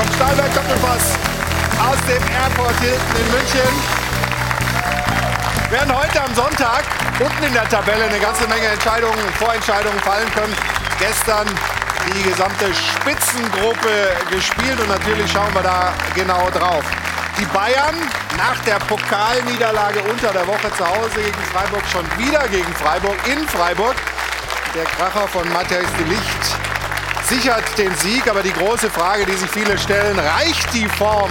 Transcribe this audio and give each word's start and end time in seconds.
vom 0.00 0.12
Stahlberg 0.14 0.54
Doppelpass 0.54 1.12
aus 1.76 2.00
dem 2.08 2.22
Airport 2.32 2.78
Hilton 2.80 3.16
in 3.20 3.28
München. 3.36 3.72
Werden 5.68 5.94
heute 5.94 6.22
am 6.24 6.34
Sonntag 6.34 6.84
unten 7.18 7.44
in 7.44 7.52
der 7.52 7.68
Tabelle 7.68 8.04
eine 8.04 8.18
ganze 8.18 8.48
Menge 8.48 8.66
Entscheidungen, 8.68 9.20
Vorentscheidungen 9.38 10.00
fallen 10.00 10.30
können. 10.32 10.56
Gestern 10.98 11.46
die 12.14 12.22
gesamte 12.22 12.72
Spitzengruppe 12.72 14.16
gespielt 14.30 14.80
und 14.80 14.88
natürlich 14.88 15.30
schauen 15.30 15.52
wir 15.52 15.62
da 15.62 15.92
genau 16.14 16.48
drauf. 16.50 16.84
Die 17.38 17.46
Bayern 17.46 17.96
nach 18.38 18.58
der 18.64 18.78
Pokalniederlage 18.88 20.00
unter 20.08 20.32
der 20.32 20.46
Woche 20.46 20.72
zu 20.78 20.86
Hause 20.86 21.20
gegen 21.20 21.42
Freiburg 21.52 21.82
schon 21.92 22.06
wieder 22.16 22.48
gegen 22.48 22.72
Freiburg 22.74 23.16
in 23.26 23.46
Freiburg. 23.48 23.96
Der 24.74 24.84
Kracher 24.84 25.28
von 25.28 25.46
Matthias 25.52 25.92
de 25.98 26.06
Licht 26.06 26.59
sichert 27.30 27.78
den 27.78 27.94
Sieg, 27.94 28.28
aber 28.28 28.42
die 28.42 28.52
große 28.52 28.90
Frage, 28.90 29.24
die 29.24 29.34
sich 29.34 29.48
viele 29.50 29.78
stellen, 29.78 30.18
reicht 30.18 30.74
die 30.74 30.86
Form 30.86 31.30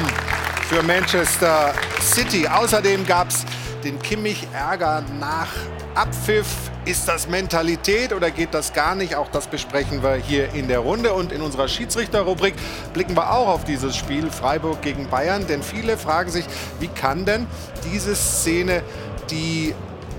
für 0.70 0.82
Manchester 0.82 1.74
City? 2.02 2.48
Außerdem 2.48 3.06
gab 3.06 3.28
es 3.28 3.44
den 3.84 4.02
Kimmich-Ärger 4.02 5.04
nach 5.20 5.50
Abpfiff. 5.96 6.48
Ist 6.86 7.06
das 7.10 7.28
Mentalität 7.28 8.14
oder 8.14 8.32
geht 8.32 8.54
das 8.54 8.72
gar 8.72 8.96
nicht? 8.96 9.16
Auch 9.16 9.28
das 9.28 9.48
besprechen 9.48 10.02
wir 10.02 10.14
hier 10.14 10.54
in 10.54 10.70
der 10.70 10.80
Runde. 10.80 11.12
Und 11.12 11.34
in 11.34 11.42
unserer 11.42 11.68
Schiedsrichterrubrik 11.68 12.54
blicken 12.94 13.18
wir 13.18 13.34
auch 13.34 13.50
auf 13.50 13.66
dieses 13.66 13.98
Spiel 13.98 14.32
Freiburg 14.32 14.82
gegen 14.82 15.10
Bayern. 15.10 15.48
Denn 15.48 15.62
viele 15.62 15.98
fragen 15.98 16.32
sich, 16.32 16.46
wie 16.80 16.88
kann 16.88 17.26
denn 17.26 17.46
diese 17.92 18.16
Szene, 18.16 18.84
die 19.30 19.76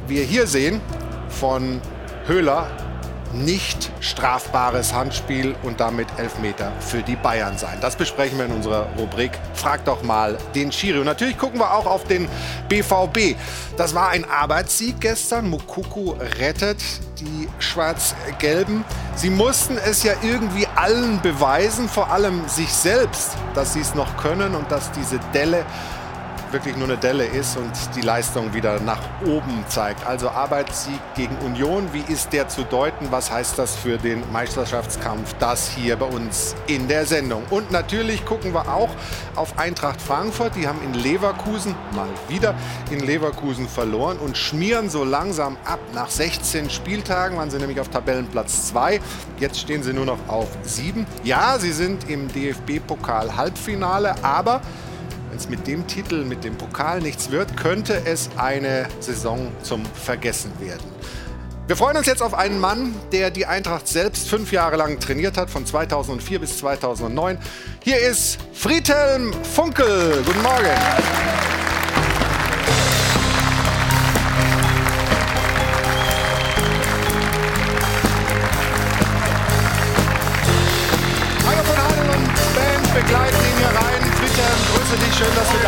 wir 0.06 0.24
hier 0.24 0.46
sehen, 0.46 0.82
von 1.30 1.80
Höhler 2.26 2.70
nicht 3.32 3.90
strafbares 4.00 4.94
Handspiel 4.94 5.54
und 5.62 5.80
damit 5.80 6.08
Elfmeter 6.16 6.72
für 6.80 7.02
die 7.02 7.16
Bayern 7.16 7.58
sein. 7.58 7.78
Das 7.80 7.96
besprechen 7.96 8.38
wir 8.38 8.46
in 8.46 8.52
unserer 8.52 8.88
Rubrik 8.98 9.32
Frag 9.54 9.84
doch 9.84 10.02
mal 10.02 10.38
den 10.54 10.72
Schiri. 10.72 10.98
Und 10.98 11.06
natürlich 11.06 11.38
gucken 11.38 11.60
wir 11.60 11.72
auch 11.72 11.86
auf 11.86 12.04
den 12.04 12.28
BVB. 12.68 13.36
Das 13.76 13.94
war 13.94 14.10
ein 14.10 14.24
Arbeitssieg 14.24 15.00
gestern. 15.00 15.48
Mukuku 15.48 16.12
rettet 16.38 16.78
die 17.20 17.48
Schwarz-Gelben. 17.58 18.84
Sie 19.14 19.30
mussten 19.30 19.76
es 19.76 20.02
ja 20.02 20.14
irgendwie 20.22 20.66
allen 20.74 21.20
beweisen, 21.20 21.88
vor 21.88 22.10
allem 22.10 22.48
sich 22.48 22.72
selbst, 22.72 23.36
dass 23.54 23.74
sie 23.74 23.80
es 23.80 23.94
noch 23.94 24.16
können 24.16 24.54
und 24.54 24.70
dass 24.70 24.90
diese 24.92 25.18
Delle 25.34 25.64
wirklich 26.52 26.76
nur 26.76 26.88
eine 26.88 26.96
Delle 26.96 27.24
ist 27.24 27.56
und 27.56 27.72
die 27.94 28.00
Leistung 28.00 28.52
wieder 28.54 28.80
nach 28.80 29.00
oben 29.24 29.64
zeigt. 29.68 30.06
Also 30.06 30.30
Arbeitssieg 30.30 31.00
gegen 31.14 31.36
Union, 31.38 31.88
wie 31.92 32.12
ist 32.12 32.32
der 32.32 32.48
zu 32.48 32.64
deuten? 32.64 33.10
Was 33.10 33.30
heißt 33.30 33.58
das 33.58 33.76
für 33.76 33.98
den 33.98 34.22
Meisterschaftskampf? 34.32 35.34
Das 35.38 35.68
hier 35.68 35.96
bei 35.96 36.06
uns 36.06 36.54
in 36.66 36.88
der 36.88 37.06
Sendung. 37.06 37.42
Und 37.50 37.70
natürlich 37.70 38.24
gucken 38.24 38.52
wir 38.52 38.72
auch 38.72 38.90
auf 39.36 39.58
Eintracht 39.58 40.00
Frankfurt. 40.00 40.56
Die 40.56 40.66
haben 40.66 40.80
in 40.82 40.94
Leverkusen 40.94 41.74
mal 41.94 42.08
wieder 42.28 42.54
in 42.90 43.00
Leverkusen 43.00 43.68
verloren 43.68 44.18
und 44.18 44.36
schmieren 44.36 44.90
so 44.90 45.04
langsam 45.04 45.56
ab. 45.64 45.80
Nach 45.94 46.10
16 46.10 46.70
Spieltagen 46.70 47.36
waren 47.36 47.50
sie 47.50 47.58
nämlich 47.58 47.80
auf 47.80 47.88
Tabellenplatz 47.88 48.68
2. 48.68 49.00
Jetzt 49.38 49.60
stehen 49.60 49.82
sie 49.82 49.92
nur 49.92 50.06
noch 50.06 50.18
auf 50.28 50.48
7. 50.62 51.06
Ja, 51.22 51.58
sie 51.58 51.72
sind 51.72 52.08
im 52.08 52.28
DFB-Pokal-Halbfinale, 52.28 54.16
aber 54.22 54.60
es 55.40 55.48
mit 55.48 55.66
dem 55.66 55.86
Titel, 55.86 56.24
mit 56.24 56.44
dem 56.44 56.56
Pokal 56.56 57.00
nichts 57.00 57.30
wird, 57.30 57.56
könnte 57.56 58.02
es 58.04 58.28
eine 58.36 58.86
Saison 59.00 59.50
zum 59.62 59.84
Vergessen 59.86 60.52
werden. 60.60 60.84
Wir 61.66 61.76
freuen 61.76 61.96
uns 61.96 62.06
jetzt 62.06 62.22
auf 62.22 62.34
einen 62.34 62.58
Mann, 62.58 62.94
der 63.12 63.30
die 63.30 63.46
Eintracht 63.46 63.88
selbst 63.88 64.28
fünf 64.28 64.52
Jahre 64.52 64.76
lang 64.76 64.98
trainiert 64.98 65.36
hat, 65.36 65.48
von 65.48 65.64
2004 65.64 66.40
bis 66.40 66.58
2009. 66.58 67.38
Hier 67.82 67.98
ist 67.98 68.38
Friedhelm 68.52 69.32
Funkel. 69.44 70.22
Guten 70.26 70.42
Morgen. 70.42 71.79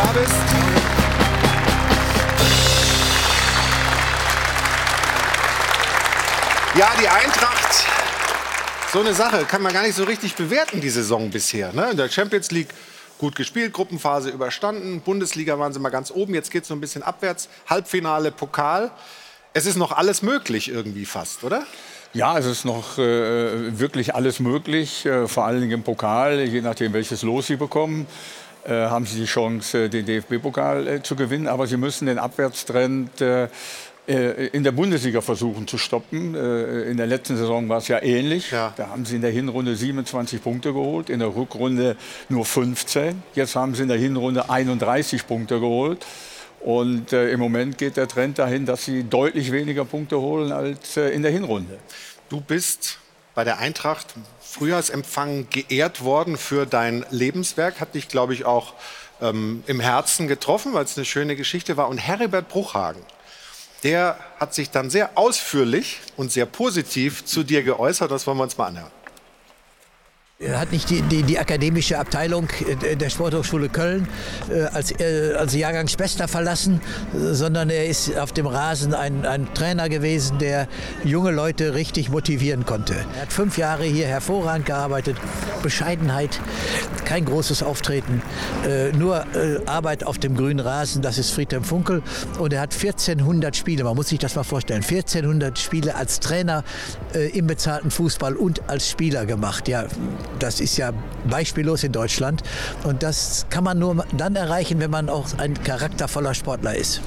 Da 0.03 0.11
bist. 0.19 0.33
Ja, 6.75 6.91
die 6.99 7.07
Eintracht, 7.07 7.85
so 8.91 8.99
eine 8.99 9.13
Sache, 9.13 9.45
kann 9.45 9.61
man 9.61 9.71
gar 9.73 9.83
nicht 9.83 9.95
so 9.95 10.03
richtig 10.03 10.35
bewerten, 10.35 10.81
die 10.81 10.89
Saison 10.89 11.29
bisher. 11.29 11.71
Ne? 11.71 11.91
In 11.91 11.97
der 11.97 12.09
Champions 12.09 12.49
League 12.51 12.69
gut 13.19 13.35
gespielt, 13.35 13.73
Gruppenphase 13.73 14.31
überstanden, 14.31 15.01
Bundesliga 15.01 15.59
waren 15.59 15.71
sie 15.71 15.79
mal 15.79 15.89
ganz 15.89 16.11
oben, 16.11 16.33
jetzt 16.33 16.51
geht 16.51 16.63
es 16.63 16.67
so 16.67 16.73
ein 16.73 16.81
bisschen 16.81 17.03
abwärts, 17.03 17.47
Halbfinale, 17.69 18.31
Pokal. 18.31 18.91
Es 19.53 19.67
ist 19.67 19.77
noch 19.77 19.91
alles 19.91 20.23
möglich 20.23 20.69
irgendwie 20.69 21.05
fast, 21.05 21.43
oder? 21.43 21.63
Ja, 22.13 22.37
es 22.37 22.45
ist 22.45 22.65
noch 22.65 22.97
äh, 22.97 23.79
wirklich 23.79 24.13
alles 24.15 24.39
möglich, 24.39 25.05
äh, 25.05 25.27
vor 25.27 25.45
allen 25.45 25.61
Dingen 25.61 25.73
im 25.73 25.83
Pokal, 25.83 26.41
je 26.41 26.61
nachdem, 26.61 26.93
welches 26.93 27.21
Los 27.21 27.47
Sie 27.47 27.55
bekommen. 27.55 28.07
Äh, 28.65 28.87
haben 28.87 29.05
Sie 29.05 29.19
die 29.19 29.25
Chance, 29.25 29.85
äh, 29.85 29.89
den 29.89 30.05
DFB-Pokal 30.05 30.87
äh, 30.87 31.03
zu 31.03 31.15
gewinnen. 31.15 31.47
Aber 31.47 31.67
Sie 31.67 31.77
müssen 31.77 32.05
den 32.05 32.17
Abwärtstrend 32.17 33.21
in 34.05 34.65
der 34.65 34.73
Bundesliga 34.73 35.21
versuchen 35.21 35.65
zu 35.65 35.77
stoppen. 35.77 36.35
In 36.35 36.97
der 36.97 37.07
letzten 37.07 37.37
Saison 37.37 37.69
war 37.69 37.77
es 37.77 37.87
ja 37.87 38.03
ähnlich. 38.03 38.51
Ja. 38.51 38.73
Da 38.75 38.89
haben 38.89 39.05
sie 39.05 39.15
in 39.15 39.21
der 39.21 39.31
Hinrunde 39.31 39.77
27 39.77 40.43
Punkte 40.43 40.73
geholt, 40.73 41.09
in 41.09 41.19
der 41.19 41.33
Rückrunde 41.33 41.95
nur 42.27 42.43
15. 42.43 43.23
Jetzt 43.33 43.55
haben 43.55 43.75
sie 43.75 43.83
in 43.83 43.87
der 43.87 43.97
Hinrunde 43.97 44.49
31 44.49 45.25
Punkte 45.25 45.61
geholt. 45.61 46.05
Und 46.59 47.13
im 47.13 47.39
Moment 47.39 47.77
geht 47.77 47.95
der 47.95 48.09
Trend 48.09 48.39
dahin, 48.39 48.65
dass 48.65 48.83
sie 48.83 49.05
deutlich 49.05 49.53
weniger 49.53 49.85
Punkte 49.85 50.19
holen 50.19 50.51
als 50.51 50.97
in 50.97 51.21
der 51.21 51.31
Hinrunde. 51.31 51.77
Du 52.27 52.41
bist 52.41 52.99
bei 53.35 53.43
der 53.43 53.57
Eintracht 53.59 54.13
Frühjahrsempfang 54.41 55.47
geehrt 55.49 56.03
worden 56.03 56.37
für 56.37 56.65
dein 56.65 57.05
Lebenswerk. 57.09 57.79
Hat 57.79 57.95
dich, 57.95 58.07
glaube 58.07 58.33
ich, 58.33 58.45
auch 58.45 58.73
ähm, 59.21 59.63
im 59.67 59.79
Herzen 59.79 60.27
getroffen, 60.27 60.73
weil 60.73 60.85
es 60.85 60.97
eine 60.97 61.05
schöne 61.05 61.35
Geschichte 61.35 61.77
war. 61.77 61.89
Und 61.89 61.97
Heribert 61.97 62.49
Bruchhagen, 62.49 63.01
der 63.83 64.17
hat 64.39 64.53
sich 64.53 64.69
dann 64.69 64.89
sehr 64.89 65.17
ausführlich 65.17 65.99
und 66.17 66.31
sehr 66.31 66.45
positiv 66.45 67.25
zu 67.25 67.43
dir 67.43 67.63
geäußert. 67.63 68.11
Das 68.11 68.27
wollen 68.27 68.37
wir 68.37 68.43
uns 68.43 68.57
mal 68.57 68.67
anhören. 68.67 69.02
Er 70.45 70.59
hat 70.59 70.71
nicht 70.71 70.89
die, 70.89 71.01
die, 71.01 71.23
die 71.23 71.39
akademische 71.39 71.97
Abteilung 71.97 72.47
äh, 72.81 72.95
der 72.95 73.09
Sporthochschule 73.09 73.69
Köln 73.69 74.07
äh, 74.49 74.63
als, 74.63 74.91
äh, 74.91 75.33
als 75.37 75.55
Jahrgangsbester 75.55 76.27
verlassen, 76.27 76.81
sondern 77.13 77.69
er 77.69 77.87
ist 77.87 78.17
auf 78.17 78.31
dem 78.33 78.45
Rasen 78.45 78.93
ein, 78.93 79.25
ein 79.25 79.53
Trainer 79.53 79.87
gewesen, 79.89 80.39
der 80.39 80.67
junge 81.03 81.31
Leute 81.31 81.73
richtig 81.73 82.09
motivieren 82.09 82.65
konnte. 82.65 82.95
Er 83.15 83.23
hat 83.23 83.33
fünf 83.33 83.57
Jahre 83.57 83.85
hier 83.85 84.07
hervorragend 84.07 84.65
gearbeitet, 84.65 85.17
Bescheidenheit, 85.61 86.39
kein 87.05 87.25
großes 87.25 87.63
Auftreten, 87.63 88.21
nur 88.97 89.25
Arbeit 89.65 90.05
auf 90.05 90.17
dem 90.17 90.35
grünen 90.35 90.59
Rasen, 90.59 91.01
das 91.01 91.17
ist 91.17 91.31
Friedhelm 91.31 91.63
Funkel. 91.63 92.01
Und 92.39 92.53
er 92.53 92.61
hat 92.61 92.73
1400 92.73 93.55
Spiele, 93.55 93.83
man 93.83 93.95
muss 93.95 94.09
sich 94.09 94.19
das 94.19 94.35
mal 94.35 94.43
vorstellen, 94.43 94.83
1400 94.83 95.57
Spiele 95.57 95.95
als 95.95 96.19
Trainer 96.19 96.63
im 97.33 97.47
bezahlten 97.47 97.91
Fußball 97.91 98.35
und 98.35 98.67
als 98.69 98.89
Spieler 98.89 99.25
gemacht. 99.25 99.67
Ja, 99.67 99.85
das 100.39 100.59
ist 100.59 100.77
ja 100.77 100.91
beispiellos 101.25 101.83
in 101.83 101.91
Deutschland. 101.91 102.43
Und 102.83 103.03
das 103.03 103.45
kann 103.49 103.63
man 103.63 103.79
nur 103.79 104.05
dann 104.15 104.35
erreichen, 104.35 104.79
wenn 104.79 104.91
man 104.91 105.09
auch 105.09 105.27
ein 105.37 105.61
charaktervoller 105.63 106.33
Sportler 106.33 106.75
ist. 106.75 107.01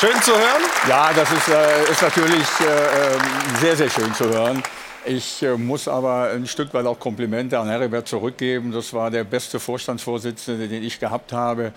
Schön 0.00 0.22
zu 0.22 0.32
hören. 0.32 0.62
Ja, 0.88 1.10
das 1.14 1.30
ist, 1.30 1.48
äh, 1.48 1.92
ist 1.92 2.00
natürlich 2.00 2.46
äh, 2.60 3.14
ähm, 3.14 3.20
sehr, 3.60 3.76
sehr 3.76 3.90
schön 3.90 4.14
zu 4.14 4.24
hören. 4.30 4.62
Ich 5.06 5.42
äh, 5.42 5.56
muss 5.56 5.88
aber 5.88 6.30
ein 6.30 6.46
Stück 6.46 6.74
weit 6.74 6.84
auch 6.84 6.98
Komplimente 6.98 7.58
an 7.58 7.68
Heribert 7.68 8.06
zurückgeben. 8.06 8.70
Das 8.70 8.92
war 8.92 9.10
der 9.10 9.24
beste 9.24 9.58
Vorstandsvorsitzende, 9.58 10.68
den 10.68 10.82
ich 10.82 11.00
gehabt 11.00 11.32
habe, 11.32 11.72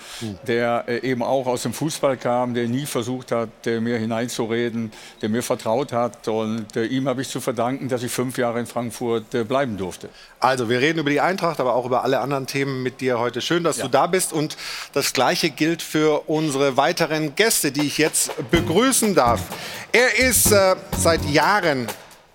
der 0.45 0.83
äh, 0.87 1.09
eben 1.09 1.23
auch 1.23 1.47
aus 1.47 1.63
dem 1.63 1.73
Fußball 1.73 2.17
kam, 2.17 2.53
der 2.53 2.67
nie 2.67 2.85
versucht 2.85 3.31
hat, 3.31 3.49
äh, 3.65 3.79
mir 3.79 3.97
hineinzureden, 3.97 4.91
der 5.21 5.29
mir 5.29 5.41
vertraut 5.41 5.93
hat. 5.93 6.27
Und 6.27 6.75
äh, 6.75 6.83
ihm 6.83 7.07
habe 7.07 7.21
ich 7.21 7.29
zu 7.29 7.39
verdanken, 7.39 7.87
dass 7.87 8.03
ich 8.03 8.11
fünf 8.11 8.37
Jahre 8.37 8.59
in 8.59 8.65
Frankfurt 8.65 9.47
bleiben 9.47 9.77
durfte. 9.77 10.09
Also, 10.39 10.67
wir 10.67 10.79
reden 10.79 10.99
über 10.99 11.09
die 11.09 11.21
Eintracht, 11.21 11.61
aber 11.61 11.75
auch 11.75 11.85
über 11.85 12.03
alle 12.03 12.19
anderen 12.19 12.45
Themen 12.45 12.83
mit 12.83 12.99
dir 12.99 13.19
heute. 13.19 13.39
Schön, 13.39 13.63
dass 13.63 13.77
du 13.77 13.87
da 13.87 14.07
bist. 14.07 14.33
Und 14.33 14.57
das 14.93 15.13
Gleiche 15.13 15.49
gilt 15.49 15.81
für 15.81 16.27
unsere 16.27 16.75
weiteren 16.75 17.35
Gäste, 17.35 17.71
die 17.71 17.87
ich 17.87 17.97
jetzt 17.97 18.31
begrüßen 18.51 19.15
darf. 19.15 19.41
Er 19.93 20.19
ist 20.19 20.53
seit 20.97 21.25
Jahren 21.25 21.87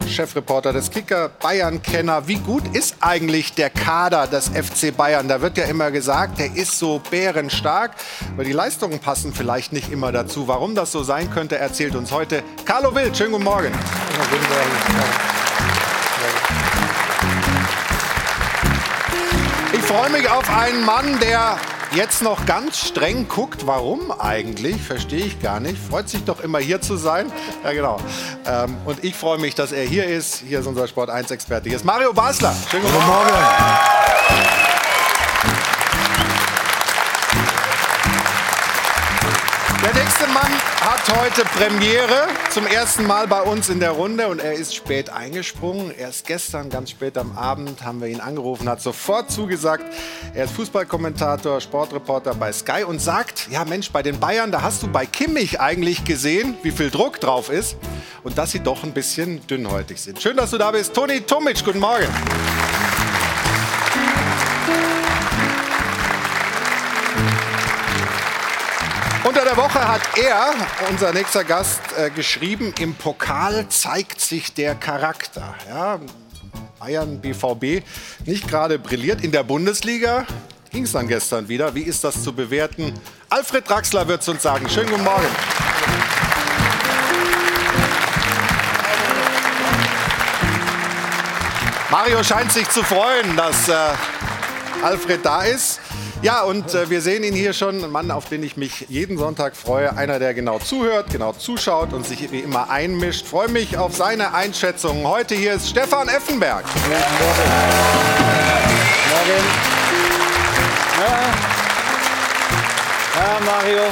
Chefreporter 0.06 0.72
des 0.72 0.90
Kicker, 0.90 1.28
Bayern-Kenner. 1.28 2.28
Wie 2.28 2.36
gut 2.36 2.76
ist 2.76 2.96
eigentlich 3.00 3.54
der 3.54 3.70
Kader 3.70 4.26
des 4.26 4.48
FC 4.48 4.96
Bayern? 4.96 5.28
Da 5.28 5.40
wird 5.40 5.58
ja 5.58 5.64
immer 5.64 5.90
gesagt, 5.90 6.38
der 6.38 6.56
ist 6.56 6.78
so 6.78 7.00
bärenstark, 7.10 7.92
aber 8.34 8.44
die 8.44 8.52
Leistungen 8.52 8.98
passen 8.98 9.32
vielleicht 9.32 9.72
nicht 9.72 9.90
immer 9.90 10.12
dazu. 10.12 10.48
Warum 10.48 10.74
das 10.74 10.92
so 10.92 11.02
sein 11.02 11.30
könnte, 11.30 11.58
erzählt 11.58 11.94
uns 11.94 12.12
heute 12.12 12.42
Carlo 12.64 12.94
Wild. 12.94 13.16
Schönen 13.16 13.32
guten 13.32 13.44
Morgen. 13.44 13.72
guten 13.72 14.48
Morgen. 14.48 15.38
Ich 19.72 19.82
freue 19.82 20.10
mich 20.10 20.28
auf 20.28 20.48
einen 20.50 20.84
Mann, 20.84 21.18
der 21.20 21.56
jetzt 21.92 22.22
noch 22.22 22.46
ganz 22.46 22.78
streng 22.78 23.28
guckt. 23.28 23.66
Warum 23.66 24.10
eigentlich? 24.10 24.80
Verstehe 24.80 25.24
ich 25.24 25.40
gar 25.40 25.60
nicht. 25.60 25.78
Freut 25.78 26.08
sich 26.08 26.24
doch 26.24 26.40
immer 26.40 26.58
hier 26.58 26.80
zu 26.80 26.96
sein. 26.96 27.32
Ja, 27.64 27.72
genau. 27.72 27.98
Ähm, 28.46 28.76
und 28.84 29.04
ich 29.04 29.14
freue 29.14 29.38
mich, 29.38 29.54
dass 29.54 29.72
er 29.72 29.84
hier 29.84 30.04
ist. 30.04 30.42
Hier 30.46 30.60
ist 30.60 30.66
unser 30.66 30.86
Sport 30.88 31.10
1-Experte. 31.10 31.68
Hier 31.68 31.76
ist 31.76 31.84
Mario 31.84 32.12
Basler. 32.12 32.54
Schönen 32.70 32.84
guten 32.84 33.06
Morgen. 33.06 33.28
Der 33.28 34.77
nächste 40.08 40.26
Mann 40.28 40.50
hat 40.80 41.20
heute 41.20 41.42
Premiere 41.44 42.28
zum 42.48 42.66
ersten 42.66 43.06
Mal 43.06 43.26
bei 43.26 43.42
uns 43.42 43.68
in 43.68 43.78
der 43.78 43.90
Runde 43.90 44.28
und 44.28 44.40
er 44.40 44.54
ist 44.54 44.74
spät 44.74 45.10
eingesprungen. 45.10 45.90
Erst 45.90 46.26
gestern, 46.26 46.70
ganz 46.70 46.92
spät 46.92 47.18
am 47.18 47.36
Abend, 47.36 47.84
haben 47.84 48.00
wir 48.00 48.08
ihn 48.08 48.20
angerufen, 48.20 48.70
hat 48.70 48.80
sofort 48.80 49.30
zugesagt. 49.30 49.84
Er 50.32 50.44
ist 50.44 50.54
Fußballkommentator, 50.54 51.60
Sportreporter 51.60 52.34
bei 52.34 52.50
Sky 52.52 52.84
und 52.84 53.02
sagt, 53.02 53.48
ja 53.50 53.66
Mensch, 53.66 53.92
bei 53.92 54.02
den 54.02 54.18
Bayern, 54.18 54.50
da 54.50 54.62
hast 54.62 54.82
du 54.82 54.88
bei 54.88 55.04
Kimmich 55.04 55.60
eigentlich 55.60 56.04
gesehen, 56.04 56.56
wie 56.62 56.70
viel 56.70 56.90
Druck 56.90 57.20
drauf 57.20 57.50
ist 57.50 57.76
und 58.22 58.38
dass 58.38 58.52
sie 58.52 58.60
doch 58.60 58.84
ein 58.84 58.92
bisschen 58.92 59.46
dünnhäutig 59.46 60.00
sind. 60.00 60.22
Schön, 60.22 60.38
dass 60.38 60.52
du 60.52 60.56
da 60.56 60.70
bist. 60.70 60.94
Toni 60.94 61.20
Tomic, 61.20 61.62
guten 61.62 61.80
Morgen. 61.80 62.08
Der 69.48 69.56
Woche 69.56 69.88
hat 69.88 70.02
er, 70.18 70.52
unser 70.90 71.14
nächster 71.14 71.42
Gast, 71.42 71.80
äh, 71.96 72.10
geschrieben, 72.10 72.74
im 72.80 72.94
Pokal 72.94 73.66
zeigt 73.70 74.20
sich 74.20 74.52
der 74.52 74.74
Charakter. 74.74 75.54
Ja, 75.66 75.98
Bayern 76.78 77.18
BVB 77.18 77.82
nicht 78.26 78.46
gerade 78.46 78.78
brilliert. 78.78 79.24
In 79.24 79.32
der 79.32 79.44
Bundesliga 79.44 80.26
ging 80.70 80.84
es 80.84 80.92
dann 80.92 81.08
gestern 81.08 81.48
wieder. 81.48 81.74
Wie 81.74 81.82
ist 81.82 82.04
das 82.04 82.22
zu 82.22 82.34
bewerten? 82.34 82.92
Alfred 83.30 83.66
Draxler 83.66 84.06
wird 84.06 84.20
es 84.20 84.28
uns 84.28 84.42
sagen. 84.42 84.68
Schönen 84.68 84.90
guten 84.90 85.04
Morgen. 85.04 85.26
Mario 91.90 92.22
scheint 92.22 92.52
sich 92.52 92.68
zu 92.68 92.82
freuen, 92.82 93.34
dass 93.34 93.66
äh, 93.70 93.72
Alfred 94.82 95.24
da 95.24 95.44
ist. 95.44 95.80
Ja, 96.20 96.42
und 96.42 96.74
äh, 96.74 96.90
wir 96.90 97.00
sehen 97.00 97.22
ihn 97.22 97.34
hier 97.34 97.52
schon, 97.52 97.84
ein 97.84 97.92
Mann, 97.92 98.10
auf 98.10 98.28
den 98.28 98.42
ich 98.42 98.56
mich 98.56 98.86
jeden 98.88 99.16
Sonntag 99.18 99.56
freue. 99.56 99.96
Einer, 99.96 100.18
der 100.18 100.34
genau 100.34 100.58
zuhört, 100.58 101.10
genau 101.10 101.32
zuschaut 101.32 101.92
und 101.92 102.04
sich 102.04 102.32
wie 102.32 102.40
immer 102.40 102.70
einmischt. 102.70 103.24
Freue 103.24 103.46
mich 103.46 103.78
auf 103.78 103.94
seine 103.94 104.34
Einschätzungen. 104.34 105.06
Heute 105.06 105.36
hier 105.36 105.52
ist 105.54 105.68
Stefan 105.68 106.08
Effenberg. 106.08 106.64
Guten 106.64 106.88
Morgen. 106.88 107.42
Morgen. 109.10 109.44
Ja. 110.98 111.20
ja, 113.14 113.38
Mario. 113.46 113.82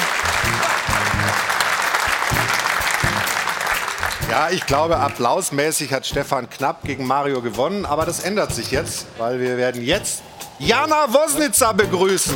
Ja, 4.29 4.51
ich 4.51 4.67
glaube, 4.67 4.97
applausmäßig 4.97 5.93
hat 5.93 6.05
Stefan 6.05 6.51
knapp 6.51 6.83
gegen 6.83 7.07
Mario 7.07 7.41
gewonnen. 7.41 7.87
Aber 7.87 8.05
das 8.05 8.19
ändert 8.19 8.53
sich 8.53 8.73
jetzt, 8.73 9.07
weil 9.17 9.39
wir 9.39 9.57
werden 9.57 9.81
jetzt 9.81 10.23
Jana 10.59 11.13
Wosnitzer 11.13 11.75
begrüßen. 11.75 12.35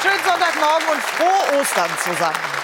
Schönen 0.00 0.24
Sonntagmorgen 0.24 0.88
und 0.92 1.02
frohe 1.02 1.60
Ostern 1.60 1.90
zusammen. 2.02 2.61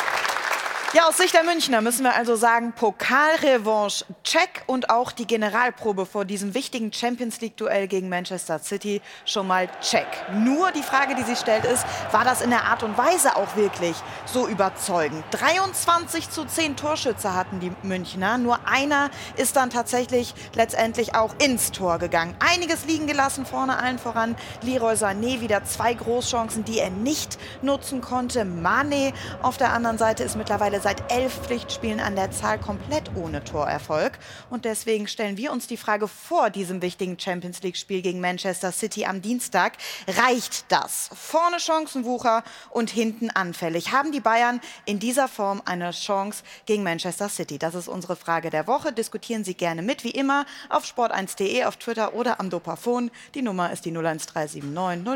Ja, 0.95 1.07
aus 1.07 1.19
Sicht 1.19 1.35
der 1.35 1.45
Münchner 1.45 1.83
müssen 1.83 2.03
wir 2.03 2.17
also 2.17 2.35
sagen, 2.35 2.73
Pokalrevanche 2.73 4.07
check 4.25 4.63
und 4.67 4.89
auch 4.89 5.13
die 5.13 5.27
Generalprobe 5.27 6.07
vor 6.07 6.25
diesem 6.25 6.55
wichtigen 6.55 6.95
Champions 6.95 7.43
League 7.43 7.59
Duell 7.59 7.89
gegen 7.89 8.09
Manchester 8.09 8.59
City 8.59 9.03
schon 9.27 9.47
mal 9.47 9.69
check. 9.83 10.07
Nur 10.33 10.73
die 10.73 10.83
Frage, 10.83 11.15
die 11.15 11.25
sich 11.25 11.39
stellt, 11.39 11.67
ist, 11.67 11.85
war 12.11 12.25
das 12.25 12.41
in 12.41 12.49
der 12.49 12.65
Art 12.65 12.83
und 12.83 12.97
Weise 12.97 13.37
auch 13.37 13.55
wirklich 13.55 13.97
so 14.25 14.49
überzeugend? 14.49 15.23
23 15.33 16.31
zu 16.31 16.47
10 16.47 16.77
Torschütze 16.77 17.35
hatten 17.35 17.61
die 17.61 17.73
Münchner, 17.83 18.39
nur 18.39 18.59
einer 18.67 19.11
ist 19.37 19.57
dann 19.57 19.69
tatsächlich 19.69 20.35
letztendlich 20.55 21.15
auch 21.15 21.35
ins 21.39 21.71
Tor 21.71 21.99
gegangen. 21.99 22.35
Einiges 22.39 22.87
liegen 22.87 23.07
gelassen, 23.07 23.45
vorne 23.45 23.79
allen 23.79 23.99
voran 23.99 24.37
Leroy 24.63 24.95
Sané, 24.95 25.43
wieder 25.43 25.65
zwei 25.65 25.93
Großchancen, 25.93 26.65
die 26.65 26.79
er 26.79 26.89
nicht 26.89 27.39
nutzen 27.61 28.01
konnte. 28.01 28.47
Mane 28.47 29.13
auf 29.43 29.59
der 29.59 29.75
anderen 29.75 29.99
Seite 29.99 30.25
ist 30.25 30.37
mittlerweile 30.37 30.78
mittlerweile 30.79 30.81
seit 30.81 31.13
elf 31.13 31.33
Pflichtspielen 31.45 32.01
an 32.01 32.17
der 32.17 32.31
Zahl 32.31 32.59
komplett 32.59 33.11
ohne 33.15 33.43
Torerfolg. 33.45 34.19
Und 34.51 34.65
deswegen 34.65 35.09
stellen 35.09 35.37
wir 35.37 35.53
uns 35.53 35.67
die 35.67 35.77
Frage 35.77 36.09
vor 36.09 36.51
diesem 36.51 36.83
wichtigen 36.83 37.19
Champions 37.19 37.63
League-Spiel 37.63 38.03
gegen 38.03 38.21
Manchester 38.21 38.73
City 38.73 39.05
am 39.05 39.21
Dienstag. 39.21 39.75
Reicht 40.07 40.65
das? 40.69 41.11
Vorne 41.15 41.59
Chancenwucher 41.61 42.45
und 42.71 42.91
hinten 42.91 43.31
anfällig. 43.31 43.93
Haben 43.93 44.13
die 44.13 44.21
Bayern 44.21 44.61
in 44.85 44.99
dieser 44.99 45.29
Form 45.29 45.63
eine 45.65 45.91
Chance 45.91 46.43
gegen 46.67 46.83
Manchester 46.83 47.29
City? 47.29 47.59
Das 47.59 47.75
ist 47.75 47.89
unsere 47.89 48.17
Frage 48.17 48.51
der 48.51 48.67
Woche. 48.67 48.93
Diskutieren 48.93 49.45
Sie 49.45 49.55
gerne 49.55 49.83
mit, 49.83 50.05
wie 50.05 50.11
immer, 50.11 50.47
auf 50.69 50.85
sport1.de, 50.85 51.65
auf 51.65 51.77
Twitter 51.77 52.15
oder 52.15 52.41
am 52.41 52.51
Dopafon. 52.51 53.11
Die 53.35 53.43
Nummer 53.43 53.73
ist 53.73 53.85
die 53.85 53.91
01379 53.91 54.63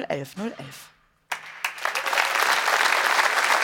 011 0.08 0.36
011. 0.36 0.91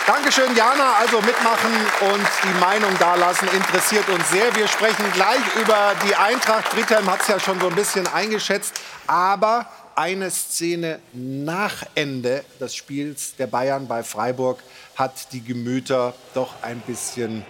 Dankeschön, 0.08 0.56
Jana. 0.56 0.94
Also 1.00 1.20
mitmachen 1.20 1.70
und 2.00 2.26
die 2.43 2.58
Meinung 2.60 2.99
dalassen 2.99 3.46
interessiert 3.49 4.08
uns 4.08 4.31
sehr. 4.31 4.56
Wir 4.56 4.66
sprechen 4.66 5.05
gleich 5.12 5.43
über 5.60 5.93
die 6.02 6.14
Eintracht. 6.14 6.66
Friedhelm 6.69 7.10
hat 7.10 7.20
es 7.20 7.28
ja 7.28 7.38
schon 7.38 7.60
so 7.60 7.69
ein 7.69 7.75
bisschen 7.75 8.06
eingeschätzt. 8.06 8.81
Aber 9.06 9.66
eine 9.96 10.31
Szene 10.31 11.00
nach 11.12 11.84
Ende 11.94 12.43
des 12.58 12.75
Spiels 12.75 13.37
der 13.37 13.49
Bayern 13.49 13.87
bei 13.87 14.02
Freiburg 14.02 14.60
hat 14.96 15.31
die 15.32 15.44
Gemüter 15.44 16.14
doch 16.32 16.55
ein 16.62 16.81
bisschen 16.81 17.44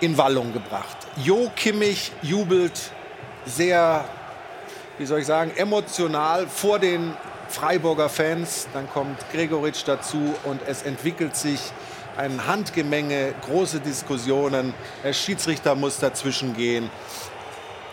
in 0.00 0.18
Wallung 0.18 0.52
gebracht. 0.52 0.98
Jo 1.16 1.50
Kimmich 1.56 2.12
jubelt 2.20 2.78
sehr, 3.46 4.04
wie 4.98 5.06
soll 5.06 5.20
ich 5.20 5.26
sagen, 5.26 5.50
emotional 5.56 6.46
vor 6.46 6.78
den 6.78 7.16
Freiburger 7.48 8.08
Fans. 8.08 8.68
Dann 8.72 8.88
kommt 8.90 9.18
Gregoritsch 9.32 9.82
dazu 9.86 10.34
und 10.44 10.60
es 10.66 10.82
entwickelt 10.82 11.36
sich 11.36 11.60
ein 12.16 12.46
Handgemenge, 12.46 13.34
große 13.46 13.80
Diskussionen. 13.80 14.74
Der 15.04 15.12
Schiedsrichter 15.12 15.74
muss 15.74 15.98
dazwischen 15.98 16.56
gehen. 16.56 16.90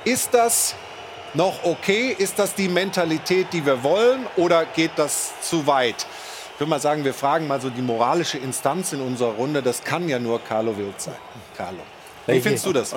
Ist 0.06 0.34
das 0.34 0.76
noch 1.34 1.64
okay? 1.64 2.16
Ist 2.18 2.40
das 2.40 2.56
die 2.56 2.68
Mentalität, 2.68 3.48
die 3.52 3.66
wir 3.66 3.84
wollen? 3.84 4.26
Oder 4.38 4.66
geht 4.66 4.92
das 4.96 5.34
zu 5.42 5.66
weit? 5.68 6.06
Ich 6.54 6.60
würde 6.60 6.70
mal 6.70 6.80
sagen, 6.80 7.04
wir 7.04 7.14
fragen 7.14 7.48
mal 7.48 7.60
so 7.60 7.70
die 7.70 7.82
moralische 7.82 8.38
Instanz 8.38 8.94
in 8.94 9.02
unserer 9.02 9.34
Runde. 9.34 9.62
Das 9.62 9.84
kann 9.84 10.08
ja 10.08 10.20
nur 10.20 10.40
Carlo 10.44 10.78
Wild 10.78 11.02
sein. 11.02 11.16
Carlo, 11.58 11.80
wie 12.28 12.40
findest 12.40 12.66
du 12.66 12.74
das? 12.74 12.96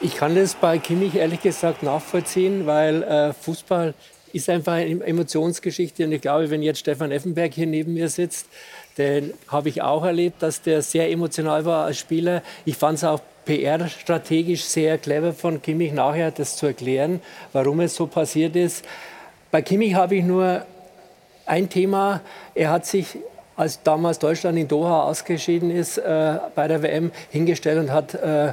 Ich 0.00 0.16
kann 0.16 0.34
das 0.34 0.54
bei 0.54 0.78
Kimmich 0.78 1.14
ehrlich 1.14 1.40
gesagt 1.40 1.82
nachvollziehen, 1.84 2.66
weil 2.66 3.04
äh, 3.04 3.32
Fußball 3.32 3.94
ist 4.32 4.48
einfach 4.48 4.74
eine 4.74 5.04
Emotionsgeschichte. 5.04 6.04
Und 6.04 6.12
ich 6.12 6.20
glaube, 6.20 6.50
wenn 6.50 6.62
jetzt 6.62 6.80
Stefan 6.80 7.12
Effenberg 7.12 7.52
hier 7.54 7.66
neben 7.66 7.94
mir 7.94 8.08
sitzt, 8.08 8.46
den 8.98 9.32
habe 9.48 9.68
ich 9.68 9.82
auch 9.82 10.04
erlebt, 10.04 10.42
dass 10.42 10.62
der 10.62 10.82
sehr 10.82 11.10
emotional 11.10 11.64
war 11.64 11.86
als 11.86 11.98
Spieler. 11.98 12.42
Ich 12.64 12.76
fand 12.76 12.98
es 12.98 13.04
auch 13.04 13.20
PR-strategisch 13.44 14.64
sehr 14.64 14.98
clever 14.98 15.32
von 15.32 15.60
Kimmich 15.62 15.92
nachher, 15.92 16.30
das 16.30 16.56
zu 16.56 16.66
erklären, 16.66 17.20
warum 17.52 17.80
es 17.80 17.94
so 17.94 18.06
passiert 18.06 18.54
ist. 18.54 18.84
Bei 19.50 19.62
Kimmich 19.62 19.94
habe 19.94 20.16
ich 20.16 20.24
nur 20.24 20.64
ein 21.46 21.68
Thema. 21.68 22.20
Er 22.54 22.70
hat 22.70 22.86
sich, 22.86 23.18
als 23.56 23.82
damals 23.82 24.18
Deutschland 24.18 24.58
in 24.58 24.68
Doha 24.68 25.04
ausgeschieden 25.04 25.70
ist, 25.70 25.98
äh, 25.98 26.38
bei 26.54 26.68
der 26.68 26.82
WM 26.82 27.10
hingestellt 27.30 27.78
und 27.78 27.92
hat 27.92 28.14
äh, 28.14 28.52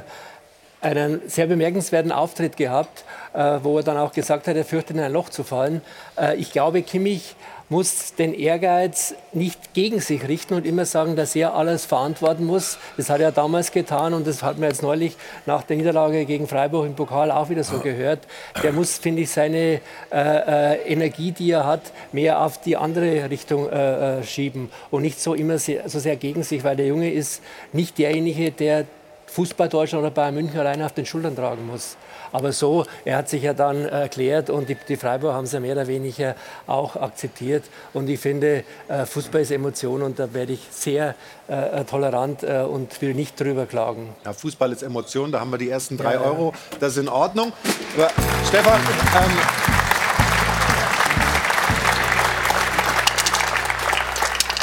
einen 0.80 1.20
sehr 1.28 1.46
bemerkenswerten 1.46 2.12
Auftritt 2.12 2.56
gehabt, 2.56 3.04
äh, 3.32 3.58
wo 3.62 3.78
er 3.78 3.84
dann 3.84 3.96
auch 3.96 4.12
gesagt 4.12 4.48
hat, 4.48 4.56
er 4.56 4.64
fürchtet 4.64 4.96
in 4.96 5.02
ein 5.02 5.12
Loch 5.12 5.28
zu 5.28 5.44
fallen. 5.44 5.82
Äh, 6.18 6.36
ich 6.36 6.52
glaube, 6.52 6.82
Kimmich 6.82 7.34
muss 7.70 8.16
den 8.16 8.34
Ehrgeiz 8.34 9.14
nicht 9.32 9.74
gegen 9.74 10.00
sich 10.00 10.26
richten 10.26 10.54
und 10.54 10.66
immer 10.66 10.84
sagen, 10.84 11.14
dass 11.14 11.36
er 11.36 11.54
alles 11.54 11.84
verantworten 11.84 12.44
muss. 12.44 12.78
Das 12.96 13.08
hat 13.08 13.20
er 13.20 13.30
damals 13.30 13.70
getan 13.70 14.12
und 14.12 14.26
das 14.26 14.42
hat 14.42 14.58
man 14.58 14.68
jetzt 14.68 14.82
neulich 14.82 15.16
nach 15.46 15.62
der 15.62 15.76
Niederlage 15.76 16.26
gegen 16.26 16.48
Freiburg 16.48 16.86
im 16.86 16.96
Pokal 16.96 17.30
auch 17.30 17.48
wieder 17.48 17.62
so 17.62 17.78
gehört. 17.78 18.26
Der 18.64 18.72
muss, 18.72 18.98
finde 18.98 19.22
ich, 19.22 19.30
seine 19.30 19.56
äh, 19.56 19.80
äh, 20.12 20.92
Energie, 20.92 21.30
die 21.30 21.52
er 21.52 21.64
hat, 21.64 21.92
mehr 22.10 22.42
auf 22.42 22.60
die 22.60 22.76
andere 22.76 23.30
Richtung 23.30 23.70
äh, 23.70 24.18
äh 24.18 24.24
schieben 24.24 24.70
und 24.90 25.02
nicht 25.02 25.20
so 25.20 25.34
immer 25.34 25.58
sehr, 25.58 25.88
so 25.88 26.00
sehr 26.00 26.16
gegen 26.16 26.42
sich, 26.42 26.64
weil 26.64 26.74
der 26.74 26.86
Junge 26.86 27.12
ist 27.12 27.40
nicht 27.72 27.98
derjenige, 27.98 28.50
der 28.50 28.84
Fußball 29.32 29.68
Deutschland 29.68 30.02
oder 30.02 30.10
Bayern 30.10 30.34
München 30.34 30.58
alleine 30.58 30.86
auf 30.86 30.92
den 30.92 31.06
Schultern 31.06 31.36
tragen 31.36 31.66
muss. 31.66 31.96
Aber 32.32 32.52
so, 32.52 32.84
er 33.04 33.18
hat 33.18 33.28
sich 33.28 33.42
ja 33.42 33.54
dann 33.54 33.84
erklärt 33.84 34.50
und 34.50 34.68
die, 34.68 34.76
die 34.88 34.96
Freiburger 34.96 35.34
haben 35.34 35.44
es 35.44 35.52
ja 35.52 35.60
mehr 35.60 35.72
oder 35.72 35.86
weniger 35.86 36.34
auch 36.66 36.96
akzeptiert. 36.96 37.64
Und 37.92 38.08
ich 38.08 38.20
finde, 38.20 38.64
äh, 38.88 39.06
Fußball 39.06 39.40
ist 39.40 39.50
Emotion 39.50 40.02
und 40.02 40.18
da 40.18 40.32
werde 40.32 40.52
ich 40.52 40.60
sehr 40.70 41.14
äh, 41.48 41.84
tolerant 41.84 42.42
äh, 42.42 42.60
und 42.60 43.00
will 43.02 43.14
nicht 43.14 43.38
drüber 43.38 43.66
klagen. 43.66 44.10
Ja, 44.24 44.32
Fußball 44.32 44.72
ist 44.72 44.82
Emotion, 44.82 45.32
da 45.32 45.40
haben 45.40 45.50
wir 45.50 45.58
die 45.58 45.70
ersten 45.70 45.96
drei 45.96 46.14
ja, 46.14 46.20
Euro, 46.20 46.52
das 46.78 46.92
ist 46.92 46.98
in 46.98 47.08
Ordnung. 47.08 47.52
Aber 47.96 48.10
Stefan, 48.46 48.80
ähm, 48.80 49.89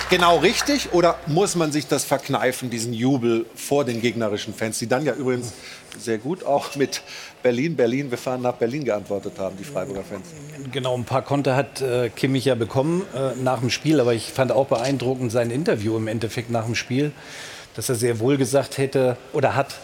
genau 0.09 0.37
richtig 0.37 0.93
oder 0.93 1.15
muss 1.27 1.55
man 1.55 1.71
sich 1.71 1.87
das 1.87 2.05
verkneifen, 2.05 2.69
diesen 2.69 2.93
Jubel 2.93 3.45
vor 3.55 3.85
den 3.85 4.01
gegnerischen 4.01 4.53
Fans, 4.53 4.79
die 4.79 4.87
dann 4.87 5.05
ja 5.05 5.13
übrigens 5.13 5.53
sehr 5.97 6.17
gut 6.17 6.45
auch 6.45 6.75
mit 6.75 7.01
Berlin, 7.43 7.75
Berlin, 7.75 8.11
wir 8.11 8.17
fahren 8.17 8.41
nach 8.41 8.53
Berlin 8.53 8.85
geantwortet 8.85 9.33
haben, 9.37 9.57
die 9.57 9.63
Freiburger 9.63 10.03
Fans. 10.03 10.27
Genau, 10.71 10.95
ein 10.95 11.05
paar 11.05 11.21
Konter 11.21 11.55
hat 11.55 11.81
äh, 11.81 12.09
Kimmich 12.09 12.45
ja 12.45 12.55
bekommen 12.55 13.03
äh, 13.15 13.35
nach 13.41 13.59
dem 13.59 13.69
Spiel, 13.69 13.99
aber 13.99 14.13
ich 14.13 14.31
fand 14.31 14.51
auch 14.51 14.67
beeindruckend 14.67 15.31
sein 15.31 15.51
Interview 15.51 15.97
im 15.97 16.07
Endeffekt 16.07 16.49
nach 16.49 16.65
dem 16.65 16.75
Spiel, 16.75 17.11
dass 17.75 17.89
er 17.89 17.95
sehr 17.95 18.19
wohl 18.19 18.37
gesagt 18.37 18.77
hätte 18.77 19.17
oder 19.33 19.55
hat, 19.55 19.75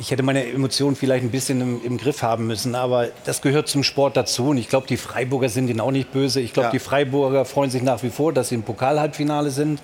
ich 0.00 0.10
hätte 0.10 0.22
meine 0.22 0.46
Emotionen 0.46 0.96
vielleicht 0.96 1.24
ein 1.24 1.30
bisschen 1.30 1.60
im, 1.60 1.84
im, 1.84 1.98
Griff 1.98 2.22
haben 2.22 2.46
müssen, 2.46 2.74
aber 2.74 3.08
das 3.26 3.42
gehört 3.42 3.68
zum 3.68 3.84
Sport 3.84 4.16
dazu. 4.16 4.48
Und 4.48 4.56
ich 4.56 4.70
glaube, 4.70 4.86
die 4.86 4.96
Freiburger 4.96 5.50
sind 5.50 5.68
ihnen 5.68 5.80
auch 5.80 5.90
nicht 5.90 6.10
böse. 6.10 6.40
Ich 6.40 6.54
glaube, 6.54 6.68
ja. 6.68 6.72
die 6.72 6.78
Freiburger 6.78 7.44
freuen 7.44 7.70
sich 7.70 7.82
nach 7.82 8.02
wie 8.02 8.08
vor, 8.08 8.32
dass 8.32 8.48
sie 8.48 8.54
im 8.54 8.62
Pokalhalbfinale 8.62 9.50
sind. 9.50 9.82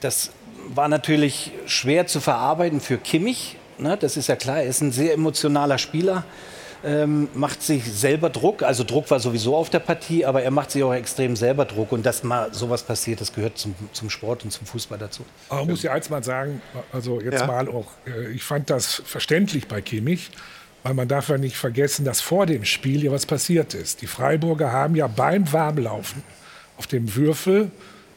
Das 0.00 0.30
war 0.74 0.88
natürlich 0.88 1.52
schwer 1.64 2.06
zu 2.06 2.20
verarbeiten 2.20 2.82
für 2.82 2.98
Kimmich. 2.98 3.56
Ne? 3.78 3.96
Das 3.98 4.18
ist 4.18 4.26
ja 4.26 4.36
klar, 4.36 4.58
er 4.58 4.66
ist 4.66 4.82
ein 4.82 4.92
sehr 4.92 5.14
emotionaler 5.14 5.78
Spieler 5.78 6.24
ähm, 6.84 7.28
macht 7.34 7.62
sich 7.62 7.84
selber 7.92 8.30
Druck. 8.30 8.62
Also 8.62 8.84
Druck 8.84 9.10
war 9.10 9.20
sowieso 9.20 9.56
auf 9.56 9.70
der 9.70 9.78
Partie, 9.78 10.24
aber 10.24 10.42
er 10.42 10.50
macht 10.50 10.70
sich 10.70 10.82
auch 10.82 10.92
extrem 10.92 11.36
selber 11.36 11.64
Druck. 11.64 11.92
Und 11.92 12.04
dass 12.04 12.22
mal 12.22 12.52
sowas 12.52 12.82
passiert, 12.82 13.20
das 13.20 13.32
gehört 13.32 13.58
zum, 13.58 13.74
zum 13.92 14.10
Sport 14.10 14.44
und 14.44 14.50
zum 14.50 14.66
Fußball 14.66 14.98
dazu. 14.98 15.24
Aber 15.48 15.60
man 15.60 15.70
muss 15.70 15.82
ja 15.82 15.92
eins 15.92 16.10
mal 16.10 16.22
sagen, 16.22 16.60
also 16.92 17.20
jetzt 17.20 17.40
ja. 17.40 17.46
mal 17.46 17.68
auch, 17.68 17.86
äh, 18.06 18.32
ich 18.32 18.42
fand 18.42 18.70
das 18.70 19.02
verständlich 19.04 19.66
bei 19.68 19.80
Kimmich. 19.80 20.30
Weil 20.82 20.92
man 20.92 21.08
darf 21.08 21.30
ja 21.30 21.38
nicht 21.38 21.56
vergessen, 21.56 22.04
dass 22.04 22.20
vor 22.20 22.44
dem 22.44 22.66
Spiel 22.66 23.02
ja 23.02 23.10
was 23.10 23.24
passiert 23.24 23.72
ist. 23.72 24.02
Die 24.02 24.06
Freiburger 24.06 24.70
haben 24.70 24.94
ja 24.94 25.06
beim 25.06 25.50
Warmlaufen 25.50 26.22
auf 26.76 26.86
dem 26.86 27.16
Würfel 27.16 27.70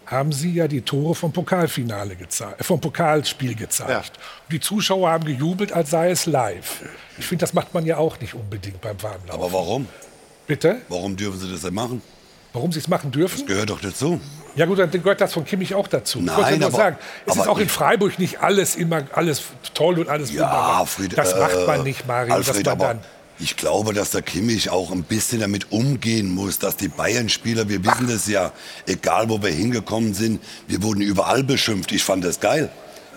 haben 0.08 0.32
sie 0.32 0.54
ja 0.54 0.68
die 0.68 0.82
Tore 0.82 1.14
vom 1.14 1.32
Pokalfinale 1.32 2.16
gezeigt, 2.16 2.62
äh, 2.62 2.64
vom 2.64 2.80
Pokalspiel 2.80 3.56
gezeigt. 3.56 3.90
Ja. 3.90 4.02
Die 4.50 4.60
Zuschauer 4.60 5.10
haben 5.10 5.26
gejubelt, 5.26 5.72
als 5.74 5.92
sei 5.92 6.10
es 6.10 6.26
live. 6.26 6.82
Ich 7.18 7.26
finde, 7.26 7.42
das 7.44 7.54
macht 7.54 7.74
man 7.74 7.86
ja 7.86 7.98
auch 7.98 8.20
nicht 8.20 8.34
unbedingt 8.34 8.82
beim 8.82 9.02
Warmlaufen. 9.02 9.32
Aber 9.32 9.54
warum? 9.54 9.88
Bitte? 10.48 10.78
Warum 10.88 11.16
dürfen 11.16 11.40
sie 11.40 11.52
das 11.52 11.62
denn 11.62 11.74
machen? 11.74 12.02
Warum 12.54 12.72
sie 12.72 12.80
es 12.80 12.88
machen 12.88 13.12
dürfen? 13.12 13.40
Das 13.40 13.46
gehört 13.46 13.70
doch 13.70 13.82
dazu. 13.82 14.20
Ja 14.56 14.66
gut, 14.66 14.80
dann 14.80 14.90
gehört 14.90 15.22
das 15.22 15.34
von 15.34 15.46
Kimmich 15.46 15.76
auch 15.76 15.88
dazu. 15.88 16.20
Nein, 16.20 16.56
ich 16.56 16.66
aber, 16.66 16.76
sagen, 16.76 16.98
es 17.26 17.36
ist 17.36 17.48
auch 17.48 17.60
in 17.60 17.70
Freiburg 17.70 18.18
nicht 18.18 18.42
alles 18.42 18.76
immer 18.76 19.04
alles 19.14 19.44
toll 19.76 20.00
und 20.00 20.10
alles 20.10 20.32
ja, 20.32 20.84
Fried, 20.86 21.16
Das 21.16 21.34
äh, 21.34 21.40
macht 21.40 21.68
man 21.68 21.84
nicht, 21.84 22.08
Mario. 22.08 22.34
Alfred, 22.34 22.66
dass 22.66 22.78
man 22.78 22.80
dann 22.80 23.00
ich 23.40 23.56
glaube, 23.56 23.94
dass 23.94 24.12
der 24.12 24.24
Kimmich 24.24 24.70
auch 24.70 24.92
ein 24.92 25.04
bisschen 25.04 25.42
damit 25.42 25.72
umgehen 25.72 26.34
muss, 26.34 26.58
dass 26.58 26.76
die 26.76 26.88
Bayern-Spieler, 26.88 27.70
wir 27.70 27.86
wissen 27.86 28.08
das 28.08 28.28
ja, 28.28 28.52
egal 28.88 29.30
wo 29.30 29.42
wir 29.42 29.52
hingekommen 29.52 30.14
sind, 30.14 30.42
wir 30.68 30.82
wurden 30.82 31.02
überall 31.02 31.44
beschimpft. 31.44 31.92
Ich 31.92 32.04
fand 32.04 32.24
das 32.24 32.40
geil. 32.40 32.70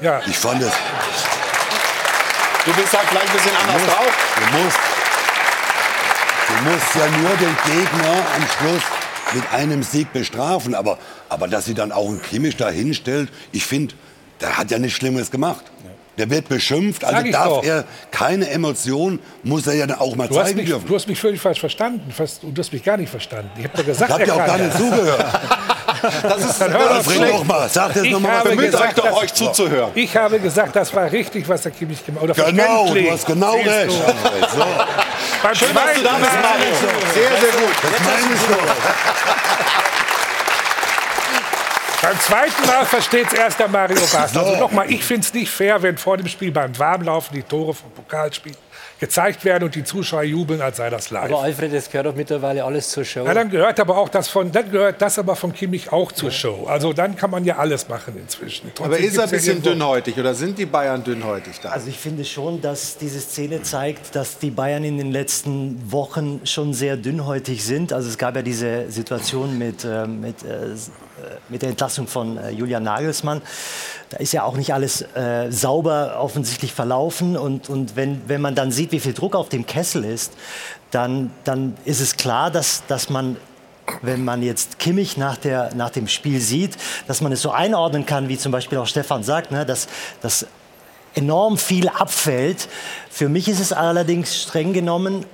Ja. 0.03 0.21
Ich 0.27 0.37
fand 0.37 0.62
das. 0.62 0.73
Du 2.67 2.73
bist 2.75 2.93
halt 2.93 3.09
vielleicht 3.09 3.29
ein 3.29 3.33
bisschen 3.33 3.57
anders 3.57 3.83
musst, 3.83 3.97
drauf. 3.97 4.19
Du 4.37 4.59
musst, 4.59 4.79
du 6.49 6.71
musst 6.71 6.95
ja 6.95 7.07
nur 7.19 7.37
den 7.37 7.57
Gegner 7.65 8.27
am 8.37 8.47
Schluss 8.59 8.83
mit 9.33 9.53
einem 9.53 9.83
Sieg 9.83 10.12
bestrafen. 10.12 10.75
Aber, 10.75 10.99
aber 11.31 11.49
dass 11.49 11.65
sie 11.65 11.75
dann 11.75 11.93
auch 11.93 12.09
einen 12.09 12.21
Kimmich 12.21 12.57
da 12.57 12.69
hinstellt, 12.69 13.31
ich 13.53 13.65
finde, 13.65 13.95
der 14.43 14.59
hat 14.59 14.71
ja 14.71 14.79
nichts 14.79 14.99
Schlimmes 14.99 15.31
gemacht. 15.31 15.65
Der 16.21 16.29
wird 16.29 16.50
beschimpft, 16.50 17.03
also 17.03 17.31
darf 17.31 17.47
doch. 17.47 17.65
er 17.65 17.85
keine 18.11 18.50
Emotion, 18.50 19.21
muss 19.43 19.67
er 19.67 19.73
ja 19.73 19.87
dann 19.87 19.99
auch 20.00 20.15
mal 20.17 20.29
du 20.29 20.35
zeigen 20.35 20.59
mich, 20.59 20.67
dürfen. 20.67 20.87
Du 20.87 20.95
hast 20.95 21.09
mich 21.09 21.19
völlig 21.19 21.41
falsch 21.41 21.61
verstanden. 21.61 22.12
Fast, 22.12 22.43
du 22.43 22.53
hast 22.59 22.71
mich 22.75 22.85
gar 22.85 22.99
nicht 22.99 23.09
verstanden. 23.09 23.49
Ich 23.57 23.65
habe 23.65 23.79
doch 23.79 23.87
gesagt, 23.87 24.11
ich 24.11 24.15
habe 24.15 24.27
ja 24.27 24.35
auch 24.35 24.47
gar 24.47 24.59
nicht 24.59 24.77
zugehört. 24.77 25.25
das 26.23 26.45
ist 26.45 26.61
dann 26.61 26.73
hör 26.75 27.03
Bring 27.03 27.23
doch 27.23 27.45
mal, 27.45 27.67
sag 27.71 27.95
das 27.95 28.05
nochmal. 28.05 28.43
Bemüht 28.43 28.75
euch 28.75 28.93
doch, 28.93 29.23
euch 29.23 29.33
zuzuhören. 29.33 29.93
Ich 29.95 30.15
habe 30.15 30.39
gesagt, 30.41 30.77
das 30.77 30.95
war 30.95 31.11
richtig, 31.11 31.49
was 31.49 31.62
der 31.62 31.73
Kimmich 31.73 32.05
gemacht 32.05 32.29
hat. 32.29 32.47
Genau, 32.49 32.93
du 32.93 33.11
hast 33.11 33.25
genau 33.25 33.55
Siehst 33.55 33.67
recht. 33.67 33.91
So. 33.93 34.67
Beim 35.43 35.55
Schön, 35.55 35.69
dass 35.75 35.95
du 35.95 36.03
da 36.03 36.19
bist, 36.19 36.33
Mario. 36.43 36.75
Sehr, 37.15 37.41
sehr 37.41 37.61
gut. 37.61 37.77
Das 37.83 38.00
meine 38.05 38.35
ich 38.35 38.43
doch. 38.47 40.00
Beim 42.02 42.19
zweiten 42.19 42.66
Mal 42.66 42.87
versteht 42.87 43.26
es 43.26 43.35
erst 43.35 43.59
der 43.59 43.69
Mario 43.69 44.00
Basler. 44.00 44.40
Also 44.40 44.57
nochmal, 44.57 44.90
ich 44.90 45.04
finde 45.04 45.26
es 45.26 45.35
nicht 45.35 45.50
fair, 45.50 45.83
wenn 45.83 45.99
vor 45.99 46.16
dem 46.16 46.28
Spiel 46.28 46.50
beim 46.50 46.76
Warmlaufen 46.78 47.37
die 47.37 47.42
Tore 47.42 47.75
vom 47.75 47.90
Pokalspiel 47.90 48.54
gezeigt 49.00 49.45
werden 49.45 49.64
und 49.64 49.75
die 49.75 49.83
Zuschauer 49.83 50.23
jubeln, 50.23 50.61
als 50.61 50.76
sei 50.76 50.90
das 50.90 51.11
live. 51.11 51.25
Aber 51.25 51.42
Alfred, 51.42 51.73
das 51.73 51.90
gehört 51.90 52.07
doch 52.07 52.14
mittlerweile 52.14 52.64
alles 52.64 52.90
zur 52.90 53.04
Show. 53.04 53.25
Ja, 53.25 53.33
dann 53.33 53.50
gehört 53.50 53.80
aber 53.80 53.97
auch 53.97 54.11
das 54.11 54.28
von, 54.28 54.52
dann 54.52 54.71
gehört 54.71 55.00
das 55.00 55.19
aber 55.19 55.37
von 55.37 55.54
Kimmich 55.54 55.90
auch 55.90 56.12
zur 56.12 56.30
Show. 56.30 56.66
Also 56.66 56.92
dann 56.92 57.16
kann 57.16 57.30
man 57.30 57.45
ja 57.45 57.57
alles 57.57 57.88
machen 57.88 58.16
inzwischen. 58.19 58.71
Trotzdem 58.75 58.85
aber 58.85 58.99
ist 58.99 59.16
er 59.16 59.25
ein 59.25 59.30
bisschen 59.30 59.62
dünnhäutig 59.62 60.19
oder 60.19 60.35
sind 60.35 60.59
die 60.59 60.66
Bayern 60.66 61.02
dünnhäutig 61.02 61.61
da? 61.61 61.71
Also 61.71 61.88
ich 61.88 61.99
finde 61.99 62.26
schon, 62.26 62.61
dass 62.61 62.99
diese 62.99 63.21
Szene 63.21 63.62
zeigt, 63.62 64.14
dass 64.14 64.38
die 64.38 64.50
Bayern 64.50 64.85
in 64.85 64.99
den 64.99 65.12
letzten 65.12 65.90
Wochen 65.90 66.42
schon 66.45 66.75
sehr 66.75 66.97
dünnhäutig 66.99 67.64
sind. 67.64 67.95
Also 67.95 68.09
es 68.09 68.19
gab 68.19 68.37
ja 68.37 68.42
diese 68.42 68.90
Situation 68.90 69.57
mit, 69.59 69.85
äh, 69.85 70.07
mit, 70.07 70.42
äh, 70.45 70.75
mit 71.49 71.62
der 71.62 71.71
Entlassung 71.71 72.07
von 72.07 72.37
äh, 72.37 72.50
Julian 72.50 72.83
Nagelsmann. 72.83 73.43
Da 74.11 74.19
ist 74.19 74.33
ja 74.33 74.45
auch 74.45 74.57
nicht 74.57 74.75
alles 74.75 75.03
äh, 75.15 75.50
sauber 75.50 76.19
offensichtlich 76.21 76.73
verlaufen. 76.73 77.37
Und, 77.37 77.69
und 77.69 77.97
wenn, 77.97 78.23
wenn 78.29 78.41
man 78.41 78.55
dann 78.55 78.73
sieht, 78.73 78.93
wie 78.93 79.00
viel 79.00 79.15
Druck 79.15 79.35
auf 79.35 79.49
dem 79.49 79.67
Kessel 79.67 80.05
ist, 80.05 80.33
dann, 80.91 81.31
dann 81.45 81.77
ist 81.85 82.00
es 82.00 82.17
klar, 82.17 82.50
dass, 82.50 82.83
dass 82.87 83.11
man 83.11 83.37
wenn 84.03 84.25
man 84.25 84.43
jetzt 84.43 84.79
Kimmich 84.79 85.17
nach, 85.17 85.37
der, 85.37 85.75
nach 85.75 85.91
dem 85.91 86.07
Spiel 86.07 86.41
sieht, 86.41 86.77
dass 87.09 87.21
man 87.21 87.33
es 87.33 87.43
so 87.43 87.50
einordnen 87.50 88.07
kann, 88.07 88.29
wie 88.29 88.39
zum 88.39 88.53
Beispiel 88.53 88.79
auch 88.79 88.87
Stefan 88.87 89.25
sagt, 89.25 89.50
ne, 89.50 89.67
dass, 89.67 89.89
dass 90.23 90.47
enorm 91.15 91.59
viel 91.59 91.89
abfällt. 91.89 92.69
Für 93.11 93.29
mich 93.29 93.49
ist 93.49 93.59
es 93.59 93.73
allerdings 93.73 94.41
streng 94.43 94.73
genommen 94.73 95.27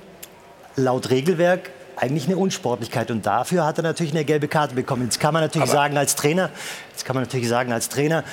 laut 0.75 1.09
Regelwerk 1.09 1.71
eigentlich 1.97 2.25
eine 2.25 2.37
Unsportlichkeit 2.37 3.11
und 3.11 3.25
dafür 3.25 3.65
hat 3.65 3.77
er 3.77 3.83
natürlich 3.83 4.13
eine 4.13 4.23
gelbe 4.23 4.47
Karte 4.47 4.75
bekommen. 4.75 5.03
Jetzt 5.03 5.19
kann 5.19 5.33
man 5.33 5.43
natürlich 5.43 5.69
Aber 5.69 5.77
sagen 5.77 5.97
als 5.97 6.15
Trainer, 6.15 6.49
jetzt 6.91 7.05
kann 7.05 7.15
man 7.15 7.23
natürlich 7.23 7.47
sagen 7.49 7.71
als 7.71 7.89
Trainer, 7.89 8.23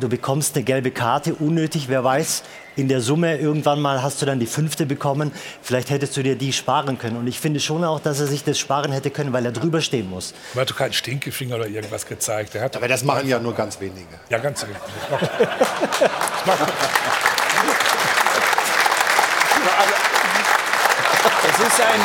du 0.00 0.08
bekommst 0.08 0.56
eine 0.56 0.64
gelbe 0.64 0.90
Karte, 0.90 1.34
unnötig, 1.34 1.88
wer 1.88 2.04
weiß, 2.04 2.42
in 2.76 2.88
der 2.88 3.00
Summe 3.00 3.38
irgendwann 3.38 3.80
mal 3.80 4.02
hast 4.02 4.20
du 4.20 4.26
dann 4.26 4.40
die 4.40 4.46
fünfte 4.46 4.86
bekommen, 4.86 5.32
vielleicht 5.62 5.90
hättest 5.90 6.16
du 6.16 6.22
dir 6.22 6.36
die 6.36 6.52
sparen 6.52 6.98
können. 6.98 7.16
Und 7.16 7.26
ich 7.26 7.40
finde 7.40 7.60
schon 7.60 7.84
auch, 7.84 8.00
dass 8.00 8.20
er 8.20 8.26
sich 8.26 8.44
das 8.44 8.58
sparen 8.58 8.92
hätte 8.92 9.10
können, 9.10 9.32
weil 9.32 9.46
er 9.46 9.52
drüber 9.52 9.80
stehen 9.80 10.10
muss. 10.10 10.34
Er 10.54 10.62
hat 10.62 10.70
doch 10.70 10.76
keinen 10.76 10.92
Stinkefinger 10.92 11.56
oder 11.56 11.68
irgendwas 11.68 12.06
gezeigt. 12.06 12.54
Er 12.54 12.62
hat 12.62 12.76
Aber 12.76 12.88
das 12.88 13.04
machen 13.04 13.28
ja 13.28 13.38
nur 13.38 13.54
ganz 13.54 13.80
wenige. 13.80 14.06
Ja, 14.28 14.38
ganz 14.38 14.64
wenige. 14.64 14.80
Es 21.48 21.58
ist 21.68 21.80
ein 21.80 22.00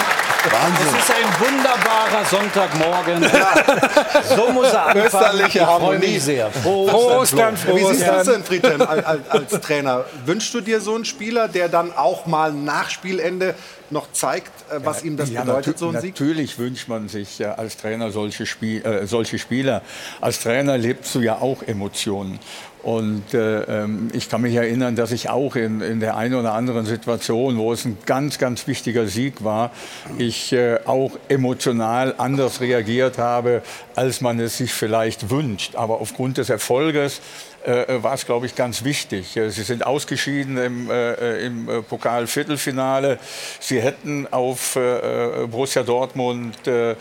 Wahnsinn. 0.52 0.88
Es 0.88 1.04
ist 1.04 1.12
ein 1.12 1.30
wunderbarer 1.40 2.26
Sonntagmorgen. 2.26 3.24
Ja. 3.24 4.36
So 4.36 4.52
muss 4.52 4.72
er 4.72 4.88
anfangen. 4.88 5.06
Österliche 5.06 5.66
Harmonie. 5.66 6.20
sehr. 6.20 6.52
Frohe 6.52 6.94
Ostern, 6.94 7.58
frohe 7.58 7.80
Wie 7.80 7.86
siehst 7.86 8.08
du 8.08 8.12
das 8.12 8.28
denn, 8.28 8.44
Friedhelm, 8.44 8.82
als, 8.82 9.30
als 9.30 9.62
Trainer? 9.62 10.06
Wünschst 10.26 10.54
du 10.54 10.62
dir 10.62 10.80
so 10.82 10.96
einen 10.96 11.06
Spieler, 11.06 11.48
der 11.48 11.70
dann 11.70 11.96
auch 11.96 12.26
mal 12.26 12.52
nach 12.54 12.90
Spielende 12.90 13.56
noch 13.90 14.12
zeigt, 14.14 14.52
äh, 14.72 14.80
was 14.84 15.04
ihm 15.04 15.18
das 15.18 15.30
Ja, 15.30 15.42
bedeutet, 15.42 15.78
so 15.78 15.90
ein 15.90 16.00
Sieg? 16.00 16.14
Natürlich 16.14 16.58
wünscht 16.58 16.88
man 16.88 17.10
sich 17.10 17.40
ja 17.40 17.56
als 17.56 17.78
Trainer 17.78 18.12
solche, 18.12 18.46
Spiel, 18.46 18.84
äh, 18.86 19.06
solche 19.06 19.38
Spieler. 19.38 19.82
Als 20.22 20.40
Trainer 20.40 20.78
lebst 20.78 21.14
du 21.14 21.20
ja 21.20 21.36
auch 21.36 21.62
Emotionen. 21.64 22.40
Und 22.84 23.34
äh, 23.34 23.84
ähm, 23.84 24.10
ich 24.14 24.28
kann 24.28 24.42
mich 24.42 24.56
erinnern, 24.56 24.96
dass 24.96 25.12
ich 25.12 25.30
auch 25.30 25.56
in, 25.56 25.82
in 25.82 26.00
der 26.00 26.18
einen 26.18 26.34
oder 26.34 26.54
anderen 26.54 26.86
Situation, 26.86 27.58
wo 27.58 27.72
es 27.74 27.86
ein 27.86 27.98
ganz, 28.06 28.40
ganz 28.40 28.68
wichtiger 28.68 29.06
Sieg 29.06 29.44
war, 29.44 29.72
ich 30.18 30.52
äh, 30.54 30.80
auch 30.86 31.12
emotional 31.28 32.16
anders 32.18 32.60
reagiert 32.60 33.20
habe, 33.20 33.62
als 33.96 34.22
man 34.22 34.40
es 34.40 34.58
sich 34.58 34.74
vielleicht 34.74 35.30
wünscht. 35.30 35.76
Aber 35.76 36.02
aufgrund 36.02 36.38
des 36.38 36.50
Erfolges 36.50 37.22
äh, 37.64 38.02
war 38.02 38.14
es, 38.14 38.26
glaube 38.26 38.46
ich, 38.46 38.56
ganz 38.56 38.84
wichtig. 38.84 39.38
Äh, 39.38 39.50
Sie 39.50 39.64
sind 39.64 39.86
ausgeschieden 39.86 40.58
im, 40.58 40.90
äh, 40.90 41.46
im 41.46 41.70
äh, 41.70 41.82
Pokal-Viertelfinale. 41.82 43.20
Sie 43.60 43.82
hätten 43.82 44.28
auf 44.32 44.76
äh, 44.76 45.44
äh, 45.44 45.48
Borussia 45.48 45.84
Dortmund 45.84 46.56
äh, 46.68 46.92
äh, 46.92 46.96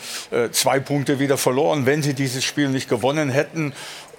zwei 0.52 0.80
Punkte 0.80 1.18
wieder 1.18 1.38
verloren, 1.38 1.86
wenn 1.86 2.02
sie 2.02 2.14
dieses 2.14 2.44
Spiel 2.44 2.68
nicht 2.68 2.88
gewonnen 2.88 3.30
hätten. 3.30 3.72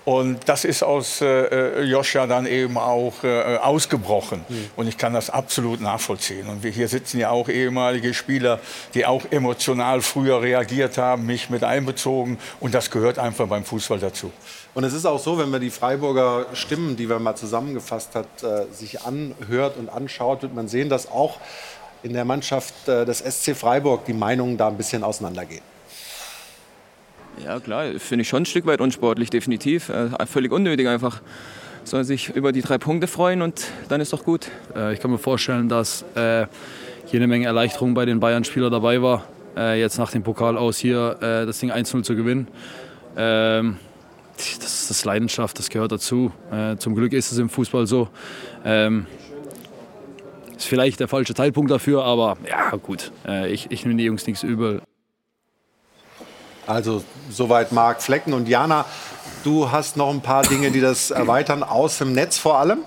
Und 0.04 0.40
das 0.48 0.66
ist 0.66 0.82
aus 0.84 1.22
äh, 1.22 1.26
äh, 1.26 1.84
Joscha 1.84 2.26
dann 2.26 2.48
eben 2.48 2.78
auch 2.78 3.24
äh, 3.24 3.58
ausgebrochen. 3.58 4.44
Und 4.76 4.88
ich 4.88 4.98
kann 4.98 5.14
das 5.14 5.30
absolut 5.30 5.80
nachvollziehen. 5.80 6.48
Und 6.48 6.64
wir 6.64 6.72
hier 6.72 6.88
sitzen 6.88 7.20
ja 7.20 7.30
auch 7.30 7.50
ehemalige 7.50 8.14
Spieler, 8.14 8.60
die 8.96 9.06
auch 9.06 9.24
emotional 9.30 10.02
früher 10.02 10.42
reagiert 10.42 10.98
haben, 10.98 11.28
mich 11.28 11.52
mit 11.52 11.64
einbezogen. 11.64 12.40
Und 12.60 12.74
das 12.74 12.90
gehört 12.90 13.20
einfach 13.20 13.48
beim 13.48 13.64
Fußball 13.64 14.00
dazu. 14.00 14.32
Und 14.74 14.86
es 14.86 14.94
ist 14.94 15.06
auch 15.06 15.20
so, 15.20 15.38
wenn 15.38 15.50
man 15.50 15.62
die 15.62 15.70
Freiburger 15.70 16.48
Stimmen, 16.54 16.96
die 16.96 17.06
man 17.06 17.22
mal 17.22 17.36
zusammengefasst 17.36 18.16
hat, 18.16 18.42
äh, 18.42 18.66
sich 18.74 19.02
anhört 19.02 19.78
und 19.78 19.90
anschaut, 19.90 20.42
wird 20.42 20.56
man 20.56 20.68
sehen, 20.68 20.90
dass 20.90 21.12
auch 21.12 21.38
in 22.02 22.14
der 22.14 22.26
Mannschaft 22.26 22.88
äh, 22.88 23.06
des 23.06 23.20
SC 23.20 23.56
Freiburg 23.56 24.06
die 24.06 24.14
Meinungen 24.14 24.58
da 24.58 24.68
ein 24.68 24.78
bisschen 24.78 25.04
auseinandergehen. 25.04 25.62
Ja, 27.44 27.60
klar, 27.60 27.86
finde 27.98 28.22
ich 28.22 28.30
schon 28.30 28.44
ein 28.44 28.46
Stück 28.46 28.66
weit 28.66 28.82
unsportlich, 28.82 29.30
definitiv. 29.30 29.90
Äh, 29.90 30.10
völlig 30.26 30.52
unnötig 30.52 30.88
einfach. 30.88 31.22
Soll 31.84 32.04
sich 32.04 32.30
über 32.30 32.52
die 32.52 32.62
drei 32.62 32.78
Punkte 32.78 33.08
freuen 33.08 33.42
und 33.42 33.66
dann 33.90 34.02
ist 34.02 34.14
doch 34.14 34.24
gut. 34.24 34.50
Äh, 34.76 34.94
ich 34.94 35.00
kann 35.00 35.10
mir 35.10 35.18
vorstellen, 35.18 35.68
dass 35.68 36.06
äh, 36.16 36.46
eine 37.14 37.28
Menge 37.28 37.46
Erleichterung 37.46 37.94
bei 37.94 38.06
den 38.06 38.20
Bayern-Spielern 38.20 38.72
dabei 38.72 39.02
war, 39.02 39.26
äh, 39.58 39.80
jetzt 39.80 39.98
nach 39.98 40.12
dem 40.12 40.24
Pokal 40.24 40.58
aus 40.58 40.78
hier 40.78 41.18
äh, 41.22 41.46
das 41.46 41.60
Ding 41.60 41.72
1-0 41.72 42.04
zu 42.04 42.16
gewinnen. 42.16 42.48
Ähm, 43.18 43.78
das, 44.38 44.90
ist 44.90 45.06
Leidenschaft, 45.06 45.60
das 45.60 45.70
gehört 45.70 45.92
dazu. 45.92 46.32
Äh, 46.52 46.78
zum 46.78 46.96
Glück 46.96 47.14
ist 47.14 47.32
es 47.32 47.38
im 47.38 47.50
Fußball 47.50 47.88
so. 47.88 48.08
Ähm, 48.64 49.08
ist 50.56 50.68
vielleicht 50.68 51.00
der 51.00 51.08
falsche 51.08 51.34
Zeitpunkt 51.34 51.72
dafür, 51.72 52.04
aber 52.04 52.38
ja, 52.48 52.76
gut. 52.78 53.12
Ich, 53.48 53.72
ich 53.72 53.84
nehme 53.84 53.98
die 53.98 54.06
Jungs 54.06 54.28
nichts 54.28 54.44
übel. 54.44 54.82
Also 56.68 57.04
soweit 57.30 57.72
Marc 57.72 58.02
Flecken 58.02 58.34
und 58.34 58.48
Jana, 58.48 58.86
du 59.44 59.72
hast 59.72 59.98
noch 59.98 60.10
ein 60.10 60.22
paar 60.22 60.44
Dinge, 60.44 60.72
die 60.72 60.82
das 60.82 61.12
erweitern, 61.12 61.64
aus 61.64 61.98
dem 61.98 62.14
Netz 62.14 62.38
vor 62.38 62.58
allem. 62.58 62.84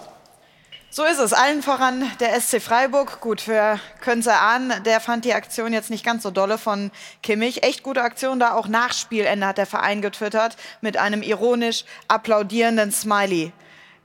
So 0.91 1.03
ist 1.03 1.19
es. 1.19 1.33
Allen 1.33 1.61
voran 1.61 2.09
der 2.21 2.41
SC 2.41 2.63
Freiburg. 2.63 3.21
Gut, 3.21 3.49
wir 3.49 3.81
können 4.01 4.21
es 4.21 4.29
erahnen, 4.29 4.81
der 4.85 5.01
fand 5.01 5.25
die 5.25 5.35
Aktion 5.35 5.73
jetzt 5.73 5.91
nicht 5.91 6.05
ganz 6.05 6.23
so 6.23 6.31
dolle 6.31 6.57
von 6.57 6.93
Kimmich. 7.21 7.65
Echt 7.65 7.83
gute 7.83 8.01
Aktion 8.01 8.39
da. 8.39 8.55
Auch 8.55 8.69
nach 8.69 8.93
Spielende 8.93 9.45
hat 9.45 9.59
der 9.59 9.67
Verein 9.67 10.03
getwittert 10.03 10.57
mit 10.83 10.97
einem 10.97 11.23
ironisch 11.23 11.85
applaudierenden 12.07 12.93
Smiley 12.93 13.51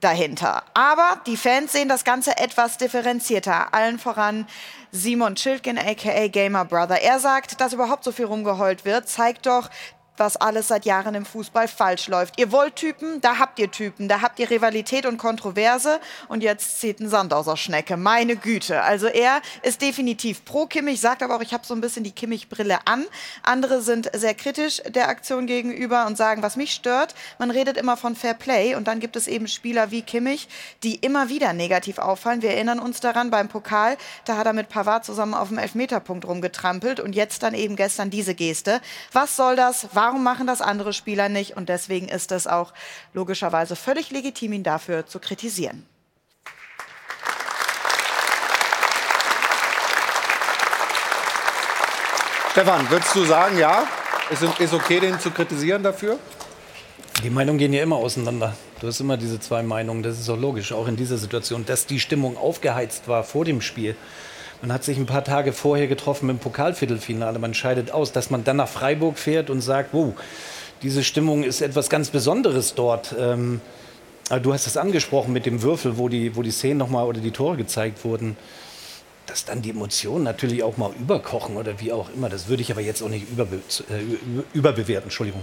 dahinter. 0.00 0.64
Aber 0.74 1.20
die 1.26 1.36
Fans 1.36 1.70
sehen 1.70 1.88
das 1.88 2.02
Ganze 2.02 2.36
etwas 2.38 2.76
differenzierter. 2.76 3.72
Allen 3.72 4.00
voran 4.00 4.46
Simon 4.92 5.36
Schildgen, 5.36 5.78
aka 5.78 6.28
Gamer 6.28 6.64
Brother. 6.64 7.00
Er 7.00 7.18
sagt, 7.20 7.60
dass 7.60 7.72
überhaupt 7.72 8.04
so 8.04 8.12
viel 8.12 8.24
rumgeheult 8.24 8.84
wird, 8.84 9.08
zeigt 9.08 9.46
doch, 9.46 9.70
was 10.20 10.36
alles 10.36 10.68
seit 10.68 10.84
Jahren 10.84 11.14
im 11.14 11.24
Fußball 11.24 11.66
falsch 11.66 12.06
läuft. 12.06 12.38
Ihr 12.38 12.52
wollt 12.52 12.76
Typen, 12.76 13.20
da 13.20 13.38
habt 13.38 13.58
ihr 13.58 13.70
Typen, 13.70 14.06
da 14.06 14.20
habt 14.20 14.38
ihr 14.38 14.50
Rivalität 14.50 15.06
und 15.06 15.16
Kontroverse 15.16 15.98
und 16.28 16.42
jetzt 16.42 16.78
zieht 16.78 17.00
ein 17.00 17.08
Sand 17.08 17.32
aus 17.32 17.46
der 17.46 17.56
Schnecke. 17.56 17.96
Meine 17.96 18.36
Güte. 18.36 18.82
Also 18.82 19.06
er 19.06 19.40
ist 19.62 19.82
definitiv 19.82 20.44
pro 20.44 20.66
Kimmich, 20.66 21.00
sagt 21.00 21.22
aber 21.22 21.36
auch, 21.36 21.40
ich 21.40 21.52
habe 21.52 21.66
so 21.66 21.74
ein 21.74 21.80
bisschen 21.80 22.04
die 22.04 22.12
Kimmich-Brille 22.12 22.86
an. 22.86 23.06
Andere 23.42 23.82
sind 23.82 24.10
sehr 24.14 24.34
kritisch 24.34 24.82
der 24.86 25.08
Aktion 25.08 25.46
gegenüber 25.46 26.06
und 26.06 26.16
sagen, 26.16 26.42
was 26.42 26.56
mich 26.56 26.72
stört, 26.72 27.14
man 27.38 27.50
redet 27.50 27.78
immer 27.78 27.96
von 27.96 28.14
Fair 28.14 28.34
Play 28.34 28.74
und 28.74 28.86
dann 28.86 29.00
gibt 29.00 29.16
es 29.16 29.26
eben 29.26 29.48
Spieler 29.48 29.90
wie 29.90 30.02
Kimmich, 30.02 30.48
die 30.82 30.96
immer 30.96 31.30
wieder 31.30 31.54
negativ 31.54 31.98
auffallen. 31.98 32.42
Wir 32.42 32.50
erinnern 32.50 32.78
uns 32.78 33.00
daran 33.00 33.30
beim 33.30 33.48
Pokal, 33.48 33.96
da 34.26 34.36
hat 34.36 34.46
er 34.46 34.52
mit 34.52 34.68
Pavard 34.68 35.04
zusammen 35.04 35.32
auf 35.32 35.48
dem 35.48 35.58
Elfmeterpunkt 35.58 36.26
rumgetrampelt 36.26 37.00
und 37.00 37.14
jetzt 37.14 37.42
dann 37.42 37.54
eben 37.54 37.74
gestern 37.74 38.10
diese 38.10 38.34
Geste. 38.34 38.82
Was 39.12 39.36
soll 39.36 39.56
das? 39.56 39.88
Warum 39.92 40.09
machen 40.18 40.46
das 40.46 40.60
andere 40.60 40.92
Spieler 40.92 41.28
nicht? 41.28 41.56
Und 41.56 41.68
deswegen 41.68 42.08
ist 42.08 42.32
es 42.32 42.46
auch 42.46 42.72
logischerweise 43.12 43.76
völlig 43.76 44.10
legitim, 44.10 44.52
ihn 44.52 44.62
dafür 44.62 45.06
zu 45.06 45.18
kritisieren. 45.18 45.86
Stefan, 52.52 52.90
würdest 52.90 53.14
du 53.14 53.24
sagen, 53.24 53.58
ja, 53.58 53.86
ist, 54.28 54.42
ist 54.42 54.74
okay, 54.74 54.98
den 55.00 55.20
zu 55.20 55.30
kritisieren 55.30 55.82
dafür? 55.82 56.18
Die 57.22 57.30
Meinungen 57.30 57.58
gehen 57.58 57.72
ja 57.72 57.82
immer 57.82 57.96
auseinander. 57.96 58.56
Du 58.80 58.86
hast 58.86 58.98
immer 58.98 59.16
diese 59.16 59.38
zwei 59.38 59.62
Meinungen. 59.62 60.02
Das 60.02 60.18
ist 60.18 60.28
auch 60.28 60.38
logisch, 60.38 60.72
auch 60.72 60.88
in 60.88 60.96
dieser 60.96 61.18
Situation, 61.18 61.64
dass 61.66 61.86
die 61.86 62.00
Stimmung 62.00 62.36
aufgeheizt 62.36 63.08
war 63.08 63.24
vor 63.24 63.44
dem 63.44 63.60
Spiel. 63.60 63.94
Man 64.62 64.72
hat 64.72 64.84
sich 64.84 64.98
ein 64.98 65.06
paar 65.06 65.24
Tage 65.24 65.52
vorher 65.52 65.86
getroffen 65.86 66.28
im 66.28 66.38
Pokalviertelfinale. 66.38 67.38
Man 67.38 67.54
scheidet 67.54 67.92
aus, 67.92 68.12
dass 68.12 68.28
man 68.30 68.44
dann 68.44 68.56
nach 68.56 68.68
Freiburg 68.68 69.18
fährt 69.18 69.48
und 69.48 69.62
sagt, 69.62 69.90
wow, 69.92 70.12
diese 70.82 71.02
Stimmung 71.02 71.44
ist 71.44 71.62
etwas 71.62 71.88
ganz 71.88 72.10
Besonderes 72.10 72.74
dort. 72.74 73.14
Ähm, 73.18 73.62
du 74.42 74.52
hast 74.52 74.66
es 74.66 74.76
angesprochen 74.76 75.32
mit 75.32 75.46
dem 75.46 75.62
Würfel, 75.62 75.96
wo 75.96 76.08
die, 76.08 76.36
wo 76.36 76.42
die 76.42 76.50
Szenen 76.50 76.78
nochmal 76.78 77.06
oder 77.06 77.20
die 77.20 77.30
Tore 77.30 77.56
gezeigt 77.56 78.04
wurden. 78.04 78.36
Dass 79.24 79.46
dann 79.46 79.62
die 79.62 79.70
Emotionen 79.70 80.24
natürlich 80.24 80.62
auch 80.62 80.76
mal 80.76 80.90
überkochen 80.98 81.56
oder 81.56 81.80
wie 81.80 81.92
auch 81.92 82.10
immer. 82.14 82.28
Das 82.28 82.48
würde 82.48 82.62
ich 82.62 82.70
aber 82.70 82.82
jetzt 82.82 83.02
auch 83.02 83.08
nicht 83.08 83.30
überbe 83.30 83.56
äh, 83.56 84.38
überbewerten. 84.52 85.04
Entschuldigung. 85.04 85.42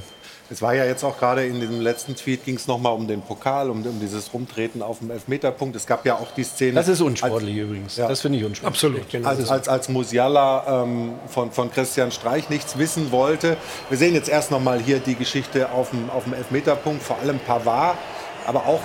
Es 0.49 0.61
war 0.61 0.73
ja 0.73 0.85
jetzt 0.85 1.03
auch 1.03 1.19
gerade 1.19 1.45
in 1.45 1.59
diesem 1.59 1.81
letzten 1.81 2.15
Tweet 2.15 2.45
ging 2.45 2.55
es 2.55 2.67
nochmal 2.67 2.93
um 2.93 3.05
den 3.05 3.21
Pokal, 3.21 3.69
um, 3.69 3.85
um, 3.85 3.99
dieses 3.99 4.33
Rumtreten 4.33 4.81
auf 4.81 4.99
dem 4.99 5.11
Elfmeterpunkt. 5.11 5.75
Es 5.75 5.85
gab 5.85 6.05
ja 6.05 6.15
auch 6.15 6.31
die 6.31 6.45
Szene. 6.45 6.73
Das 6.73 6.87
ist 6.87 7.01
unsportlich 7.01 7.55
als, 7.55 7.63
übrigens. 7.63 7.97
Ja. 7.97 8.07
Das 8.07 8.21
finde 8.21 8.39
ich 8.39 8.45
unsportlich. 8.45 9.03
Absolut. 9.03 9.25
Als, 9.25 9.49
als, 9.49 9.67
als 9.67 9.89
Musiala 9.89 10.83
ähm, 10.83 11.15
von, 11.27 11.51
von 11.51 11.69
Christian 11.69 12.11
Streich 12.11 12.49
nichts 12.49 12.77
wissen 12.77 13.11
wollte. 13.11 13.57
Wir 13.89 13.97
sehen 13.97 14.13
jetzt 14.13 14.29
erst 14.29 14.49
nochmal 14.51 14.79
hier 14.79 14.99
die 14.99 15.15
Geschichte 15.15 15.69
auf 15.71 15.89
dem, 15.89 16.09
auf 16.09 16.23
dem 16.23 16.33
Elfmeterpunkt, 16.33 17.03
vor 17.03 17.19
allem 17.19 17.39
Pavard, 17.39 17.97
aber 18.45 18.65
auch 18.67 18.81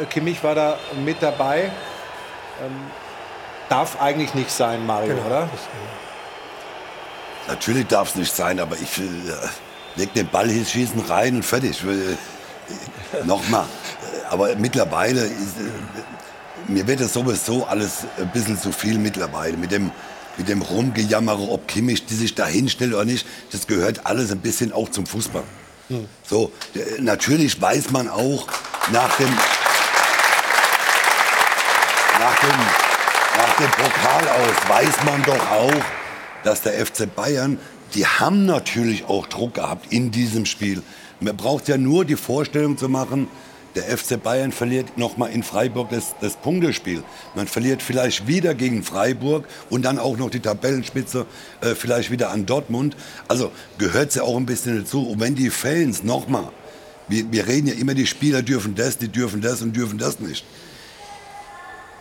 äh, 0.00 0.04
Kimmich 0.04 0.44
war 0.44 0.54
da 0.54 0.78
mit 1.02 1.22
dabei. 1.22 1.70
Ähm, 2.62 2.72
darf 3.70 4.02
eigentlich 4.02 4.34
nicht 4.34 4.50
sein, 4.50 4.84
Mario, 4.84 5.14
genau. 5.14 5.26
oder? 5.26 5.48
Natürlich 7.48 7.86
darf 7.86 8.10
es 8.10 8.16
nicht 8.16 8.36
sein, 8.36 8.60
aber 8.60 8.76
ich 8.76 8.98
will. 8.98 9.30
Äh 9.30 9.65
leg 9.96 10.12
den 10.14 10.28
Ball 10.28 10.48
hier, 10.48 10.64
schießen 10.64 11.00
rein 11.00 11.36
und 11.36 11.44
fertig. 11.44 11.82
Äh, 11.84 12.16
Nochmal. 13.24 13.66
Aber 14.30 14.54
mittlerweile, 14.56 15.20
ist, 15.20 15.56
äh, 15.58 16.70
mir 16.70 16.86
wird 16.86 17.00
das 17.00 17.12
sowieso 17.12 17.64
alles 17.64 18.04
ein 18.18 18.30
bisschen 18.32 18.60
zu 18.60 18.72
viel 18.72 18.98
mittlerweile. 18.98 19.56
Mit 19.56 19.70
dem, 19.70 19.90
mit 20.36 20.48
dem 20.48 20.62
Rumgejammere, 20.62 21.48
ob 21.50 21.68
Kimmich 21.68 22.06
die 22.06 22.14
sich 22.14 22.34
da 22.34 22.46
hinstellt 22.46 22.94
oder 22.94 23.04
nicht, 23.04 23.26
das 23.52 23.66
gehört 23.66 24.06
alles 24.06 24.30
ein 24.32 24.40
bisschen 24.40 24.72
auch 24.72 24.88
zum 24.90 25.06
Fußball. 25.06 25.44
Hm. 25.88 26.08
So, 26.28 26.52
natürlich 26.98 27.60
weiß 27.60 27.90
man 27.90 28.08
auch 28.08 28.48
nach 28.92 29.16
dem, 29.16 29.28
nach 32.18 32.38
dem, 32.40 32.58
nach 33.38 33.56
dem 33.56 33.70
Pokal 33.70 34.28
aus, 34.28 34.68
weiß 34.68 35.04
man 35.04 35.22
doch 35.22 35.50
auch, 35.50 35.84
dass 36.42 36.62
der 36.62 36.84
FC 36.84 37.14
Bayern 37.14 37.58
die 37.94 38.06
haben 38.06 38.46
natürlich 38.46 39.04
auch 39.04 39.26
Druck 39.26 39.54
gehabt 39.54 39.92
in 39.92 40.10
diesem 40.10 40.46
Spiel. 40.46 40.82
Man 41.20 41.36
braucht 41.36 41.68
ja 41.68 41.78
nur 41.78 42.04
die 42.04 42.16
Vorstellung 42.16 42.76
zu 42.76 42.88
machen, 42.88 43.28
der 43.76 43.84
FC 43.84 44.20
Bayern 44.22 44.52
verliert 44.52 44.96
nochmal 44.96 45.30
in 45.32 45.42
Freiburg 45.42 45.90
das, 45.90 46.14
das 46.22 46.36
Punktespiel. 46.36 47.02
Man 47.34 47.46
verliert 47.46 47.82
vielleicht 47.82 48.26
wieder 48.26 48.54
gegen 48.54 48.82
Freiburg 48.82 49.46
und 49.68 49.84
dann 49.84 49.98
auch 49.98 50.16
noch 50.16 50.30
die 50.30 50.40
Tabellenspitze 50.40 51.26
äh, 51.60 51.74
vielleicht 51.74 52.10
wieder 52.10 52.30
an 52.30 52.46
Dortmund. 52.46 52.96
Also 53.28 53.52
gehört 53.76 54.08
es 54.08 54.14
ja 54.14 54.22
auch 54.22 54.38
ein 54.38 54.46
bisschen 54.46 54.78
dazu. 54.78 55.06
Und 55.06 55.20
wenn 55.20 55.34
die 55.34 55.50
Fans 55.50 56.02
nochmal, 56.02 56.48
wir, 57.08 57.30
wir 57.30 57.46
reden 57.46 57.66
ja 57.66 57.74
immer, 57.74 57.92
die 57.92 58.06
Spieler 58.06 58.40
dürfen 58.40 58.74
das, 58.74 58.96
die 58.96 59.08
dürfen 59.08 59.42
das 59.42 59.60
und 59.60 59.76
dürfen 59.76 59.98
das 59.98 60.20
nicht. 60.20 60.46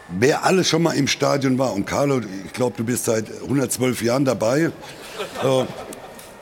Wer 0.09 0.43
alles 0.43 0.69
schon 0.69 0.83
mal 0.83 0.93
im 0.93 1.07
Stadion 1.07 1.57
war, 1.57 1.73
und 1.73 1.85
Carlo, 1.85 2.21
ich 2.45 2.53
glaube, 2.53 2.75
du 2.77 2.83
bist 2.83 3.05
seit 3.05 3.25
112 3.41 4.03
Jahren 4.03 4.23
dabei, 4.23 4.65
äh, 4.65 4.69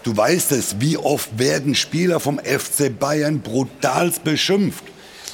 du 0.03 0.17
weißt 0.17 0.51
es, 0.51 0.81
wie 0.81 0.97
oft 0.97 1.39
werden 1.39 1.73
Spieler 1.73 2.19
vom 2.19 2.39
FC 2.39 2.97
Bayern 2.97 3.39
brutalst 3.39 4.23
beschimpft. 4.23 4.83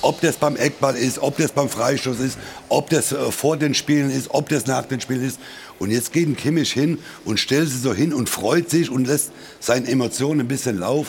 Ob 0.02 0.22
das 0.22 0.38
beim 0.38 0.56
Eckball 0.56 0.96
ist, 0.96 1.20
ob 1.20 1.38
das 1.38 1.52
beim 1.52 1.68
Freistoß 1.68 2.20
ist, 2.20 2.38
ob 2.70 2.90
das 2.90 3.12
äh, 3.12 3.32
vor 3.32 3.58
den 3.58 3.74
Spielen 3.74 4.12
ist, 4.12 4.30
ob 4.30 4.48
das 4.48 4.68
nach 4.68 4.86
den 4.86 5.02
Spielen 5.02 5.24
ist. 5.24 5.40
Und 5.80 5.92
jetzt 5.92 6.14
geht 6.14 6.28
ein 6.28 6.38
Kimmich 6.38 6.72
hin 6.72 7.00
und 7.26 7.40
stellt 7.40 7.68
sich 7.68 7.82
so 7.82 7.94
hin 7.94 8.14
und 8.14 8.30
freut 8.30 8.70
sich 8.70 8.92
und 8.92 9.08
lässt 9.08 9.32
seinen 9.60 9.88
Emotionen 9.88 10.42
ein 10.42 10.48
bisschen 10.48 10.78
Lauf. 10.78 11.08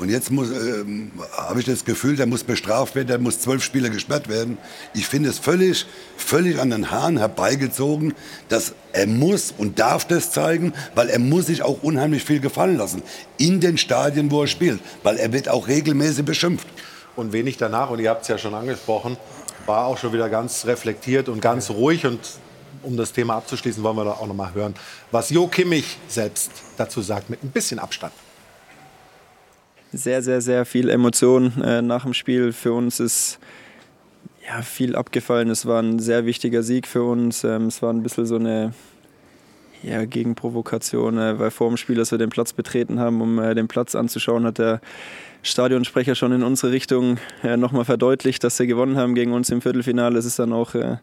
Und 0.00 0.08
jetzt 0.08 0.30
ähm, 0.30 1.12
habe 1.36 1.60
ich 1.60 1.66
das 1.66 1.84
Gefühl, 1.84 2.16
der 2.16 2.24
muss 2.24 2.42
bestraft 2.42 2.94
werden, 2.94 3.08
der 3.08 3.18
muss 3.18 3.40
zwölf 3.40 3.62
Spiele 3.62 3.90
gesperrt 3.90 4.30
werden. 4.30 4.56
Ich 4.94 5.06
finde 5.06 5.28
es 5.28 5.38
völlig, 5.38 5.84
völlig 6.16 6.58
an 6.58 6.70
den 6.70 6.90
Haaren 6.90 7.18
herbeigezogen, 7.18 8.14
dass 8.48 8.72
er 8.94 9.06
muss 9.06 9.52
und 9.56 9.78
darf 9.78 10.06
das 10.06 10.32
zeigen, 10.32 10.72
weil 10.94 11.10
er 11.10 11.18
muss 11.18 11.46
sich 11.46 11.62
auch 11.62 11.82
unheimlich 11.82 12.24
viel 12.24 12.40
gefallen 12.40 12.78
lassen 12.78 13.02
in 13.36 13.60
den 13.60 13.76
Stadien, 13.76 14.30
wo 14.30 14.40
er 14.40 14.46
spielt, 14.46 14.80
weil 15.02 15.18
er 15.18 15.34
wird 15.34 15.50
auch 15.50 15.68
regelmäßig 15.68 16.24
beschimpft. 16.24 16.66
Und 17.14 17.34
wenig 17.34 17.58
danach, 17.58 17.90
und 17.90 17.98
ihr 17.98 18.08
habt 18.08 18.22
es 18.22 18.28
ja 18.28 18.38
schon 18.38 18.54
angesprochen, 18.54 19.18
war 19.66 19.84
auch 19.84 19.98
schon 19.98 20.14
wieder 20.14 20.30
ganz 20.30 20.64
reflektiert 20.64 21.28
und 21.28 21.42
ganz 21.42 21.68
ruhig. 21.68 22.06
Und 22.06 22.20
um 22.82 22.96
das 22.96 23.12
Thema 23.12 23.34
abzuschließen, 23.34 23.82
wollen 23.82 23.96
wir 23.96 24.04
da 24.06 24.12
auch 24.12 24.26
noch 24.26 24.34
mal 24.34 24.54
hören, 24.54 24.72
was 25.10 25.28
Jo 25.28 25.46
Kimmich 25.46 25.98
selbst 26.08 26.52
dazu 26.78 27.02
sagt, 27.02 27.28
mit 27.28 27.44
ein 27.44 27.50
bisschen 27.50 27.78
Abstand 27.78 28.14
sehr, 29.92 30.22
sehr, 30.22 30.40
sehr 30.40 30.64
viel 30.64 30.88
Emotion 30.88 31.62
äh, 31.62 31.82
nach 31.82 32.04
dem 32.04 32.14
Spiel. 32.14 32.52
Für 32.52 32.72
uns 32.72 33.00
ist 33.00 33.38
ja, 34.46 34.62
viel 34.62 34.96
abgefallen. 34.96 35.50
Es 35.50 35.66
war 35.66 35.82
ein 35.82 35.98
sehr 35.98 36.26
wichtiger 36.26 36.62
Sieg 36.62 36.86
für 36.86 37.02
uns. 37.02 37.44
Ähm, 37.44 37.66
es 37.66 37.82
war 37.82 37.92
ein 37.92 38.02
bisschen 38.02 38.26
so 38.26 38.36
eine 38.36 38.72
ja, 39.82 40.04
Gegenprovokation, 40.04 41.18
äh, 41.18 41.38
weil 41.38 41.50
vor 41.50 41.68
dem 41.68 41.76
Spiel, 41.76 41.98
als 41.98 42.10
wir 42.10 42.18
den 42.18 42.30
Platz 42.30 42.52
betreten 42.52 43.00
haben, 43.00 43.20
um 43.20 43.38
äh, 43.38 43.54
den 43.54 43.68
Platz 43.68 43.94
anzuschauen, 43.94 44.44
hat 44.44 44.58
der 44.58 44.80
Stadionsprecher 45.42 46.14
schon 46.14 46.32
in 46.32 46.42
unsere 46.42 46.72
Richtung 46.72 47.18
äh, 47.42 47.56
nochmal 47.56 47.84
verdeutlicht, 47.84 48.44
dass 48.44 48.56
sie 48.56 48.66
gewonnen 48.66 48.96
haben 48.96 49.14
gegen 49.14 49.32
uns 49.32 49.50
im 49.50 49.62
Viertelfinale. 49.62 50.18
Es 50.18 50.26
ist 50.26 50.38
dann 50.38 50.52
auch 50.52 50.74
äh, 50.74 50.96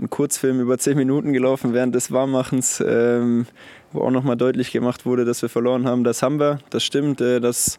ein 0.00 0.10
Kurzfilm 0.10 0.60
über 0.60 0.78
zehn 0.78 0.96
Minuten 0.96 1.32
gelaufen 1.32 1.72
während 1.72 1.94
des 1.94 2.10
Warmmachens, 2.10 2.82
ähm, 2.86 3.46
wo 3.92 4.02
auch 4.02 4.10
nochmal 4.10 4.36
deutlich 4.36 4.72
gemacht 4.72 5.06
wurde, 5.06 5.24
dass 5.24 5.42
wir 5.42 5.48
verloren 5.48 5.86
haben. 5.86 6.04
Das 6.04 6.22
haben 6.22 6.40
wir, 6.40 6.58
das 6.70 6.84
stimmt. 6.84 7.20
Äh, 7.20 7.40
das 7.40 7.78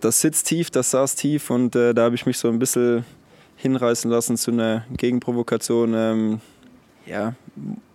das 0.00 0.20
sitzt 0.20 0.46
tief, 0.46 0.70
das 0.70 0.90
saß 0.90 1.14
tief 1.16 1.50
und 1.50 1.76
äh, 1.76 1.94
da 1.94 2.04
habe 2.04 2.14
ich 2.14 2.26
mich 2.26 2.38
so 2.38 2.48
ein 2.48 2.58
bisschen 2.58 3.04
hinreißen 3.56 4.10
lassen 4.10 4.36
zu 4.36 4.50
einer 4.50 4.84
Gegenprovokation. 4.96 5.94
Ähm, 5.94 6.40
ja, 7.06 7.34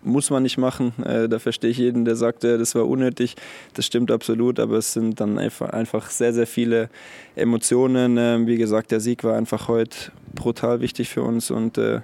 muss 0.01 0.29
man 0.29 0.43
nicht 0.43 0.57
machen. 0.57 0.93
Äh, 1.03 1.27
da 1.27 1.39
verstehe 1.39 1.69
ich 1.69 1.77
jeden, 1.77 2.05
der 2.05 2.15
sagt, 2.15 2.43
äh, 2.43 2.57
das 2.57 2.75
war 2.75 2.87
unnötig. 2.87 3.35
Das 3.73 3.85
stimmt 3.85 4.11
absolut, 4.11 4.59
aber 4.59 4.77
es 4.77 4.93
sind 4.93 5.19
dann 5.19 5.37
einfach, 5.37 5.69
einfach 5.69 6.09
sehr, 6.09 6.33
sehr 6.33 6.47
viele 6.47 6.89
Emotionen. 7.35 8.17
Ähm, 8.17 8.47
wie 8.47 8.57
gesagt, 8.57 8.91
der 8.91 8.99
Sieg 8.99 9.23
war 9.23 9.35
einfach 9.35 9.67
heute 9.67 10.11
brutal 10.33 10.81
wichtig 10.81 11.09
für 11.09 11.23
uns 11.23 11.51
und 11.51 11.77
äh, 11.77 12.01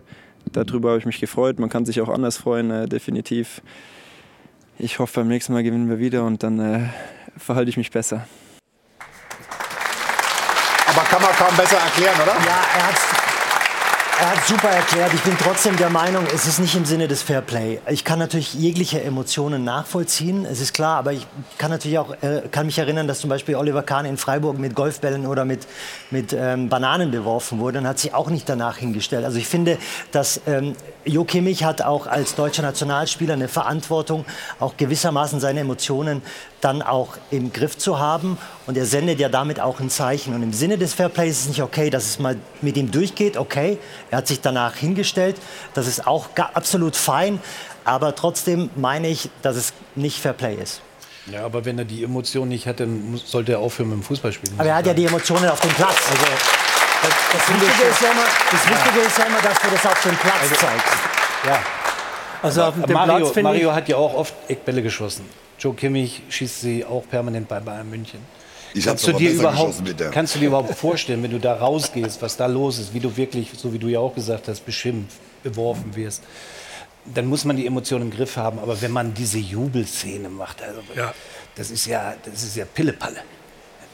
darüber 0.51 0.89
habe 0.89 0.99
ich 0.99 1.05
mich 1.05 1.19
gefreut. 1.19 1.59
Man 1.59 1.69
kann 1.69 1.85
sich 1.85 2.01
auch 2.01 2.09
anders 2.09 2.37
freuen, 2.37 2.71
äh, 2.71 2.87
definitiv. 2.87 3.61
Ich 4.77 4.99
hoffe, 4.99 5.21
beim 5.21 5.27
nächsten 5.27 5.53
Mal 5.53 5.63
gewinnen 5.63 5.89
wir 5.89 5.99
wieder 5.99 6.25
und 6.25 6.43
dann 6.43 6.59
äh, 6.59 6.89
verhalte 7.37 7.69
ich 7.69 7.77
mich 7.77 7.91
besser. 7.91 8.27
Aber 10.95 11.03
kann 11.07 11.21
man 11.21 11.31
kaum 11.35 11.55
besser 11.57 11.77
erklären, 11.77 12.15
oder? 12.21 12.33
Ja, 12.45 12.61
er 12.77 12.87
hat 12.87 12.95
er 14.17 14.31
hat 14.31 14.47
super 14.47 14.69
erklärt. 14.69 15.13
Ich 15.13 15.21
bin 15.23 15.37
trotzdem 15.37 15.75
der 15.75 15.89
Meinung, 15.89 16.25
es 16.33 16.47
ist 16.47 16.59
nicht 16.59 16.73
im 16.73 16.85
Sinne 16.85 17.09
des 17.09 17.21
Fairplay. 17.21 17.81
Ich 17.89 18.05
kann 18.05 18.17
natürlich 18.17 18.53
jegliche 18.53 19.03
Emotionen 19.03 19.65
nachvollziehen, 19.65 20.45
es 20.45 20.61
ist 20.61 20.73
klar, 20.73 20.97
aber 20.99 21.11
ich 21.11 21.27
kann 21.57 21.69
natürlich 21.69 21.99
auch 21.99 22.11
äh, 22.21 22.43
kann 22.49 22.65
mich 22.65 22.77
erinnern, 22.77 23.09
dass 23.09 23.19
zum 23.19 23.29
Beispiel 23.29 23.55
Oliver 23.55 23.83
Kahn 23.83 24.05
in 24.05 24.15
Freiburg 24.15 24.57
mit 24.57 24.73
Golfbällen 24.73 25.25
oder 25.25 25.43
mit, 25.43 25.67
mit 26.11 26.31
ähm, 26.31 26.69
Bananen 26.69 27.11
beworfen 27.11 27.59
wurde 27.59 27.79
und 27.79 27.87
hat 27.87 27.99
sich 27.99 28.13
auch 28.13 28.29
nicht 28.29 28.47
danach 28.47 28.77
hingestellt. 28.77 29.25
Also 29.25 29.37
ich 29.37 29.47
finde, 29.47 29.77
dass 30.13 30.39
ähm, 30.47 30.77
Jo 31.03 31.25
Kimmich 31.25 31.65
hat 31.65 31.81
auch 31.81 32.07
als 32.07 32.35
deutscher 32.35 32.63
Nationalspieler 32.63 33.33
eine 33.33 33.49
Verantwortung, 33.49 34.25
auch 34.61 34.77
gewissermaßen 34.77 35.41
seine 35.41 35.59
Emotionen 35.59 36.21
dann 36.65 36.81
auch 36.81 37.17
im 37.29 37.53
Griff 37.53 37.77
zu 37.77 37.99
haben. 37.99 38.39
Und 38.65 38.75
er 38.75 38.87
sendet 38.87 39.19
ja 39.19 39.29
damit 39.29 39.59
auch 39.59 39.79
ein 39.79 39.91
Zeichen. 39.91 40.33
Und 40.33 40.41
im 40.41 40.51
Sinne 40.51 40.79
des 40.79 40.95
Fairplays 40.95 41.33
ist 41.33 41.41
es 41.41 41.47
nicht 41.49 41.61
okay, 41.61 41.91
dass 41.91 42.05
es 42.05 42.19
mal 42.19 42.37
mit 42.61 42.75
ihm 42.75 42.89
durchgeht. 42.89 43.37
Okay, 43.37 43.77
er 44.09 44.17
hat 44.17 44.27
sich 44.27 44.41
danach 44.41 44.75
hingestellt. 44.75 45.35
Das 45.75 45.85
ist 45.85 46.07
auch 46.07 46.29
absolut 46.35 46.95
fein. 46.95 47.39
Aber 47.83 48.15
trotzdem 48.15 48.71
meine 48.75 49.07
ich, 49.09 49.29
dass 49.43 49.55
es 49.55 49.73
nicht 49.93 50.19
Fairplay 50.19 50.55
ist. 50.55 50.81
Ja, 51.31 51.45
aber 51.45 51.65
wenn 51.65 51.77
er 51.77 51.85
die 51.85 52.03
Emotionen 52.03 52.49
nicht 52.49 52.65
hat, 52.65 52.79
dann 52.79 53.19
sollte 53.23 53.53
er 53.53 53.59
aufhören 53.59 53.89
mit 53.89 53.99
dem 53.99 54.03
Fußballspielen. 54.03 54.59
Aber 54.59 54.67
er 54.67 54.75
hat 54.75 54.87
ja 54.87 54.93
die 54.95 55.05
Emotionen 55.05 55.47
auf 55.47 55.59
dem 55.59 55.71
Platz. 55.71 55.97
Also, 56.09 56.25
das, 57.03 57.13
das, 57.31 57.49
Wichtige 57.49 57.89
ist 57.89 58.01
ja 58.01 58.11
immer, 58.11 58.25
das 58.51 58.69
Wichtige 58.69 59.05
ist 59.05 59.17
ja 59.17 59.25
immer, 59.25 59.41
dass 59.41 59.59
du 59.59 59.67
das 59.69 59.85
auf 59.85 60.01
dem 60.01 60.15
Platz 60.17 60.41
also, 60.41 60.55
zeigst. 60.55 60.93
Ja. 61.45 61.59
Also 62.41 62.63
auf 62.63 62.73
dem 62.73 62.93
Mario, 62.93 63.29
Platz, 63.29 63.43
Mario 63.43 63.73
hat 63.73 63.87
ja 63.87 63.97
auch 63.97 64.15
oft 64.15 64.33
Eckbälle 64.47 64.81
geschossen. 64.81 65.25
Joe 65.65 65.73
Kimmich 65.73 66.21
schießt 66.29 66.61
sie 66.61 66.85
auch 66.85 67.09
permanent 67.09 67.47
bei 67.47 67.59
Bayern 67.59 67.89
München. 67.89 68.19
Ich 68.75 68.85
kannst, 68.85 69.07
du 69.07 69.13
dir 69.13 69.31
überhaupt, 69.31 69.81
kannst 70.11 70.35
du 70.35 70.39
dir 70.39 70.49
überhaupt 70.49 70.75
vorstellen, 70.75 71.23
wenn 71.23 71.31
du 71.31 71.39
da 71.39 71.55
rausgehst, 71.55 72.21
was 72.21 72.37
da 72.37 72.45
los 72.45 72.77
ist, 72.77 72.93
wie 72.93 72.99
du 72.99 73.17
wirklich, 73.17 73.49
so 73.57 73.73
wie 73.73 73.79
du 73.79 73.87
ja 73.87 73.97
auch 73.97 74.13
gesagt 74.13 74.47
hast, 74.47 74.63
beschimpft, 74.63 75.17
beworfen 75.41 75.95
wirst? 75.95 76.21
Dann 77.05 77.25
muss 77.25 77.45
man 77.45 77.57
die 77.57 77.65
Emotionen 77.65 78.11
im 78.11 78.15
Griff 78.15 78.37
haben. 78.37 78.59
Aber 78.59 78.79
wenn 78.83 78.91
man 78.91 79.15
diese 79.15 79.39
Jubelszene 79.39 80.29
macht, 80.29 80.61
also, 80.61 80.81
ja. 80.95 81.15
das 81.55 81.71
ist 81.71 81.87
ja, 81.87 82.13
das 82.23 82.43
ist 82.43 82.55
ja 82.55 82.65
Pillepalle. 82.65 83.21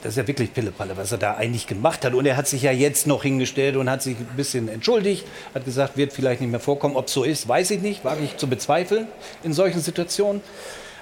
Das 0.03 0.13
ist 0.13 0.17
ja 0.17 0.27
wirklich 0.27 0.53
Pillepalle, 0.53 0.97
was 0.97 1.13
er 1.13 1.19
da 1.19 1.35
eigentlich 1.35 1.67
gemacht 1.67 2.03
hat. 2.03 2.13
Und 2.13 2.25
er 2.25 2.35
hat 2.35 2.49
sich 2.49 2.63
ja 2.63 2.73
jetzt 2.73 3.07
noch 3.07 3.23
hingestellt 3.23 3.77
und 3.77 3.89
hat 3.89 4.01
sich 4.01 4.17
ein 4.17 4.35
bisschen 4.35 4.67
entschuldigt, 4.67 5.25
hat 5.55 5.63
gesagt, 5.63 5.95
wird 5.95 6.11
vielleicht 6.11 6.41
nicht 6.41 6.51
mehr 6.51 6.59
vorkommen. 6.59 6.97
Ob 6.97 7.07
es 7.07 7.13
so 7.13 7.23
ist, 7.23 7.47
weiß 7.47 7.71
ich 7.71 7.81
nicht, 7.81 8.03
wage 8.03 8.25
ich 8.25 8.35
zu 8.35 8.47
bezweifeln 8.47 9.07
in 9.43 9.53
solchen 9.53 9.79
Situationen. 9.79 10.41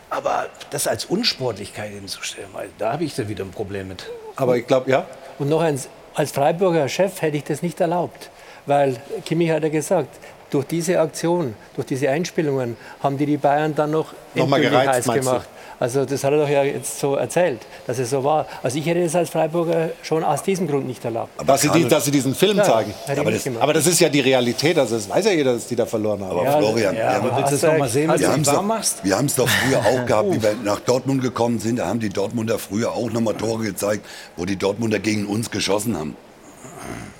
Aber 0.09 0.47
das 0.71 0.87
als 0.87 1.05
Unsportlichkeit 1.05 1.91
hinzustellen, 1.91 2.49
da 2.77 2.93
habe 2.93 3.03
ich 3.03 3.15
dann 3.15 3.29
wieder 3.29 3.43
ein 3.43 3.51
Problem 3.51 3.89
mit. 3.89 4.09
Aber 4.35 4.57
ich 4.57 4.65
glaube, 4.65 4.89
ja. 4.89 5.05
Und 5.37 5.49
noch 5.49 5.61
eins, 5.61 5.87
als 6.15 6.31
Freiburger 6.31 6.89
Chef 6.89 7.21
hätte 7.21 7.37
ich 7.37 7.43
das 7.43 7.61
nicht 7.61 7.79
erlaubt. 7.79 8.29
Weil 8.65 8.97
Kimmich 9.25 9.51
hat 9.51 9.63
ja 9.63 9.69
gesagt, 9.69 10.09
durch 10.49 10.65
diese 10.65 10.99
Aktion, 10.99 11.55
durch 11.75 11.87
diese 11.87 12.09
Einspielungen 12.09 12.75
haben 13.01 13.17
die 13.17 13.25
die 13.25 13.37
Bayern 13.37 13.75
dann 13.75 13.91
noch, 13.91 14.13
noch 14.35 14.49
gereizt, 14.49 15.07
heiß 15.07 15.15
gemacht. 15.15 15.47
Also 15.79 16.03
das 16.03 16.23
hat 16.25 16.33
er 16.33 16.39
doch 16.39 16.49
ja 16.49 16.63
jetzt 16.63 16.99
so 16.99 17.15
erzählt, 17.15 17.61
dass 17.87 17.99
es 17.99 18.09
so 18.09 18.21
war. 18.23 18.45
Also 18.61 18.77
ich 18.77 18.85
hätte 18.85 19.01
es 19.01 19.15
als 19.15 19.29
Freiburger 19.29 19.91
schon 20.03 20.25
aus 20.25 20.43
diesem 20.43 20.67
Grund 20.67 20.85
nicht 20.85 21.03
erlaubt. 21.05 21.31
Aber 21.37 21.53
dass, 21.53 21.61
sie, 21.61 21.69
die, 21.69 21.87
dass 21.87 22.03
sie 22.03 22.11
diesen 22.11 22.35
Film 22.35 22.57
ja, 22.57 22.63
zeigen. 22.63 22.93
Aber 23.07 23.31
das, 23.31 23.47
aber 23.59 23.73
das, 23.73 23.87
ist 23.87 23.99
ja 24.01 24.09
die 24.09 24.19
Realität, 24.19 24.77
also 24.77 24.95
das 24.95 25.09
weiß 25.09 25.25
ja 25.25 25.31
jeder, 25.31 25.53
dass 25.53 25.67
die 25.67 25.77
da 25.77 25.85
verloren 25.85 26.21
haben. 26.21 26.31
Aber 26.31 26.43
ja, 26.43 26.57
Florian, 26.57 26.95
ja, 26.95 27.09
aber 27.11 27.37
willst 27.37 27.51
du 27.51 27.55
es 27.55 27.61
noch 27.63 27.77
mal 27.77 27.87
sehen, 27.87 28.11
wie 28.13 28.21
du 28.21 28.45
warm 28.47 28.67
machst? 28.67 29.03
Wir 29.03 29.17
haben 29.17 29.27
es 29.27 29.35
doch 29.35 29.47
früher 29.47 29.79
auch 29.79 30.05
gehabt, 30.05 30.33
wie 30.33 30.43
wir 30.43 30.55
nach 30.65 30.81
Dortmund 30.81 31.21
gekommen 31.21 31.59
sind, 31.59 31.79
da 31.79 31.87
haben 31.87 32.01
die 32.01 32.09
Dortmunder 32.09 32.59
früher 32.59 32.91
auch 32.91 33.09
noch 33.11 33.21
mal 33.21 33.33
Tore 33.33 33.63
gezeigt, 33.63 34.05
wo 34.35 34.43
die 34.43 34.57
Dortmunder 34.57 34.99
gegen 34.99 35.27
uns 35.27 35.49
geschossen 35.49 35.97
haben. 35.97 36.17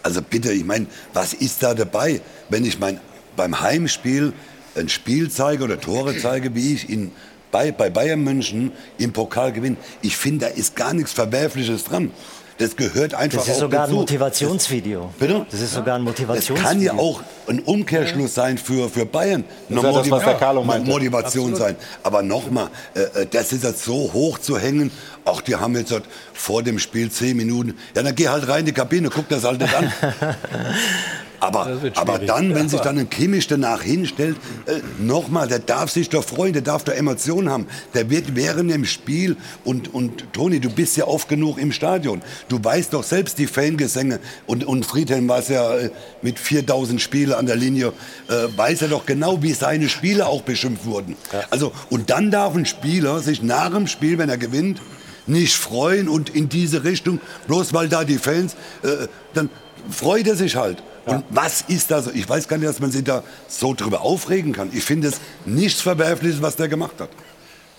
Also 0.04 0.22
bitte, 0.22 0.52
ich 0.52 0.66
meine, 0.66 0.88
was 1.14 1.34
ist 1.34 1.64
da 1.64 1.74
dabei, 1.74 2.20
wenn 2.50 2.66
ich 2.66 2.80
mein, 2.80 3.00
beim 3.38 3.62
Heimspiel 3.62 4.34
ein 4.76 4.90
Spiel 4.90 5.30
zeige 5.30 5.64
oder 5.64 5.80
Tore 5.80 6.18
zeige, 6.18 6.56
wie 6.56 6.74
ich 6.74 6.90
in 6.90 7.12
bei, 7.52 7.72
bei 7.72 7.90
Bayern 7.90 8.24
München 8.24 8.72
im 8.98 9.14
Pokal 9.14 9.52
gewinnen. 9.52 9.78
Ich 10.02 10.18
finde, 10.18 10.48
da 10.48 10.52
ist 10.52 10.76
gar 10.76 10.94
nichts 10.94 11.14
Verwerfliches 11.14 11.84
dran. 11.84 12.12
Das 12.60 12.76
gehört 12.76 13.14
einfach 13.14 13.40
Das 13.40 13.48
ist 13.48 13.60
sogar 13.60 13.84
dazu. 13.84 13.94
ein 13.94 14.00
Motivationsvideo. 14.02 15.12
Das, 15.18 15.28
bitte? 15.28 15.46
Das 15.50 15.62
ist 15.62 15.74
sogar 15.74 15.96
ein 15.96 16.02
Motivationsvideo. 16.02 16.62
Das 16.62 16.72
kann 16.72 16.82
ja 16.82 16.94
auch 16.94 17.22
ein 17.48 17.60
Umkehrschluss 17.60 18.36
sein 18.36 18.58
für, 18.58 18.90
für 18.90 19.06
Bayern. 19.06 19.46
Das 19.70 19.80
Eine 19.80 19.94
Motiv 19.94 20.12
das, 20.12 20.86
Motivation 20.86 21.54
Absolut. 21.54 21.58
sein. 21.58 21.76
Aber 22.04 22.22
nochmal, 22.22 22.68
äh, 22.96 23.22
äh, 23.22 23.28
das 23.32 23.54
ist 23.54 23.64
jetzt 23.64 23.86
so 23.86 24.12
hoch 24.12 24.40
zu 24.40 24.60
hängen. 24.60 24.92
Ach, 25.24 25.40
die 25.40 25.56
haben 25.56 25.74
jetzt 25.78 25.94
vor 26.34 26.62
dem 26.62 26.80
Spiel 26.80 27.10
zehn 27.10 27.38
Minuten. 27.38 27.78
Ja, 27.96 28.04
dann 28.04 28.14
geh 28.14 28.28
halt 28.28 28.46
rein 28.50 28.60
in 28.62 28.66
die 28.66 28.74
Kabine, 28.74 29.10
guck 29.10 29.30
das 29.30 29.46
halt 29.46 29.62
nicht 29.62 29.74
an. 29.74 29.94
Aber, 31.40 31.80
aber 31.96 32.20
dann, 32.20 32.54
wenn 32.56 32.70
sich 32.70 32.82
dann 32.82 32.98
ein 32.98 33.10
Kimmich 33.10 33.48
danach 33.48 33.82
hinstellt, 33.82 34.38
äh, 34.66 34.80
nochmal, 35.00 35.48
der 35.48 35.60
darf 35.60 35.90
sich 35.90 36.10
doch 36.10 36.24
freuen, 36.24 36.54
der 36.54 36.62
darf 36.62 36.84
doch 36.84 36.94
Emotionen 36.94 37.50
haben. 37.50 37.68
Der 37.94 38.10
wird 38.10 38.36
während 38.36 38.72
dem 38.72 38.86
Spiel, 38.86 39.38
und, 39.64 39.94
und 39.94 40.34
Toni, 40.34 40.60
du 40.60 40.70
bist 40.70 40.98
ja 40.98 41.06
oft 41.08 41.30
genug 41.30 41.58
im 41.58 41.72
Stadion, 41.72 42.22
du 42.50 42.64
weißt 42.64 42.94
doch 42.94 43.04
selbst 43.04 43.38
die 43.38 43.48
Fangesänge, 43.48 44.20
und, 44.48 44.66
und 44.66 44.86
Friedhelm 44.86 45.28
war 45.28 45.40
es 45.40 45.50
ja 45.50 45.76
äh, 45.76 45.90
mit 46.22 46.40
4000 46.40 47.02
Spielen 47.02 47.34
an 47.34 47.46
der 47.46 47.56
Linie, 47.56 47.94
äh, 48.28 48.34
weiß 48.56 48.84
er 48.84 48.88
doch 48.90 49.06
genau, 49.06 49.42
wie 49.42 49.54
seine 49.54 49.90
Spiele 49.90 50.28
auch 50.28 50.42
beschimpft 50.42 50.86
wurden. 50.86 51.16
Ja. 51.32 51.44
Also, 51.50 51.72
und 51.90 52.10
dann 52.10 52.32
darf 52.32 52.56
ein 52.56 52.66
Spieler 52.66 53.20
sich 53.20 53.42
nach 53.42 53.74
dem 53.74 53.88
Spiel, 53.88 54.18
wenn 54.18 54.30
er 54.30 54.38
gewinnt, 54.38 54.82
nicht 55.28 55.56
freuen 55.56 56.10
und 56.10 56.30
in 56.30 56.50
diese 56.50 56.84
Richtung, 56.84 57.22
bloß 57.48 57.74
weil 57.74 57.88
da 57.88 58.04
die 58.04 58.18
Fans, 58.18 58.56
äh, 58.84 59.08
dann 59.34 59.50
freut 59.90 60.28
er 60.28 60.36
sich 60.36 60.56
halt. 60.56 60.84
Und 61.10 61.26
was 61.30 61.62
ist 61.68 61.92
da 61.92 62.02
so? 62.02 62.12
Ich 62.12 62.28
weiß 62.28 62.48
gar 62.48 62.58
nicht, 62.58 62.70
dass 62.70 62.80
man 62.80 62.92
sich 62.92 63.04
da 63.04 63.24
so 63.48 63.74
drüber 63.74 64.02
aufregen 64.02 64.54
kann. 64.54 64.70
Ich 64.74 64.84
finde 64.84 65.08
es 65.08 65.20
nichts 65.46 65.82
Verwerfliches, 65.82 66.42
was 66.42 66.56
der 66.56 66.68
gemacht 66.68 67.00
hat. 67.00 67.10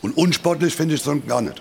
Und 0.02 0.16
unsportlich 0.16 0.74
finde 0.74 0.94
ich 0.94 1.06
es 1.06 1.26
gar 1.26 1.40
nicht. 1.40 1.60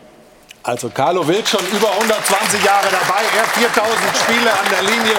Also 0.64 0.90
Carlo 0.90 1.28
Wild 1.28 1.48
schon 1.48 1.66
über 1.68 1.92
120 1.92 2.64
Jahre 2.64 2.88
dabei, 2.92 3.24
er 3.38 3.46
4000 3.46 4.18
Spiele 4.18 4.52
an 4.52 4.70
der 4.70 4.84
Linie. 4.84 5.16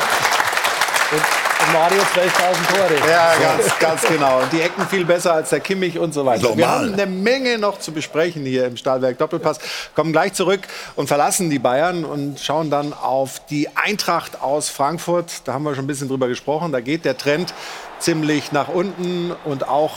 Und 1.13 1.40
Mario 1.73 2.01
12.000 2.03 2.75
Tore. 2.75 3.11
Ja, 3.11 3.35
ganz, 3.37 3.79
ganz 3.79 4.03
genau. 4.03 4.41
Und 4.41 4.53
die 4.53 4.61
Ecken 4.61 4.87
viel 4.87 5.05
besser 5.05 5.35
als 5.35 5.51
der 5.51 5.61
Kimmich 5.61 5.99
und 5.99 6.13
so 6.13 6.27
weiter. 6.27 6.43
Normal. 6.43 6.59
Wir 6.59 6.69
haben 6.69 6.93
eine 6.95 7.07
Menge 7.07 7.59
noch 7.59 7.79
zu 7.79 7.93
besprechen 7.93 8.45
hier 8.45 8.67
im 8.67 8.77
Stahlwerk 8.77 9.19
Doppelpass. 9.19 9.59
Kommen 9.95 10.13
gleich 10.13 10.33
zurück 10.33 10.61
und 10.97 11.07
verlassen 11.07 11.51
die 11.51 11.59
Bayern 11.59 12.05
und 12.05 12.41
schauen 12.41 12.71
dann 12.71 12.93
auf 12.93 13.45
die 13.47 13.69
Eintracht 13.77 14.43
aus 14.43 14.69
Frankfurt. 14.69 15.43
Da 15.45 15.53
haben 15.53 15.63
wir 15.63 15.75
schon 15.75 15.85
ein 15.85 15.89
bisschen 15.89 16.09
drüber 16.09 16.29
gesprochen. 16.29 16.73
Da 16.73 16.81
geht 16.81 17.05
der 17.05 17.17
Trend 17.17 17.55
ziemlich 17.99 18.53
nach 18.53 18.69
unten 18.69 19.33
und 19.45 19.69
auch 19.69 19.93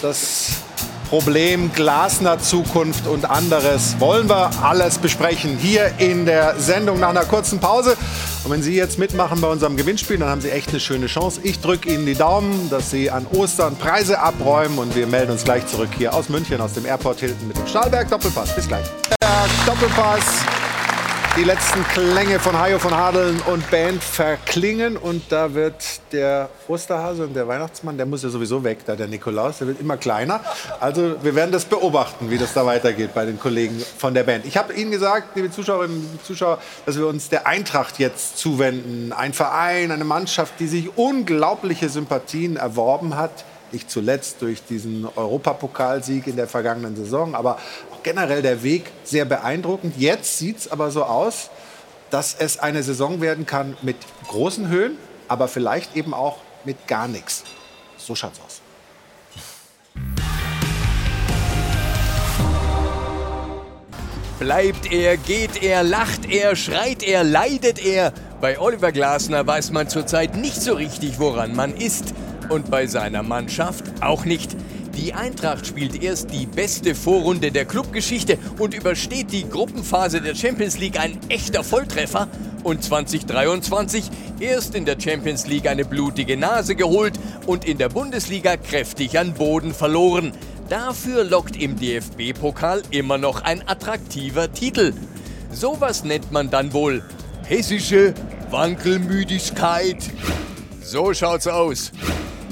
das 0.00 0.62
Problem 1.08 1.72
Glasner 1.72 2.38
Zukunft 2.38 3.06
und 3.06 3.24
anderes 3.24 3.98
wollen 3.98 4.28
wir 4.28 4.50
alles 4.62 4.98
besprechen 4.98 5.56
hier 5.56 5.92
in 5.96 6.26
der 6.26 6.60
Sendung 6.60 7.00
nach 7.00 7.08
einer 7.08 7.24
kurzen 7.24 7.60
Pause. 7.60 7.96
Und 8.44 8.50
wenn 8.50 8.62
Sie 8.62 8.74
jetzt 8.74 8.98
mitmachen 8.98 9.40
bei 9.40 9.48
unserem 9.48 9.78
Gewinnspiel, 9.78 10.18
dann 10.18 10.28
haben 10.28 10.42
Sie 10.42 10.50
echt 10.50 10.68
eine 10.68 10.80
schöne 10.80 11.06
Chance. 11.06 11.40
Ich 11.44 11.60
drücke 11.60 11.90
Ihnen 11.92 12.04
die 12.04 12.14
Daumen, 12.14 12.68
dass 12.68 12.90
Sie 12.90 13.10
an 13.10 13.26
Ostern 13.32 13.76
Preise 13.76 14.20
abräumen 14.20 14.78
und 14.78 14.94
wir 14.94 15.06
melden 15.06 15.32
uns 15.32 15.44
gleich 15.44 15.66
zurück 15.66 15.90
hier 15.96 16.12
aus 16.12 16.28
München, 16.28 16.60
aus 16.60 16.74
dem 16.74 16.84
Airport 16.84 17.20
Hilton 17.20 17.48
mit 17.48 17.56
dem 17.56 17.66
Stahlberg 17.66 18.10
Doppelpass. 18.10 18.54
Bis 18.54 18.68
gleich. 18.68 18.84
Doppelpass. 19.66 20.67
Die 21.36 21.44
letzten 21.44 21.84
Klänge 21.84 22.40
von 22.40 22.58
Hajo 22.58 22.78
von 22.78 22.96
Hadeln 22.96 23.40
und 23.42 23.70
Band 23.70 24.02
verklingen 24.02 24.96
und 24.96 25.30
da 25.30 25.54
wird 25.54 26.00
der 26.10 26.48
Osterhase 26.66 27.24
und 27.24 27.34
der 27.34 27.46
Weihnachtsmann, 27.46 27.96
der 27.96 28.06
muss 28.06 28.24
ja 28.24 28.28
sowieso 28.28 28.64
weg, 28.64 28.78
da 28.84 28.96
der 28.96 29.06
Nikolaus, 29.06 29.58
der 29.58 29.68
wird 29.68 29.80
immer 29.80 29.96
kleiner. 29.96 30.40
Also 30.80 31.22
wir 31.22 31.34
werden 31.36 31.52
das 31.52 31.64
beobachten, 31.64 32.30
wie 32.30 32.38
das 32.38 32.54
da 32.54 32.66
weitergeht 32.66 33.14
bei 33.14 33.24
den 33.24 33.38
Kollegen 33.38 33.80
von 33.98 34.14
der 34.14 34.24
Band. 34.24 34.46
Ich 34.46 34.56
habe 34.56 34.72
Ihnen 34.72 34.90
gesagt, 34.90 35.36
liebe 35.36 35.50
Zuschauerinnen 35.50 36.08
und 36.12 36.24
Zuschauer, 36.24 36.58
dass 36.86 36.98
wir 36.98 37.06
uns 37.06 37.28
der 37.28 37.46
Eintracht 37.46 37.98
jetzt 38.00 38.38
zuwenden. 38.38 39.12
Ein 39.12 39.32
Verein, 39.32 39.92
eine 39.92 40.04
Mannschaft, 40.04 40.54
die 40.58 40.66
sich 40.66 40.96
unglaubliche 40.96 41.88
Sympathien 41.88 42.56
erworben 42.56 43.16
hat. 43.16 43.44
Nicht 43.72 43.90
zuletzt 43.90 44.40
durch 44.40 44.62
diesen 44.64 45.06
Europapokalsieg 45.14 46.26
in 46.26 46.36
der 46.36 46.48
vergangenen 46.48 46.96
Saison, 46.96 47.34
aber 47.34 47.58
auch 47.92 48.02
generell 48.02 48.40
der 48.40 48.62
Weg 48.62 48.90
sehr 49.04 49.24
beeindruckend. 49.24 49.96
Jetzt 49.98 50.38
sieht 50.38 50.58
es 50.58 50.72
aber 50.72 50.90
so 50.90 51.04
aus, 51.04 51.50
dass 52.10 52.34
es 52.38 52.58
eine 52.58 52.82
Saison 52.82 53.20
werden 53.20 53.44
kann 53.44 53.76
mit 53.82 53.96
großen 54.26 54.68
Höhen, 54.68 54.96
aber 55.28 55.48
vielleicht 55.48 55.96
eben 55.96 56.14
auch 56.14 56.38
mit 56.64 56.86
gar 56.86 57.08
nichts. 57.08 57.44
So 57.98 58.14
schaut's 58.14 58.40
aus. 58.46 58.62
Bleibt 64.38 64.92
er, 64.92 65.16
geht 65.16 65.62
er, 65.62 65.82
lacht 65.82 66.30
er, 66.30 66.54
schreit 66.54 67.02
er, 67.02 67.24
leidet 67.24 67.84
er. 67.84 68.12
Bei 68.40 68.60
Oliver 68.60 68.92
Glasner 68.92 69.44
weiß 69.44 69.72
man 69.72 69.88
zurzeit 69.88 70.36
nicht 70.36 70.62
so 70.62 70.74
richtig, 70.74 71.18
woran 71.18 71.56
man 71.56 71.74
ist. 71.74 72.14
Und 72.48 72.70
bei 72.70 72.86
seiner 72.86 73.22
Mannschaft 73.22 73.84
auch 74.00 74.24
nicht. 74.24 74.56
Die 74.96 75.14
Eintracht 75.14 75.66
spielt 75.66 76.02
erst 76.02 76.32
die 76.32 76.46
beste 76.46 76.94
Vorrunde 76.94 77.52
der 77.52 77.66
Clubgeschichte 77.66 78.36
und 78.58 78.74
übersteht 78.74 79.30
die 79.32 79.48
Gruppenphase 79.48 80.20
der 80.20 80.34
Champions 80.34 80.78
League 80.78 80.98
ein 80.98 81.18
echter 81.28 81.62
Volltreffer. 81.62 82.26
Und 82.64 82.82
2023 82.82 84.10
erst 84.40 84.74
in 84.74 84.84
der 84.84 84.98
Champions 84.98 85.46
League 85.46 85.68
eine 85.68 85.84
blutige 85.84 86.36
Nase 86.36 86.74
geholt 86.74 87.18
und 87.46 87.64
in 87.64 87.78
der 87.78 87.90
Bundesliga 87.90 88.56
kräftig 88.56 89.18
an 89.18 89.34
Boden 89.34 89.72
verloren. 89.72 90.32
Dafür 90.68 91.24
lockt 91.24 91.56
im 91.56 91.78
DFB-Pokal 91.78 92.82
immer 92.90 93.18
noch 93.18 93.42
ein 93.42 93.62
attraktiver 93.68 94.52
Titel. 94.52 94.92
Sowas 95.50 96.02
nennt 96.02 96.32
man 96.32 96.50
dann 96.50 96.72
wohl 96.72 97.04
hessische 97.46 98.14
Wankelmüdigkeit. 98.50 99.98
So 100.82 101.14
schaut's 101.14 101.46
aus. 101.46 101.92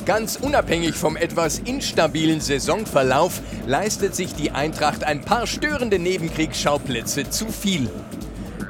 Ganz 0.06 0.38
unabhängig 0.40 0.94
vom 0.94 1.16
etwas 1.16 1.58
instabilen 1.58 2.40
Saisonverlauf 2.40 3.40
leistet 3.66 4.14
sich 4.14 4.34
die 4.34 4.52
Eintracht 4.52 5.02
ein 5.02 5.20
paar 5.20 5.48
störende 5.48 5.98
Nebenkriegsschauplätze 5.98 7.28
zu 7.28 7.48
viel. 7.48 7.90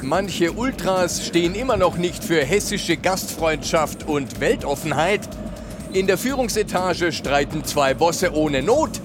Manche 0.01 0.53
Ultras 0.53 1.27
stehen 1.27 1.55
immer 1.55 1.77
noch 1.77 1.99
nicht 1.99 2.25
für 2.25 2.43
hessische 2.43 2.97
Gastfreundschaft 2.97 4.09
und 4.09 4.41
Weltoffenheit. 4.41 5.29
In 5.93 6.07
der 6.07 6.17
Führungsetage 6.17 7.13
streiten 7.13 7.65
zwei 7.65 7.93
Bosse 7.93 8.33
ohne 8.35 8.63
Not. 8.63 9.03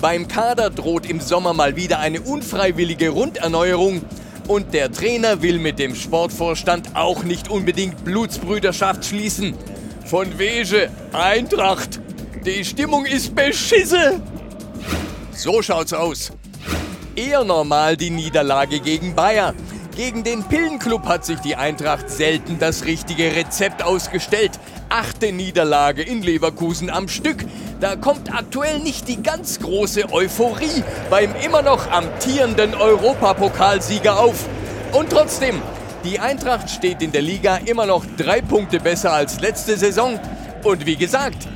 Beim 0.00 0.26
Kader 0.26 0.70
droht 0.70 1.08
im 1.08 1.20
Sommer 1.20 1.54
mal 1.54 1.76
wieder 1.76 2.00
eine 2.00 2.20
unfreiwillige 2.22 3.10
Runderneuerung. 3.10 4.02
Und 4.48 4.74
der 4.74 4.90
Trainer 4.90 5.42
will 5.42 5.60
mit 5.60 5.78
dem 5.78 5.94
Sportvorstand 5.94 6.96
auch 6.96 7.22
nicht 7.22 7.48
unbedingt 7.48 8.04
Blutsbrüderschaft 8.04 9.04
schließen. 9.04 9.54
Von 10.08 10.38
Wege, 10.38 10.88
Eintracht. 11.12 12.00
Die 12.46 12.64
Stimmung 12.64 13.04
ist 13.04 13.34
beschisse. 13.34 14.22
So 15.32 15.60
schaut's 15.60 15.92
aus. 15.92 16.32
Eher 17.14 17.44
normal 17.44 17.94
die 17.98 18.08
Niederlage 18.08 18.80
gegen 18.80 19.14
Bayern. 19.14 19.54
Gegen 19.94 20.24
den 20.24 20.44
Pillenclub 20.44 21.04
hat 21.04 21.26
sich 21.26 21.40
die 21.40 21.56
Eintracht 21.56 22.08
selten 22.08 22.58
das 22.58 22.86
richtige 22.86 23.36
Rezept 23.36 23.82
ausgestellt. 23.82 24.52
Achte 24.88 25.30
Niederlage 25.30 26.00
in 26.00 26.22
Leverkusen 26.22 26.88
am 26.88 27.08
Stück. 27.08 27.44
Da 27.78 27.94
kommt 27.94 28.34
aktuell 28.34 28.78
nicht 28.78 29.08
die 29.08 29.22
ganz 29.22 29.60
große 29.60 30.10
Euphorie 30.10 30.84
beim 31.10 31.34
immer 31.44 31.60
noch 31.60 31.90
amtierenden 31.90 32.74
Europapokalsieger 32.74 34.18
auf. 34.18 34.46
Und 34.92 35.10
trotzdem, 35.10 35.60
die 36.04 36.20
Eintracht 36.20 36.70
steht 36.70 37.02
in 37.02 37.12
der 37.12 37.22
Liga 37.22 37.56
immer 37.56 37.86
noch 37.86 38.04
drei 38.16 38.40
Punkte 38.40 38.80
besser 38.80 39.12
als 39.12 39.40
letzte 39.40 39.76
Saison. 39.76 40.18
Und 40.62 40.86
wie 40.86 40.96
gesagt, 40.96 41.48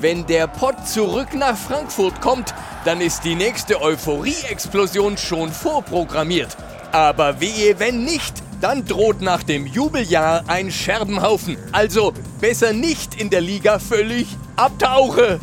wenn 0.00 0.26
der 0.26 0.46
Pott 0.46 0.86
zurück 0.86 1.34
nach 1.34 1.56
Frankfurt 1.56 2.20
kommt, 2.20 2.54
dann 2.84 3.00
ist 3.00 3.24
die 3.24 3.34
nächste 3.34 3.80
Euphorie-Explosion 3.80 5.16
schon 5.16 5.50
vorprogrammiert. 5.50 6.56
Aber 6.92 7.40
wehe, 7.40 7.78
wenn 7.78 8.04
nicht, 8.04 8.34
dann 8.60 8.84
droht 8.84 9.20
nach 9.20 9.42
dem 9.42 9.66
Jubeljahr 9.66 10.44
ein 10.46 10.70
Scherbenhaufen. 10.70 11.56
Also 11.72 12.12
besser 12.40 12.72
nicht 12.72 13.20
in 13.20 13.30
der 13.30 13.40
Liga 13.40 13.78
völlig 13.78 14.26
abtauche. 14.56 15.40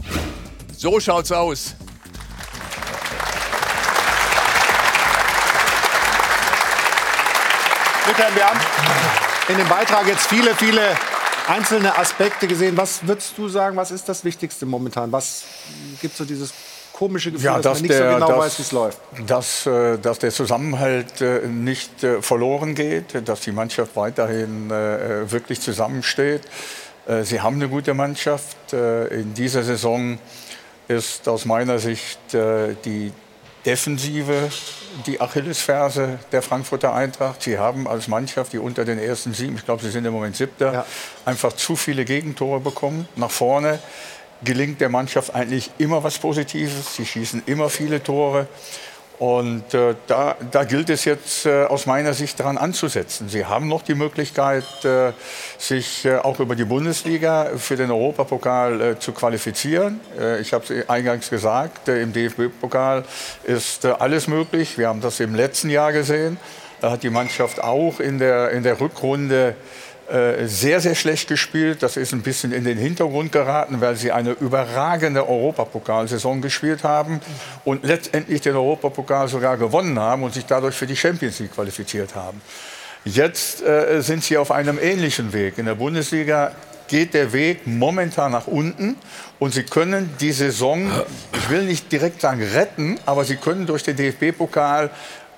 So 0.76 1.00
schaut's 1.00 1.32
aus. 1.32 1.76
Michael, 8.16 8.36
wir 8.36 8.48
haben 8.48 8.60
in 9.50 9.58
dem 9.58 9.68
Beitrag 9.68 10.06
jetzt 10.08 10.28
viele, 10.28 10.54
viele 10.54 10.82
einzelne 11.48 11.98
Aspekte 11.98 12.46
gesehen. 12.48 12.78
Was 12.78 13.06
würdest 13.08 13.34
du 13.38 13.50
sagen, 13.50 13.76
was 13.76 13.90
ist 13.90 14.08
das 14.08 14.24
Wichtigste 14.24 14.68
momentan? 14.68 15.12
Was 15.12 15.44
gibt 16.00 16.16
so 16.16 16.24
dieses 16.24 16.54
komische 16.92 17.32
Gefühl, 17.32 17.46
Ja, 17.46 17.54
dass, 17.56 17.64
dass 17.64 17.74
man 17.80 17.82
nicht 17.82 17.94
der- 18.00 18.10
so 18.10 18.14
genau 18.16 18.28
dass- 18.28 18.38
weiß, 18.38 18.60
wie 18.60 18.62
es 18.62 18.72
läuft? 18.72 18.98
Dass, 19.26 19.66
äh, 19.66 19.98
dass 19.98 20.20
der 20.20 20.30
Zusammenhalt 20.30 21.22
äh, 21.22 21.48
nicht 21.48 22.04
äh, 22.04 22.22
verloren 22.22 22.76
geht, 22.76 23.28
dass 23.28 23.40
die 23.42 23.52
Mannschaft 23.52 23.96
weiterhin 23.96 24.70
wirklich 24.70 25.60
zusammensteht. 25.62 26.42
Sie 27.24 27.42
haben 27.42 27.56
eine 27.56 27.68
gute 27.68 27.94
Mannschaft. 27.96 28.72
In 28.74 29.34
dieser 29.34 29.64
Saison 29.64 30.20
ist 30.88 31.28
aus 31.28 31.46
meiner 31.46 31.80
Sicht 31.80 32.20
die 32.32 33.12
Defensive 33.66 34.50
die 35.06 35.20
Achillesferse 35.20 36.20
der 36.32 36.42
Frankfurter 36.42 36.94
Eintracht. 36.94 37.44
Sie 37.44 37.58
haben 37.58 37.88
als 37.88 38.08
Mannschaft, 38.08 38.54
die 38.54 38.60
unter 38.60 38.86
den 38.86 39.00
ersten 39.00 39.34
sieben, 39.34 39.56
ich 39.56 39.66
glaube, 39.66 39.84
sie 39.84 39.92
sind 39.92 40.06
im 40.06 40.14
Moment 40.14 40.36
siebter, 40.36 40.86
einfach 41.26 41.54
zu 41.54 41.76
viele 41.76 42.06
Gegentore 42.06 42.60
bekommen. 42.60 43.08
Nach 43.16 43.32
vorne 43.32 43.80
gelingt 44.44 44.82
der 44.82 44.90
Mannschaft 44.90 45.34
eigentlich 45.34 45.72
immer 45.78 46.04
was 46.04 46.20
Positives. 46.20 46.96
Sie 46.96 47.06
schießen 47.06 47.44
immer 47.46 47.70
viele 47.70 48.04
Tore. 48.04 48.48
Und 49.24 49.74
äh, 49.74 49.96
da, 50.08 50.36
da 50.52 50.66
gilt 50.66 50.90
es 50.90 51.06
jetzt 51.06 51.46
äh, 51.46 51.64
aus 51.64 51.86
meiner 51.86 52.14
Sicht 52.14 52.42
daran 52.42 52.58
anzusetzen. 52.58 53.30
Sie 53.30 53.46
haben 53.46 53.70
noch 53.70 53.82
die 53.82 53.96
Möglichkeit, 53.96 54.66
äh, 54.84 55.14
sich 55.58 56.04
äh, 56.04 56.18
auch 56.18 56.42
über 56.42 56.58
die 56.58 56.66
Bundesliga 56.66 57.52
für 57.56 57.78
den 57.78 57.90
Europapokal 57.90 58.82
äh, 58.82 59.00
zu 59.00 59.14
qualifizieren. 59.14 60.02
Äh, 60.20 60.42
ich 60.42 60.52
habe 60.52 60.66
es 60.66 60.90
eingangs 60.90 61.30
gesagt, 61.30 61.88
äh, 61.88 62.02
im 62.02 62.12
DFB-Pokal 62.12 63.06
ist 63.46 63.86
äh, 63.86 63.94
alles 63.98 64.28
möglich. 64.28 64.78
Wir 64.78 64.90
haben 64.90 65.00
das 65.00 65.22
im 65.22 65.36
letzten 65.36 65.70
Jahr 65.70 65.94
gesehen. 65.94 66.38
Da 66.82 66.92
hat 66.92 67.04
die 67.04 67.10
Mannschaft 67.10 67.64
auch 67.64 68.02
in 68.02 68.20
der, 68.20 68.52
in 68.52 68.64
der 68.64 68.82
Rückrunde 68.82 69.52
äh, 69.52 69.83
sehr, 70.46 70.80
sehr 70.80 70.94
schlecht 70.94 71.28
gespielt. 71.28 71.82
Das 71.82 71.98
ist 71.98 72.14
ein 72.14 72.22
bisschen 72.22 72.52
in 72.52 72.64
den 72.64 72.78
Hintergrund 72.78 73.32
geraten, 73.32 73.82
weil 73.82 73.96
sie 73.96 74.12
eine 74.12 74.32
überragende 74.32 75.28
Europapokalsaison 75.28 76.42
gespielt 76.42 76.84
haben 76.84 77.20
und 77.66 77.84
letztendlich 77.84 78.42
den 78.42 78.56
Europapokal 78.56 79.28
sogar 79.28 79.58
gewonnen 79.58 79.98
haben 79.98 80.22
und 80.22 80.34
sich 80.34 80.46
dadurch 80.46 80.76
für 80.76 80.86
die 80.86 80.96
Champions 80.96 81.40
League 81.40 81.56
qualifiziert 81.56 82.14
haben. 82.14 82.42
Jetzt 83.06 83.64
äh, 83.64 84.02
sind 84.02 84.24
sie 84.24 84.38
auf 84.38 84.52
einem 84.52 84.80
ähnlichen 84.80 85.34
Weg. 85.34 85.58
In 85.58 85.66
der 85.66 85.76
Bundesliga 85.76 86.52
geht 86.88 87.14
der 87.14 87.34
Weg 87.34 87.66
momentan 87.66 88.32
nach 88.32 88.48
unten 88.48 88.96
und 89.40 89.54
sie 89.54 89.64
können 89.64 90.14
die 90.22 90.32
Saison, 90.32 90.92
ich 91.34 91.50
will 91.50 91.64
nicht 91.64 91.92
direkt 91.92 92.22
sagen 92.22 92.42
retten, 92.42 93.00
aber 93.06 93.26
sie 93.26 93.36
können 93.36 93.66
durch 93.66 93.84
den 93.84 93.98
DFB-Pokal 93.98 94.90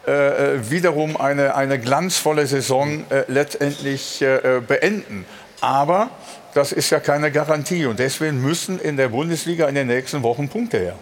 äh, 0.08 0.70
wiederum 0.70 1.18
eine, 1.18 1.56
eine 1.56 1.80
glanzvolle 1.80 2.48
Saison 2.48 3.04
äh, 3.10 3.24
letztendlich 3.28 4.22
äh, 4.22 4.62
beenden. 4.66 5.26
Aber 5.62 6.10
das 6.54 6.72
ist 6.72 6.90
ja 6.90 7.00
keine 7.00 7.32
Garantie. 7.32 7.86
Und 7.86 8.00
deswegen 8.00 8.42
müssen 8.42 8.80
in 8.80 8.98
der 8.98 9.10
Bundesliga 9.10 9.68
in 9.68 9.76
den 9.76 9.88
nächsten 9.88 10.24
Wochen 10.24 10.50
Punkte 10.50 10.78
her. 10.78 10.96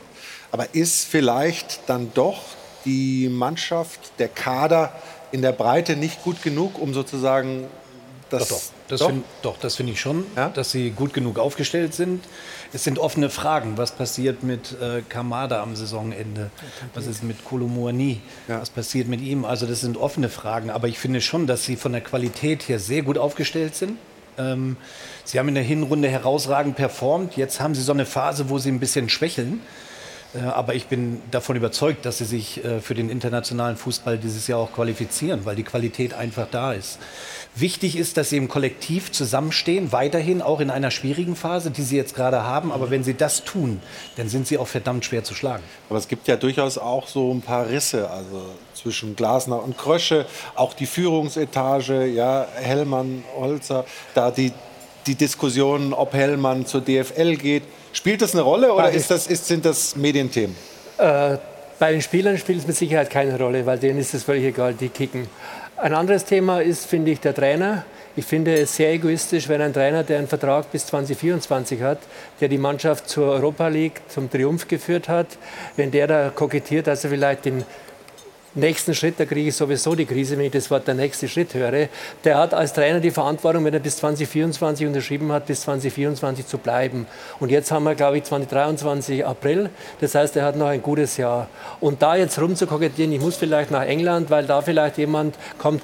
Aber 0.51 0.67
ist 0.73 1.07
vielleicht 1.07 1.81
dann 1.87 2.11
doch 2.13 2.41
die 2.85 3.29
Mannschaft, 3.29 4.19
der 4.19 4.27
Kader 4.27 4.93
in 5.31 5.41
der 5.41 5.51
Breite 5.51 5.95
nicht 5.95 6.23
gut 6.23 6.43
genug, 6.43 6.79
um 6.79 6.93
sozusagen 6.93 7.67
das. 8.39 8.71
Doch, 8.99 9.11
doch. 9.41 9.57
Das 9.59 9.75
finde 9.75 9.91
find 9.91 9.97
ich 9.97 10.01
schon, 10.01 10.25
ja? 10.35 10.49
dass 10.49 10.71
sie 10.71 10.91
gut 10.91 11.13
genug 11.13 11.39
aufgestellt 11.39 11.93
sind. 11.93 12.23
Es 12.73 12.83
sind 12.83 12.99
offene 12.99 13.29
Fragen. 13.29 13.77
Was 13.77 13.91
passiert 13.91 14.43
mit 14.43 14.75
äh, 14.81 15.01
Kamada 15.07 15.61
am 15.61 15.75
Saisonende? 15.75 16.49
Was 16.93 17.07
ist 17.07 17.23
mit 17.23 17.43
Kolomouani? 17.45 18.21
Ja. 18.47 18.61
Was 18.61 18.69
passiert 18.69 19.07
mit 19.07 19.21
ihm? 19.21 19.45
Also 19.45 19.65
das 19.65 19.81
sind 19.81 19.97
offene 19.97 20.29
Fragen. 20.29 20.69
Aber 20.69 20.87
ich 20.87 20.99
finde 20.99 21.21
schon, 21.21 21.47
dass 21.47 21.63
sie 21.63 21.75
von 21.75 21.91
der 21.91 22.01
Qualität 22.01 22.67
her 22.67 22.79
sehr 22.79 23.03
gut 23.03 23.17
aufgestellt 23.17 23.75
sind. 23.75 23.97
Ähm, 24.37 24.77
sie 25.23 25.39
haben 25.39 25.47
in 25.47 25.55
der 25.55 25.63
Hinrunde 25.63 26.09
herausragend 26.09 26.75
performt. 26.75 27.37
Jetzt 27.37 27.59
haben 27.59 27.75
sie 27.75 27.81
so 27.81 27.91
eine 27.91 28.05
Phase, 28.05 28.49
wo 28.49 28.57
sie 28.57 28.69
ein 28.69 28.79
bisschen 28.79 29.09
schwächeln. 29.09 29.61
Äh, 30.33 30.39
aber 30.39 30.75
ich 30.75 30.87
bin 30.87 31.21
davon 31.31 31.55
überzeugt, 31.55 32.05
dass 32.05 32.17
sie 32.17 32.25
sich 32.25 32.63
äh, 32.63 32.79
für 32.79 32.95
den 32.95 33.09
internationalen 33.09 33.77
Fußball 33.77 34.17
dieses 34.17 34.47
Jahr 34.47 34.59
auch 34.59 34.71
qualifizieren, 34.71 35.45
weil 35.45 35.55
die 35.55 35.63
Qualität 35.63 36.13
einfach 36.13 36.47
da 36.49 36.73
ist. 36.73 36.99
Wichtig 37.55 37.97
ist, 37.97 38.17
dass 38.17 38.31
sie 38.31 38.37
im 38.37 38.47
Kollektiv 38.47 39.11
zusammenstehen, 39.11 39.91
weiterhin 39.91 40.41
auch 40.41 40.59
in 40.59 40.71
einer 40.71 40.89
schwierigen 40.89 41.35
Phase, 41.35 41.69
die 41.69 41.83
sie 41.83 41.95
jetzt 41.95 42.15
gerade 42.15 42.43
haben. 42.43 42.71
Aber 42.71 42.89
wenn 42.89 43.03
sie 43.03 43.13
das 43.13 43.43
tun, 43.43 43.79
dann 44.15 44.27
sind 44.27 44.47
sie 44.47 44.57
auch 44.57 44.67
verdammt 44.67 45.05
schwer 45.05 45.23
zu 45.23 45.35
schlagen. 45.35 45.63
Aber 45.89 45.99
es 45.99 46.07
gibt 46.07 46.27
ja 46.27 46.35
durchaus 46.35 46.77
auch 46.77 47.07
so 47.07 47.31
ein 47.31 47.41
paar 47.41 47.69
Risse, 47.69 48.09
also 48.09 48.41
zwischen 48.73 49.15
Glasner 49.15 49.61
und 49.63 49.77
Krösche, 49.77 50.25
auch 50.55 50.73
die 50.73 50.87
Führungsetage, 50.87 52.05
ja, 52.07 52.47
Hellmann, 52.55 53.23
Holzer, 53.37 53.85
da 54.15 54.31
die, 54.31 54.51
die 55.05 55.15
Diskussion, 55.15 55.93
ob 55.93 56.13
Hellmann 56.13 56.65
zur 56.65 56.81
DFL 56.81 57.35
geht. 57.35 57.63
Spielt 57.93 58.23
das 58.23 58.33
eine 58.33 58.41
Rolle 58.41 58.73
oder 58.73 58.89
ist 58.89 59.11
das, 59.11 59.27
ist, 59.27 59.47
sind 59.47 59.63
das 59.63 59.95
Medienthemen? 59.95 60.55
Äh, 60.97 61.37
bei 61.77 61.91
den 61.91 62.01
Spielern 62.01 62.37
spielt 62.39 62.59
es 62.59 62.67
mit 62.67 62.75
Sicherheit 62.75 63.09
keine 63.09 63.37
Rolle, 63.37 63.65
weil 63.67 63.77
denen 63.77 63.99
ist 63.99 64.13
es 64.15 64.23
völlig 64.23 64.45
egal, 64.45 64.73
die 64.73 64.89
kicken. 64.89 65.27
Ein 65.77 65.93
anderes 65.93 66.25
Thema 66.25 66.59
ist, 66.59 66.85
finde 66.87 67.11
ich, 67.11 67.19
der 67.19 67.35
Trainer. 67.35 67.85
Ich 68.15 68.25
finde 68.25 68.55
es 68.55 68.75
sehr 68.75 68.93
egoistisch, 68.93 69.47
wenn 69.47 69.61
ein 69.61 69.73
Trainer, 69.73 70.03
der 70.03 70.17
einen 70.17 70.27
Vertrag 70.27 70.71
bis 70.71 70.87
2024 70.87 71.81
hat, 71.81 71.99
der 72.41 72.47
die 72.47 72.57
Mannschaft 72.57 73.09
zur 73.09 73.31
Europa 73.31 73.67
League 73.67 74.01
zum 74.07 74.29
Triumph 74.29 74.67
geführt 74.67 75.07
hat, 75.07 75.27
wenn 75.75 75.91
der 75.91 76.07
da 76.07 76.29
kokettiert, 76.29 76.87
dass 76.87 77.03
er 77.03 77.11
vielleicht 77.11 77.45
den 77.45 77.63
nächsten 78.55 78.93
Schritt, 78.93 79.19
da 79.19 79.25
kriege 79.25 79.49
ich 79.49 79.55
sowieso 79.55 79.95
die 79.95 80.05
Krise, 80.05 80.37
wenn 80.37 80.45
ich 80.45 80.51
das 80.51 80.69
Wort 80.69 80.87
der 80.87 80.93
nächste 80.93 81.27
Schritt 81.27 81.53
höre. 81.53 81.87
Der 82.23 82.37
hat 82.37 82.53
als 82.53 82.73
Trainer 82.73 82.99
die 82.99 83.11
Verantwortung, 83.11 83.65
wenn 83.65 83.73
er 83.73 83.79
bis 83.79 83.97
2024 83.97 84.87
unterschrieben 84.87 85.31
hat, 85.31 85.45
bis 85.45 85.61
2024 85.61 86.45
zu 86.45 86.57
bleiben. 86.57 87.07
Und 87.39 87.51
jetzt 87.51 87.71
haben 87.71 87.83
wir, 87.83 87.95
glaube 87.95 88.17
ich, 88.17 88.23
2023 88.23 89.25
April. 89.25 89.69
Das 90.01 90.15
heißt, 90.15 90.35
er 90.37 90.45
hat 90.45 90.55
noch 90.55 90.67
ein 90.67 90.81
gutes 90.81 91.17
Jahr. 91.17 91.47
Und 91.79 92.01
da 92.01 92.15
jetzt 92.15 92.39
rumzukokettieren, 92.39 93.11
ich 93.11 93.21
muss 93.21 93.35
vielleicht 93.35 93.71
nach 93.71 93.83
England, 93.83 94.29
weil 94.29 94.45
da 94.45 94.61
vielleicht 94.61 94.97
jemand 94.97 95.35
kommt, 95.57 95.81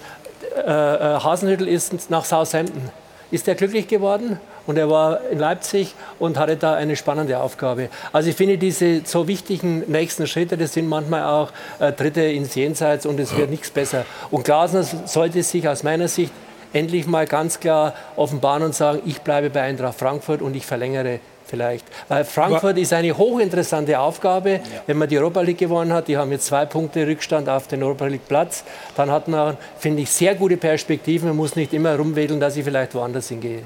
äh, 0.55 0.61
äh, 0.61 1.19
Hasenhüttel 1.19 1.67
ist 1.67 2.09
nach 2.09 2.25
Southampton. 2.25 2.89
Ist 3.31 3.47
er 3.47 3.55
glücklich 3.55 3.87
geworden? 3.87 4.39
Und 4.69 4.77
er 4.77 4.87
war 4.87 5.21
in 5.31 5.39
Leipzig 5.39 5.95
und 6.19 6.37
hatte 6.37 6.55
da 6.55 6.75
eine 6.75 6.95
spannende 6.95 7.39
Aufgabe. 7.39 7.89
Also 8.13 8.29
ich 8.29 8.35
finde 8.35 8.59
diese 8.59 9.01
so 9.03 9.27
wichtigen 9.27 9.83
nächsten 9.87 10.27
Schritte, 10.27 10.57
das 10.57 10.73
sind 10.73 10.87
manchmal 10.87 11.23
auch 11.23 11.49
äh, 11.79 11.91
Tritte 11.91 12.21
ins 12.21 12.53
Jenseits 12.53 13.07
und 13.07 13.19
es 13.19 13.35
wird 13.35 13.49
nichts 13.49 13.71
besser. 13.71 14.05
Und 14.29 14.43
Glasner 14.43 14.83
sollte 14.83 15.41
sich 15.41 15.67
aus 15.67 15.81
meiner 15.81 16.07
Sicht 16.07 16.31
endlich 16.71 17.07
mal 17.07 17.25
ganz 17.25 17.59
klar 17.59 17.95
offenbaren 18.15 18.61
und 18.61 18.75
sagen, 18.75 19.01
ich 19.07 19.21
bleibe 19.21 19.49
bei 19.49 19.63
Eintracht 19.63 19.97
Frankfurt 19.97 20.43
und 20.43 20.55
ich 20.55 20.67
verlängere 20.67 21.19
vielleicht. 21.47 21.87
Weil 22.07 22.23
Frankfurt 22.23 22.77
ist 22.77 22.93
eine 22.93 23.17
hochinteressante 23.17 23.99
Aufgabe, 23.99 24.51
ja. 24.51 24.59
wenn 24.85 24.99
man 24.99 25.09
die 25.09 25.17
Europa 25.17 25.41
League 25.41 25.57
gewonnen 25.57 25.91
hat. 25.93 26.07
Die 26.07 26.15
haben 26.15 26.31
jetzt 26.31 26.45
zwei 26.45 26.67
Punkte 26.67 27.07
Rückstand 27.07 27.49
auf 27.49 27.65
den 27.65 27.81
Europa 27.81 28.05
League 28.05 28.27
Platz. 28.27 28.63
Dann 28.95 29.09
hat 29.09 29.27
man, 29.27 29.57
finde 29.79 30.03
ich, 30.03 30.11
sehr 30.11 30.35
gute 30.35 30.57
Perspektiven. 30.57 31.29
Man 31.29 31.37
muss 31.37 31.55
nicht 31.55 31.73
immer 31.73 31.95
rumwedeln, 31.95 32.39
dass 32.39 32.55
ich 32.55 32.63
vielleicht 32.63 32.93
woanders 32.93 33.29
hingehe. 33.29 33.63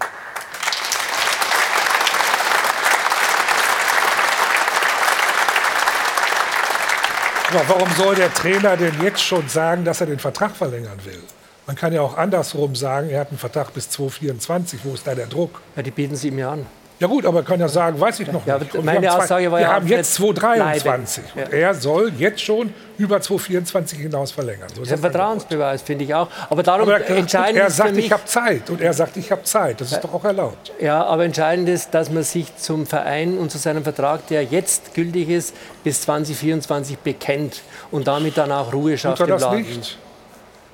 Aber 7.54 7.70
warum 7.70 7.90
soll 7.96 8.16
der 8.16 8.34
Trainer 8.34 8.76
denn 8.76 9.00
jetzt 9.04 9.22
schon 9.22 9.48
sagen, 9.48 9.86
dass 9.86 10.02
er 10.02 10.08
den 10.08 10.18
Vertrag 10.18 10.56
verlängern 10.56 10.98
will? 11.04 11.22
Man 11.68 11.76
kann 11.76 11.94
ja 11.94 12.02
auch 12.02 12.18
andersrum 12.18 12.76
sagen, 12.76 13.10
er 13.10 13.20
hat 13.20 13.30
einen 13.30 13.38
Vertrag 13.38 13.72
bis 13.76 13.92
2024. 13.92 14.80
Wo 14.84 14.96
ist 14.96 15.06
da 15.06 15.14
der 15.14 15.28
Druck? 15.28 15.62
Ja, 15.76 15.84
die 15.84 15.92
bieten 15.92 16.16
sie 16.16 16.30
ihm 16.30 16.40
ja 16.40 16.54
an. 16.54 16.66
Ja 17.04 17.10
gut, 17.10 17.26
aber 17.26 17.44
kann 17.44 17.60
ja 17.60 17.68
sagen, 17.68 18.00
weiß 18.00 18.22
ich 18.22 18.32
noch 18.32 18.48
ja, 18.48 18.58
nicht. 18.58 18.74
Und 18.76 18.86
meine 18.86 19.14
Aussage 19.14 19.52
war 19.52 19.60
wir 19.60 19.66
ja, 19.66 19.74
haben 19.74 19.88
jetzt 19.88 20.14
2023 20.14 21.24
ja. 21.36 21.44
und 21.44 21.52
er 21.52 21.74
soll 21.74 22.14
jetzt 22.18 22.40
schon 22.40 22.74
über 22.98 23.20
2024 23.20 24.00
hinaus 24.00 24.32
verlängern. 24.32 24.70
So 24.70 24.80
das 24.80 24.88
ist 24.88 24.94
ein 24.94 25.00
Vertrauensbeweis, 25.00 25.82
finde 25.82 26.06
ich 26.06 26.16
auch. 26.16 26.30
Aber 26.50 26.64
darum 26.64 26.88
aber 26.88 27.02
er, 27.02 27.18
entscheidend 27.18 27.60
er 27.60 27.70
sagt, 27.70 27.98
ich 27.98 28.10
habe 28.10 28.24
Zeit 28.24 28.70
und 28.70 28.80
er 28.80 28.94
sagt, 28.94 29.18
ich 29.18 29.30
habe 29.34 29.44
Zeit. 29.44 29.82
Das 29.82 29.92
ist 29.92 30.02
doch 30.02 30.14
auch 30.14 30.24
erlaubt. 30.24 30.72
Ja, 30.80 31.04
aber 31.04 31.26
entscheidend 31.26 31.68
ist, 31.68 31.94
dass 31.94 32.10
man 32.10 32.24
sich 32.24 32.56
zum 32.56 32.86
Verein 32.86 33.38
und 33.38 33.52
zu 33.52 33.58
seinem 33.58 33.84
Vertrag, 33.84 34.26
der 34.28 34.46
jetzt 34.46 34.94
gültig 34.94 35.28
ist, 35.28 35.54
bis 35.84 36.04
2024 36.04 37.00
bekennt 37.00 37.64
und 37.92 38.08
damit 38.08 38.38
dann 38.38 38.54
auch 38.54 38.72
Ruhe 38.72 38.98
schafft 38.98 39.18
Tut 39.18 39.28
er 39.28 39.38
das 39.40 39.52
nicht? 39.52 39.98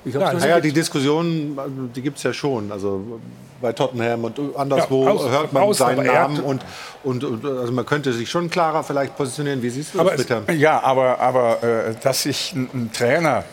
Ich 0.04 0.14
ja, 0.14 0.32
naja, 0.32 0.60
die 0.60 0.72
Diskussion, 0.72 1.58
die 1.94 2.02
gibt 2.02 2.16
es 2.16 2.22
ja 2.22 2.32
schon. 2.32 2.72
Also 2.72 3.20
bei 3.60 3.72
Tottenham 3.72 4.24
und 4.24 4.40
anderswo 4.56 5.04
ja, 5.04 5.10
aus, 5.10 5.28
hört 5.28 5.52
man 5.52 5.62
aus, 5.62 5.78
seinen 5.78 6.06
Namen 6.06 6.40
und, 6.40 6.62
und, 7.04 7.24
und, 7.24 7.44
also 7.44 7.72
man 7.72 7.84
könnte 7.84 8.12
sich 8.12 8.30
schon 8.30 8.48
klarer 8.48 8.82
vielleicht 8.82 9.16
positionieren. 9.16 9.62
Wie 9.62 9.70
siehst 9.70 9.94
du 9.94 10.00
aber 10.00 10.12
das 10.12 10.24
bitte? 10.24 10.52
Ja, 10.54 10.82
aber, 10.82 11.20
aber 11.20 11.62
äh, 11.62 11.94
dass 12.02 12.22
sich 12.22 12.52
ein, 12.54 12.70
ein, 12.72 12.90
Trainer 12.92 13.44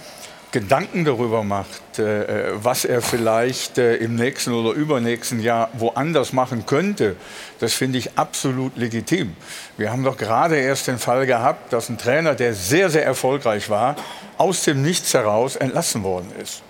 Gedanken 0.52 1.04
darüber 1.04 1.44
macht, 1.44 2.00
äh, 2.00 2.54
was 2.56 2.86
er 2.86 3.02
vielleicht 3.02 3.78
äh, 3.78 3.96
im 3.98 4.16
nächsten 4.16 4.54
oder 4.54 4.72
übernächsten 4.74 5.42
Jahr 5.42 5.70
woanders 5.74 6.32
machen 6.32 6.66
könnte, 6.66 7.18
das 7.60 7.74
finde 7.74 7.98
ich 7.98 8.18
absolut 8.18 8.78
legitim. 8.78 9.36
Wir 9.78 9.92
haben 9.92 10.04
doch 10.04 10.18
gerade 10.18 10.58
erst 10.58 10.88
den 10.88 11.00
Fall 11.00 11.26
gehabt, 11.26 11.74
dass 11.74 11.90
ein 11.90 11.98
Trainer, 11.98 12.34
der 12.34 12.54
sehr, 12.54 12.90
sehr 12.90 13.06
erfolgreich 13.06 13.70
war, 13.70 13.98
aus 14.38 14.64
dem 14.64 14.82
Nichts 14.84 15.14
heraus 15.14 15.58
entlassen 15.58 16.04
worden 16.04 16.32
ist. 16.42 16.62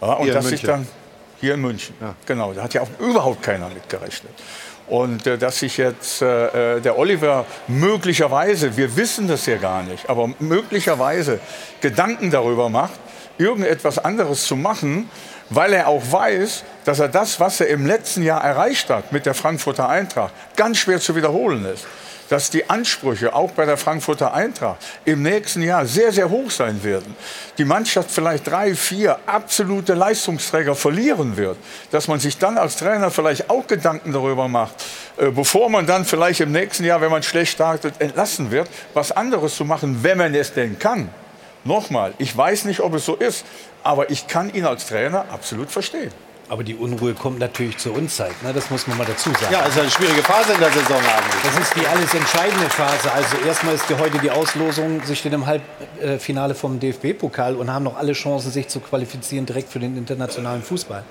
Ja, 0.00 0.14
und 0.14 0.34
dass 0.34 0.46
sich 0.46 0.62
dann 0.62 0.86
hier 1.40 1.54
in 1.54 1.60
München, 1.60 1.94
ja. 2.00 2.14
genau, 2.26 2.52
da 2.52 2.62
hat 2.62 2.74
ja 2.74 2.82
auch 2.82 2.90
überhaupt 2.98 3.42
keiner 3.42 3.68
mitgerechnet. 3.68 4.32
Und 4.86 5.26
äh, 5.26 5.38
dass 5.38 5.60
sich 5.60 5.76
jetzt 5.76 6.20
äh, 6.20 6.76
äh, 6.76 6.80
der 6.80 6.98
Oliver 6.98 7.46
möglicherweise, 7.68 8.76
wir 8.76 8.96
wissen 8.96 9.28
das 9.28 9.46
ja 9.46 9.56
gar 9.56 9.82
nicht, 9.82 10.10
aber 10.10 10.30
möglicherweise 10.40 11.40
Gedanken 11.80 12.30
darüber 12.30 12.68
macht, 12.68 12.98
irgendetwas 13.38 13.98
anderes 13.98 14.44
zu 14.44 14.56
machen, 14.56 15.08
weil 15.50 15.72
er 15.72 15.88
auch 15.88 16.02
weiß, 16.10 16.64
dass 16.84 17.00
er 17.00 17.08
das, 17.08 17.40
was 17.40 17.60
er 17.60 17.68
im 17.68 17.86
letzten 17.86 18.22
Jahr 18.22 18.42
erreicht 18.42 18.90
hat 18.90 19.12
mit 19.12 19.26
der 19.26 19.34
Frankfurter 19.34 19.88
Eintracht, 19.88 20.32
ganz 20.56 20.78
schwer 20.78 21.00
zu 21.00 21.14
wiederholen 21.14 21.64
ist 21.66 21.86
dass 22.28 22.50
die 22.50 22.68
Ansprüche 22.68 23.34
auch 23.34 23.50
bei 23.50 23.64
der 23.64 23.76
Frankfurter 23.76 24.34
Eintracht 24.34 24.78
im 25.04 25.22
nächsten 25.22 25.62
Jahr 25.62 25.86
sehr, 25.86 26.12
sehr 26.12 26.30
hoch 26.30 26.50
sein 26.50 26.82
werden. 26.82 27.14
Die 27.58 27.64
Mannschaft 27.64 28.10
vielleicht 28.10 28.46
drei, 28.46 28.74
vier 28.74 29.18
absolute 29.26 29.94
Leistungsträger 29.94 30.74
verlieren 30.74 31.36
wird. 31.36 31.56
Dass 31.90 32.08
man 32.08 32.20
sich 32.20 32.38
dann 32.38 32.58
als 32.58 32.76
Trainer 32.76 33.10
vielleicht 33.10 33.50
auch 33.50 33.66
Gedanken 33.66 34.12
darüber 34.12 34.48
macht, 34.48 34.74
äh, 35.16 35.30
bevor 35.30 35.68
man 35.68 35.86
dann 35.86 36.04
vielleicht 36.04 36.40
im 36.40 36.52
nächsten 36.52 36.84
Jahr, 36.84 37.00
wenn 37.00 37.10
man 37.10 37.22
schlecht 37.22 37.52
startet, 37.52 38.00
entlassen 38.00 38.50
wird, 38.50 38.68
was 38.94 39.12
anderes 39.12 39.56
zu 39.56 39.64
machen, 39.64 40.02
wenn 40.02 40.18
man 40.18 40.34
es 40.34 40.52
denn 40.52 40.78
kann. 40.78 41.08
Nochmal, 41.64 42.12
ich 42.18 42.36
weiß 42.36 42.66
nicht, 42.66 42.80
ob 42.80 42.94
es 42.94 43.06
so 43.06 43.16
ist, 43.16 43.44
aber 43.82 44.10
ich 44.10 44.26
kann 44.26 44.52
ihn 44.52 44.66
als 44.66 44.86
Trainer 44.86 45.26
absolut 45.30 45.70
verstehen. 45.70 46.10
Aber 46.50 46.62
die 46.62 46.74
Unruhe 46.74 47.14
kommt 47.14 47.38
natürlich 47.38 47.78
zur 47.78 47.96
Unzeit, 47.96 48.34
ne? 48.42 48.52
das 48.52 48.68
muss 48.68 48.86
man 48.86 48.98
mal 48.98 49.06
dazu 49.06 49.30
sagen. 49.30 49.50
Ja, 49.50 49.60
also 49.60 49.80
eine 49.80 49.90
schwierige 49.90 50.22
Phase 50.22 50.52
in 50.52 50.60
der 50.60 50.70
Saison 50.70 50.98
eigentlich. 50.98 51.42
Das 51.42 51.58
ist 51.58 51.74
die 51.74 51.86
alles 51.86 52.12
entscheidende 52.12 52.68
Phase. 52.68 53.10
Also 53.10 53.36
erstmal 53.46 53.74
ist 53.74 53.88
heute 53.98 54.18
die 54.18 54.30
Auslosung, 54.30 55.00
sie 55.04 55.16
stehen 55.16 55.32
im 55.32 55.46
Halbfinale 55.46 56.54
vom 56.54 56.78
DFB-Pokal 56.78 57.56
und 57.56 57.72
haben 57.72 57.84
noch 57.84 57.96
alle 57.96 58.12
Chancen, 58.12 58.50
sich 58.50 58.68
zu 58.68 58.80
qualifizieren 58.80 59.46
direkt 59.46 59.70
für 59.70 59.78
den 59.78 59.96
internationalen 59.96 60.62
Fußball. 60.62 61.02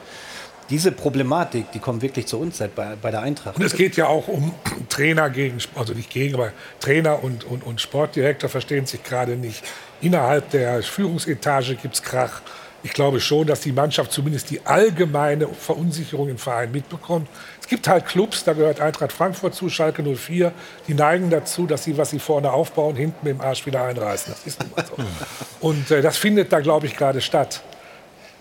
Diese 0.69 0.91
Problematik, 0.91 1.71
die 1.71 1.79
kommt 1.79 2.01
wirklich 2.01 2.27
zur 2.27 2.39
Unzeit 2.39 2.73
bei, 2.75 2.95
bei 3.01 3.11
der 3.11 3.21
Eintracht. 3.21 3.57
Und 3.57 3.63
es 3.63 3.75
geht 3.75 3.97
ja 3.97 4.07
auch 4.07 4.27
um 4.27 4.53
Trainer 4.87 5.29
gegen, 5.29 5.57
also 5.75 5.93
nicht 5.93 6.09
gegen, 6.09 6.35
aber 6.35 6.51
Trainer 6.79 7.23
und, 7.23 7.43
und, 7.43 7.63
und 7.63 7.81
Sportdirektor 7.81 8.49
verstehen 8.49 8.85
sich 8.85 9.03
gerade 9.03 9.35
nicht. 9.35 9.63
Innerhalb 10.03 10.51
der 10.51 10.83
Führungsetage 10.83 11.75
gibt 11.75 11.95
es 11.95 12.03
Krach 12.03 12.41
ich 12.85 12.91
glaube 12.91 13.21
schon, 13.21 13.47
dass 13.47 13.61
die 13.61 13.71
Mannschaft 13.71 14.11
zumindest 14.11 14.49
die 14.49 14.65
allgemeine 14.65 15.47
Verunsicherung 15.47 16.27
im 16.27 16.37
Verein 16.37 16.71
mitbekommt. 16.73 17.29
Es 17.61 17.67
gibt 17.67 17.87
halt 17.87 18.05
Clubs, 18.05 18.43
da 18.43 18.51
gehört 18.51 18.81
Eintracht 18.81 19.13
Frankfurt 19.13 19.55
zu, 19.55 19.69
Schalke 19.69 20.03
04, 20.03 20.51
die 20.89 20.93
neigen 20.93 21.29
dazu, 21.29 21.65
dass 21.65 21.85
sie, 21.85 21.97
was 21.97 22.09
sie 22.09 22.19
vorne 22.19 22.51
aufbauen, 22.51 22.97
hinten 22.97 23.25
mit 23.25 23.35
dem 23.35 23.41
Arsch 23.41 23.65
wieder 23.65 23.85
einreißen. 23.85 24.33
Das 24.33 24.45
ist 24.45 24.61
nun 24.61 24.71
mal 24.75 24.85
so. 24.85 24.97
Und 25.65 25.91
äh, 25.91 26.01
das 26.01 26.17
findet 26.17 26.51
da, 26.51 26.59
glaube 26.59 26.87
ich, 26.87 26.97
gerade 26.97 27.21
statt. 27.21 27.63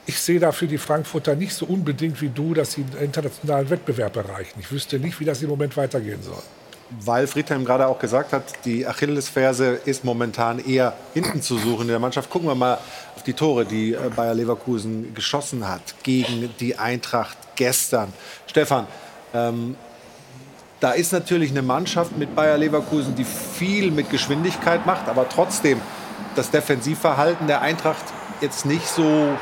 ich 0.06 0.18
sehe 0.18 0.40
da 0.40 0.50
für 0.50 0.66
die 0.66 0.78
Frankfurter 0.78 1.36
nicht 1.36 1.54
so 1.54 1.64
unbedingt 1.66 2.20
wie 2.20 2.28
du, 2.28 2.52
dass 2.52 2.72
sie 2.72 2.82
einen 2.82 3.04
internationalen 3.04 3.70
Wettbewerb 3.70 4.16
erreichen. 4.16 4.58
Ich 4.58 4.72
wüsste 4.72 4.98
nicht, 4.98 5.20
wie 5.20 5.24
das 5.24 5.40
im 5.42 5.50
Moment 5.50 5.76
weitergehen 5.76 6.20
soll. 6.20 6.42
Weil 7.00 7.26
Friedhelm 7.26 7.64
gerade 7.64 7.86
auch 7.86 7.98
gesagt 7.98 8.32
hat, 8.32 8.44
die 8.64 8.86
Achillesferse 8.86 9.80
ist 9.84 10.04
momentan 10.04 10.58
eher 10.58 10.94
hinten 11.14 11.40
zu 11.40 11.58
suchen 11.58 11.82
in 11.82 11.88
der 11.88 11.98
Mannschaft. 11.98 12.28
Gucken 12.28 12.48
wir 12.48 12.54
mal 12.54 12.78
auf 13.16 13.22
die 13.22 13.32
Tore, 13.32 13.64
die 13.64 13.94
äh, 13.94 14.10
Bayer 14.14 14.34
Leverkusen 14.34 15.14
geschossen 15.14 15.68
hat 15.68 15.82
gegen 16.02 16.50
die 16.60 16.78
Eintracht 16.78 17.36
gestern. 17.56 18.12
Stefan, 18.46 18.86
ähm, 19.32 19.76
da 20.80 20.92
ist 20.92 21.12
natürlich 21.12 21.50
eine 21.50 21.62
Mannschaft 21.62 22.18
mit 22.18 22.34
Bayer 22.34 22.58
Leverkusen, 22.58 23.14
die 23.14 23.24
viel 23.24 23.90
mit 23.90 24.10
Geschwindigkeit 24.10 24.84
macht, 24.84 25.08
aber 25.08 25.28
trotzdem 25.28 25.80
das 26.34 26.50
Defensivverhalten 26.50 27.46
der 27.46 27.60
Eintracht 27.60 28.04
jetzt 28.40 28.66
nicht 28.66 28.88
so 28.88 29.36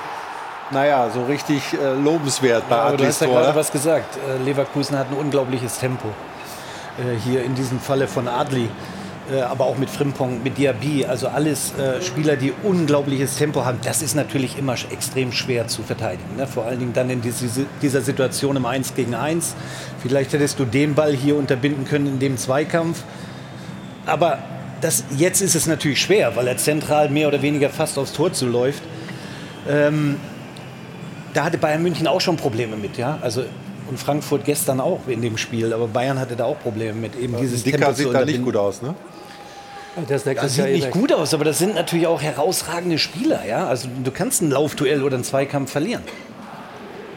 naja, 0.71 1.11
so 1.11 1.25
richtig 1.25 1.63
äh, 1.73 1.95
lobenswert 1.95 2.69
bei 2.69 2.77
ja, 2.77 2.83
aber 2.83 2.97
Du 2.97 3.07
hast 3.07 3.21
ja 3.21 3.27
gerade 3.27 3.55
was 3.55 3.73
gesagt. 3.73 4.17
Äh, 4.17 4.43
Leverkusen 4.45 4.97
hat 4.97 5.11
ein 5.11 5.17
unglaubliches 5.17 5.79
Tempo. 5.79 6.09
Äh, 6.99 7.18
hier 7.24 7.45
in 7.45 7.55
diesem 7.55 7.78
Falle 7.78 8.09
von 8.09 8.28
Adli, 8.28 8.68
äh, 9.32 9.41
aber 9.43 9.64
auch 9.64 9.78
mit 9.78 9.91
Frimpong, 9.91 10.43
mit 10.43 10.59
Diaby. 10.59 11.07
Also 11.07 11.28
alles 11.28 11.72
äh, 11.78 12.03
Spieler, 12.03 12.36
die 12.36 12.53
unglaubliches 12.62 13.36
Tempo 13.36 13.64
haben. 13.64 13.78
Das 13.84 14.03
ist 14.03 14.14
natürlich 14.14 14.59
immer 14.59 14.74
extrem 14.91 15.32
schwer 15.32 15.68
zu 15.68 15.82
verteidigen. 15.82 16.36
Ne? 16.36 16.47
Vor 16.47 16.64
allen 16.64 16.80
Dingen 16.80 16.93
dann 16.93 17.11
in 17.11 17.20
diese, 17.20 17.66
dieser 17.80 18.01
Situation 18.01 18.57
im 18.57 18.66
1 18.66 18.95
gegen 18.95 19.14
1. 19.14 19.55
Vielleicht 20.03 20.32
hättest 20.32 20.59
du 20.59 20.64
den 20.64 20.95
Ball 20.95 21.12
hier 21.12 21.36
unterbinden 21.36 21.84
können 21.84 22.07
in 22.07 22.18
dem 22.18 22.36
Zweikampf. 22.36 23.05
Aber 24.07 24.38
das, 24.80 25.05
jetzt 25.16 25.43
ist 25.43 25.55
es 25.55 25.66
natürlich 25.66 26.01
schwer, 26.01 26.34
weil 26.36 26.49
er 26.49 26.57
zentral 26.57 27.11
mehr 27.11 27.28
oder 27.28 27.43
weniger 27.43 27.70
fast 27.70 27.99
aufs 27.99 28.12
Tor 28.12 28.32
zuläuft. 28.32 28.82
Ähm, 29.68 30.16
da 31.34 31.45
hatte 31.45 31.59
Bayern 31.59 31.82
München 31.82 32.07
auch 32.07 32.20
schon 32.20 32.36
Probleme 32.36 32.76
mit, 32.76 32.97
ja. 32.97 33.18
Also 33.20 33.45
und 33.91 33.99
Frankfurt 33.99 34.45
gestern 34.45 34.80
auch 34.80 35.01
in 35.07 35.20
dem 35.20 35.36
Spiel, 35.36 35.72
aber 35.72 35.88
Bayern 35.88 36.18
hatte 36.18 36.36
da 36.36 36.45
auch 36.45 36.59
Probleme 36.59 36.95
mit 36.95 37.16
eben 37.16 37.36
dieses 37.36 37.62
Dicker 37.62 37.78
Tempo 37.78 37.93
sieht 37.93 38.07
zu 38.07 38.12
da 38.12 38.24
nicht 38.24 38.43
gut 38.43 38.57
aus, 38.57 38.80
ne? 38.82 38.95
Das, 40.09 40.22
Das 40.22 40.55
sieht 40.55 40.66
nicht 40.66 40.91
gut 40.93 41.12
aus, 41.12 41.34
aber 41.34 41.45
das 41.45 41.59
sind 41.59 41.74
natürlich 41.74 42.07
auch 42.07 42.22
herausragende 42.22 42.97
Spieler, 42.99 43.45
ja. 43.45 43.66
Also 43.66 43.88
du 44.03 44.11
kannst 44.11 44.41
ein 44.41 44.51
Laufduell 44.51 45.03
oder 45.03 45.16
einen 45.16 45.24
Zweikampf 45.24 45.72
verlieren. 45.72 46.03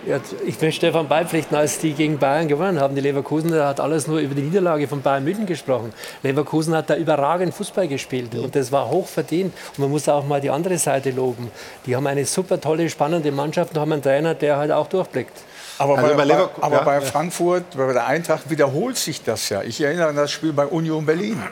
Ja, 0.06 0.20
ich 0.46 0.60
will 0.60 0.74
Stefan 0.74 1.08
beipflichten, 1.08 1.56
als 1.56 1.80
die 1.80 1.94
gegen 1.94 2.18
Bayern 2.18 2.50
gewonnen 2.50 2.78
haben. 2.78 2.94
Die 2.94 3.00
Leverkusen 3.00 3.52
da 3.52 3.70
hat 3.70 3.80
alles 3.80 4.06
nur 4.06 4.20
über 4.20 4.36
die 4.36 4.42
Niederlage 4.42 4.86
von 4.86 5.02
Bayern 5.02 5.24
München 5.24 5.46
gesprochen. 5.46 5.94
Leverkusen 6.24 6.76
hat 6.76 6.90
da 6.90 6.98
überragend 6.98 7.54
Fußball 7.54 7.88
gespielt 7.88 8.36
und 8.36 8.54
das 8.54 8.70
war 8.74 8.90
hoch 8.90 9.08
verdient. 9.08 9.54
Und 9.78 9.80
man 9.80 9.90
muss 9.92 10.10
auch 10.10 10.26
mal 10.26 10.42
die 10.42 10.50
andere 10.50 10.78
Seite 10.78 11.12
loben. 11.12 11.50
Die 11.86 11.96
haben 11.96 12.06
eine 12.06 12.26
super 12.26 12.60
tolle, 12.60 12.90
spannende 12.90 13.32
Mannschaft 13.32 13.76
und 13.76 13.80
haben 13.80 13.94
einen 13.94 14.02
Trainer, 14.02 14.34
der 14.34 14.58
halt 14.58 14.72
auch 14.72 14.88
durchblickt. 14.88 15.38
Aber, 15.78 15.98
Also 15.98 16.16
bei, 16.16 16.26
bei 16.26 16.48
aber 16.62 16.76
ja. 16.78 16.84
bei 16.84 17.02
Frankfurt, 17.02 17.76
bei 17.76 17.94
der 17.94 18.06
Eintracht 18.06 18.50
wiederholt 18.50 18.98
sich 18.98 19.24
das 19.24 19.50
ja. 19.50 19.62
Ich 19.64 19.82
erinnere 19.82 20.08
an 20.08 20.16
das 20.16 20.32
Spiel 20.32 20.54
bei 20.54 20.66
Union 20.66 21.06
Berlin. 21.06 21.42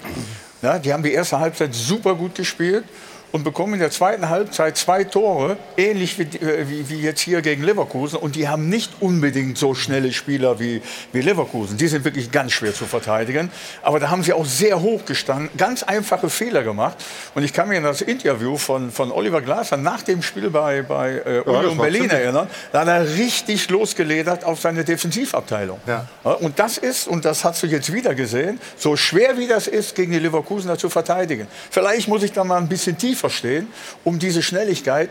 Ja, 0.64 0.78
die 0.78 0.94
haben 0.94 1.02
die 1.02 1.12
erste 1.12 1.40
Halbzeit 1.40 1.74
super 1.74 2.14
gut 2.14 2.36
gespielt 2.36 2.84
und 3.32 3.44
bekommen 3.44 3.76
in 3.76 3.80
der 3.80 3.92
zweiten 3.92 4.30
Halbzeit 4.30 4.78
zwei 4.78 5.04
Tore, 5.04 5.58
ähnlich 5.78 6.20
wie, 6.20 6.24
äh, 6.24 6.68
wie, 6.68 6.90
wie 6.90 7.02
jetzt 7.02 7.22
hier 7.22 7.42
gegen 7.42 7.64
Leverkusen. 7.64 8.18
Und 8.18 8.36
die 8.36 8.48
haben 8.48 8.70
nicht 8.70 8.92
unbedingt 9.00 9.58
so 9.58 9.74
schnelle 9.74 10.12
Spieler 10.12 10.60
wie, 10.60 10.82
wie 11.14 11.22
Leverkusen. 11.22 11.78
Die 11.78 11.88
sind 11.88 12.04
wirklich 12.04 12.32
ganz 12.32 12.52
schwer 12.52 12.74
zu 12.74 12.86
verteidigen. 12.86 13.52
Aber 13.82 14.00
da 14.00 14.10
haben 14.10 14.24
sie 14.24 14.34
auch 14.34 14.46
sehr 14.46 14.82
hoch 14.82 15.06
gestanden, 15.06 15.50
ganz 15.58 15.84
einfache 15.84 16.30
Fehler 16.30 16.64
gemacht. 16.64 16.98
Und 17.36 17.44
ich 17.44 17.54
kann 17.54 17.72
an 17.72 17.84
das 17.84 18.02
Interview 18.02 18.58
von, 18.58 18.92
von 18.92 19.12
Oliver 19.12 19.42
Glasner 19.42 19.78
nach 19.78 20.02
dem 20.02 20.22
Spiel 20.22 20.50
bei, 20.50 20.82
bei 20.82 21.22
äh, 21.26 21.40
Union 21.40 21.78
war 21.78 21.86
Berlin 21.86 22.10
erinnern. 22.10 22.48
Da 22.72 22.82
hat 22.82 22.88
er 22.88 23.16
richtig 23.16 23.70
losgeledert 23.70 24.44
auf 24.44 24.60
seine 24.60 24.84
Defensivabteilung. 24.84 25.80
Ja. 25.88 26.08
und 26.24 26.60
das 26.60 26.78
ist, 26.78 27.08
und 27.08 27.24
das 27.24 27.44
hast 27.44 27.64
du 27.64 27.68
jetzt 27.68 27.94
wieder 27.94 28.14
gesehen, 28.14 28.60
so 28.78 28.96
schwer 28.96 29.38
wie 29.38 29.48
das 29.48 29.68
ist, 29.68 29.96
gegen 29.96 30.12
die 30.12 30.20
Leverkusener 30.20 30.78
zu 30.78 30.90
verteidigen. 30.90 31.48
Vielleicht 31.70 32.08
muss 32.08 32.24
ich 32.24 32.34
da 32.34 32.44
mal 32.44 32.58
ein 32.58 32.68
bisschen 32.68 32.98
tiefer 32.98 33.21
stehen, 33.30 33.68
um 34.04 34.20
diese 34.20 34.42
Schnelligkeit 34.42 35.10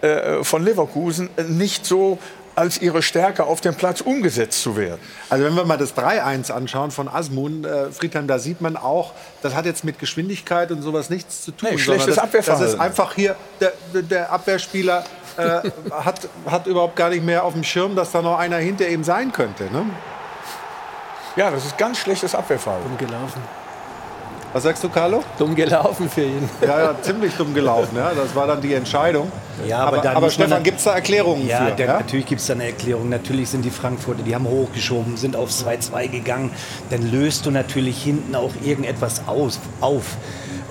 äh, 0.00 0.42
von 0.44 0.64
Leverkusen 0.64 1.28
äh, 1.36 1.42
nicht 1.42 1.84
so 1.84 2.18
als 2.56 2.82
ihre 2.82 3.02
Stärke 3.02 3.44
auf 3.44 3.60
dem 3.60 3.74
Platz 3.74 4.00
umgesetzt 4.00 4.62
zu 4.62 4.76
werden. 4.76 5.00
Also 5.28 5.44
wenn 5.44 5.54
wir 5.54 5.64
mal 5.64 5.78
das 5.78 5.96
3-1 5.96 6.50
anschauen 6.50 6.90
von 6.90 7.08
Asmun, 7.08 7.64
äh, 7.64 7.90
Friedhelm, 7.90 8.26
da 8.26 8.38
sieht 8.38 8.60
man 8.60 8.76
auch, 8.76 9.12
das 9.42 9.54
hat 9.54 9.66
jetzt 9.66 9.84
mit 9.84 9.98
Geschwindigkeit 9.98 10.70
und 10.70 10.82
sowas 10.82 11.10
nichts 11.10 11.42
zu 11.42 11.52
tun. 11.52 11.70
Nee, 11.72 11.78
schlechtes 11.78 12.16
das, 12.16 12.46
das 12.46 12.60
ist 12.60 12.80
einfach 12.80 13.14
hier, 13.14 13.36
der, 13.60 13.72
der 14.02 14.32
Abwehrspieler 14.32 15.04
äh, 15.36 15.70
hat, 15.90 16.28
hat 16.46 16.66
überhaupt 16.66 16.96
gar 16.96 17.10
nicht 17.10 17.24
mehr 17.24 17.44
auf 17.44 17.54
dem 17.54 17.64
Schirm, 17.64 17.96
dass 17.96 18.12
da 18.12 18.20
noch 18.20 18.38
einer 18.38 18.58
hinter 18.58 18.88
ihm 18.88 19.04
sein 19.04 19.32
könnte. 19.32 19.64
Ne? 19.64 19.86
Ja, 21.36 21.50
das 21.50 21.64
ist 21.64 21.78
ganz 21.78 21.98
schlechtes 21.98 22.34
Abwehrverhalten. 22.34 22.88
Dumm 22.88 22.98
gelaufen. 22.98 23.59
Was 24.52 24.64
sagst 24.64 24.82
du, 24.82 24.88
Carlo? 24.88 25.22
Dumm 25.38 25.54
gelaufen 25.54 26.10
für 26.10 26.22
ihn. 26.22 26.48
Ja, 26.60 26.80
ja, 26.80 26.94
ziemlich 27.00 27.32
dumm 27.34 27.54
gelaufen. 27.54 27.96
Ja. 27.96 28.10
Das 28.14 28.34
war 28.34 28.48
dann 28.48 28.60
die 28.60 28.74
Entscheidung. 28.74 29.30
Ja, 29.66 29.78
aber 29.84 29.98
aber, 29.98 30.16
aber 30.16 30.30
Stefan, 30.30 30.62
gibt 30.64 30.78
es 30.78 30.84
da 30.84 30.94
Erklärungen 30.94 31.46
Ja, 31.46 31.66
für? 31.66 31.72
der, 31.72 31.86
ja? 31.86 31.92
natürlich 31.98 32.26
gibt 32.26 32.40
es 32.40 32.48
da 32.48 32.54
eine 32.54 32.64
Erklärung. 32.66 33.08
Natürlich 33.08 33.48
sind 33.50 33.64
die 33.64 33.70
Frankfurter, 33.70 34.22
die 34.24 34.34
haben 34.34 34.46
hochgeschoben, 34.46 35.16
sind 35.16 35.36
auf 35.36 35.50
2-2 35.50 36.08
gegangen. 36.08 36.50
Dann 36.90 37.10
löst 37.12 37.46
du 37.46 37.52
natürlich 37.52 38.02
hinten 38.02 38.34
auch 38.34 38.50
irgendetwas 38.64 39.22
aus, 39.28 39.60
auf. 39.80 40.16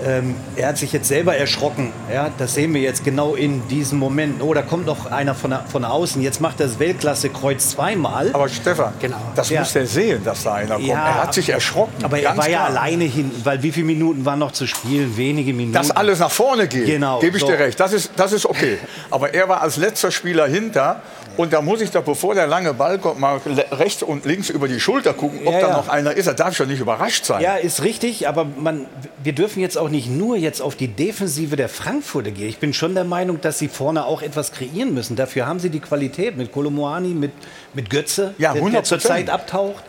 Ähm, 0.06 0.34
er 0.56 0.68
hat 0.68 0.78
sich 0.78 0.92
jetzt 0.92 1.08
selber 1.08 1.36
erschrocken. 1.36 1.92
Ja, 2.12 2.30
das 2.38 2.54
sehen 2.54 2.72
wir 2.74 2.80
jetzt 2.80 3.04
genau 3.04 3.34
in 3.34 3.66
diesem 3.68 3.98
Moment. 3.98 4.40
Oh, 4.42 4.54
da 4.54 4.62
kommt 4.62 4.86
noch 4.86 5.10
einer 5.10 5.34
von, 5.34 5.54
von 5.70 5.84
außen. 5.84 6.22
Jetzt 6.22 6.40
macht 6.40 6.60
er 6.60 6.66
das 6.66 6.78
Weltklasse-Kreuz 6.78 7.70
zweimal. 7.70 8.30
Aber 8.32 8.48
Stefan, 8.48 8.92
Genau. 9.00 9.16
das 9.34 9.50
Ja. 9.50 9.60
muss 9.60 9.74
er 9.76 9.86
sehen, 9.86 10.24
dass 10.24 10.44
da 10.44 10.54
einer 10.54 10.76
kommt. 10.76 10.86
Ja, 10.86 10.94
er 11.08 11.22
hat 11.24 11.34
sich 11.34 11.48
erschrocken. 11.50 12.02
Aber 12.04 12.18
er 12.18 12.36
war 12.36 12.48
ja 12.48 12.58
klar. 12.66 12.70
alleine 12.70 13.04
hinten, 13.04 13.44
weil 13.44 13.62
wie 13.62 13.72
viele 13.72 13.86
Minuten 13.86 14.24
waren 14.24 14.38
noch 14.38 14.52
zu 14.52 14.66
spielen? 14.66 15.16
Wenige 15.16 15.52
Minuten. 15.52 15.74
Dass 15.74 15.90
alles 15.90 16.18
nach 16.18 16.30
vorne 16.30 16.66
geht, 16.68 16.86
Genau, 16.86 17.20
gebe 17.20 17.36
ich 17.36 17.42
so. 17.42 17.48
dir 17.48 17.58
recht. 17.58 17.78
Das 17.78 17.92
ist, 17.92 18.12
das 18.16 18.32
ist 18.32 18.46
okay. 18.46 18.78
Aber 19.10 19.34
er 19.34 19.48
war 19.48 19.60
als 19.60 19.76
letzter 19.76 20.10
Spieler 20.10 20.46
hinter. 20.46 21.02
Und 21.36 21.52
da 21.52 21.62
muss 21.62 21.80
ich 21.80 21.90
doch, 21.90 22.02
bevor 22.02 22.34
der 22.34 22.46
lange 22.46 22.74
Ball 22.74 22.98
kommt, 22.98 23.18
mal 23.20 23.40
rechts 23.72 24.02
und 24.02 24.24
links 24.24 24.50
über 24.50 24.68
die 24.68 24.78
Schulter 24.80 25.14
gucken, 25.14 25.40
ob 25.46 25.54
Ja, 25.54 25.60
da 25.60 25.68
ja. 25.68 25.76
noch 25.76 25.88
einer 25.88 26.12
ist. 26.12 26.26
Da 26.26 26.32
darf 26.34 26.52
ich 26.52 26.58
doch 26.58 26.66
nicht 26.66 26.80
überrascht 26.80 27.24
sein. 27.24 27.40
Ja, 27.42 27.56
ist 27.56 27.82
richtig, 27.82 28.28
aber 28.28 28.44
man, 28.44 28.86
wir 29.22 29.32
dürfen 29.32 29.60
jetzt 29.60 29.78
auch 29.78 29.88
nicht 29.88 30.10
nur 30.10 30.36
jetzt 30.36 30.60
auf 30.60 30.74
die 30.76 30.88
Defensive 30.88 31.56
der 31.56 31.68
Frankfurter 31.68 32.30
gehen. 32.30 32.48
Ich 32.48 32.58
bin 32.58 32.74
schon 32.74 32.94
der 32.94 33.04
Meinung, 33.04 33.40
dass 33.40 33.58
sie 33.58 33.68
vorne 33.68 34.04
auch 34.04 34.22
etwas 34.22 34.52
kreieren 34.52 34.92
müssen. 34.92 35.16
Dafür 35.16 35.46
haben 35.46 35.60
sie 35.60 35.70
die 35.70 35.80
Qualität 35.80 36.36
mit 36.36 36.52
Kolomoani, 36.52 37.08
mit, 37.08 37.32
mit 37.74 37.88
Götze, 37.90 38.34
Ja, 38.38 38.52
der, 38.52 38.62
der 38.62 38.80
100%. 38.80 38.82
zurzeit 38.84 39.30
abtaucht. 39.30 39.84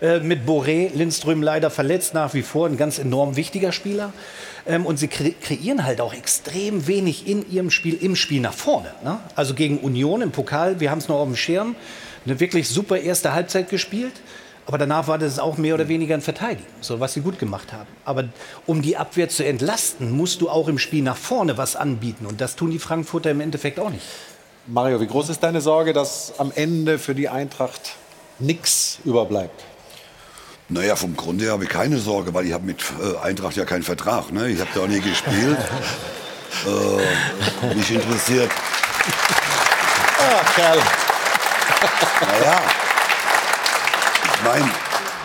Äh, 0.00 0.18
mit 0.18 0.46
Boré, 0.46 0.90
Lindström 0.94 1.42
leider 1.42 1.70
verletzt 1.70 2.12
nach 2.12 2.34
wie 2.34 2.42
vor, 2.42 2.66
ein 2.66 2.76
ganz 2.76 2.98
enorm 2.98 3.36
wichtiger 3.36 3.70
Spieler. 3.72 4.12
Ähm, 4.66 4.86
und 4.86 4.98
sie 4.98 5.08
kre 5.08 5.32
kreieren 5.32 5.84
halt 5.84 6.00
auch 6.00 6.14
extrem 6.14 6.86
wenig 6.86 7.26
in 7.26 7.50
ihrem 7.50 7.70
Spiel, 7.70 7.94
im 8.00 8.16
Spiel 8.16 8.40
nach 8.40 8.54
vorne. 8.54 8.92
Ne? 9.04 9.18
Also 9.34 9.54
gegen 9.54 9.78
Union 9.78 10.22
im 10.22 10.30
Pokal, 10.30 10.80
wir 10.80 10.90
haben 10.90 10.98
es 10.98 11.08
noch 11.08 11.16
auf 11.16 11.26
dem 11.26 11.36
Schirm, 11.36 11.74
eine 12.24 12.38
wirklich 12.38 12.68
super 12.68 12.98
erste 12.98 13.32
Halbzeit 13.32 13.68
gespielt. 13.68 14.14
Aber 14.64 14.78
danach 14.78 15.08
war 15.08 15.18
das 15.18 15.40
auch 15.40 15.58
mehr 15.58 15.74
oder 15.74 15.88
weniger 15.88 16.14
ein 16.14 16.20
Verteidigen, 16.20 16.68
so 16.80 17.00
was 17.00 17.14
sie 17.14 17.20
gut 17.20 17.38
gemacht 17.38 17.72
haben. 17.72 17.88
Aber 18.04 18.28
um 18.64 18.80
die 18.80 18.96
Abwehr 18.96 19.28
zu 19.28 19.44
entlasten, 19.44 20.12
musst 20.12 20.40
du 20.40 20.48
auch 20.48 20.68
im 20.68 20.78
Spiel 20.78 21.02
nach 21.02 21.16
vorne 21.16 21.58
was 21.58 21.74
anbieten. 21.74 22.26
Und 22.26 22.40
das 22.40 22.54
tun 22.54 22.70
die 22.70 22.78
Frankfurter 22.78 23.32
im 23.32 23.40
Endeffekt 23.40 23.80
auch 23.80 23.90
nicht. 23.90 24.04
Mario, 24.68 25.00
wie 25.00 25.08
groß 25.08 25.30
ist 25.30 25.42
deine 25.42 25.60
Sorge, 25.60 25.92
dass 25.92 26.34
am 26.38 26.52
Ende 26.54 27.00
für 27.00 27.16
die 27.16 27.28
Eintracht 27.28 27.96
nichts 28.38 29.00
überbleibt? 29.04 29.64
Naja, 30.72 30.96
vom 30.96 31.14
Grunde 31.16 31.44
her 31.44 31.52
habe 31.52 31.64
ich 31.64 31.70
keine 31.70 31.98
Sorge, 31.98 32.32
weil 32.32 32.46
ich 32.46 32.54
habe 32.54 32.64
mit 32.64 32.80
äh, 32.80 33.26
Eintracht 33.26 33.56
ja 33.56 33.66
keinen 33.66 33.82
Vertrag. 33.82 34.32
Ne? 34.32 34.48
Ich 34.48 34.58
habe 34.58 34.70
da 34.74 34.80
auch 34.80 34.86
nie 34.86 35.00
gespielt. 35.00 35.58
äh, 36.66 37.74
mich 37.74 37.90
interessiert. 37.90 38.50
Ah, 40.18 40.44
Kerl. 40.54 40.78
Naja, 42.20 42.62
ich 44.34 44.42
meine, 44.44 44.70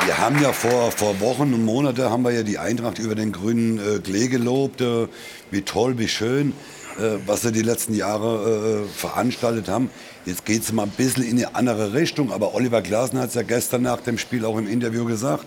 wir 0.05 0.17
haben 0.17 0.41
ja 0.41 0.51
vor, 0.51 0.91
vor 0.91 1.19
Wochen 1.21 1.53
und 1.53 1.63
Monaten 1.63 2.09
haben 2.09 2.23
wir 2.23 2.31
ja 2.31 2.43
die 2.43 2.57
Eintracht 2.57 2.99
über 2.99 3.15
den 3.15 3.31
grünen 3.31 3.77
äh, 3.77 3.99
Klee 3.99 4.27
gelobt. 4.27 4.81
Äh, 4.81 5.07
wie 5.49 5.61
toll, 5.61 5.97
wie 5.97 6.09
schön, 6.09 6.53
äh, 6.99 7.19
was 7.25 7.43
sie 7.43 7.53
die 7.53 7.61
letzten 7.61 7.93
Jahre 7.93 8.83
äh, 8.85 8.97
veranstaltet 8.97 9.69
haben. 9.69 9.91
Jetzt 10.27 10.43
geht 10.43 10.61
es 10.61 10.73
mal 10.73 10.83
ein 10.83 10.89
bisschen 10.89 11.23
in 11.23 11.37
eine 11.37 11.55
andere 11.55 11.93
Richtung. 11.93 12.33
Aber 12.33 12.53
Oliver 12.53 12.81
Glasner 12.81 13.21
hat 13.21 13.29
es 13.29 13.35
ja 13.35 13.43
gestern 13.43 13.83
nach 13.83 14.01
dem 14.01 14.17
Spiel 14.17 14.43
auch 14.43 14.57
im 14.57 14.67
Interview 14.67 15.05
gesagt. 15.05 15.45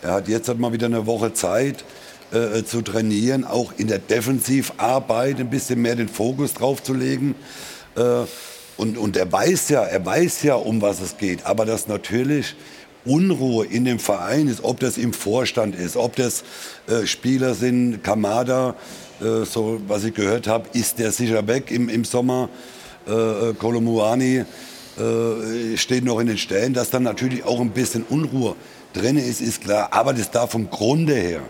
Er 0.00 0.12
hat 0.12 0.28
jetzt 0.28 0.46
halt 0.46 0.60
mal 0.60 0.72
wieder 0.72 0.86
eine 0.86 1.06
Woche 1.06 1.34
Zeit 1.34 1.84
äh, 2.30 2.62
zu 2.62 2.82
trainieren, 2.82 3.44
auch 3.44 3.72
in 3.78 3.88
der 3.88 3.98
Defensivarbeit 3.98 5.40
ein 5.40 5.50
bisschen 5.50 5.82
mehr 5.82 5.96
den 5.96 6.08
Fokus 6.08 6.54
drauf 6.54 6.84
zu 6.84 6.94
legen. 6.94 7.34
Äh, 7.96 8.02
und, 8.76 8.96
und 8.96 9.16
er 9.16 9.32
weiß 9.32 9.70
ja, 9.70 9.82
er 9.82 10.06
weiß 10.06 10.44
ja, 10.44 10.54
um 10.54 10.80
was 10.80 11.00
es 11.00 11.18
geht. 11.18 11.44
Aber 11.44 11.66
dass 11.66 11.88
natürlich 11.88 12.54
Unruhe 13.04 13.66
in 13.66 13.84
dem 13.84 13.98
Verein 13.98 14.46
ist, 14.46 14.62
ob 14.62 14.78
das 14.78 14.98
im 14.98 15.12
Vorstand 15.12 15.74
ist, 15.74 15.96
ob 15.96 16.14
das 16.14 16.44
äh, 16.86 17.06
Spieler 17.08 17.54
sind, 17.54 18.04
Kamada, 18.04 18.76
äh, 19.20 19.44
so 19.44 19.80
was 19.88 20.04
ich 20.04 20.14
gehört 20.14 20.46
habe, 20.46 20.68
ist 20.74 21.00
der 21.00 21.10
sicher 21.10 21.44
weg 21.48 21.72
im, 21.72 21.88
im 21.88 22.04
Sommer. 22.04 22.48
Äh, 23.06 23.54
Kolomuani 23.54 24.44
äh, 24.98 25.76
steht 25.76 26.04
noch 26.04 26.20
in 26.20 26.26
den 26.26 26.38
Stellen, 26.38 26.74
dass 26.74 26.90
dann 26.90 27.02
natürlich 27.02 27.44
auch 27.44 27.60
ein 27.60 27.70
bisschen 27.70 28.04
Unruhe 28.08 28.54
drin 28.92 29.16
ist, 29.16 29.40
ist 29.40 29.62
klar. 29.62 29.88
Aber 29.92 30.12
das 30.12 30.30
darf 30.30 30.52
vom 30.52 30.70
Grunde 30.70 31.14
her 31.14 31.42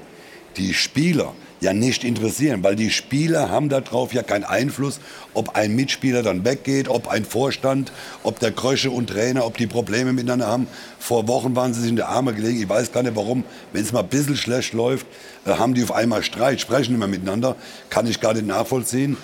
die 0.57 0.75
Spieler 0.75 1.33
ja 1.63 1.73
nicht 1.73 2.03
interessieren, 2.03 2.63
weil 2.65 2.75
die 2.75 2.91
Spieler 2.91 3.49
haben 3.49 3.69
darauf 3.69 4.13
ja 4.13 4.23
keinen 4.23 4.45
Einfluss, 4.45 5.01
ob 5.33 5.55
ein 5.55 5.75
Mitspieler 5.77 6.23
dann 6.23 6.45
weggeht, 6.45 6.89
ob 6.89 7.09
ein 7.09 7.25
Vorstand, 7.25 7.93
ob 8.25 8.41
der 8.41 8.51
Krösche 8.51 8.91
und 8.91 9.09
Trainer, 9.09 9.47
ob 9.47 9.57
die 9.57 9.69
Probleme 9.69 10.13
miteinander 10.13 10.49
haben. 10.49 10.67
Vor 10.99 11.29
Wochen 11.29 11.55
waren 11.55 11.73
sie 11.73 11.81
sich 11.81 11.91
in 11.91 11.97
der 11.97 12.09
Arme 12.09 12.35
gelegen. 12.35 12.61
Ich 12.61 12.69
weiß 12.69 12.93
gar 12.93 13.05
nicht 13.05 13.15
warum. 13.15 13.45
Wenn 13.73 13.83
es 13.83 13.93
mal 13.93 14.01
ein 14.01 14.09
bisschen 14.09 14.37
schlecht 14.37 14.73
läuft, 14.73 15.07
äh, 15.47 15.53
haben 15.53 15.75
die 15.75 15.85
auf 15.85 15.93
einmal 15.93 16.23
Streit, 16.25 16.61
sprechen 16.61 16.97
immer 16.97 17.07
miteinander. 17.07 17.55
Kann 17.91 18.07
ich 18.07 18.21
gar 18.21 18.35
nicht 18.35 18.47
nachvollziehen. 18.47 19.17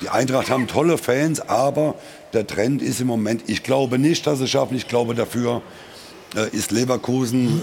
Die 0.00 0.08
Eintracht 0.08 0.48
haben 0.48 0.66
tolle 0.66 0.96
Fans, 0.96 1.40
aber 1.40 1.94
der 2.32 2.46
Trend 2.46 2.80
ist 2.80 3.00
im 3.00 3.06
Moment, 3.06 3.42
ich 3.48 3.62
glaube 3.62 3.98
nicht, 3.98 4.26
dass 4.26 4.38
sie 4.38 4.44
es 4.44 4.50
schaffen. 4.50 4.76
Ich 4.76 4.88
glaube 4.88 5.14
dafür 5.14 5.62
äh, 6.34 6.48
ist 6.56 6.70
Leverkusen 6.70 7.60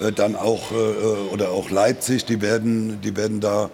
äh, 0.00 0.06
äh, 0.06 0.12
dann 0.12 0.36
auch, 0.36 0.72
äh, 0.72 0.74
äh, 0.74 1.32
oder 1.32 1.50
auch 1.50 1.70
Leipzig, 1.70 2.24
die 2.24 2.40
werden, 2.40 3.00
die 3.02 3.16
werden 3.16 3.40
da 3.40 3.70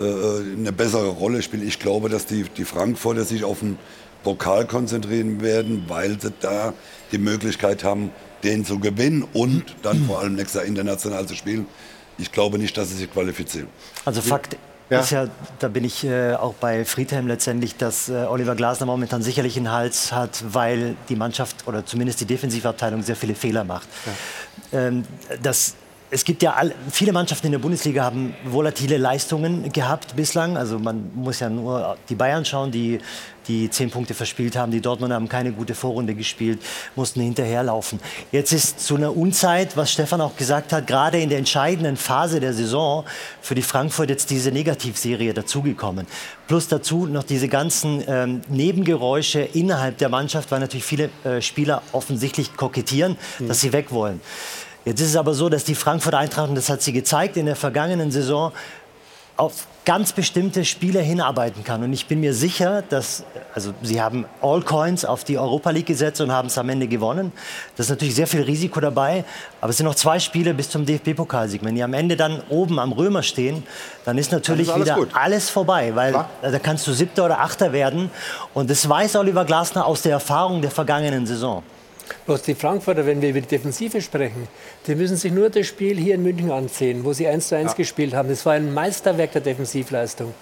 äh, 0.00 0.04
eine 0.04 0.72
bessere 0.72 1.08
Rolle 1.08 1.42
spielen. 1.42 1.66
Ich 1.66 1.78
glaube, 1.78 2.08
dass 2.08 2.26
die, 2.26 2.44
die 2.56 2.64
Frankfurter 2.64 3.24
sich 3.24 3.44
auf 3.44 3.60
den 3.60 3.78
Pokal 4.24 4.66
konzentrieren 4.66 5.40
werden, 5.40 5.84
weil 5.88 6.20
sie 6.20 6.32
da 6.40 6.74
die 7.12 7.18
Möglichkeit 7.18 7.84
haben, 7.84 8.10
den 8.42 8.64
zu 8.64 8.80
gewinnen 8.80 9.24
und 9.32 9.64
dann 9.82 10.04
vor 10.06 10.20
allem 10.20 10.34
nächstes 10.34 10.60
Jahr 10.60 10.64
international 10.64 11.26
zu 11.26 11.34
spielen. 11.34 11.66
Ich 12.18 12.32
glaube 12.32 12.58
nicht, 12.58 12.76
dass 12.76 12.90
sie 12.90 12.96
sich 12.96 13.12
qualifizieren. 13.12 13.68
Also 14.04 14.22
Fakt 14.22 14.56
ja. 14.90 15.00
ist 15.00 15.10
ja, 15.10 15.28
da 15.58 15.68
bin 15.68 15.84
ich 15.84 16.04
äh, 16.04 16.34
auch 16.34 16.54
bei 16.54 16.84
Friedhelm 16.84 17.26
letztendlich, 17.26 17.76
dass 17.76 18.08
äh, 18.08 18.26
Oliver 18.28 18.54
Glasner 18.54 18.86
momentan 18.86 19.22
sicherlich 19.22 19.56
einen 19.56 19.72
Hals 19.72 20.12
hat, 20.12 20.44
weil 20.48 20.96
die 21.08 21.16
Mannschaft 21.16 21.66
oder 21.66 21.84
zumindest 21.84 22.20
die 22.20 22.26
Defensivabteilung 22.26 23.02
sehr 23.02 23.16
viele 23.16 23.34
Fehler 23.34 23.64
macht. 23.64 23.88
Ja. 24.72 24.78
Ähm, 24.78 25.04
das 25.42 25.74
es 26.10 26.24
gibt 26.24 26.42
ja 26.42 26.54
all, 26.54 26.74
viele 26.90 27.12
Mannschaften 27.12 27.46
in 27.46 27.52
der 27.52 27.58
Bundesliga 27.58 28.04
haben 28.04 28.34
volatile 28.44 28.96
Leistungen 28.96 29.72
gehabt 29.72 30.14
bislang. 30.16 30.56
Also 30.56 30.78
man 30.78 31.10
muss 31.14 31.40
ja 31.40 31.50
nur 31.50 31.96
die 32.08 32.14
Bayern 32.14 32.44
schauen, 32.44 32.70
die 32.70 33.00
die 33.48 33.70
zehn 33.70 33.90
Punkte 33.90 34.14
verspielt 34.14 34.56
haben. 34.56 34.72
Die 34.72 34.80
Dortmund 34.80 35.12
haben 35.12 35.28
keine 35.28 35.52
gute 35.52 35.74
Vorrunde 35.74 36.14
gespielt, 36.14 36.60
mussten 36.94 37.20
hinterherlaufen. 37.20 38.00
Jetzt 38.32 38.52
ist 38.52 38.80
zu 38.80 38.96
einer 38.96 39.16
Unzeit, 39.16 39.76
was 39.76 39.92
Stefan 39.92 40.20
auch 40.20 40.36
gesagt 40.36 40.72
hat, 40.72 40.86
gerade 40.86 41.20
in 41.20 41.28
der 41.28 41.38
entscheidenden 41.38 41.96
Phase 41.96 42.40
der 42.40 42.52
Saison 42.52 43.04
für 43.40 43.54
die 43.54 43.62
Frankfurt 43.62 44.10
jetzt 44.10 44.30
diese 44.30 44.50
Negativserie 44.50 45.32
dazugekommen. 45.34 46.06
Plus 46.48 46.68
dazu 46.68 47.06
noch 47.06 47.24
diese 47.24 47.48
ganzen 47.48 48.02
ähm, 48.06 48.40
Nebengeräusche 48.48 49.40
innerhalb 49.40 49.98
der 49.98 50.08
Mannschaft, 50.08 50.50
weil 50.50 50.60
natürlich 50.60 50.84
viele 50.84 51.10
äh, 51.24 51.40
Spieler 51.40 51.82
offensichtlich 51.92 52.56
kokettieren, 52.56 53.16
mhm. 53.38 53.48
dass 53.48 53.60
sie 53.60 53.72
weg 53.72 53.92
wollen. 53.92 54.20
Jetzt 54.86 55.00
ist 55.00 55.08
es 55.08 55.16
aber 55.16 55.34
so, 55.34 55.48
dass 55.48 55.64
die 55.64 55.74
Frankfurter 55.74 56.18
Eintracht, 56.18 56.48
und 56.48 56.54
das 56.54 56.70
hat 56.70 56.80
sie 56.80 56.92
gezeigt 56.92 57.36
in 57.36 57.46
der 57.46 57.56
vergangenen 57.56 58.12
Saison, 58.12 58.52
auf 59.36 59.66
ganz 59.84 60.12
bestimmte 60.12 60.64
Spieler 60.64 61.00
hinarbeiten 61.00 61.64
kann. 61.64 61.82
Und 61.82 61.92
ich 61.92 62.06
bin 62.06 62.20
mir 62.20 62.32
sicher, 62.32 62.82
dass, 62.88 63.24
also 63.52 63.74
sie 63.82 64.00
haben 64.00 64.24
All 64.40 64.62
Coins 64.62 65.04
auf 65.04 65.24
die 65.24 65.38
Europa 65.38 65.70
League 65.70 65.86
gesetzt 65.86 66.20
und 66.20 66.30
haben 66.30 66.46
es 66.46 66.56
am 66.56 66.68
Ende 66.68 66.86
gewonnen. 66.86 67.32
Das 67.76 67.86
ist 67.86 67.90
natürlich 67.90 68.14
sehr 68.14 68.28
viel 68.28 68.42
Risiko 68.42 68.80
dabei, 68.80 69.24
aber 69.60 69.70
es 69.70 69.76
sind 69.76 69.86
noch 69.86 69.96
zwei 69.96 70.20
Spiele 70.20 70.54
bis 70.54 70.70
zum 70.70 70.86
DFB-Pokalsieg. 70.86 71.64
Wenn 71.64 71.74
die 71.74 71.82
am 71.82 71.92
Ende 71.92 72.16
dann 72.16 72.40
oben 72.48 72.78
am 72.78 72.92
Römer 72.92 73.24
stehen, 73.24 73.64
dann 74.04 74.18
ist 74.18 74.30
natürlich 74.30 74.68
dann 74.68 74.82
ist 74.82 74.88
alles 74.88 74.98
wieder 74.98 75.06
gut. 75.06 75.20
alles 75.20 75.50
vorbei, 75.50 75.94
weil 75.94 76.12
Klar. 76.12 76.30
da 76.42 76.58
kannst 76.60 76.86
du 76.86 76.92
Siebter 76.92 77.24
oder 77.24 77.40
Achter 77.40 77.72
werden. 77.72 78.10
Und 78.54 78.70
das 78.70 78.88
weiß 78.88 79.16
Oliver 79.16 79.44
Glasner 79.44 79.84
aus 79.84 80.02
der 80.02 80.12
Erfahrung 80.12 80.62
der 80.62 80.70
vergangenen 80.70 81.26
Saison. 81.26 81.64
Bloß 82.26 82.42
die 82.42 82.54
Frankfurter, 82.54 83.06
wenn 83.06 83.22
wir 83.22 83.30
über 83.30 83.40
die 83.40 83.48
Defensive 83.48 84.00
sprechen, 84.00 84.48
die 84.86 84.94
müssen 84.94 85.16
sich 85.16 85.32
nur 85.32 85.50
das 85.50 85.66
Spiel 85.66 85.96
hier 85.96 86.14
in 86.14 86.22
München 86.22 86.50
ansehen, 86.50 87.04
wo 87.04 87.12
sie 87.12 87.26
1 87.26 87.48
zu 87.48 87.56
1 87.56 87.72
ja. 87.72 87.76
gespielt 87.76 88.14
haben. 88.14 88.28
Das 88.28 88.44
war 88.46 88.54
ein 88.54 88.72
Meisterwerk 88.72 89.32
der 89.32 89.42
Defensivleistung. 89.42 90.34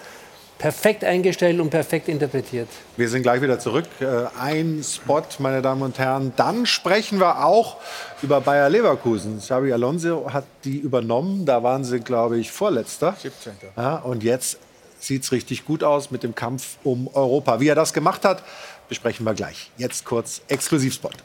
Perfekt 0.59 1.05
eingestellt 1.05 1.61
und 1.61 1.69
perfekt 1.69 2.09
interpretiert. 2.09 2.69
Wir 2.97 3.09
sind 3.09 3.23
gleich 3.23 3.43
wieder 3.43 3.59
zurück. 3.59 3.87
Äh, 4.01 4.27
ein 4.41 4.83
Spot, 4.85 5.23
meine 5.39 5.61
Damen 5.61 5.83
und 5.83 5.99
Herren. 5.99 6.33
Dann 6.37 6.65
sprechen 6.65 7.19
wir 7.19 7.45
auch 7.45 7.79
über 8.23 8.41
Bayer 8.41 8.71
Leverkusen. 8.71 9.39
Xabi 9.39 9.73
Alonso 9.73 10.33
hat 10.33 10.45
die 10.65 10.79
übernommen. 10.79 11.45
Da 11.45 11.63
waren 11.63 11.85
sie, 11.85 11.99
glaube 11.99 12.39
ich, 12.39 12.53
Vorletzter. 12.53 13.17
17. 13.21 13.53
Ja, 13.77 13.97
und 13.97 14.23
jetzt 14.23 14.59
sieht 15.01 15.25
es 15.25 15.33
richtig 15.33 15.65
gut 15.65 15.83
aus 15.83 16.11
mit 16.11 16.23
dem 16.23 16.35
Kampf 16.35 16.79
um 16.85 17.09
Europa. 17.13 17.61
Wie 17.61 17.69
er 17.69 17.75
das 17.75 17.93
gemacht 17.93 18.25
hat, 18.25 18.43
besprechen 18.89 19.27
wir 19.27 19.35
gleich. 19.35 19.71
Jetzt 19.77 20.05
kurz 20.05 20.41
Exklusivspot. 20.49 21.17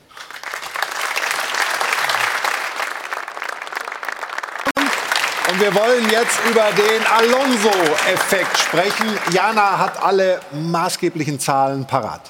Wir 5.59 5.75
wollen 5.75 6.09
jetzt 6.09 6.39
über 6.49 6.69
den 6.71 7.05
Alonso-Effekt 7.05 8.57
sprechen. 8.57 9.05
Jana 9.33 9.77
hat 9.77 10.01
alle 10.01 10.39
maßgeblichen 10.53 11.37
Zahlen 11.37 11.85
parat. 11.85 12.21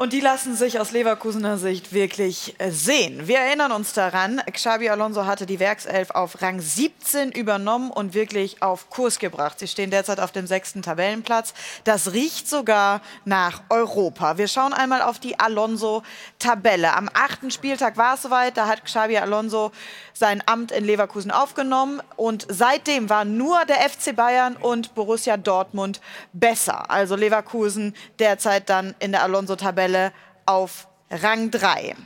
Und 0.00 0.14
die 0.14 0.20
lassen 0.20 0.56
sich 0.56 0.80
aus 0.80 0.92
Leverkusener 0.92 1.58
Sicht 1.58 1.92
wirklich 1.92 2.54
äh, 2.56 2.70
sehen. 2.70 3.28
Wir 3.28 3.40
erinnern 3.40 3.70
uns 3.70 3.92
daran, 3.92 4.40
Xabi 4.50 4.88
Alonso 4.88 5.26
hatte 5.26 5.44
die 5.44 5.60
Werkself 5.60 6.12
auf 6.12 6.40
Rang 6.40 6.58
17 6.58 7.30
übernommen 7.32 7.90
und 7.90 8.14
wirklich 8.14 8.62
auf 8.62 8.88
Kurs 8.88 9.18
gebracht. 9.18 9.58
Sie 9.58 9.68
stehen 9.68 9.90
derzeit 9.90 10.18
auf 10.18 10.32
dem 10.32 10.46
sechsten 10.46 10.80
Tabellenplatz. 10.80 11.52
Das 11.84 12.14
riecht 12.14 12.48
sogar 12.48 13.02
nach 13.26 13.60
Europa. 13.68 14.38
Wir 14.38 14.48
schauen 14.48 14.72
einmal 14.72 15.02
auf 15.02 15.18
die 15.18 15.38
Alonso-Tabelle. 15.38 16.96
Am 16.96 17.10
achten 17.12 17.50
Spieltag 17.50 17.98
war 17.98 18.14
es 18.14 18.22
soweit. 18.22 18.56
Da 18.56 18.68
hat 18.68 18.86
Xabi 18.86 19.18
Alonso 19.18 19.70
sein 20.14 20.42
Amt 20.46 20.72
in 20.72 20.86
Leverkusen 20.86 21.30
aufgenommen. 21.30 22.00
Und 22.16 22.46
seitdem 22.48 23.10
waren 23.10 23.36
nur 23.36 23.66
der 23.66 23.76
FC 23.86 24.16
Bayern 24.16 24.56
und 24.56 24.94
Borussia 24.94 25.36
Dortmund 25.36 26.00
besser. 26.32 26.90
Also 26.90 27.16
Leverkusen 27.16 27.94
derzeit 28.18 28.70
dann 28.70 28.94
in 28.98 29.12
der 29.12 29.24
Alonso-Tabelle 29.24 29.89
Tabelle 29.90 30.12
auf 30.46 30.88
Rang 31.10 31.50
3. 31.50 31.96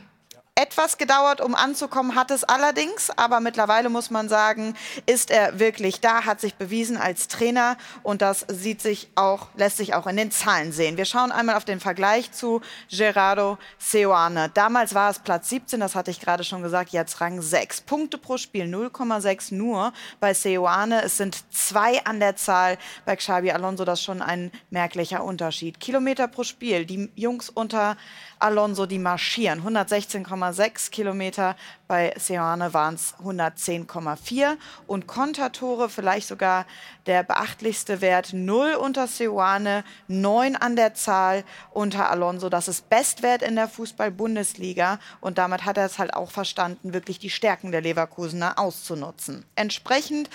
Etwas 0.57 0.97
gedauert, 0.97 1.41
um 1.41 1.53
anzukommen, 1.53 2.15
hat 2.15 2.31
es 2.31 2.45
allerdings, 2.45 3.09
aber 3.17 3.41
mittlerweile 3.41 3.89
muss 3.89 4.09
man 4.09 4.29
sagen, 4.29 4.73
ist 5.05 5.29
er 5.29 5.59
wirklich 5.59 5.99
da, 5.99 6.23
hat 6.23 6.39
sich 6.39 6.55
bewiesen 6.55 6.95
als 6.95 7.27
Trainer 7.27 7.75
und 8.03 8.21
das 8.21 8.45
sieht 8.47 8.81
sich 8.81 9.09
auch, 9.15 9.49
lässt 9.57 9.75
sich 9.75 9.95
auch 9.95 10.07
in 10.07 10.15
den 10.15 10.31
Zahlen 10.31 10.71
sehen. 10.71 10.95
Wir 10.95 11.03
schauen 11.03 11.33
einmal 11.33 11.57
auf 11.57 11.65
den 11.65 11.81
Vergleich 11.81 12.31
zu 12.31 12.61
Gerardo 12.89 13.57
Seoane. 13.79 14.49
Damals 14.53 14.95
war 14.95 15.09
es 15.09 15.19
Platz 15.19 15.49
17, 15.49 15.81
das 15.81 15.93
hatte 15.93 16.09
ich 16.09 16.21
gerade 16.21 16.45
schon 16.45 16.61
gesagt, 16.63 16.91
jetzt 16.91 17.19
Rang 17.19 17.41
6. 17.41 17.81
Punkte 17.81 18.17
pro 18.17 18.37
Spiel 18.37 18.63
0,6 18.63 19.53
nur 19.53 19.91
bei 20.21 20.33
Seoane. 20.33 21.03
Es 21.03 21.17
sind 21.17 21.43
zwei 21.53 22.01
an 22.05 22.21
der 22.21 22.37
Zahl 22.37 22.77
bei 23.03 23.17
Xabi 23.17 23.51
Alonso, 23.51 23.83
das 23.83 23.99
ist 23.99 24.05
schon 24.05 24.21
ein 24.21 24.53
merklicher 24.69 25.21
Unterschied. 25.21 25.81
Kilometer 25.81 26.29
pro 26.29 26.45
Spiel, 26.45 26.85
die 26.85 27.11
Jungs 27.15 27.49
unter 27.49 27.97
Alonso, 28.45 28.85
die 28.85 28.99
marschieren. 28.99 29.63
116,6 29.63 30.91
Kilometer, 30.91 31.55
bei 31.87 32.13
Seoane 32.15 32.73
waren 32.75 32.93
es 32.93 33.15
110,4 33.23 34.55
und 34.85 35.07
Kontertore 35.07 35.89
vielleicht 35.89 36.27
sogar 36.27 36.67
der 37.07 37.23
beachtlichste 37.23 38.01
Wert, 38.01 38.33
0 38.33 38.75
unter 38.75 39.07
Seoane, 39.07 39.83
9 40.07 40.55
an 40.55 40.75
der 40.75 40.93
Zahl 40.93 41.43
unter 41.71 42.11
Alonso. 42.11 42.49
Das 42.49 42.67
ist 42.67 42.87
Bestwert 42.87 43.41
in 43.41 43.55
der 43.55 43.67
Fußball-Bundesliga 43.67 44.99
und 45.21 45.39
damit 45.39 45.65
hat 45.65 45.77
er 45.77 45.87
es 45.87 45.97
halt 45.97 46.13
auch 46.13 46.29
verstanden, 46.29 46.93
wirklich 46.93 47.17
die 47.17 47.31
Stärken 47.31 47.71
der 47.71 47.81
Leverkusener 47.81 48.59
auszunutzen. 48.59 49.43
Entsprechend 49.55 50.29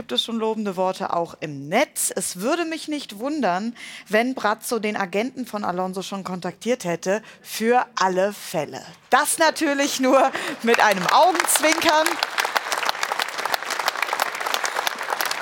gibt 0.00 0.12
es 0.12 0.24
schon 0.24 0.38
lobende 0.38 0.76
Worte 0.76 1.12
auch 1.12 1.34
im 1.40 1.68
Netz. 1.68 2.10
Es 2.16 2.40
würde 2.40 2.64
mich 2.64 2.88
nicht 2.88 3.18
wundern, 3.18 3.76
wenn 4.08 4.34
Brazzo 4.34 4.78
den 4.78 4.96
Agenten 4.96 5.44
von 5.44 5.62
Alonso 5.62 6.00
schon 6.00 6.24
kontaktiert 6.24 6.84
hätte, 6.84 7.20
für 7.42 7.84
alle 7.96 8.32
Fälle. 8.32 8.80
Das 9.10 9.36
natürlich 9.36 10.00
nur 10.00 10.32
mit 10.62 10.80
einem 10.80 11.06
Augenzwinkern. 11.06 12.06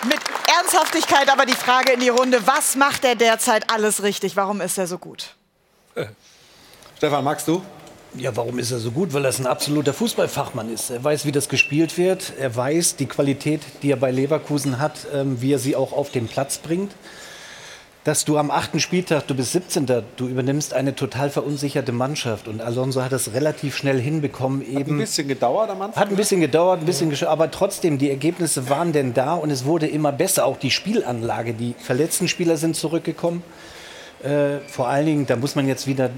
Mit 0.09 0.19
Ernsthaftigkeit 0.59 1.31
aber 1.31 1.47
die 1.47 1.53
Frage 1.53 1.93
in 1.93 2.01
die 2.01 2.09
Runde, 2.09 2.45
was 2.45 2.75
macht 2.75 3.05
er 3.05 3.15
derzeit 3.15 3.71
alles 3.71 4.03
richtig? 4.03 4.35
Warum 4.35 4.61
ist 4.61 4.77
er 4.77 4.89
so 4.89 4.99
gut? 4.99 5.37
Stefan, 6.97 7.23
magst 7.23 7.47
du? 7.47 7.63
Ja, 8.15 8.35
warum 8.37 8.59
ist 8.59 8.71
er 8.71 8.79
so 8.79 8.91
gut? 8.91 9.13
Weil 9.13 9.25
er 9.25 9.39
ein 9.39 9.47
absoluter 9.47 9.93
Fußballfachmann 9.93 10.73
ist. 10.73 10.91
Er 10.91 11.05
weiß, 11.05 11.27
wie 11.27 11.33
das 11.33 11.49
gespielt 11.49 11.99
wird. 11.99 12.33
Er 12.39 12.55
weiß 12.55 12.97
die 12.97 13.07
Qualität, 13.07 13.61
die 13.83 13.91
er 13.91 13.97
bei 13.97 14.11
Leverkusen 14.11 14.79
hat, 14.79 15.07
ähm, 15.15 15.41
wie 15.43 15.53
er 15.53 15.59
sie 15.59 15.77
auch 15.77 15.93
auf 15.93 16.11
den 16.11 16.27
Platz 16.27 16.59
bringt. 16.59 16.93
Dass 18.05 18.25
du 18.25 18.39
am 18.39 18.51
achten 18.51 18.81
Spieltag, 18.81 19.27
du 19.27 19.35
bist 19.35 19.53
17. 19.53 19.87
Du 20.17 20.27
übernimmst 20.27 20.73
eine 20.73 20.95
total 20.95 21.29
verunsicherte 21.29 21.93
Mannschaft. 21.93 22.49
Und 22.49 22.63
Alonso 22.63 23.03
hat 23.03 23.13
das 23.13 23.35
relativ 23.35 23.77
schnell 23.77 24.01
hinbekommen. 24.01 24.63
Eben, 24.63 24.79
hat 24.79 24.89
ein 24.89 24.99
bisschen 24.99 25.29
gedauert 25.29 25.69
am 25.69 25.83
Anfang? 25.83 26.03
Hat 26.03 26.09
ein 26.09 26.17
bisschen 26.17 26.41
gedauert, 26.41 26.81
ein 26.81 26.87
bisschen 26.87 27.13
ja. 27.13 27.29
aber 27.29 27.51
trotzdem, 27.51 27.99
die 27.99 28.09
Ergebnisse 28.09 28.71
waren 28.71 28.93
denn 28.93 29.13
da 29.13 29.35
und 29.35 29.51
es 29.51 29.67
wurde 29.67 29.87
immer 29.87 30.13
besser. 30.13 30.47
Auch 30.47 30.57
die 30.57 30.71
Spielanlage, 30.71 31.53
die 31.53 31.75
verletzten 31.79 32.29
Spieler 32.29 32.57
sind 32.57 32.77
zurückgekommen. 32.77 33.43
Äh, 34.23 34.59
vor 34.67 34.89
allen 34.89 35.07
Dingen, 35.07 35.27
da 35.27 35.37
muss 35.37 35.55
man 35.55 35.69
jetzt 35.69 35.87
wieder 35.87 36.11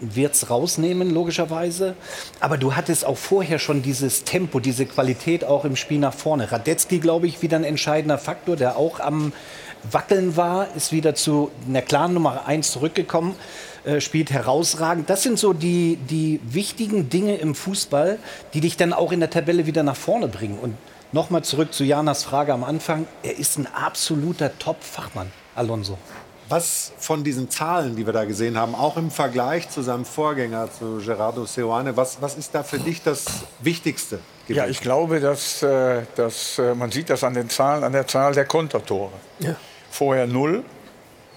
Wirts 0.00 0.50
rausnehmen, 0.50 1.10
logischerweise. 1.10 1.94
Aber 2.40 2.58
du 2.58 2.74
hattest 2.74 3.04
auch 3.04 3.16
vorher 3.16 3.58
schon 3.58 3.82
dieses 3.82 4.24
Tempo, 4.24 4.58
diese 4.58 4.84
Qualität 4.84 5.44
auch 5.44 5.64
im 5.64 5.76
Spiel 5.76 5.98
nach 5.98 6.14
vorne. 6.14 6.50
Radetzky, 6.50 6.98
glaube 6.98 7.26
ich, 7.28 7.42
wieder 7.42 7.56
ein 7.56 7.64
entscheidender 7.64 8.18
Faktor, 8.18 8.56
der 8.56 8.76
auch 8.76 8.98
am 8.98 9.32
Wackeln 9.92 10.36
war, 10.36 10.74
ist 10.74 10.90
wieder 10.90 11.14
zu 11.14 11.50
einer 11.68 11.82
klaren 11.82 12.14
Nummer 12.14 12.46
1 12.46 12.72
zurückgekommen, 12.72 13.36
äh, 13.84 14.00
spielt 14.00 14.32
herausragend. 14.32 15.08
Das 15.08 15.22
sind 15.22 15.38
so 15.38 15.52
die, 15.52 15.96
die 16.10 16.40
wichtigen 16.42 17.08
Dinge 17.08 17.36
im 17.36 17.54
Fußball, 17.54 18.18
die 18.54 18.60
dich 18.60 18.76
dann 18.76 18.92
auch 18.92 19.12
in 19.12 19.20
der 19.20 19.30
Tabelle 19.30 19.66
wieder 19.66 19.84
nach 19.84 19.96
vorne 19.96 20.26
bringen. 20.26 20.58
Und 20.58 20.74
nochmal 21.12 21.42
zurück 21.42 21.72
zu 21.72 21.84
Janas 21.84 22.24
Frage 22.24 22.52
am 22.52 22.64
Anfang. 22.64 23.06
Er 23.22 23.38
ist 23.38 23.58
ein 23.58 23.68
absoluter 23.72 24.58
Top-Fachmann, 24.58 25.30
Alonso. 25.54 25.98
Was 26.48 26.92
von 26.98 27.24
diesen 27.24 27.50
Zahlen, 27.50 27.96
die 27.96 28.06
wir 28.06 28.12
da 28.12 28.24
gesehen 28.24 28.56
haben, 28.56 28.74
auch 28.74 28.96
im 28.96 29.10
Vergleich 29.10 29.68
zu 29.68 29.82
seinem 29.82 30.04
Vorgänger, 30.04 30.68
zu 30.72 31.02
Gerardo 31.04 31.44
Seoane, 31.44 31.96
was, 31.96 32.22
was 32.22 32.36
ist 32.36 32.54
da 32.54 32.62
für 32.62 32.78
dich 32.78 33.02
das 33.02 33.24
Wichtigste? 33.60 34.20
Gewesen? 34.46 34.58
Ja, 34.58 34.66
ich 34.68 34.80
glaube, 34.80 35.18
dass, 35.18 35.62
äh, 35.62 36.02
dass 36.14 36.58
äh, 36.58 36.74
man 36.74 36.92
sieht 36.92 37.10
das 37.10 37.24
an 37.24 37.34
den 37.34 37.50
Zahlen, 37.50 37.82
an 37.82 37.92
der 37.92 38.06
Zahl 38.06 38.32
der 38.32 38.44
Kontertore. 38.44 39.10
Ja. 39.40 39.56
Vorher 39.90 40.28
null 40.28 40.62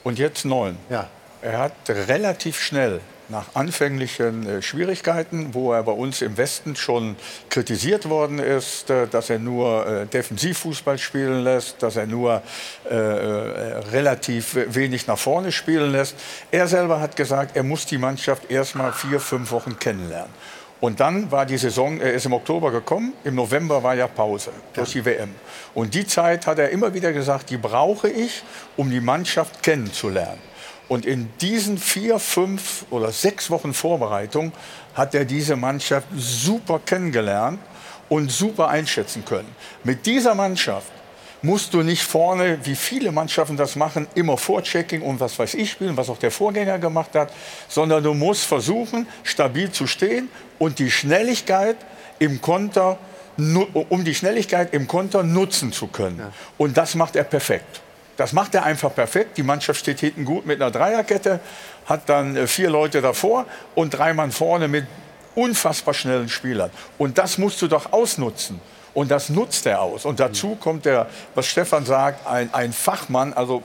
und 0.03 0.19
jetzt 0.19 0.45
neun. 0.45 0.77
Ja. 0.89 1.07
Er 1.41 1.57
hat 1.57 1.73
relativ 1.87 2.59
schnell 2.59 3.01
nach 3.29 3.45
anfänglichen 3.53 4.47
äh, 4.47 4.61
Schwierigkeiten, 4.61 5.53
wo 5.53 5.73
er 5.73 5.83
bei 5.83 5.91
uns 5.91 6.21
im 6.21 6.37
Westen 6.37 6.75
schon 6.75 7.15
kritisiert 7.49 8.09
worden 8.09 8.39
ist, 8.39 8.89
äh, 8.89 9.07
dass 9.07 9.29
er 9.29 9.39
nur 9.39 9.85
äh, 9.85 10.05
Defensivfußball 10.07 10.97
spielen 10.97 11.43
lässt, 11.43 11.81
dass 11.81 11.95
er 11.95 12.07
nur 12.07 12.41
äh, 12.89 12.95
relativ 12.95 14.57
wenig 14.67 15.07
nach 15.07 15.17
vorne 15.17 15.51
spielen 15.51 15.91
lässt. 15.91 16.15
Er 16.51 16.67
selber 16.67 16.99
hat 16.99 17.15
gesagt, 17.15 17.55
er 17.55 17.63
muss 17.63 17.85
die 17.85 17.97
Mannschaft 17.97 18.49
erst 18.49 18.75
mal 18.75 18.91
vier, 18.91 19.19
fünf 19.19 19.51
Wochen 19.51 19.77
kennenlernen. 19.77 20.33
Und 20.81 21.01
dann 21.01 21.29
war 21.29 21.45
die 21.45 21.57
Saison, 21.57 21.99
er 21.99 22.13
ist 22.13 22.25
im 22.25 22.33
Oktober 22.33 22.71
gekommen, 22.71 23.13
im 23.25 23.35
November 23.35 23.83
war 23.83 23.95
ja 23.95 24.07
Pause 24.07 24.51
durch 24.73 24.93
die 24.93 25.03
WM. 25.03 25.35
Und 25.73 25.93
die 25.93 26.07
Zeit 26.07 26.47
hat 26.47 26.57
er 26.57 26.69
immer 26.69 26.93
wieder 26.93 27.11
gesagt, 27.11 27.49
die 27.49 27.57
brauche 27.57 28.09
ich, 28.09 28.43
um 28.77 28.89
die 28.89 29.01
Mannschaft 29.01 29.61
kennenzulernen. 29.61 30.48
Und 30.89 31.05
in 31.05 31.29
diesen 31.39 31.77
vier, 31.77 32.19
fünf 32.19 32.85
oder 32.89 33.11
sechs 33.11 33.49
Wochen 33.49 33.73
Vorbereitung 33.73 34.51
hat 34.95 35.15
er 35.15 35.23
diese 35.23 35.55
Mannschaft 35.55 36.07
super 36.17 36.81
kennengelernt 36.83 37.59
und 38.09 38.31
super 38.31 38.69
einschätzen 38.69 39.23
können. 39.23 39.47
Mit 39.83 40.07
dieser 40.07 40.33
Mannschaft 40.33 40.91
musst 41.41 41.73
du 41.73 41.83
nicht 41.83 42.03
vorne, 42.03 42.59
wie 42.63 42.75
viele 42.75 43.11
Mannschaften 43.11 43.55
das 43.55 43.75
machen, 43.75 44.07
immer 44.15 44.35
Vorchecking 44.35 45.01
und 45.01 45.19
was 45.19 45.37
weiß 45.37 45.53
ich 45.53 45.71
spielen, 45.71 45.95
was 45.95 46.09
auch 46.09 46.17
der 46.17 46.31
Vorgänger 46.31 46.79
gemacht 46.79 47.15
hat, 47.15 47.31
sondern 47.69 48.03
du 48.03 48.13
musst 48.13 48.45
versuchen, 48.45 49.07
stabil 49.23 49.71
zu 49.71 49.87
stehen 49.87 50.29
und 50.57 50.79
die 50.79 50.91
Schnelligkeit 50.91 51.77
im 52.17 52.41
Konter, 52.41 52.97
um 53.37 54.03
die 54.03 54.15
Schnelligkeit 54.15 54.73
im 54.73 54.87
Konter 54.87 55.23
nutzen 55.23 55.71
zu 55.71 55.87
können. 55.87 56.21
Und 56.57 56.75
das 56.75 56.95
macht 56.95 57.15
er 57.15 57.23
perfekt. 57.23 57.81
Das 58.19 58.33
macht 58.33 58.53
er 58.53 58.63
einfach 58.63 58.93
perfekt. 58.93 59.37
Die 59.37 59.43
Mannschaft 59.43 59.79
steht 59.79 60.01
hinten 60.01 60.25
gut 60.25 60.45
mit 60.45 60.61
einer 60.61 60.71
Dreierkette, 60.71 61.39
hat 61.85 62.09
dann 62.09 62.35
äh, 62.35 62.47
vier 62.47 62.69
Leute 62.69 63.01
davor 63.01 63.45
und 63.75 63.91
drei 63.91 64.13
Mann 64.13 64.33
vorne 64.33 64.67
mit 64.67 64.85
unfassbar 65.35 65.93
schnellen 65.93 66.27
Spielern. 66.27 66.69
Und 66.97 67.17
das 67.17 67.37
musst 67.37 67.61
du 67.61 67.67
doch 67.67 67.93
ausnutzen. 67.93 68.59
Und 68.93 69.09
das 69.09 69.29
nutzt 69.29 69.65
er 69.67 69.81
aus. 69.81 70.03
Und 70.03 70.19
dazu 70.19 70.55
kommt 70.55 70.83
der, 70.83 71.07
was 71.33 71.47
Stefan 71.47 71.85
sagt, 71.85 72.27
ein, 72.27 72.53
ein 72.53 72.73
Fachmann. 72.73 73.31
Also 73.31 73.63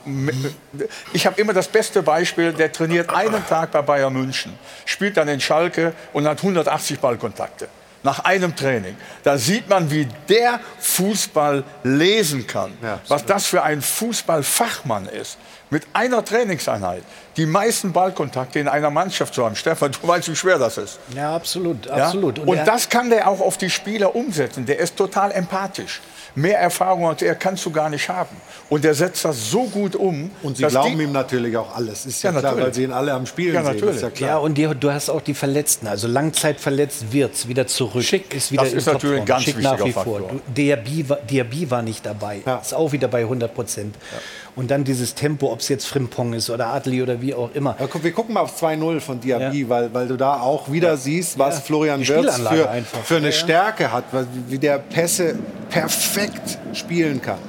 ich 1.11 1.25
habe 1.25 1.41
immer 1.41 1.51
das 1.51 1.67
beste 1.67 2.01
Beispiel, 2.01 2.53
der 2.53 2.71
trainiert 2.71 3.09
einen 3.09 3.45
Tag 3.47 3.71
bei 3.71 3.81
Bayern 3.81 4.13
München, 4.13 4.57
spielt 4.85 5.17
dann 5.17 5.27
in 5.27 5.41
Schalke 5.41 5.91
und 6.13 6.25
hat 6.27 6.37
180 6.37 6.99
Ballkontakte 6.99 7.67
nach 8.05 8.19
einem 8.19 8.55
Training. 8.55 8.95
Da 9.23 9.37
sieht 9.37 9.67
man, 9.67 9.89
wie 9.91 10.07
der 10.29 10.59
Fußball 10.79 11.63
lesen 11.83 12.47
kann. 12.47 12.71
Ja, 12.81 12.99
was 13.07 13.25
das 13.25 13.47
für 13.47 13.63
ein 13.63 13.81
Fußballfachmann 13.81 15.07
ist. 15.07 15.37
Mit 15.71 15.83
einer 15.93 16.23
Trainingseinheit 16.23 17.01
die 17.35 17.47
meisten 17.47 17.91
Ballkontakte 17.91 18.59
in 18.59 18.67
einer 18.67 18.91
Mannschaft 18.91 19.33
zu 19.33 19.43
haben. 19.43 19.55
Stefan, 19.55 19.91
du 19.91 20.07
weißt, 20.07 20.29
wie 20.29 20.35
schwer 20.35 20.59
das 20.59 20.77
ist. 20.77 20.99
Ja, 21.13 21.35
absolut. 21.35 21.89
absolut. 21.89 22.37
Ja? 22.37 22.43
Und, 22.43 22.49
Und 22.49 22.67
das 22.67 22.87
kann 22.87 23.09
der 23.09 23.27
auch 23.27 23.41
auf 23.41 23.57
die 23.57 23.71
Spieler 23.71 24.15
umsetzen. 24.15 24.65
Der 24.67 24.77
ist 24.77 24.95
total 24.95 25.31
empathisch. 25.31 26.01
Mehr 26.35 26.59
Erfahrung 26.59 27.07
als 27.07 27.21
er 27.21 27.35
kannst 27.35 27.65
du 27.65 27.71
gar 27.71 27.89
nicht 27.89 28.09
haben. 28.09 28.35
Und 28.69 28.83
er 28.83 28.93
setzt 28.93 29.23
das 29.23 29.51
so 29.51 29.63
gut 29.65 29.95
um. 29.95 30.31
Und 30.43 30.57
sie 30.57 30.65
glauben 30.65 30.99
ihm 30.99 31.11
natürlich 31.11 31.55
auch 31.55 31.75
alles. 31.75 32.05
Ist 32.05 32.21
ja, 32.23 32.31
ja 32.31 32.39
klar, 32.39 32.51
natürlich. 32.51 32.65
weil 32.65 32.73
sie 32.73 32.83
ihn 32.83 32.91
alle 32.91 33.13
am 33.13 33.25
Spielen 33.25 33.55
ja, 33.55 33.61
natürlich. 33.61 33.99
sehen. 33.99 34.11
Ja, 34.17 34.27
ja, 34.27 34.37
und 34.37 34.55
die, 34.57 34.67
du 34.67 34.91
hast 34.91 35.09
auch 35.09 35.21
die 35.21 35.33
Verletzten. 35.33 35.87
Also 35.87 36.07
langzeitverletzt 36.07 37.11
wird 37.11 37.47
wieder 37.47 37.67
zurück. 37.67 38.03
Schick 38.03 38.33
ist 38.33 38.51
wieder 38.51 38.63
das 38.63 38.73
ist 38.73 38.85
natürlich 38.85 39.21
ein 39.21 39.25
ganz 39.25 39.43
Schick 39.43 39.57
wichtiger 39.57 39.77
nach 39.77 39.85
wie 39.85 39.91
Faktor. 39.93 40.19
vor. 40.19 40.31
Diaby, 40.47 41.05
Diaby 41.29 41.71
war 41.71 41.81
nicht 41.81 42.05
dabei. 42.05 42.41
Ja. 42.45 42.57
Ist 42.57 42.73
auch 42.73 42.91
wieder 42.91 43.07
bei 43.07 43.21
100 43.21 43.53
Prozent. 43.53 43.95
Und 44.55 44.71
dann 44.71 44.85
dieses 44.85 45.15
Tempo, 45.15 45.51
ob 45.51 45.59
es 45.59 45.67
jetzt 45.67 45.85
Frimpong 45.85 46.33
ist 46.33 46.49
oder 46.49 46.67
Adli 46.67 47.01
oder 47.01 47.21
wie 47.21 47.33
auch 47.33 47.49
immer. 47.53 47.75
Ja, 47.79 48.03
wir 48.03 48.11
gucken 48.13 48.35
mal 48.35 48.41
auf 48.41 48.61
2-0 48.61 49.01
von 49.01 49.19
Diaby, 49.19 49.63
ja. 49.63 49.69
weil, 49.69 49.93
weil 49.93 50.07
du 50.07 50.15
da 50.15 50.39
auch 50.39 50.71
wieder 50.71 50.89
ja. 50.89 50.97
siehst, 50.97 51.37
was 51.37 51.59
Florian 51.59 52.07
Wirtz 52.07 52.37
für, 52.37 52.69
für 53.03 53.17
eine 53.17 53.33
Stärke 53.33 53.91
hat, 53.91 54.05
wie 54.47 54.57
der 54.57 54.79
Pässe 54.79 55.37
perfekt 55.69 56.57
spielen 56.73 57.21
kann. 57.21 57.39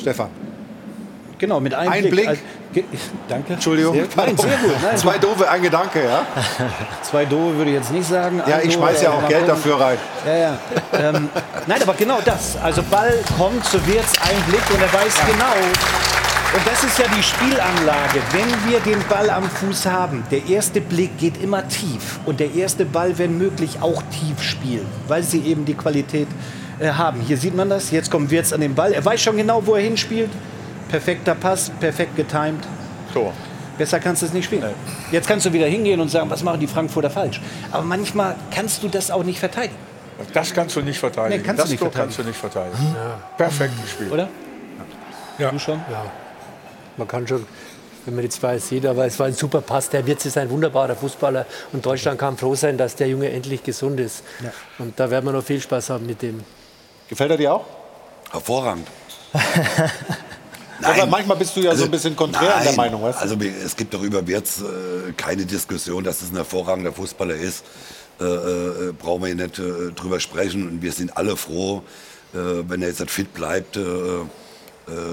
Stefan. 0.00 0.45
Genau, 1.38 1.60
mit 1.60 1.74
einem 1.74 1.92
ein 1.92 2.02
Blick. 2.02 2.12
Blick. 2.12 2.28
Also, 2.28 2.42
danke. 3.28 3.52
Entschuldigung. 3.54 3.94
Sehr, 3.94 4.06
nein, 4.16 4.36
sehr 4.36 4.56
gut. 4.56 4.72
Nein, 4.82 4.96
Zwei 4.96 5.18
doofe, 5.18 5.50
ein 5.50 5.62
Gedanke, 5.62 6.04
ja? 6.04 6.26
Zwei 7.02 7.24
doofe 7.26 7.56
würde 7.58 7.70
ich 7.70 7.76
jetzt 7.76 7.92
nicht 7.92 8.08
sagen. 8.08 8.42
Ja, 8.46 8.60
ich 8.62 8.72
schmeiße 8.72 9.04
ja 9.04 9.10
auch 9.10 9.28
Geld 9.28 9.46
dafür 9.46 9.78
rein. 9.78 9.98
Ja, 10.26 10.36
ja. 10.36 10.58
ähm, 10.92 11.28
nein, 11.66 11.82
aber 11.82 11.94
genau 11.94 12.20
das. 12.24 12.56
Also 12.62 12.82
Ball 12.84 13.12
kommt, 13.36 13.64
so 13.66 13.84
wird's 13.86 14.12
ein 14.22 14.42
Blick 14.48 14.62
und 14.70 14.80
er 14.80 14.92
weiß 14.92 15.14
ja. 15.18 15.26
genau. 15.26 15.66
Und 16.54 16.66
das 16.66 16.84
ist 16.84 16.98
ja 16.98 17.04
die 17.14 17.22
Spielanlage. 17.22 18.20
Wenn 18.32 18.70
wir 18.70 18.80
den 18.80 19.06
Ball 19.08 19.28
am 19.28 19.44
Fuß 19.44 19.84
haben, 19.86 20.24
der 20.30 20.46
erste 20.48 20.80
Blick 20.80 21.18
geht 21.18 21.42
immer 21.42 21.68
tief. 21.68 22.18
Und 22.24 22.40
der 22.40 22.54
erste 22.54 22.86
Ball, 22.86 23.18
wenn 23.18 23.36
möglich, 23.36 23.78
auch 23.82 24.02
tief 24.04 24.42
spielen, 24.42 24.86
weil 25.06 25.22
sie 25.22 25.40
eben 25.40 25.66
die 25.66 25.74
Qualität 25.74 26.28
äh, 26.78 26.88
haben. 26.88 27.20
Hier 27.20 27.36
sieht 27.36 27.54
man 27.54 27.68
das. 27.68 27.90
Jetzt 27.90 28.10
kommt 28.10 28.30
Wirtz 28.30 28.54
an 28.54 28.62
den 28.62 28.74
Ball. 28.74 28.92
Er 28.92 29.04
weiß 29.04 29.20
schon 29.20 29.36
genau, 29.36 29.66
wo 29.66 29.74
er 29.74 29.82
hinspielt. 29.82 30.30
Perfekter 30.88 31.34
Pass, 31.34 31.70
perfekt 31.80 32.16
getimed. 32.16 32.64
Tor. 33.12 33.32
Besser 33.78 34.00
kannst 34.00 34.22
du 34.22 34.26
es 34.26 34.32
nicht 34.32 34.46
spielen. 34.46 34.64
Jetzt 35.10 35.28
kannst 35.28 35.44
du 35.44 35.52
wieder 35.52 35.66
hingehen 35.66 36.00
und 36.00 36.08
sagen, 36.08 36.30
was 36.30 36.42
machen 36.42 36.60
die 36.60 36.66
Frankfurter 36.66 37.10
falsch. 37.10 37.40
Aber 37.72 37.82
manchmal 37.82 38.36
kannst 38.50 38.82
du 38.82 38.88
das 38.88 39.10
auch 39.10 39.22
nicht 39.22 39.38
verteidigen. 39.38 39.76
Das 40.32 40.54
kannst 40.54 40.76
du 40.76 40.80
nicht 40.80 40.98
verteidigen. 40.98 41.42
Nee, 41.42 41.46
kannst 41.46 41.60
das 41.60 41.68
du 41.68 41.72
nicht 41.72 41.80
Tor 41.82 41.90
kannst 41.92 42.18
du 42.18 42.22
nicht 42.22 42.38
verteidigen. 42.38 42.94
Ja. 42.94 43.20
Perfekt 43.36 43.82
gespielt. 43.82 44.12
Oder? 44.12 44.28
Ja. 45.38 45.50
Du 45.50 45.58
schon? 45.58 45.78
Ja. 45.90 46.04
Man 46.96 47.06
kann 47.06 47.28
schon, 47.28 47.46
wenn 48.06 48.14
man 48.14 48.22
die 48.22 48.30
zwei 48.30 48.58
sieht, 48.58 48.86
aber 48.86 49.04
es 49.04 49.18
war 49.18 49.26
ein 49.26 49.34
super 49.34 49.60
Pass. 49.60 49.90
Der 49.90 50.06
Wirtz 50.06 50.24
ist 50.24 50.38
ein 50.38 50.48
wunderbarer 50.48 50.96
Fußballer 50.96 51.44
und 51.72 51.84
Deutschland 51.84 52.18
kann 52.18 52.38
froh 52.38 52.54
sein, 52.54 52.78
dass 52.78 52.96
der 52.96 53.08
Junge 53.08 53.30
endlich 53.30 53.62
gesund 53.62 54.00
ist. 54.00 54.24
Ja. 54.42 54.50
Und 54.78 54.98
da 54.98 55.10
werden 55.10 55.26
wir 55.26 55.32
noch 55.32 55.44
viel 55.44 55.60
Spaß 55.60 55.90
haben 55.90 56.06
mit 56.06 56.22
dem. 56.22 56.42
Gefällt 57.08 57.30
er 57.30 57.36
dir 57.36 57.52
auch? 57.52 57.66
Hervorragend. 58.32 58.88
Nein. 60.80 61.00
Aber 61.00 61.06
manchmal 61.06 61.36
bist 61.36 61.56
du 61.56 61.60
ja 61.60 61.70
also, 61.70 61.82
so 61.82 61.84
ein 61.86 61.90
bisschen 61.90 62.16
konträr 62.16 62.48
nein, 62.48 62.64
der 62.64 62.72
Meinung. 62.74 63.02
Weißt 63.02 63.18
du? 63.18 63.22
Also 63.22 63.36
es 63.64 63.76
gibt 63.76 63.94
doch 63.94 64.02
über 64.02 64.26
Wirtz 64.26 64.60
äh, 64.60 65.12
keine 65.12 65.46
Diskussion, 65.46 66.04
dass 66.04 66.22
es 66.22 66.30
ein 66.30 66.36
hervorragender 66.36 66.92
Fußballer 66.92 67.34
ist. 67.34 67.64
Äh, 68.20 68.24
äh, 68.24 68.92
brauchen 68.92 69.22
wir 69.22 69.26
hier 69.28 69.36
nicht 69.36 69.58
äh, 69.58 69.92
drüber 69.94 70.20
sprechen. 70.20 70.68
Und 70.68 70.82
wir 70.82 70.92
sind 70.92 71.16
alle 71.16 71.36
froh, 71.36 71.82
äh, 72.34 72.38
wenn 72.68 72.82
er 72.82 72.88
jetzt 72.88 73.10
fit 73.10 73.32
bleibt, 73.34 73.76
äh, 73.76 73.82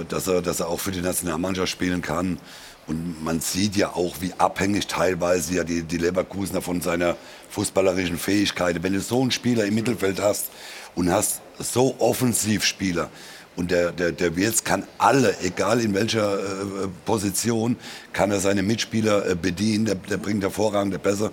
dass, 0.07 0.27
er, 0.27 0.41
dass 0.41 0.59
er 0.59 0.67
auch 0.67 0.79
für 0.79 0.91
die 0.91 1.01
Nationalmannschaft 1.01 1.71
spielen 1.71 2.01
kann. 2.01 2.37
Und 2.85 3.23
man 3.23 3.39
sieht 3.39 3.75
ja 3.75 3.89
auch, 3.89 4.15
wie 4.19 4.33
abhängig 4.37 4.87
teilweise 4.87 5.55
ja 5.55 5.63
die, 5.63 5.83
die 5.83 5.97
Leverkusener 5.97 6.61
von 6.61 6.81
seiner 6.81 7.15
fußballerischen 7.49 8.17
Fähigkeit. 8.17 8.83
Wenn 8.83 8.93
du 8.93 8.99
so 8.99 9.21
einen 9.21 9.31
Spieler 9.31 9.65
im 9.65 9.75
Mittelfeld 9.75 10.21
hast 10.21 10.47
und 10.95 11.11
hast 11.11 11.41
so 11.59 11.95
Offensivspieler, 11.99 13.09
und 13.55 13.71
der, 13.71 13.91
der, 13.91 14.11
der 14.11 14.35
Wirtz 14.35 14.63
kann 14.63 14.83
alle, 14.97 15.35
egal 15.41 15.79
in 15.79 15.93
welcher 15.93 16.39
äh, 16.39 16.87
Position, 17.05 17.77
kann 18.11 18.31
er 18.31 18.39
seine 18.39 18.63
Mitspieler 18.63 19.29
äh, 19.29 19.35
bedienen. 19.35 19.85
Der, 19.85 19.95
der 19.95 20.17
bringt 20.17 20.43
hervorragende 20.43 20.97
Pässe. 20.97 21.31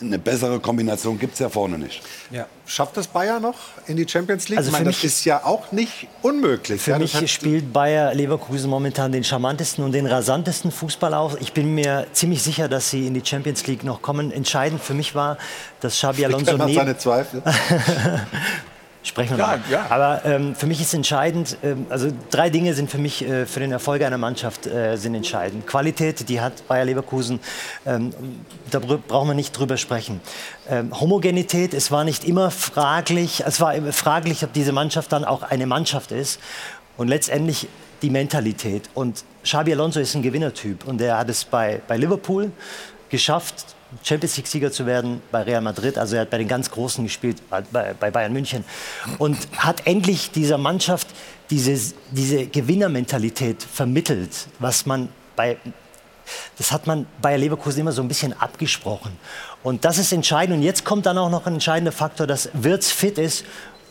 Eine 0.00 0.18
bessere 0.18 0.58
Kombination 0.60 1.18
gibt 1.18 1.34
es 1.34 1.40
ja 1.40 1.50
vorne 1.50 1.76
nicht. 1.76 2.00
Ja. 2.30 2.46
Schafft 2.64 2.96
das 2.96 3.06
Bayern 3.06 3.42
noch 3.42 3.56
in 3.86 3.98
die 3.98 4.08
Champions 4.08 4.48
League? 4.48 4.56
Also 4.56 4.70
ich 4.70 4.72
meine, 4.72 4.86
das 4.86 5.04
ist 5.04 5.26
ja 5.26 5.44
auch 5.44 5.72
nicht 5.72 6.08
unmöglich. 6.22 6.80
Für 6.80 6.92
ja, 6.92 6.98
mich 6.98 7.30
spielt 7.30 7.70
Bayer 7.70 8.14
Leverkusen 8.14 8.70
momentan 8.70 9.12
den 9.12 9.24
charmantesten 9.24 9.84
und 9.84 9.92
den 9.92 10.06
rasantesten 10.06 10.70
Fußball 10.70 11.12
auf. 11.12 11.38
Ich 11.42 11.52
bin 11.52 11.74
mir 11.74 12.06
ziemlich 12.14 12.42
sicher, 12.42 12.66
dass 12.68 12.88
sie 12.88 13.08
in 13.08 13.12
die 13.12 13.22
Champions 13.22 13.66
League 13.66 13.84
noch 13.84 14.00
kommen. 14.00 14.32
Entscheidend 14.32 14.82
für 14.82 14.94
mich 14.94 15.14
war, 15.14 15.36
dass 15.80 15.92
Xabi 15.96 16.24
Alonso 16.24 16.56
neben... 16.56 16.96
sprechen 19.02 19.36
wir 19.36 19.38
Ja, 19.38 19.46
mal. 19.46 19.60
ja. 19.70 19.86
Aber 19.88 20.22
ähm, 20.24 20.54
für 20.54 20.66
mich 20.66 20.80
ist 20.80 20.92
entscheidend, 20.94 21.56
ähm, 21.62 21.86
also 21.88 22.08
drei 22.30 22.50
Dinge 22.50 22.74
sind 22.74 22.90
für 22.90 22.98
mich 22.98 23.22
äh, 23.26 23.46
für 23.46 23.60
den 23.60 23.72
Erfolg 23.72 24.02
einer 24.02 24.18
Mannschaft 24.18 24.66
äh, 24.66 24.96
sind 24.96 25.14
entscheidend. 25.14 25.66
Qualität, 25.66 26.28
die 26.28 26.40
hat 26.40 26.66
Bayer 26.68 26.84
Leverkusen, 26.84 27.40
ähm, 27.86 28.12
da 28.70 28.78
brauchen 28.78 29.28
wir 29.28 29.34
nicht 29.34 29.52
drüber 29.58 29.76
sprechen. 29.76 30.20
Ähm, 30.68 30.98
Homogenität, 31.00 31.74
es 31.74 31.90
war 31.90 32.04
nicht 32.04 32.24
immer 32.24 32.50
fraglich, 32.50 33.42
es 33.46 33.60
war 33.60 33.74
fraglich, 33.92 34.44
ob 34.44 34.52
diese 34.52 34.72
Mannschaft 34.72 35.12
dann 35.12 35.24
auch 35.24 35.42
eine 35.42 35.66
Mannschaft 35.66 36.12
ist. 36.12 36.40
Und 36.96 37.08
letztendlich 37.08 37.66
die 38.02 38.10
Mentalität. 38.10 38.90
Und 38.94 39.24
Xabi 39.42 39.72
Alonso 39.72 40.00
ist 40.00 40.14
ein 40.14 40.22
Gewinnertyp 40.22 40.86
und 40.86 41.00
er 41.00 41.16
hat 41.18 41.30
es 41.30 41.44
bei, 41.44 41.80
bei 41.88 41.96
Liverpool 41.96 42.50
geschafft, 43.08 43.74
Champions 44.02 44.36
League-Sieger 44.36 44.72
zu 44.72 44.86
werden 44.86 45.20
bei 45.30 45.42
Real 45.42 45.60
Madrid. 45.60 45.98
Also 45.98 46.16
er 46.16 46.22
hat 46.22 46.30
bei 46.30 46.38
den 46.38 46.48
ganz 46.48 46.70
Großen 46.70 47.02
gespielt, 47.04 47.42
bei, 47.48 47.92
Bayern 48.10 48.32
München. 48.32 48.64
Und 49.18 49.36
hat 49.56 49.86
endlich 49.86 50.30
dieser 50.30 50.58
Mannschaft 50.58 51.08
diese, 51.50 51.94
diese 52.10 52.46
Gewinnermentalität 52.46 53.62
vermittelt, 53.62 54.30
was 54.58 54.86
man 54.86 55.08
bei 55.36 55.56
das 56.58 56.70
hat 56.70 56.86
man 56.86 57.06
bei 57.20 57.36
Leverkusen 57.36 57.80
immer 57.80 57.90
so 57.90 58.02
ein 58.02 58.06
bisschen 58.08 58.38
abgesprochen. 58.38 59.10
Und 59.64 59.84
das 59.84 59.98
ist 59.98 60.12
entscheidend. 60.12 60.58
Und 60.58 60.62
jetzt 60.62 60.84
kommt 60.84 61.06
dann 61.06 61.18
auch 61.18 61.30
noch 61.30 61.46
ein 61.46 61.54
entscheidender 61.54 61.90
Faktor, 61.90 62.26
dass 62.28 62.50
Wirtz 62.52 62.90
fit 62.90 63.18
ist. 63.18 63.44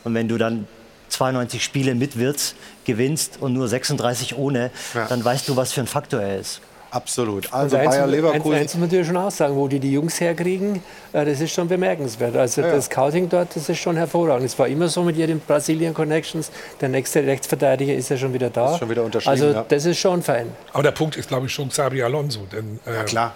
Und 0.05 0.13
wenn 0.13 0.29
du 0.29 0.37
dann 0.37 0.65
92 1.09 1.61
Spiele 1.63 1.95
mit 1.95 2.17
Wirtz 2.17 2.55
gewinnst 2.85 3.37
und 3.41 3.53
nur 3.53 3.67
36 3.67 4.37
ohne, 4.37 4.71
Ja. 4.93 5.05
dann 5.07 5.23
weißt 5.23 5.49
du, 5.49 5.55
was 5.55 5.73
für 5.73 5.81
ein 5.81 5.87
Faktor 5.87 6.21
er 6.21 6.39
ist. 6.39 6.61
Absolut. 6.91 7.53
Also 7.53 7.77
eins, 7.77 7.95
eins, 7.95 8.13
eins 8.25 8.43
muss 8.45 8.73
man 8.75 8.81
natürlich 8.81 9.07
schon 9.07 9.17
auch 9.17 9.31
sagen, 9.31 9.55
wo 9.55 9.67
die 9.67 9.79
die 9.79 9.91
Jungs 9.91 10.19
herkriegen, 10.19 10.81
äh, 11.13 11.25
das 11.25 11.39
ist 11.39 11.51
schon 11.53 11.67
bemerkenswert. 11.67 12.35
Also 12.35 12.61
Ja, 12.61 12.67
ja. 12.67 12.75
das 12.75 12.85
Scouting 12.85 13.29
dort, 13.29 13.55
das 13.55 13.69
ist 13.69 13.77
schon 13.77 13.95
hervorragend. 13.95 14.45
Es 14.45 14.57
war 14.57 14.67
immer 14.67 14.87
so 14.87 15.03
mit 15.03 15.15
ihren 15.17 15.39
Brasilien 15.39 15.93
Connections. 15.93 16.51
Der 16.81 16.89
nächste 16.89 17.23
Rechtsverteidiger 17.25 17.93
ist 17.93 18.09
ja 18.09 18.17
schon 18.17 18.33
wieder 18.33 18.49
da. 18.49 18.73
Ist 18.73 18.79
schon 18.79 18.89
wieder 18.89 19.03
unterschrieben, 19.03 19.31
Also 19.31 19.51
ja. 19.51 19.65
das 19.67 19.85
ist 19.85 19.99
schon 19.99 20.23
fein. 20.23 20.51
Aber 20.73 20.83
der 20.83 20.91
Punkt 20.91 21.15
ist, 21.17 21.27
glaube 21.27 21.45
ich, 21.45 21.53
schon 21.53 21.69
Xabi 21.69 22.01
Alonso. 22.01 22.41
Denn, 22.51 22.79
äh, 22.85 23.03
klar. 23.05 23.33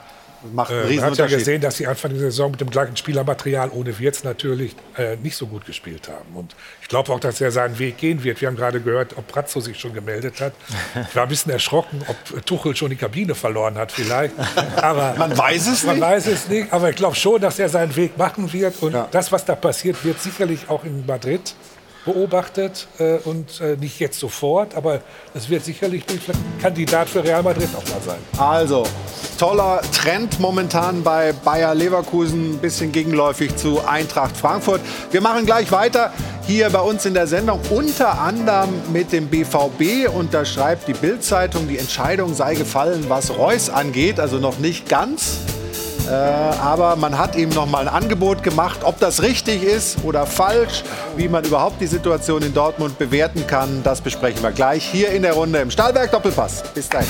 Macht 0.52 0.72
einen 0.72 0.90
Äh, 0.92 0.96
man 0.96 1.06
hat 1.06 1.18
ja 1.18 1.28
gesehen, 1.28 1.62
dass 1.62 1.78
sie 1.78 1.88
Anfang 1.88 2.12
der 2.12 2.20
Saison 2.20 2.52
mit 2.52 2.62
dem 2.62 2.70
gleichen 2.70 2.98
Spielermaterial 2.98 3.70
ohne 3.70 3.98
Wirtz 4.00 4.24
natürlich 4.24 4.76
äh, 4.98 5.16
nicht 5.18 5.36
so 5.38 5.48
gut 5.48 5.66
gespielt 5.66 6.08
haben. 6.10 6.36
Und 6.36 6.56
ich 6.82 6.88
glaube 6.88 7.12
auch, 7.14 7.20
dass 7.20 7.40
er 7.42 7.52
seinen 7.52 7.80
Weg 7.80 7.98
gehen 7.98 8.24
wird. 8.24 8.42
Wir 8.42 8.48
haben 8.48 8.56
gerade 8.56 8.82
gehört, 8.82 9.18
ob 9.18 9.28
Brazzo 9.28 9.60
sich 9.60 9.80
schon 9.80 9.94
gemeldet 9.94 10.42
hat. 10.42 10.54
Ich 11.10 11.16
war 11.16 11.24
ein 11.24 11.30
bisschen 11.30 11.52
erschrocken, 11.52 12.02
ob 12.08 12.46
Tuchel 12.46 12.76
schon 12.76 12.90
die 12.90 12.96
Kabine 12.96 13.36
verloren 13.36 13.76
hat 13.78 13.92
vielleicht. 13.92 14.34
Aber 14.82 15.16
Man 15.18 15.38
weiß 15.38 15.68
es 15.68 15.84
man 15.84 15.96
nicht. 15.96 16.04
weiß 16.04 16.28
es 16.28 16.48
nicht. 16.50 16.74
Aber 16.74 16.90
ich 16.90 16.96
glaube 16.96 17.16
schon, 17.16 17.40
dass 17.42 17.60
er 17.60 17.70
seinen 17.70 17.96
Weg 17.96 18.18
machen 18.18 18.52
wird. 18.52 18.82
Und 18.82 18.96
das, 19.12 19.32
was 19.32 19.46
da 19.46 19.56
passiert, 19.56 20.04
wird 20.04 20.20
sicherlich 20.22 20.70
auch 20.70 20.84
in 20.84 21.06
Madrid 21.06 21.54
beobachtet 22.06 22.88
äh, 23.00 23.18
und 23.24 23.62
äh, 23.62 23.78
nicht 23.78 24.00
jetzt 24.00 24.20
sofort, 24.20 24.76
aber 24.76 25.02
es 25.34 25.50
wird 25.50 25.64
sicherlich 25.64 26.04
ein 26.10 26.20
Kandidat 26.62 27.10
für 27.10 27.24
Real 27.24 27.44
Madrid 27.44 27.70
auch 27.76 27.90
mal 27.90 28.02
sein. 28.06 28.18
Also, 28.38 28.84
toller 29.38 29.82
Trend 29.94 30.40
momentan 30.40 31.04
bei 31.04 31.34
Bayer 31.34 31.74
Leverkusen, 31.74 32.56
ein 32.56 32.58
bisschen 32.60 32.92
gegenläufig 32.92 33.56
zu 33.56 33.86
Eintracht 33.86 34.36
Frankfurt. 34.36 34.82
Wir 35.12 35.22
machen 35.22 35.46
gleich 35.46 35.72
weiter 35.72 36.12
hier 36.46 36.70
bei 36.70 36.82
uns 36.82 37.06
in 37.06 37.14
der 37.14 37.28
Sendung, 37.28 37.60
unter 37.70 38.20
anderem 38.20 38.70
mit 38.92 39.12
dem 39.12 39.28
BVB. 39.28 40.10
Und 40.14 40.34
da 40.34 40.44
schreibt 40.46 40.88
die 40.88 40.94
Bild-Zeitung, 40.94 41.68
die 41.68 41.78
Entscheidung 41.78 42.34
sei 42.34 42.56
gefallen, 42.56 43.06
was 43.08 43.38
Reus 43.38 43.70
angeht, 43.70 44.20
also 44.20 44.38
noch 44.38 44.60
nicht 44.60 44.90
ganz. 44.90 45.40
Äh, 46.08 46.12
aber 46.14 46.96
man 46.96 47.18
hat 47.18 47.36
ihm 47.36 47.50
noch 47.50 47.66
mal 47.66 47.88
ein 47.88 47.94
Angebot 47.94 48.44
gemacht. 48.44 48.80
Ob 48.84 49.00
das 49.00 49.22
richtig 49.22 49.64
ist 49.64 49.98
oder 50.04 50.26
falsch, 50.26 50.84
wie 51.16 51.28
man 51.28 51.44
überhaupt 51.44 51.80
die 51.80 51.88
Situation 51.88 52.42
in 52.42 52.54
Dortmund 52.54 52.98
bewerten 52.98 53.46
kann, 53.48 53.82
das 53.84 54.02
besprechen 54.02 54.44
wir 54.44 54.52
gleich 54.52 54.86
hier 54.86 55.10
in 55.12 55.22
der 55.22 55.34
Runde 55.34 55.60
im 55.60 55.72
Stahlberg 55.72 56.12
Doppelpass. 56.12 56.64
Bis 56.74 56.90
dahin. 56.90 57.10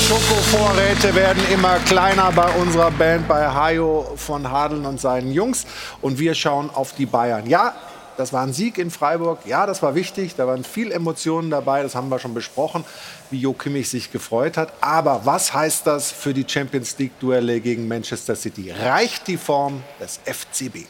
Schokovorräte 0.00 1.14
werden 1.14 1.42
immer 1.50 1.78
kleiner 1.86 2.30
bei 2.30 2.48
unserer 2.60 2.90
Band, 2.90 3.26
bei 3.26 3.48
Hajo 3.48 4.12
von 4.16 4.50
Hadeln 4.50 4.84
und 4.84 5.00
seinen 5.00 5.32
Jungs. 5.32 5.64
Und 6.02 6.18
wir 6.18 6.34
schauen 6.34 6.70
auf 6.72 6.92
die 6.92 7.06
Bayern. 7.06 7.46
Ja, 7.48 7.72
das 8.16 8.32
war 8.32 8.42
ein 8.42 8.52
Sieg 8.52 8.78
in 8.78 8.90
Freiburg. 8.90 9.40
Ja, 9.46 9.66
das 9.66 9.82
war 9.82 9.94
wichtig. 9.94 10.34
Da 10.36 10.46
waren 10.46 10.64
viel 10.64 10.92
Emotionen 10.92 11.50
dabei. 11.50 11.82
Das 11.82 11.94
haben 11.94 12.08
wir 12.08 12.18
schon 12.18 12.34
besprochen, 12.34 12.84
wie 13.30 13.38
Jo 13.38 13.52
Kimmich 13.52 13.88
sich 13.88 14.12
gefreut 14.12 14.56
hat. 14.56 14.72
Aber 14.80 15.22
was 15.24 15.52
heißt 15.52 15.86
das 15.86 16.12
für 16.12 16.34
die 16.34 16.44
Champions 16.46 16.98
League-Duelle 16.98 17.60
gegen 17.60 17.88
Manchester 17.88 18.36
City? 18.36 18.70
Reicht 18.70 19.26
die 19.26 19.36
Form 19.36 19.82
des 20.00 20.20
FCB? 20.24 20.86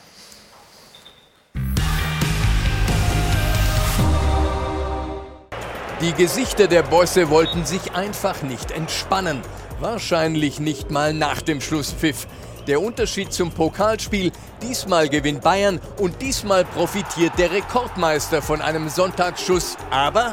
Die 6.00 6.12
Gesichter 6.12 6.66
der 6.66 6.82
Bosse 6.82 7.30
wollten 7.30 7.64
sich 7.64 7.92
einfach 7.92 8.42
nicht 8.42 8.70
entspannen. 8.70 9.40
Wahrscheinlich 9.80 10.60
nicht 10.60 10.90
mal 10.90 11.14
nach 11.14 11.40
dem 11.40 11.62
Schlusspfiff. 11.62 12.26
Der 12.66 12.80
Unterschied 12.80 13.30
zum 13.30 13.50
Pokalspiel, 13.50 14.32
diesmal 14.62 15.10
gewinnt 15.10 15.42
Bayern 15.42 15.80
und 15.98 16.22
diesmal 16.22 16.64
profitiert 16.64 17.32
der 17.38 17.50
Rekordmeister 17.50 18.40
von 18.40 18.62
einem 18.62 18.88
Sonntagsschuss. 18.88 19.76
Aber 19.90 20.32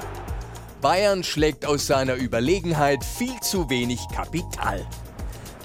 Bayern 0.79 1.23
schlägt 1.23 1.65
aus 1.65 1.87
seiner 1.87 2.15
Überlegenheit 2.15 3.03
viel 3.03 3.37
zu 3.41 3.69
wenig 3.69 3.99
Kapital. 4.15 4.85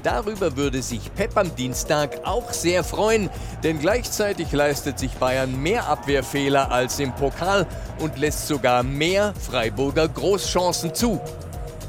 Darüber 0.02 0.56
würde 0.56 0.82
sich 0.82 1.12
Pep 1.14 1.36
am 1.36 1.54
Dienstag 1.54 2.20
auch 2.24 2.52
sehr 2.52 2.84
freuen, 2.84 3.30
denn 3.62 3.78
gleichzeitig 3.78 4.52
leistet 4.52 4.98
sich 4.98 5.12
Bayern 5.12 5.60
mehr 5.60 5.88
Abwehrfehler 5.88 6.70
als 6.70 6.98
im 6.98 7.12
Pokal 7.12 7.66
und 8.00 8.18
lässt 8.18 8.46
sogar 8.46 8.82
mehr 8.82 9.34
Freiburger 9.34 10.08
Großchancen 10.08 10.94
zu. 10.94 11.20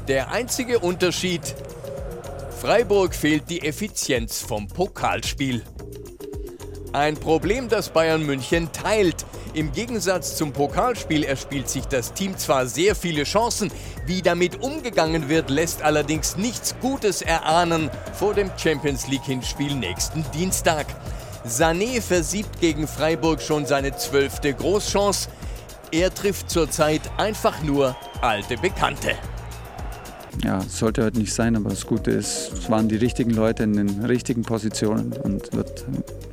Der 0.08 0.30
einzige 0.30 0.78
Unterschied, 0.78 1.54
Freiburg 2.60 3.14
fehlt 3.14 3.48
die 3.50 3.62
Effizienz 3.62 4.40
vom 4.40 4.66
Pokalspiel. 4.66 5.62
Ein 6.92 7.14
Problem, 7.14 7.68
das 7.68 7.90
Bayern 7.90 8.26
München 8.26 8.72
teilt. 8.72 9.24
Im 9.54 9.70
Gegensatz 9.70 10.34
zum 10.34 10.52
Pokalspiel 10.52 11.22
erspielt 11.22 11.68
sich 11.68 11.84
das 11.84 12.14
Team 12.14 12.36
zwar 12.36 12.66
sehr 12.66 12.96
viele 12.96 13.22
Chancen, 13.22 13.70
wie 14.06 14.22
damit 14.22 14.60
umgegangen 14.60 15.28
wird, 15.28 15.50
lässt 15.50 15.82
allerdings 15.82 16.36
nichts 16.36 16.74
Gutes 16.80 17.22
erahnen 17.22 17.90
vor 18.12 18.34
dem 18.34 18.50
Champions 18.56 19.06
League 19.06 19.24
Hinspiel 19.24 19.76
nächsten 19.76 20.24
Dienstag. 20.32 20.86
Sané 21.46 22.02
versiebt 22.02 22.60
gegen 22.60 22.88
Freiburg 22.88 23.40
schon 23.40 23.66
seine 23.66 23.96
zwölfte 23.96 24.52
Großchance. 24.52 25.28
Er 25.92 26.12
trifft 26.12 26.50
zurzeit 26.50 27.02
einfach 27.18 27.62
nur 27.62 27.96
alte 28.20 28.56
Bekannte. 28.56 29.14
Ja, 30.44 30.60
sollte 30.60 31.04
heute 31.04 31.18
nicht 31.18 31.34
sein, 31.34 31.56
aber 31.56 31.70
das 31.70 31.86
Gute 31.86 32.10
ist, 32.10 32.52
es 32.52 32.70
waren 32.70 32.88
die 32.88 32.96
richtigen 32.96 33.30
Leute 33.30 33.64
in 33.64 33.72
den 33.74 34.04
richtigen 34.04 34.42
Positionen 34.42 35.12
und 35.12 35.52
wird, 35.52 35.84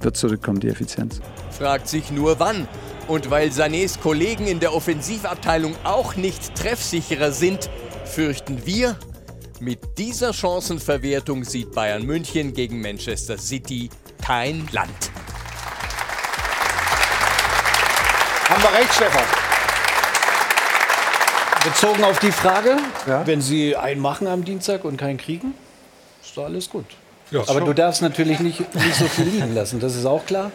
wird 0.01 0.15
zurückkommen, 0.15 0.59
die 0.59 0.69
Effizienz. 0.69 1.21
fragt 1.51 1.87
sich 1.87 2.11
nur 2.11 2.39
wann. 2.39 2.67
Und 3.07 3.29
weil 3.29 3.49
Sanés 3.49 3.99
Kollegen 3.99 4.47
in 4.47 4.59
der 4.59 4.73
Offensivabteilung 4.73 5.75
auch 5.83 6.15
nicht 6.15 6.55
treffsicherer 6.55 7.31
sind, 7.31 7.69
fürchten 8.05 8.65
wir, 8.65 8.95
mit 9.59 9.79
dieser 9.97 10.33
Chancenverwertung 10.33 11.43
sieht 11.43 11.71
Bayern 11.71 12.03
München 12.05 12.53
gegen 12.53 12.81
Manchester 12.81 13.37
City 13.37 13.89
kein 14.21 14.67
Land. 14.71 15.11
Haben 18.49 18.63
wir 18.63 18.79
recht, 18.79 18.93
Stefan? 18.93 19.44
Bezogen 21.65 22.03
auf 22.03 22.19
die 22.19 22.31
Frage, 22.31 22.77
wenn 23.25 23.41
Sie 23.41 23.75
einen 23.75 23.99
machen 23.99 24.27
am 24.27 24.45
Dienstag 24.45 24.85
und 24.85 24.97
keinen 24.97 25.17
kriegen, 25.17 25.53
ist 26.23 26.37
doch 26.37 26.45
alles 26.45 26.69
gut. 26.69 26.85
Ja, 27.31 27.41
Aber 27.41 27.59
schon. 27.59 27.65
du 27.65 27.73
darfst 27.73 28.01
natürlich 28.01 28.39
nicht, 28.39 28.59
nicht 28.75 28.95
so 28.95 29.05
viel 29.05 29.25
liegen 29.25 29.53
lassen, 29.55 29.79
das 29.79 29.95
ist 29.95 30.05
auch 30.05 30.25
klar. 30.25 30.51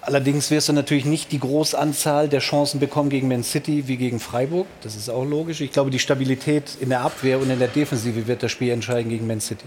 Allerdings 0.00 0.50
wirst 0.50 0.68
du 0.68 0.72
natürlich 0.72 1.04
nicht 1.04 1.30
die 1.30 1.38
Großanzahl 1.38 2.28
der 2.28 2.40
Chancen 2.40 2.80
bekommen 2.80 3.08
gegen 3.08 3.28
Man 3.28 3.44
City 3.44 3.86
wie 3.86 3.96
gegen 3.96 4.18
Freiburg. 4.18 4.66
Das 4.82 4.96
ist 4.96 5.08
auch 5.08 5.24
logisch. 5.24 5.60
Ich 5.60 5.70
glaube, 5.70 5.90
die 5.90 6.00
Stabilität 6.00 6.76
in 6.80 6.88
der 6.88 7.02
Abwehr 7.02 7.38
und 7.38 7.50
in 7.50 7.58
der 7.60 7.68
Defensive 7.68 8.26
wird 8.26 8.42
das 8.42 8.50
Spiel 8.50 8.70
entscheiden 8.72 9.10
gegen 9.10 9.28
Man 9.28 9.40
City. 9.40 9.64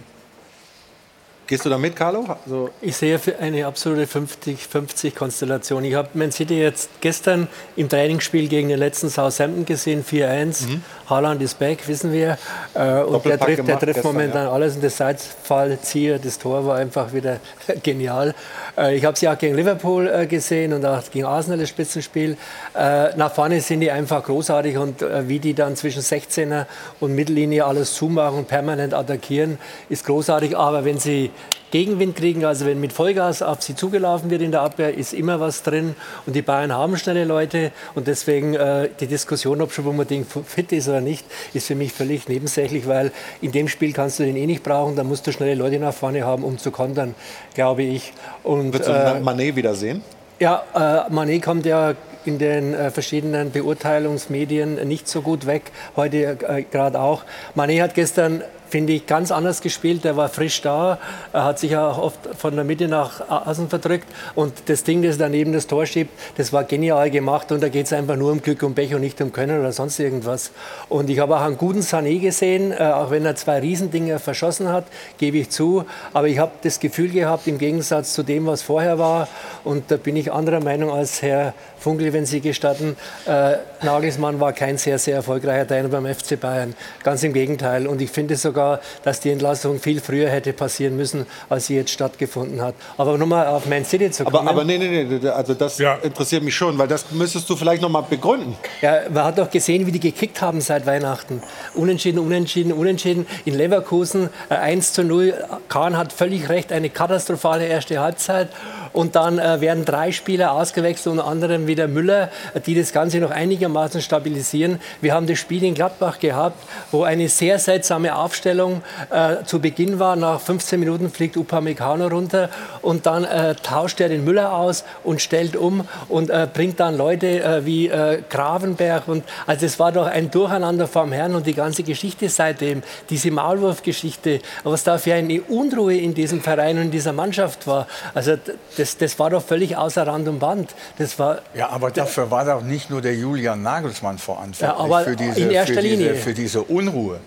Gehst 1.47 1.63
du 1.63 1.69
da 1.69 1.77
mit, 1.77 1.95
Carlo? 1.95 2.25
Also 2.43 2.71
Ich 2.81 2.95
sehe 2.95 3.19
eine 3.39 3.67
absolute 3.67 4.05
50-50-Konstellation. 4.11 5.83
Ich 5.83 5.93
habe 5.93 6.09
Man 6.15 6.31
City 6.31 6.59
jetzt 6.59 6.89
gestern 7.01 7.47
im 7.75 7.87
Trainingsspiel 7.87 8.47
gegen 8.47 8.69
den 8.69 8.79
letzten 8.79 9.09
Southampton 9.09 9.63
gesehen, 9.63 10.03
4-1. 10.03 10.79
Haaland 11.07 11.43
ist 11.43 11.59
back, 11.59 11.87
wissen 11.87 12.11
wir. 12.11 12.39
Äh, 12.73 13.01
und 13.03 13.23
der 13.25 13.35
Mhm. 13.35 13.39
Trifft, 13.41 13.67
der 13.67 13.79
trifft 13.79 13.93
gestern, 13.93 14.13
momentan 14.13 14.45
ja. 14.45 14.51
alles. 14.51 14.75
Und 14.75 14.83
das 14.83 14.97
Seitfallzieher, 14.97 16.17
das 16.17 16.39
Tor 16.39 16.65
war 16.65 16.77
einfach 16.77 17.13
wieder 17.13 17.37
genial. 17.83 18.33
Äh, 18.75 18.95
ich 18.95 19.05
habe 19.05 19.15
sie 19.15 19.29
auch 19.29 19.37
gegen 19.37 19.55
Liverpool 19.55 20.07
äh, 20.07 20.25
gesehen 20.25 20.73
und 20.73 20.83
auch 20.83 21.03
gegen 21.11 21.25
Arsenal 21.25 21.59
das 21.59 21.69
Spitzenspiel. 21.69 22.37
Nach 22.73 23.33
vorne 23.33 23.61
sind 23.61 23.81
die 23.81 23.91
einfach 23.91 24.23
großartig 24.23 24.77
und 24.77 25.03
wie 25.27 25.39
die 25.39 25.53
dann 25.53 25.75
zwischen 25.75 26.01
16er 26.01 26.65
und 26.99 27.13
Mittellinie 27.15 27.65
alles 27.65 27.93
zumachen 27.93 28.39
und 28.39 28.47
permanent 28.47 28.93
attackieren, 28.93 29.57
ist 29.89 30.05
großartig. 30.05 30.57
Aber 30.57 30.83
wenn 30.85 30.97
sie 30.97 31.31
Gegenwind 31.71 32.15
kriegen. 32.15 32.45
Also 32.45 32.65
wenn 32.65 32.79
mit 32.79 32.93
Vollgas 32.93 33.41
auf 33.41 33.61
sie 33.61 33.75
zugelaufen 33.75 34.29
wird 34.29 34.41
in 34.41 34.51
der 34.51 34.61
Abwehr, 34.61 34.93
ist 34.93 35.13
immer 35.13 35.39
was 35.39 35.63
drin. 35.63 35.95
Und 36.25 36.35
die 36.35 36.41
Bayern 36.41 36.71
haben 36.71 36.97
schnelle 36.97 37.25
Leute. 37.25 37.71
Und 37.95 38.07
deswegen 38.07 38.53
äh, 38.53 38.89
die 38.99 39.07
Diskussion, 39.07 39.61
ob 39.61 39.71
Choupo-Moting 39.71 40.25
fit 40.45 40.71
ist 40.71 40.87
oder 40.87 41.01
nicht, 41.01 41.25
ist 41.53 41.67
für 41.67 41.75
mich 41.75 41.91
völlig 41.91 42.29
nebensächlich, 42.29 42.87
weil 42.87 43.11
in 43.41 43.51
dem 43.51 43.67
Spiel 43.67 43.91
kannst 43.91 44.19
du 44.19 44.23
den 44.23 44.37
eh 44.37 44.45
nicht 44.45 44.63
brauchen. 44.63 44.95
Da 44.95 45.03
musst 45.03 45.27
du 45.27 45.31
schnelle 45.31 45.55
Leute 45.55 45.79
nach 45.79 45.93
vorne 45.93 46.23
haben, 46.23 46.43
um 46.43 46.57
zu 46.57 46.71
kontern, 46.71 47.15
glaube 47.55 47.83
ich. 47.83 48.13
Und, 48.43 48.71
Wird 48.71 48.87
äh, 48.87 49.19
Mané 49.19 49.55
wiedersehen? 49.55 50.01
Ja, 50.39 50.63
äh, 50.73 51.11
Mané 51.13 51.41
kommt 51.43 51.65
ja 51.65 51.93
in 52.25 52.39
den 52.39 52.73
äh, 52.73 52.91
verschiedenen 52.91 53.51
Beurteilungsmedien 53.51 54.87
nicht 54.87 55.07
so 55.07 55.21
gut 55.21 55.45
weg. 55.45 55.71
Heute 55.95 56.37
äh, 56.47 56.63
gerade 56.63 56.99
auch. 56.99 57.23
Mané 57.55 57.81
hat 57.81 57.93
gestern 57.93 58.43
finde 58.69 58.93
ich, 58.93 59.05
ganz 59.05 59.31
anders 59.31 59.61
gespielt. 59.61 60.03
Der 60.03 60.17
war 60.17 60.29
frisch 60.29 60.61
da, 60.61 60.97
er 61.33 61.43
hat 61.43 61.59
sich 61.59 61.75
auch 61.77 61.97
oft 61.97 62.19
von 62.37 62.55
der 62.55 62.63
Mitte 62.63 62.87
nach 62.87 63.29
außen 63.29 63.69
verdrückt. 63.69 64.07
Und 64.35 64.53
das 64.67 64.83
Ding, 64.83 65.01
das 65.01 65.17
daneben 65.17 65.53
das 65.53 65.67
Tor 65.67 65.85
schiebt, 65.85 66.11
das 66.37 66.51
war 66.53 66.63
genial 66.63 67.09
gemacht. 67.09 67.51
Und 67.51 67.61
da 67.61 67.69
geht 67.69 67.85
es 67.85 67.93
einfach 67.93 68.15
nur 68.15 68.31
um 68.31 68.41
Glück 68.41 68.63
und 68.63 68.75
Pech 68.75 68.93
und 68.95 69.01
nicht 69.01 69.21
um 69.21 69.31
Können 69.31 69.59
oder 69.59 69.71
sonst 69.71 69.99
irgendwas. 69.99 70.51
Und 70.89 71.09
ich 71.09 71.19
habe 71.19 71.35
auch 71.35 71.41
einen 71.41 71.57
guten 71.57 71.81
Sané 71.81 72.19
gesehen, 72.19 72.71
äh, 72.71 72.77
auch 72.77 73.11
wenn 73.11 73.25
er 73.25 73.35
zwei 73.35 73.59
Riesendinger 73.59 74.19
verschossen 74.19 74.69
hat, 74.69 74.85
gebe 75.17 75.37
ich 75.37 75.49
zu. 75.49 75.85
Aber 76.13 76.27
ich 76.27 76.39
habe 76.39 76.51
das 76.63 76.79
Gefühl 76.79 77.09
gehabt, 77.09 77.47
im 77.47 77.57
Gegensatz 77.57 78.13
zu 78.13 78.23
dem, 78.23 78.45
was 78.45 78.61
vorher 78.61 78.99
war, 78.99 79.27
und 79.63 79.91
da 79.91 79.97
bin 79.97 80.15
ich 80.15 80.31
anderer 80.31 80.59
Meinung 80.59 80.91
als 80.91 81.21
Herr 81.21 81.53
Funkel, 81.85 82.11
wenn 82.13 82.25
Sie 82.25 82.41
gestatten, 82.41 82.97
äh, 83.27 83.57
Nagelsmann 83.83 84.39
war 84.39 84.53
kein 84.53 84.79
sehr, 84.79 84.97
sehr 84.97 85.17
erfolgreicher 85.17 85.67
Trainer 85.67 85.89
beim 85.89 86.07
FC 86.07 86.35
Bayern. 86.39 86.73
Ganz 87.03 87.21
im 87.21 87.31
Gegenteil. 87.31 87.85
Und 87.85 88.01
ich 88.01 88.09
finde 88.09 88.35
sogar, 88.37 88.79
dass 89.03 89.19
die 89.19 89.29
Entlassung 89.29 89.79
viel 89.79 90.01
früher 90.01 90.27
hätte 90.27 90.51
passieren 90.51 90.97
müssen, 90.97 91.27
als 91.47 91.67
sie 91.67 91.75
jetzt 91.75 91.91
stattgefunden 91.91 92.59
hat. 92.59 92.73
Aber 92.97 93.19
nochmal 93.19 93.45
auf 93.45 93.67
Man 93.67 93.85
City 93.85 94.09
zu 94.09 94.23
kommen. 94.23 94.35
Aber, 94.35 94.49
aber 94.49 94.63
nee, 94.63 94.79
nee, 94.79 95.03
nee, 95.03 95.29
also 95.29 95.53
das 95.53 95.77
ja. 95.77 95.93
interessiert 96.01 96.41
mich 96.41 96.55
schon, 96.55 96.75
weil 96.79 96.87
das 96.87 97.11
müsstest 97.11 97.47
du 97.51 97.55
vielleicht 97.55 97.83
nochmal 97.83 98.05
begründen. 98.09 98.55
Ja, 98.81 99.01
man 99.13 99.25
hat 99.25 99.37
doch 99.37 99.51
gesehen, 99.51 99.85
wie 99.85 99.91
die 99.91 99.99
gekickt 99.99 100.41
haben 100.41 100.61
seit 100.61 100.87
Weihnachten. 100.87 101.43
Unentschieden, 101.75 102.17
unentschieden, 102.17 102.73
unentschieden. 102.73 103.27
In 103.45 103.53
Leverkusen 103.53 104.31
äh, 104.49 104.55
1 104.55 104.93
zu 104.93 105.03
0. 105.03 105.35
Kahn 105.69 105.95
hat 105.95 106.11
völlig 106.11 106.49
recht, 106.49 106.71
eine 106.71 106.89
katastrophale 106.89 107.67
erste 107.67 107.99
Halbzeit. 107.99 108.49
Und 108.95 109.17
dann 109.17 109.39
äh, 109.39 109.59
werden 109.59 109.83
drei 109.83 110.13
Spieler 110.13 110.53
ausgewechselt, 110.53 111.07
unter 111.13 111.27
anderem 111.27 111.67
wieder 111.67 111.89
Müller, 111.89 112.29
die 112.65 112.75
das 112.75 112.93
Ganze 112.93 113.17
noch 113.19 113.29
einigermaßen 113.29 114.01
stabilisieren. 114.01 114.79
Wir 115.01 115.13
haben 115.13 115.27
das 115.27 115.37
Spiel 115.37 115.63
in 115.65 115.73
Gladbach 115.73 116.19
gehabt, 116.19 116.63
wo 116.91 117.03
eine 117.03 117.27
sehr 117.27 117.59
seltsame 117.59 118.15
Aufstellung 118.15 118.83
äh, 119.09 119.43
zu 119.43 119.59
Beginn 119.59 119.99
war. 119.99 120.15
Nach 120.15 120.39
15 120.39 120.79
Minuten 120.79 121.09
fliegt 121.09 121.35
Upamecano 121.35 122.07
runter 122.07 122.49
und 122.81 123.05
dann 123.05 123.25
äh, 123.25 123.55
tauscht 123.55 123.99
er 123.99 124.07
den 124.07 124.23
Müller 124.23 124.53
aus 124.53 124.85
und 125.03 125.21
stellt 125.21 125.57
um 125.57 125.85
und 126.07 126.29
äh, 126.29 126.47
bringt 126.51 126.79
dann 126.79 126.95
Leute 126.95 127.43
äh, 127.43 127.65
wie 127.65 127.89
äh, 127.89 128.21
Gravenberg. 128.29 129.09
Und, 129.09 129.25
also 129.45 129.65
es 129.65 129.77
war 129.77 129.91
doch 129.91 130.07
ein 130.07 130.31
Durcheinander 130.31 130.87
vom 130.87 131.11
Herrn 131.11 131.35
und 131.35 131.45
die 131.45 131.53
ganze 131.53 131.83
Geschichte 131.83 132.29
seitdem, 132.29 132.81
diese 133.09 133.29
Maulwurf-Geschichte, 133.31 134.39
was 134.63 134.85
da 134.85 134.97
für 134.97 135.15
eine 135.15 135.41
Unruhe 135.41 135.97
in 135.97 136.13
diesem 136.13 136.39
Verein 136.39 136.77
und 136.77 136.83
in 136.83 136.91
dieser 136.91 137.11
Mannschaft 137.11 137.67
war. 137.67 137.87
Also 138.13 138.37
das 138.77 138.84
das, 138.85 138.97
das 138.97 139.17
war 139.17 139.31
doch 139.31 139.43
völlig 139.43 139.75
außer 139.75 140.05
Rand 140.05 140.27
und 140.27 140.39
Band. 140.39 140.75
Das 140.97 141.17
war, 141.17 141.41
ja, 141.55 141.69
aber 141.69 141.89
dafür 141.89 142.29
war 142.29 142.45
doch 142.45 142.61
nicht 142.61 142.89
nur 142.89 143.01
der 143.01 143.15
Julian 143.15 143.63
Nagelsmann 143.63 144.19
verantwortlich 144.19 144.61
ja, 144.61 144.99
für, 145.03 145.15
diese, 145.15 145.39
in 145.39 145.51
erster 145.51 145.73
für, 145.73 145.81
diese, 145.81 145.95
Linie. 145.95 146.15
für 146.15 146.33
diese 146.33 146.61
Unruhe. 146.61 147.19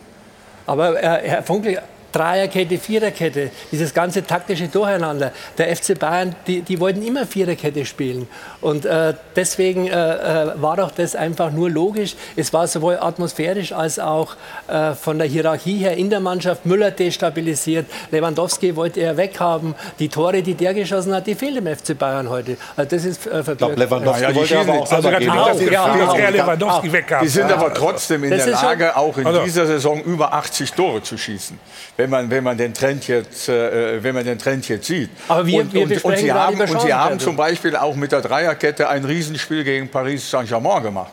Aber 0.67 1.03
äh, 1.03 1.29
Herr 1.29 1.43
Funkel, 1.43 1.83
Dreierkette, 2.13 2.79
Viererkette, 2.79 3.51
dieses 3.71 3.93
ganze 3.93 4.25
taktische 4.25 4.69
Durcheinander. 4.69 5.33
Der 5.59 5.75
FC 5.75 5.99
Bayern, 5.99 6.35
die, 6.47 6.63
die 6.63 6.81
wollten 6.81 7.03
immer 7.03 7.27
Viererkette 7.27 7.85
spielen. 7.85 8.27
Und 8.61 8.87
äh, 8.87 9.15
deswegen 9.37 9.89
äh, 9.89 9.93
äh, 9.93 10.53
war 10.57 10.77
doch 10.77 10.91
das 10.91 11.15
einfach 11.15 11.51
nur 11.51 11.71
logisch. 11.71 12.17
Es 12.35 12.53
war 12.53 12.67
sowohl 12.67 12.99
atmosphärisch 12.99 13.73
als 13.73 13.99
auch 13.99 14.37
äh, 14.69 14.95
von 14.95 15.19
der 15.19 15.27
Hierarchie 15.27 15.79
her 15.79 15.97
in 15.97 16.09
der 16.09 16.21
Mannschaft. 16.21 16.65
Müller 16.65 16.91
destabilisiert, 16.91 17.87
Lewandowski 18.11 18.75
wollte 18.75 19.01
er 19.01 19.17
weghaben. 19.17 19.75
Die 19.99 20.09
Tore, 20.09 20.43
die 20.43 20.55
der 20.55 20.73
geschossen 20.73 21.15
hat, 21.15 21.27
die 21.27 21.35
fehlen 21.35 21.67
im 21.67 21.77
FC 21.77 21.97
Bayern 21.99 22.31
heute. 22.31 22.57
Also 22.77 22.97
das 22.97 23.05
ist 23.05 23.27
äh, 23.27 23.41
Ich 23.41 23.59
glaube, 23.59 23.75
Lewandowski 23.75 24.23
ja, 24.23 24.31
ja, 24.31 24.35
wollte 24.35 24.59
aber 24.59 24.73
auch 24.73 24.93
also 24.93 25.11
gehen. 25.11 25.31
Auch, 25.31 25.61
ja, 25.61 26.19
ja, 26.19 26.29
Lewandowski 26.31 26.93
weghaben. 26.93 27.27
Die 27.27 27.31
sind 27.31 27.53
aber 27.53 27.75
trotzdem 27.75 28.25
in 28.25 28.31
das 28.31 28.45
der 28.45 28.55
Lage, 28.55 28.97
auch 28.97 29.19
in 29.19 29.27
also. 29.27 29.43
dieser 29.43 29.67
Saison 29.67 30.03
über 30.03 30.33
80 30.33 30.73
Tore 30.73 31.03
zu 31.03 31.19
schießen 31.19 31.59
wenn 31.99 32.11
man, 32.11 32.31
wenn 32.31 32.45
man, 32.45 32.57
den, 32.57 32.73
Trend 32.73 33.09
jetzt, 33.09 33.49
äh, 33.49 34.03
wenn 34.03 34.15
man 34.15 34.25
den 34.25 34.39
Trend 34.39 34.69
jetzt 34.69 34.87
sieht. 34.87 35.11
Aber 35.27 35.45
wir, 35.45 35.63
und, 35.63 35.75
wir 35.75 35.83
und, 35.83 36.05
und 36.05 36.17
Sie 36.17 36.33
haben, 36.33 36.61
und 36.61 36.81
Sie 36.81 36.95
haben 36.95 37.19
zum 37.19 37.35
Beispiel 37.35 37.75
auch 37.75 37.97
mit 37.97 38.13
der 38.13 38.23
Dreierkette 38.23 38.89
ein 38.89 39.05
Riesenspiel 39.05 39.65
gegen 39.65 39.89
Paris 39.89 40.31
Saint-Germain 40.31 40.85
gemacht. 40.85 41.13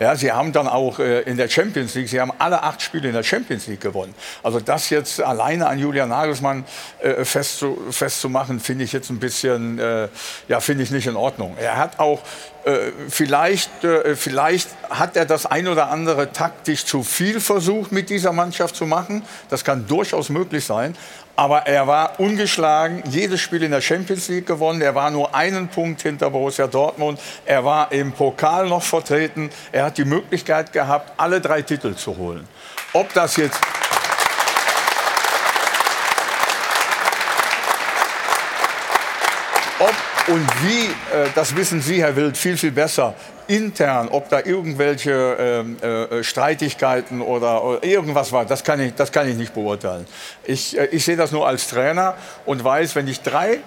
Ja, 0.00 0.16
sie 0.16 0.32
haben 0.32 0.52
dann 0.52 0.66
auch 0.66 0.98
äh, 0.98 1.20
in 1.22 1.36
der 1.36 1.48
Champions 1.48 1.94
League, 1.94 2.08
sie 2.08 2.20
haben 2.20 2.32
alle 2.38 2.62
acht 2.62 2.82
Spiele 2.82 3.08
in 3.08 3.14
der 3.14 3.22
Champions 3.22 3.66
League 3.66 3.80
gewonnen. 3.80 4.14
Also 4.42 4.60
das 4.60 4.90
jetzt 4.90 5.20
alleine 5.22 5.66
an 5.66 5.78
Julian 5.78 6.08
Nagelsmann 6.08 6.64
äh, 7.00 7.24
festzu, 7.24 7.78
festzumachen, 7.90 8.60
finde 8.60 8.84
ich 8.84 8.92
jetzt 8.92 9.10
ein 9.10 9.20
bisschen, 9.20 9.78
äh, 9.78 10.08
ja, 10.48 10.60
finde 10.60 10.82
ich 10.82 10.90
nicht 10.90 11.06
in 11.06 11.16
Ordnung. 11.16 11.56
Er 11.60 11.76
hat 11.76 11.98
auch 11.98 12.20
vielleicht, 13.10 13.68
vielleicht 14.14 14.70
hat 14.88 15.18
er 15.18 15.26
das 15.26 15.44
ein 15.44 15.68
oder 15.68 15.90
andere 15.90 16.32
taktisch 16.32 16.86
zu 16.86 17.02
viel 17.02 17.38
versucht 17.38 17.92
mit 17.92 18.08
dieser 18.08 18.32
Mannschaft 18.32 18.74
zu 18.74 18.86
machen. 18.86 19.22
Das 19.50 19.64
kann 19.64 19.86
durchaus 19.86 20.30
möglich 20.30 20.64
sein. 20.64 20.96
Aber 21.36 21.66
er 21.66 21.86
war 21.88 22.20
ungeschlagen, 22.20 23.02
jedes 23.08 23.40
Spiel 23.40 23.64
in 23.64 23.72
der 23.72 23.80
Champions 23.80 24.28
League 24.28 24.46
gewonnen. 24.46 24.80
Er 24.80 24.94
war 24.94 25.10
nur 25.10 25.34
einen 25.34 25.66
Punkt 25.66 26.02
hinter 26.02 26.30
Borussia 26.30 26.68
Dortmund. 26.68 27.20
Er 27.44 27.64
war 27.64 27.90
im 27.90 28.12
Pokal 28.12 28.68
noch 28.68 28.82
vertreten. 28.82 29.50
Er 29.72 29.86
hat 29.86 29.98
die 29.98 30.04
Möglichkeit 30.04 30.72
gehabt, 30.72 31.12
alle 31.16 31.40
drei 31.40 31.62
Titel 31.62 31.94
zu 31.96 32.16
holen. 32.16 32.46
Ob 32.92 33.12
das 33.14 33.36
jetzt 33.36 33.58
ob 39.80 39.94
und 40.28 40.48
wie, 40.62 40.86
äh, 40.86 41.28
das 41.34 41.54
wissen 41.56 41.82
Sie, 41.82 42.00
Herr 42.00 42.14
Wild, 42.14 42.36
viel, 42.36 42.56
viel 42.56 42.70
besser 42.70 43.14
intern, 43.46 44.08
ob 44.08 44.28
da 44.28 44.40
irgendwelche 44.40 45.36
ähm, 45.38 45.76
äh, 45.82 46.22
Streitigkeiten 46.22 47.20
oder, 47.20 47.64
oder, 47.64 47.84
irgendwas 47.84 48.32
war, 48.32 48.44
das 48.44 48.64
kann 48.64 48.80
ich, 48.80 48.94
das 48.94 49.12
kann 49.12 49.28
ich 49.28 49.36
nicht 49.36 49.54
beurteilen. 49.54 50.06
Ich, 50.44 50.78
äh, 50.78 50.86
ich 50.86 51.04
sehe 51.04 51.16
das 51.16 51.32
nur 51.32 51.46
als 51.46 51.68
Trainer 51.68 52.14
und 52.46 52.62
weiß, 52.62 52.94
wenn 52.96 53.08
ich, 53.08 53.20
drei, 53.20 53.58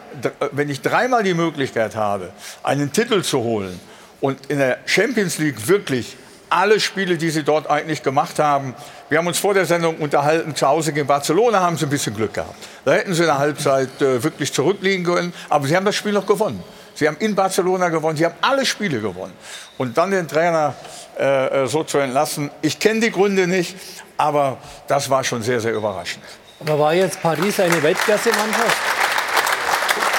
wenn 0.51 0.69
ich 0.69 0.82
dreimal 0.82 1.23
die 1.23 1.34
Möglichkeit 1.34 1.95
habe, 1.95 2.32
einen 2.63 2.91
Titel 2.91 3.21
zu 3.21 3.39
holen 3.39 3.80
und 4.21 4.45
in 4.47 4.57
der 4.57 4.80
Champions 4.86 5.38
League 5.38 5.67
wirklich 5.67 6.17
alle 6.49 6.80
Spiele, 6.80 7.17
die 7.17 7.30
sie 7.30 7.43
dort 7.43 7.69
eigentlich 7.69 8.03
gemacht 8.03 8.39
haben. 8.39 8.73
Wir 9.09 9.17
haben 9.17 9.28
uns 9.28 9.38
vor 9.38 9.53
der 9.53 9.65
Sendung 9.65 9.97
unterhalten, 9.97 10.55
zu 10.55 10.67
Hause 10.67 10.93
gegen 10.93 11.07
Barcelona 11.07 11.59
haben 11.59 11.78
sie 11.78 11.86
ein 11.86 11.89
bisschen 11.89 12.15
Glück 12.15 12.34
gehabt. 12.34 12.55
Da 12.86 12.93
hätten 12.93 13.13
sie 13.13 13.21
in 13.21 13.28
der 13.28 13.38
Halbzeit 13.38 14.01
äh, 14.01 14.23
wirklich 14.23 14.53
zurückliegen 14.53 15.05
können, 15.05 15.34
aber 15.49 15.67
sie 15.67 15.75
haben 15.75 15.86
das 15.86 15.95
Spiel 15.95 16.13
noch 16.13 16.25
gewonnen. 16.25 16.63
Sie 16.97 17.07
haben 17.07 17.17
in 17.19 17.35
Barcelona 17.35 17.89
gewonnen, 17.89 18.17
sie 18.17 18.25
haben 18.25 18.33
alle 18.41 18.65
Spiele 18.65 18.99
gewonnen. 18.99 19.33
Und 19.77 19.95
dann 19.95 20.09
den 20.09 20.27
Trainer 20.27 20.73
äh, 21.19 21.63
äh 21.63 21.67
so 21.67 21.83
zu 21.83 21.99
entlassen, 21.99 22.49
ich 22.63 22.79
kenne 22.79 23.01
die 23.01 23.11
Gründe 23.11 23.45
nicht, 23.45 23.75
aber 24.17 24.57
das 24.87 25.07
war 25.07 25.23
schon 25.23 25.43
sehr, 25.43 25.59
sehr 25.59 25.73
überraschend. 25.73 26.23
Aber 26.59 26.79
war 26.79 26.95
jetzt 26.95 27.21
Paris 27.21 27.59
eine 27.59 27.83
Weltklasse-Mannschaft? 27.83 28.77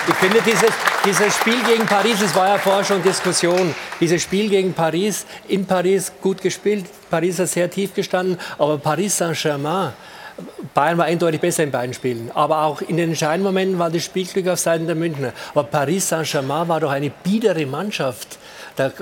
Ich 0.06 0.14
finde, 0.14 0.40
dieses, 0.40 0.70
dieses 1.04 1.34
Spiel 1.34 1.60
gegen 1.64 1.84
Paris, 1.84 2.22
es 2.22 2.32
war 2.36 2.46
ja 2.46 2.58
vorher 2.58 2.84
schon 2.84 3.02
Diskussion, 3.02 3.74
dieses 3.98 4.22
Spiel 4.22 4.48
gegen 4.48 4.72
Paris, 4.72 5.26
in 5.48 5.66
Paris 5.66 6.12
gut 6.22 6.40
gespielt, 6.40 6.86
Paris 7.10 7.40
hat 7.40 7.48
sehr 7.48 7.68
tief 7.68 7.92
gestanden, 7.92 8.38
aber 8.56 8.78
Paris 8.78 9.16
Saint-Germain, 9.16 9.94
Bayern 10.74 10.98
war 10.98 11.06
eindeutig 11.06 11.40
besser 11.40 11.64
in 11.64 11.70
beiden 11.70 11.94
Spielen. 11.94 12.30
Aber 12.34 12.62
auch 12.62 12.80
in 12.80 12.96
den 12.96 13.10
entscheidenden 13.10 13.44
Momenten 13.44 13.78
war 13.78 13.90
das 13.90 14.04
Spielglück 14.04 14.48
auf 14.48 14.58
Seiten 14.58 14.86
der 14.86 14.94
Münchner. 14.94 15.32
Aber 15.52 15.64
Paris 15.64 16.08
Saint-Germain 16.08 16.68
war 16.68 16.80
doch 16.80 16.90
eine 16.90 17.10
biedere 17.10 17.66
Mannschaft. 17.66 18.38
das, 18.76 18.92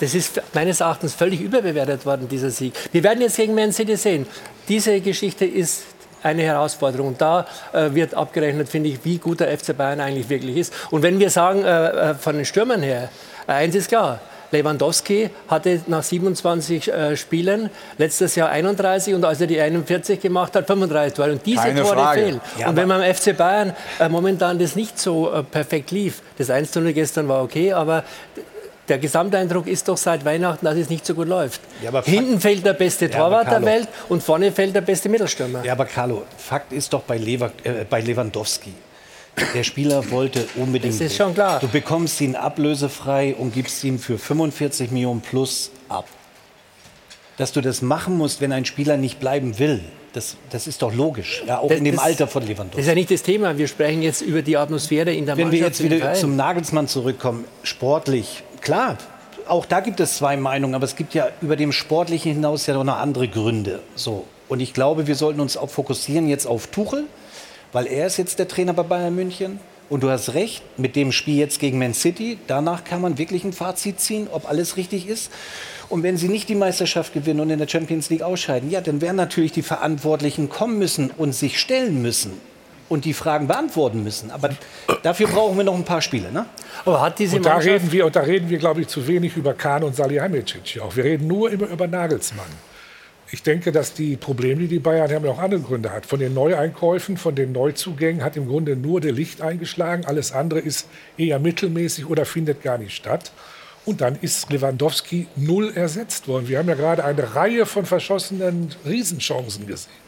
das, 0.00 0.14
ist 0.14 0.42
meines 0.54 0.80
Erachtens 0.80 1.14
völlig 1.14 1.40
überbewertet 1.40 2.04
worden, 2.04 2.28
dieser 2.28 2.50
Sieg. 2.50 2.74
Wir 2.90 3.02
werden 3.02 3.20
jetzt 3.20 3.36
gegen 3.36 3.54
Man 3.54 3.72
City 3.72 3.96
sehen. 3.96 4.26
Diese 4.68 5.00
Geschichte 5.00 5.44
ist 5.44 5.84
eine 6.22 6.42
Herausforderung. 6.42 7.08
Und 7.08 7.20
da 7.20 7.46
äh, 7.72 7.94
wird 7.94 8.14
abgerechnet, 8.14 8.68
finde 8.68 8.90
ich, 8.90 9.04
wie 9.04 9.18
gut 9.18 9.40
der 9.40 9.56
FC 9.56 9.76
Bayern 9.76 10.00
eigentlich 10.00 10.28
wirklich 10.28 10.56
ist. 10.56 10.74
Und 10.90 11.02
wenn 11.02 11.18
wir 11.18 11.30
sagen, 11.30 11.64
äh, 11.64 12.10
äh 12.10 12.14
von 12.14 12.36
den 12.36 12.44
Stürmern 12.44 12.82
her, 12.82 13.08
eins 13.46 13.74
ist 13.74 13.88
klar, 13.88 14.20
Lewandowski 14.52 15.30
hatte 15.48 15.80
nach 15.86 16.02
27 16.02 16.92
äh, 16.92 17.16
Spielen 17.16 17.70
letztes 17.98 18.34
Jahr 18.34 18.50
31 18.50 19.14
und 19.14 19.24
als 19.24 19.40
er 19.40 19.46
die 19.46 19.60
41 19.60 20.20
gemacht 20.20 20.54
hat, 20.54 20.66
35 20.66 21.14
Tore. 21.14 21.32
Und 21.32 21.44
diese 21.44 21.62
Keine 21.62 21.82
Tore 21.82 21.94
Frage. 21.94 22.20
fehlen. 22.20 22.40
Ja, 22.58 22.68
und 22.68 22.76
wenn 22.76 22.88
man 22.88 23.02
im 23.02 23.14
FC 23.14 23.36
Bayern 23.36 23.74
äh, 23.98 24.08
momentan 24.08 24.58
das 24.58 24.76
nicht 24.76 24.98
so 24.98 25.32
äh, 25.32 25.42
perfekt 25.42 25.90
lief, 25.90 26.22
das 26.38 26.50
1 26.50 26.74
0 26.74 26.92
gestern 26.92 27.28
war 27.28 27.42
okay, 27.42 27.72
aber 27.72 28.04
der 28.88 28.98
Gesamteindruck 28.98 29.68
ist 29.68 29.88
doch 29.88 29.96
seit 29.96 30.24
Weihnachten, 30.24 30.66
dass 30.66 30.76
es 30.76 30.90
nicht 30.90 31.06
so 31.06 31.14
gut 31.14 31.28
läuft. 31.28 31.60
Ja, 31.82 32.02
Hinten 32.02 32.40
fällt 32.40 32.66
der 32.66 32.74
beste 32.74 33.08
Torwart 33.08 33.46
ja, 33.46 33.58
der 33.58 33.64
Welt 33.64 33.88
und 34.08 34.22
vorne 34.22 34.52
fällt 34.52 34.74
der 34.74 34.80
beste 34.80 35.08
Mittelstürmer. 35.08 35.64
Ja, 35.64 35.72
aber 35.72 35.84
Carlo, 35.84 36.24
Fakt 36.36 36.72
ist 36.72 36.92
doch 36.92 37.02
bei, 37.02 37.16
Lever, 37.16 37.52
äh, 37.64 37.84
bei 37.88 38.00
Lewandowski. 38.00 38.72
Der 39.54 39.64
Spieler 39.64 40.10
wollte 40.10 40.46
unbedingt. 40.56 40.94
Das 40.94 41.00
ist 41.00 41.16
schon 41.16 41.34
klar. 41.34 41.60
Du 41.60 41.68
bekommst 41.68 42.20
ihn 42.20 42.36
ablösefrei 42.36 43.34
und 43.34 43.54
gibst 43.54 43.82
ihn 43.84 43.98
für 43.98 44.18
45 44.18 44.90
Millionen 44.90 45.20
plus 45.20 45.70
ab. 45.88 46.06
Dass 47.38 47.52
du 47.52 47.60
das 47.60 47.80
machen 47.80 48.18
musst, 48.18 48.40
wenn 48.40 48.52
ein 48.52 48.64
Spieler 48.64 48.96
nicht 48.96 49.20
bleiben 49.20 49.58
will, 49.58 49.80
das, 50.12 50.36
das 50.50 50.66
ist 50.66 50.82
doch 50.82 50.94
logisch, 50.94 51.42
ja, 51.46 51.58
auch 51.58 51.68
das, 51.68 51.78
in 51.78 51.84
dem 51.84 51.98
Alter 51.98 52.26
von 52.26 52.42
Lewandowski. 52.42 52.76
Das 52.76 52.82
ist 52.82 52.88
ja 52.88 52.94
nicht 52.94 53.10
das 53.10 53.22
Thema. 53.22 53.56
Wir 53.56 53.66
sprechen 53.66 54.02
jetzt 54.02 54.20
über 54.20 54.42
die 54.42 54.58
Atmosphäre 54.58 55.12
in 55.12 55.24
der 55.24 55.38
Wenn 55.38 55.48
Mannschaft. 55.48 55.80
Wenn 55.80 55.90
wir 55.90 55.96
jetzt 55.98 56.04
wieder 56.04 56.14
zum 56.14 56.36
Nagelsmann 56.36 56.86
zurückkommen, 56.86 57.46
sportlich, 57.62 58.42
klar, 58.60 58.98
auch 59.48 59.64
da 59.64 59.80
gibt 59.80 60.00
es 60.00 60.18
zwei 60.18 60.36
Meinungen, 60.36 60.74
aber 60.74 60.84
es 60.84 60.96
gibt 60.96 61.14
ja 61.14 61.28
über 61.40 61.56
dem 61.56 61.72
Sportlichen 61.72 62.34
hinaus 62.34 62.66
ja 62.66 62.82
noch 62.82 62.96
andere 62.96 63.28
Gründe. 63.28 63.80
So. 63.94 64.24
Und 64.48 64.60
ich 64.60 64.74
glaube, 64.74 65.06
wir 65.06 65.14
sollten 65.14 65.40
uns 65.40 65.56
auch 65.56 65.70
fokussieren 65.70 66.28
jetzt 66.28 66.46
auf 66.46 66.66
Tuchel, 66.66 67.04
weil 67.72 67.86
er 67.86 68.06
ist 68.06 68.18
jetzt 68.18 68.38
der 68.38 68.48
Trainer 68.48 68.72
bei 68.72 68.82
Bayern 68.82 69.14
München. 69.14 69.60
Und 69.88 70.02
du 70.02 70.08
hast 70.08 70.32
recht, 70.32 70.62
mit 70.78 70.96
dem 70.96 71.12
Spiel 71.12 71.36
jetzt 71.36 71.60
gegen 71.60 71.78
Man 71.78 71.92
City, 71.92 72.38
danach 72.46 72.84
kann 72.84 73.02
man 73.02 73.18
wirklich 73.18 73.44
ein 73.44 73.52
Fazit 73.52 74.00
ziehen, 74.00 74.26
ob 74.32 74.48
alles 74.48 74.78
richtig 74.78 75.06
ist. 75.06 75.30
Und 75.90 76.02
wenn 76.02 76.16
sie 76.16 76.28
nicht 76.28 76.48
die 76.48 76.54
Meisterschaft 76.54 77.12
gewinnen 77.12 77.40
und 77.40 77.50
in 77.50 77.58
der 77.58 77.68
Champions 77.68 78.08
League 78.08 78.22
ausscheiden, 78.22 78.70
ja, 78.70 78.80
dann 78.80 79.02
werden 79.02 79.16
natürlich 79.16 79.52
die 79.52 79.62
Verantwortlichen 79.62 80.48
kommen 80.48 80.78
müssen 80.78 81.10
und 81.10 81.34
sich 81.34 81.60
stellen 81.60 82.00
müssen 82.00 82.40
und 82.88 83.04
die 83.04 83.12
Fragen 83.12 83.48
beantworten 83.48 84.02
müssen. 84.02 84.30
Aber 84.30 84.50
dafür 85.02 85.26
brauchen 85.26 85.56
wir 85.56 85.64
noch 85.64 85.74
ein 85.74 85.84
paar 85.84 86.00
Spiele. 86.00 86.32
Ne? 86.32 86.46
Aber 86.84 87.00
hat 87.00 87.18
diese 87.18 87.36
und 87.36 87.44
da 87.44 87.56
reden 87.56 87.92
wir, 87.92 88.06
und 88.06 88.16
da 88.16 88.20
reden 88.20 88.48
wir, 88.48 88.58
glaube 88.58 88.82
ich, 88.82 88.88
zu 88.88 89.06
wenig 89.06 89.36
über 89.36 89.52
Kahn 89.54 89.82
und 89.82 89.94
Salihamidzic. 89.96 90.80
Auch. 90.80 90.96
Wir 90.96 91.04
reden 91.04 91.26
nur 91.26 91.50
immer 91.50 91.66
über 91.66 91.86
Nagelsmann. 91.86 92.46
Ich 93.34 93.42
denke, 93.42 93.72
dass 93.72 93.94
die 93.94 94.16
Probleme, 94.16 94.60
die 94.60 94.68
die 94.68 94.78
Bayern 94.78 95.10
haben, 95.10 95.26
auch 95.26 95.38
andere 95.38 95.62
Gründe 95.62 95.90
hat. 95.90 96.04
Von 96.04 96.20
den 96.20 96.34
Neueinkäufen, 96.34 97.16
von 97.16 97.34
den 97.34 97.52
Neuzugängen 97.52 98.22
hat 98.22 98.36
im 98.36 98.46
Grunde 98.46 98.76
nur 98.76 99.00
der 99.00 99.12
Licht 99.12 99.40
eingeschlagen. 99.40 100.04
Alles 100.04 100.32
andere 100.32 100.60
ist 100.60 100.86
eher 101.16 101.38
mittelmäßig 101.38 102.04
oder 102.04 102.26
findet 102.26 102.62
gar 102.62 102.76
nicht 102.76 102.94
statt. 102.94 103.32
Und 103.86 104.02
dann 104.02 104.18
ist 104.20 104.52
Lewandowski 104.52 105.28
null 105.34 105.72
ersetzt 105.74 106.28
worden. 106.28 106.46
Wir 106.46 106.58
haben 106.58 106.68
ja 106.68 106.74
gerade 106.74 107.06
eine 107.06 107.34
Reihe 107.34 107.64
von 107.64 107.86
verschossenen 107.86 108.68
Riesenchancen 108.84 109.66
gesehen. 109.66 110.01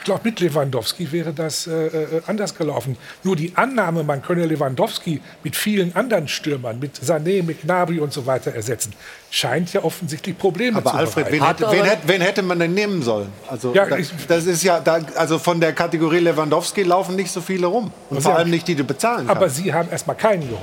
Ich 0.00 0.04
glaube, 0.04 0.22
mit 0.24 0.40
Lewandowski 0.40 1.12
wäre 1.12 1.34
das 1.34 1.66
äh, 1.66 1.72
äh, 1.72 2.22
anders 2.26 2.54
gelaufen. 2.54 2.96
Nur 3.22 3.36
die 3.36 3.52
Annahme, 3.54 4.02
man 4.02 4.22
könne 4.22 4.46
Lewandowski 4.46 5.20
mit 5.44 5.54
vielen 5.54 5.94
anderen 5.94 6.26
Stürmern, 6.26 6.78
mit 6.78 6.96
Sané, 6.96 7.42
mit 7.42 7.60
Gnabry 7.60 8.00
und 8.00 8.10
so 8.10 8.24
weiter 8.24 8.54
ersetzen, 8.54 8.94
scheint 9.30 9.74
ja 9.74 9.84
offensichtlich 9.84 10.38
Probleme 10.38 10.78
aber 10.78 10.92
zu 10.92 10.96
Alfred, 10.96 11.30
wen 11.30 11.46
hätte, 11.46 11.70
wen, 11.70 11.84
hätte, 11.84 12.08
wen 12.08 12.20
hätte, 12.22 12.42
man 12.42 12.58
denn 12.58 12.72
nehmen 12.72 13.02
sollen? 13.02 13.28
Also, 13.46 13.74
ja, 13.74 13.84
das, 13.84 14.10
das, 14.26 14.46
ist 14.46 14.62
ja, 14.62 14.80
da, 14.80 15.00
also 15.16 15.38
von 15.38 15.60
der 15.60 15.74
Kategorie 15.74 16.20
Lewandowski 16.20 16.82
laufen 16.82 17.14
nicht 17.14 17.30
so 17.30 17.42
viele 17.42 17.66
rum. 17.66 17.92
Und 18.08 18.22
vor 18.22 18.34
allem 18.34 18.48
nicht, 18.48 18.66
die 18.68 18.74
du 18.74 18.84
bezahlen 18.84 19.26
kannst. 19.26 19.36
Aber 19.36 19.50
Sie 19.50 19.70
haben 19.70 19.90
erst 19.90 20.06
mal 20.06 20.14
keinen 20.14 20.48
geholt. 20.48 20.60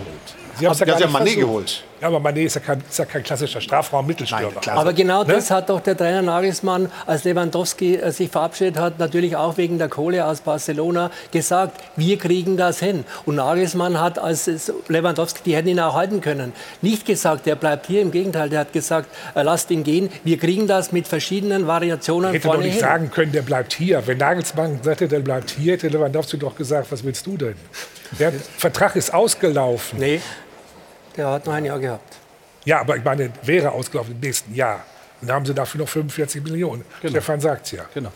Sie 0.58 0.68
haben 0.68 0.78
ja, 0.80 0.98
ja 0.98 1.08
Mané 1.08 1.36
geholt. 1.36 1.84
Ja, 2.02 2.10
aber 2.10 2.20
Mané 2.20 2.46
ist 2.46 2.56
ja 2.56 2.62
kein, 2.62 2.84
ist 2.88 3.00
ja 3.00 3.06
kein 3.06 3.24
klassischer 3.24 3.60
Strafraum-Mittelstürmer. 3.60 4.62
Aber 4.68 4.94
genau 4.94 5.24
ne? 5.24 5.34
das 5.34 5.50
hat 5.50 5.70
doch 5.70 5.80
der 5.80 5.98
Trainer 5.98 6.22
Nagelsmann, 6.22 6.92
als 7.08 7.24
Lewandowski 7.24 7.96
äh, 7.96 8.12
sich 8.12 8.30
verabschiedet 8.30 8.78
hat, 8.78 9.00
natürlich 9.00 9.36
auch 9.36 9.58
wegen 9.58 9.80
der 9.80 9.90
Kohle 9.90 10.26
aus 10.26 10.42
Barcelona, 10.42 11.10
gesagt, 11.32 11.82
wir 11.96 12.18
kriegen 12.18 12.56
das 12.56 12.80
hin. 12.80 13.04
Und 13.26 13.36
Nagelsmann 13.36 14.00
hat, 14.00 14.20
als 14.20 14.72
Lewandowski, 14.88 15.42
die 15.44 15.56
hätten 15.56 15.70
ihn 15.70 15.80
auch 15.80 15.96
halten 15.96 16.22
können, 16.22 16.54
nicht 16.82 17.06
gesagt, 17.06 17.48
der 17.48 17.56
bleibt 17.56 17.88
hier. 17.88 18.02
Im 18.02 18.12
Gegenteil, 18.12 18.50
der 18.50 18.60
hat 18.60 18.74
gesagt, 18.74 19.10
äh, 19.34 19.42
lasst 19.42 19.72
ihn 19.72 19.84
gehen. 19.84 20.10
Wir 20.24 20.38
kriegen 20.38 20.68
das 20.68 20.92
mit 20.92 21.08
verschiedenen 21.08 21.66
Variationen 21.66 22.32
hätte 22.32 22.48
vorne 22.48 22.60
doch 22.60 22.66
nicht 22.66 22.76
hin. 22.76 22.84
sagen 22.84 23.12
können, 23.12 23.32
der 23.32 23.42
bleibt 23.42 23.74
hier. 23.74 24.06
Wenn 24.06 24.20
Nagelsmann 24.20 24.80
sagte, 24.84 25.08
der 25.08 25.20
bleibt 25.20 25.50
hier, 25.52 25.74
hätte 25.74 25.88
Lewandowski 25.88 26.38
doch 26.38 26.56
gesagt, 26.56 26.92
was 26.92 27.04
willst 27.04 27.26
du 27.26 27.38
denn? 27.38 27.56
Der 28.20 28.32
Vertrag 28.58 28.96
ist 28.96 29.14
ausgelaufen. 29.14 30.00
Nee. 30.00 30.22
Der 31.18 31.28
hat 31.32 31.46
noch 31.46 31.54
ein 31.54 31.66
Jahr 31.66 31.80
gehabt. 31.80 32.18
Ja, 32.66 32.82
aber 32.82 32.98
ich 32.98 33.04
meine, 33.04 33.32
wäre 33.44 33.72
ausgelaufen 33.72 34.14
im 34.14 34.20
nächsten 34.20 34.54
Jahr. 34.54 34.84
Und 35.22 35.30
da 35.30 35.34
haben 35.34 35.46
sie 35.46 35.54
dafür 35.54 35.82
noch 35.82 35.90
45 35.90 36.44
Millionen. 36.44 36.84
Genau. 37.02 37.12
Stefan 37.12 37.40
sagt 37.40 37.66
es 37.66 37.72
ja. 37.72 37.86
Genau. 37.94 38.12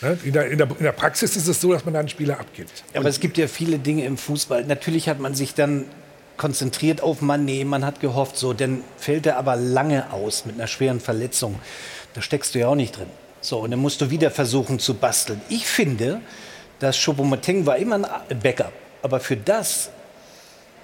Ne? 0.00 0.18
In 0.24 0.32
der, 0.32 0.50
in, 0.50 0.58
der, 0.58 0.68
in 0.70 0.82
der, 0.82 0.92
Praxis 0.92 1.36
ist 1.36 1.46
es 1.46 1.60
so, 1.60 1.72
dass 1.72 1.84
man 1.84 1.94
dann 1.94 2.00
einen 2.00 2.08
Spieler 2.08 2.40
abgibt. 2.40 2.82
Ja, 2.92 3.00
aber 3.00 3.08
es 3.08 3.20
gibt 3.20 3.38
ja 3.38 3.46
viele 3.46 3.78
Dinge 3.78 4.04
im 4.04 4.16
Fußball. 4.16 4.64
Natürlich 4.64 5.08
hat 5.08 5.20
man 5.20 5.34
sich 5.34 5.54
dann 5.54 5.84
konzentriert 6.38 7.02
auf 7.02 7.20
Mané, 7.20 7.66
man 7.66 7.84
hat 7.84 8.00
gehofft, 8.00 8.38
so, 8.38 8.54
dann 8.54 8.82
fällt 8.96 9.26
er 9.26 9.36
aber 9.36 9.56
lange 9.56 10.10
aus 10.10 10.46
mit 10.46 10.54
einer 10.54 10.66
schweren 10.66 10.98
Verletzung. 10.98 11.60
Da 12.14 12.22
steckst 12.22 12.54
du 12.54 12.60
ja 12.60 12.68
auch 12.68 12.74
nicht 12.74 12.96
drin. 12.96 13.08
So, 13.42 13.58
und 13.58 13.70
dann 13.70 13.80
musst 13.80 14.00
du 14.00 14.08
wieder 14.08 14.30
versuchen 14.30 14.78
zu 14.78 14.94
basteln. 14.94 15.42
Ich 15.50 15.66
finde, 15.66 16.22
dass 16.78 16.96
Choupo-Moting 16.96 17.66
war 17.66 17.76
immer 17.76 18.22
ein 18.28 18.40
Backup. 18.40 18.72
Aber 19.02 19.20
für 19.20 19.36
das, 19.36 19.90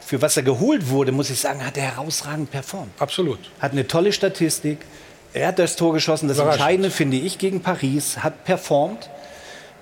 für 0.06 0.22
was 0.22 0.36
er 0.36 0.44
geholt 0.44 0.88
wurde, 0.88 1.10
muss 1.10 1.30
ich 1.30 1.40
sagen, 1.40 1.66
hat 1.66 1.76
er 1.76 1.96
herausragend 1.96 2.52
performt. 2.52 2.92
Absolut. 3.00 3.40
Hat 3.58 3.72
eine 3.72 3.88
tolle 3.88 4.12
Statistik. 4.12 4.78
Er 5.32 5.48
hat 5.48 5.58
das 5.58 5.74
Tor 5.74 5.92
geschossen. 5.92 6.28
Das 6.28 6.38
Entscheidende 6.38 6.92
finde 6.92 7.16
ich 7.16 7.38
gegen 7.38 7.60
Paris. 7.60 8.18
Hat 8.18 8.44
performt. 8.44 9.10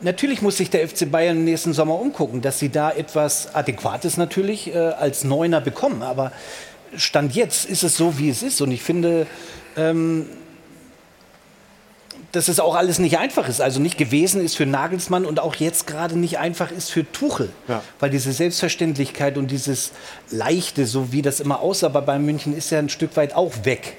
Natürlich 0.01 0.41
muss 0.41 0.57
sich 0.57 0.70
der 0.70 0.89
FC 0.89 1.11
Bayern 1.11 1.37
im 1.37 1.45
nächsten 1.45 1.75
Sommer 1.75 2.01
umgucken, 2.01 2.41
dass 2.41 2.59
sie 2.59 2.70
da 2.70 2.91
etwas 2.91 3.55
Adäquates 3.55 4.16
natürlich 4.16 4.75
äh, 4.75 4.79
als 4.79 5.25
Neuner 5.25 5.61
bekommen. 5.61 6.03
Aber 6.03 6.33
Stand 6.97 7.35
jetzt 7.35 7.66
ist 7.66 7.83
es 7.83 7.95
so, 7.95 8.18
wie 8.18 8.31
es 8.31 8.43
ist. 8.43 8.62
Und 8.62 8.72
ich 8.72 8.83
finde, 8.83 9.27
ähm, 9.77 10.27
dass 12.35 12.49
es 12.49 12.59
auch 12.59 12.74
alles 12.74 12.99
nicht 12.99 13.18
einfach 13.18 13.49
ist. 13.49 13.61
Also 13.61 13.80
nicht 13.80 13.97
gewesen 13.97 14.45
ist 14.45 14.57
für 14.57 14.66
Nagelsmann 14.66 15.24
und 15.24 15.39
auch 15.39 15.55
jetzt 15.55 15.87
gerade 15.87 16.18
nicht 16.18 16.39
einfach 16.39 16.72
ist 16.72 16.91
für 16.91 17.11
Tuchel. 17.11 17.51
Ja. 17.68 17.80
Weil 18.01 18.11
diese 18.11 18.32
Selbstverständlichkeit 18.32 19.39
und 19.39 19.51
dieses 19.51 19.93
Leichte, 20.30 20.85
so 20.87 21.12
wie 21.12 21.22
das 21.22 21.39
immer 21.39 21.61
aussah 21.61 21.89
bei 21.89 22.01
Bayern 22.01 22.24
München, 22.24 22.57
ist 22.57 22.70
ja 22.70 22.80
ein 22.80 22.89
Stück 22.89 23.16
weit 23.16 23.35
auch 23.35 23.53
weg. 23.64 23.97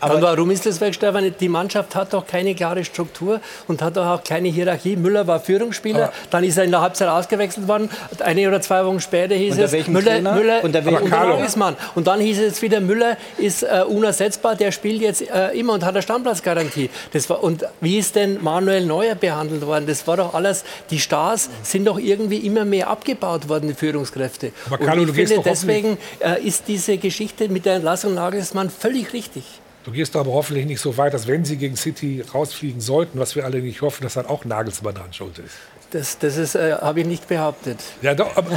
Aber 0.00 0.20
warum 0.20 0.50
ist 0.50 0.66
das 0.66 0.80
weg, 0.80 0.94
Stefan? 0.94 1.34
Die 1.38 1.48
Mannschaft 1.48 1.94
hat 1.94 2.12
doch 2.12 2.26
keine 2.26 2.54
klare 2.54 2.84
Struktur 2.84 3.40
und 3.68 3.82
hat 3.82 3.96
doch 3.96 4.06
auch 4.06 4.24
keine 4.24 4.48
Hierarchie. 4.48 4.96
Müller 4.96 5.26
war 5.26 5.40
Führungsspieler, 5.40 6.12
dann 6.30 6.44
ist 6.44 6.56
er 6.56 6.64
in 6.64 6.70
der 6.70 6.80
Halbzeit 6.80 7.08
ausgewechselt 7.08 7.68
worden. 7.68 7.88
Eine 8.20 8.48
oder 8.48 8.60
zwei 8.60 8.84
Wochen 8.84 9.00
später 9.00 9.34
hieß 9.34 9.58
es 9.58 9.88
Müller, 9.88 10.20
Müller 10.20 10.64
und, 10.64 10.74
und 10.74 11.10
Nagelsmann. 11.10 11.76
Und 11.94 12.06
dann 12.06 12.20
hieß 12.20 12.40
es 12.40 12.62
wieder, 12.62 12.80
Müller 12.80 13.16
ist 13.38 13.62
äh, 13.62 13.82
unersetzbar, 13.86 14.56
der 14.56 14.72
spielt 14.72 15.00
jetzt 15.00 15.22
äh, 15.22 15.50
immer 15.50 15.74
und 15.74 15.84
hat 15.84 15.94
eine 15.94 16.02
Stammpplatzgarantie. 16.02 16.90
Das 17.12 17.28
war, 17.30 17.42
und 17.42 17.64
wie 17.80 17.98
ist 17.98 18.16
denn 18.16 18.42
Manuel 18.42 18.86
Neuer 18.86 19.14
behandelt 19.14 19.66
worden? 19.66 19.86
Das 19.86 20.06
war 20.06 20.16
doch 20.16 20.34
alles, 20.34 20.64
die 20.90 20.98
Stars 20.98 21.50
sind 21.62 21.86
doch 21.86 21.98
irgendwie 21.98 22.38
immer 22.38 22.64
mehr 22.64 22.88
abgebaut 22.88 23.48
worden, 23.48 23.68
die 23.68 23.74
Führungskräfte. 23.74 24.52
Aber 24.66 24.78
Carlo, 24.78 25.02
und 25.02 25.10
ich 25.10 25.14
finde, 25.14 25.42
deswegen 25.44 25.98
äh, 26.20 26.42
ist 26.42 26.64
diese 26.68 26.98
Geschichte 26.98 27.48
mit 27.48 27.64
der 27.64 27.74
Entlassung 27.76 28.14
Nagelsmann 28.14 28.70
völlig 28.70 29.12
richtig. 29.12 29.44
Du 29.84 29.92
gehst 29.92 30.16
aber 30.16 30.32
hoffentlich 30.32 30.64
nicht 30.64 30.80
so 30.80 30.96
weit, 30.96 31.12
dass 31.12 31.26
wenn 31.26 31.44
sie 31.44 31.56
gegen 31.56 31.76
City 31.76 32.24
rausfliegen 32.34 32.80
sollten, 32.80 33.18
was 33.18 33.36
wir 33.36 33.44
alle 33.44 33.60
nicht 33.60 33.82
hoffen, 33.82 34.02
dass 34.02 34.14
dann 34.14 34.26
auch 34.26 34.44
Nagelsmann 34.46 34.94
dran 34.94 35.12
schuld 35.12 35.38
ist. 35.38 35.54
Das, 35.90 36.18
das 36.18 36.38
ist, 36.38 36.54
äh, 36.54 36.72
habe 36.72 37.00
ich 37.00 37.06
nicht 37.06 37.28
behauptet. 37.28 37.78
Ja, 38.00 38.14
doch. 38.14 38.34
Aber, 38.36 38.50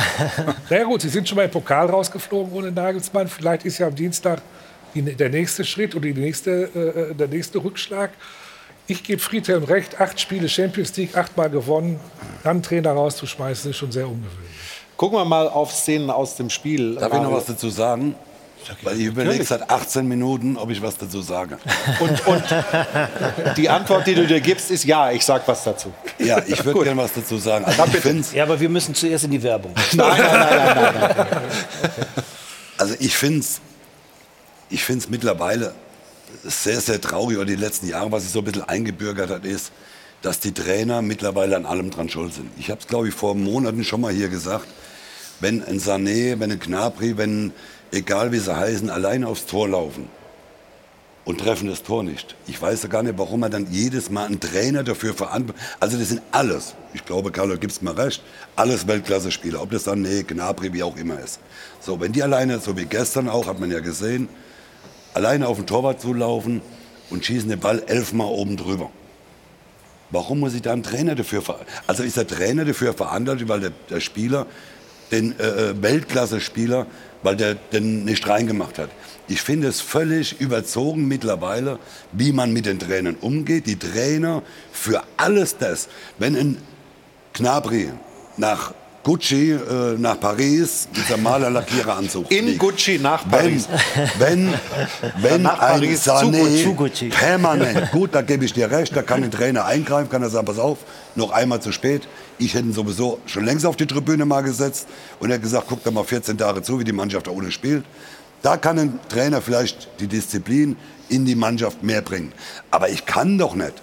naja 0.70 0.86
gut, 0.86 1.02
Sie 1.02 1.10
sind 1.10 1.28
schon 1.28 1.36
mal 1.36 1.46
im 1.46 1.52
Pokal 1.52 1.90
rausgeflogen 1.90 2.54
ohne 2.54 2.72
Nagelsmann. 2.72 3.28
Vielleicht 3.28 3.66
ist 3.66 3.78
ja 3.78 3.88
am 3.88 3.96
Dienstag 3.96 4.42
die, 4.96 5.02
der 5.02 5.30
nächste 5.30 5.66
Schritt 5.66 5.94
oder 5.96 6.06
die 6.06 6.14
nächste, 6.14 7.12
äh, 7.12 7.14
der 7.14 7.28
nächste 7.28 7.62
Rückschlag. 7.64 8.12
Ich 8.88 9.04
gebe 9.04 9.22
Friedhelm 9.22 9.66
recht, 9.66 10.00
acht 10.00 10.18
Spiele 10.20 10.48
Champions 10.48 10.96
League, 10.96 11.18
achtmal 11.18 11.50
gewonnen. 11.50 12.00
Dann 12.44 12.64
Trainer 12.64 12.94
rauszuschmeißen, 12.94 13.72
ist 13.72 13.78
schon 13.78 13.92
sehr 13.92 14.08
ungewöhnlich. 14.08 14.48
Gucken 14.96 15.20
wir 15.20 15.26
mal 15.26 15.50
auf 15.50 15.74
Szenen 15.74 16.10
aus 16.10 16.38
dem 16.38 16.50
Spiel. 16.50 16.96
Darf 16.96 17.14
ich 17.14 17.20
noch 17.20 17.34
was 17.34 17.46
dazu 17.46 17.70
sagen? 17.70 18.16
Weil 18.82 19.00
ich 19.00 19.06
überlege 19.06 19.44
seit 19.44 19.70
18 19.70 20.08
Minuten, 20.08 20.58
ob 20.58 20.70
ich 20.70 20.82
was 20.82 20.98
dazu 20.98 21.22
sage. 21.22 21.58
Und, 22.00 22.28
und 22.28 22.44
die 23.58 23.70
Antwort, 23.70 24.06
die 24.08 24.16
du 24.16 24.28
dir 24.28 24.42
gibst, 24.42 24.72
ist 24.72 24.84
ja, 24.84 25.12
ich 25.12 25.24
sage 25.24 25.44
was 25.46 25.64
dazu. 25.64 25.94
Ja, 26.20 26.42
ich 26.46 26.64
würde 26.64 26.84
gerne 26.84 27.02
was 27.02 27.14
dazu 27.14 27.38
sagen. 27.38 27.66
Also 27.66 27.84
ich 27.84 28.34
ja, 28.34 28.44
aber 28.44 28.60
wir 28.60 28.70
müssen 28.70 28.94
zuerst 28.94 29.24
in 29.24 29.32
die 29.32 29.42
Werbung. 29.42 29.74
Nein, 29.94 30.18
nein, 30.18 30.18
nein, 30.20 30.76
nein, 30.76 30.94
nein, 31.00 31.14
nein. 31.16 31.28
Also 32.78 32.96
ich 33.00 33.16
finde 33.16 33.40
es 33.40 33.62
ich 34.70 34.84
find's 34.84 35.10
mittlerweile 35.10 35.74
sehr, 36.44 36.82
sehr 36.82 37.00
traurig, 37.00 37.38
oder 37.38 37.46
die 37.46 37.56
letzten 37.56 37.88
Jahre, 37.88 38.12
was 38.12 38.24
sich 38.24 38.32
so 38.32 38.40
ein 38.40 38.46
bisschen 38.46 38.64
eingebürgert 38.64 39.30
hat, 39.30 39.46
ist, 39.46 39.72
dass 40.22 40.40
die 40.40 40.54
Trainer 40.54 41.02
mittlerweile 41.02 41.56
an 41.56 41.66
allem 41.66 41.90
dran 41.90 42.10
schuld 42.10 42.34
sind. 42.34 42.50
Ich 42.58 42.70
habe 42.70 42.82
es, 42.82 42.88
glaube 42.88 43.08
ich, 43.08 43.14
vor 43.14 43.36
Monaten 43.36 43.84
schon 43.84 44.02
mal 44.02 44.12
hier 44.12 44.30
gesagt. 44.30 44.68
Wenn 45.40 45.64
ein 45.64 45.80
Sané, 45.80 46.40
wenn 46.40 46.52
ein 46.52 46.60
Gnabry, 46.60 47.18
wenn 47.18 47.54
egal 47.92 48.32
wie 48.32 48.40
sie 48.40 48.56
heißen, 48.56 48.90
allein 48.90 49.24
aufs 49.24 49.46
Tor 49.46 49.70
laufen 49.70 50.10
und 51.28 51.42
treffen 51.42 51.68
das 51.68 51.84
Tor 51.84 52.04
nicht. 52.04 52.36
Ich 52.48 52.62
weiß 52.62 52.84
ja 52.84 52.90
gar 52.90 53.04
nicht, 53.04 53.18
warum 53.18 53.42
man 53.42 53.52
dann 53.52 53.68
jedes 53.70 54.10
Mal 54.10 54.28
einen 54.28 54.40
Trainer 54.40 54.84
dafür 54.84 55.14
verantwortet. 55.14 55.62
Also 55.80 55.98
das 55.98 56.08
sind 56.08 56.22
alles, 56.32 56.74
ich 56.94 57.04
glaube, 57.04 57.32
Carlo 57.32 57.58
gibt 57.58 57.74
es 57.74 57.82
mir 57.82 57.98
recht, 57.98 58.24
alles 58.56 58.88
Weltklasse-Spieler, 58.88 59.62
ob 59.62 59.72
das 59.72 59.84
dann 59.84 60.02
nee, 60.02 60.24
Gnabry, 60.24 60.72
wie 60.72 60.84
auch 60.84 60.96
immer 60.96 61.20
ist. 61.20 61.40
So, 61.82 62.00
wenn 62.00 62.14
die 62.14 62.24
alleine, 62.24 62.60
so 62.60 62.78
wie 62.78 62.86
gestern 62.86 63.28
auch, 63.28 63.48
hat 63.48 63.60
man 63.60 63.70
ja 63.72 63.82
gesehen, 63.82 64.30
alleine 65.14 65.48
auf 65.48 65.58
den 65.58 65.68
Torwart 65.68 66.00
zulaufen 66.00 66.62
und 67.10 67.26
schießen 67.26 67.50
den 67.50 67.60
Ball 67.60 67.84
elfmal 67.88 68.28
oben 68.28 68.56
drüber. 68.56 68.90
Warum 70.10 70.40
muss 70.40 70.54
ich 70.54 70.62
da 70.62 70.72
einen 70.72 70.84
Trainer 70.84 71.16
dafür 71.16 71.42
verantwortlich? 71.42 71.82
Also 71.88 72.04
ist 72.04 72.16
der 72.16 72.28
Trainer 72.28 72.64
dafür 72.64 72.94
verantwortlich, 72.94 73.50
weil 73.50 73.60
der, 73.60 73.72
der 73.90 74.00
Spieler, 74.00 74.46
den 75.12 75.38
äh, 75.40 75.72
äh, 75.72 75.82
Weltklasse-Spieler, 75.82 76.86
weil 77.24 77.36
der 77.36 77.56
den 77.56 78.06
nicht 78.06 78.28
reingemacht 78.28 78.78
hat. 78.78 78.90
Ich 79.28 79.42
finde 79.42 79.68
es 79.68 79.82
völlig 79.82 80.40
überzogen 80.40 81.08
mittlerweile, 81.08 81.80
wie 82.12 82.32
man 82.32 82.54
mit 82.54 82.66
den 82.66 82.80
Trainern 82.80 83.18
umgeht. 83.20 83.68
Die 83.68 83.78
Trainer 83.78 84.44
für 84.72 85.04
alles 85.18 85.58
das, 85.58 85.90
wenn 86.18 86.36
ein 86.36 86.58
Knabri 87.34 87.90
nach 88.38 88.74
Gucci 89.08 89.52
äh, 89.52 89.98
nach 89.98 90.20
Paris, 90.20 90.90
dieser 90.94 91.16
Malerlackiereranzug. 91.16 92.30
In 92.30 92.44
fliegt. 92.44 92.60
Gucci 92.60 93.00
nach 93.00 93.24
Paris. 93.30 93.66
Wenn, 94.18 94.50
wenn, 94.50 94.54
wenn 95.22 95.42
Nach 95.44 95.60
ein 95.60 95.80
Paris 95.80 96.06
Sané 96.06 96.62
zu 96.62 96.74
Gucci. 96.74 97.08
permanent, 97.08 97.90
gut, 97.92 98.14
da 98.14 98.22
gebe 98.22 98.44
ich 98.44 98.52
dir 98.52 98.70
recht, 98.70 98.94
da 98.94 99.04
kann 99.04 99.24
ein 99.24 99.32
Trainer 99.32 99.64
eingreifen, 99.64 100.10
kann 100.10 100.24
er 100.24 100.30
sagen, 100.30 100.46
pass 100.46 100.60
auf, 100.60 100.80
noch 101.16 101.32
einmal 101.32 101.62
zu 101.62 101.72
spät. 101.72 102.06
Ich 102.40 102.54
hätte 102.54 102.66
ihn 102.68 102.74
sowieso 102.74 103.20
schon 103.26 103.46
längst 103.46 103.66
auf 103.66 103.76
die 103.76 103.88
Tribüne 103.88 104.26
mal 104.26 104.42
gesetzt 104.42 104.88
und 105.20 105.32
hat 105.32 105.42
gesagt, 105.42 105.66
guck 105.70 105.84
da 105.84 105.92
mal 105.92 106.04
14 106.04 106.38
Tage 106.38 106.62
zu, 106.62 106.80
wie 106.80 106.84
die 106.84 106.92
Mannschaft 106.92 107.28
da 107.28 107.32
ohne 107.32 107.52
spielt. 107.52 107.84
Da 108.44 108.58
kann 108.58 108.78
ein 108.78 109.00
Trainer 109.10 109.42
vielleicht 109.42 109.90
die 110.00 110.08
Disziplin 110.08 110.76
in 111.10 111.26
die 111.26 111.36
Mannschaft 111.36 111.82
mehr 111.84 112.02
bringen. 112.02 112.32
Aber 112.70 112.90
ich 112.90 113.06
kann 113.06 113.38
doch 113.38 113.56
nicht 113.56 113.74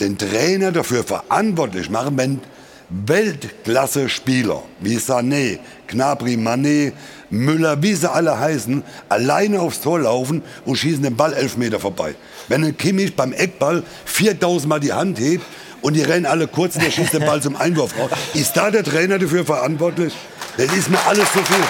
den 0.00 0.18
Trainer 0.18 0.72
dafür 0.72 1.04
verantwortlich 1.04 1.88
machen, 1.88 2.16
wenn 2.16 2.40
Weltklasse-Spieler 2.90 4.62
wie 4.80 4.96
Sané, 4.96 5.58
Gnabry, 5.86 6.34
Mané, 6.34 6.92
Müller, 7.30 7.82
wie 7.82 7.94
sie 7.94 8.10
alle 8.10 8.38
heißen, 8.38 8.82
alleine 9.08 9.60
aufs 9.60 9.80
Tor 9.80 10.00
laufen 10.00 10.42
und 10.64 10.76
schießen 10.76 11.02
den 11.02 11.16
Ball 11.16 11.32
elf 11.32 11.56
Meter 11.56 11.80
vorbei. 11.80 12.14
Wenn 12.48 12.64
ein 12.64 12.76
Kimmich 12.76 13.16
beim 13.16 13.32
Eckball 13.32 13.82
4000 14.04 14.68
Mal 14.68 14.80
die 14.80 14.92
Hand 14.92 15.18
hebt 15.18 15.44
und 15.84 15.92
die 15.92 16.02
rennen 16.02 16.24
alle 16.24 16.48
kurz 16.48 16.76
und 16.76 16.82
der 16.82 16.90
schießt 16.90 17.12
den 17.12 17.26
Ball 17.26 17.42
zum 17.42 17.56
Einwurf 17.56 17.92
raus, 17.98 18.10
ist 18.32 18.56
da 18.56 18.70
der 18.70 18.82
Trainer 18.82 19.18
dafür 19.18 19.44
verantwortlich? 19.44 20.14
Das 20.56 20.72
ist 20.72 20.88
mir 20.88 20.98
alles 21.06 21.30
zu 21.30 21.40
viel. 21.44 21.64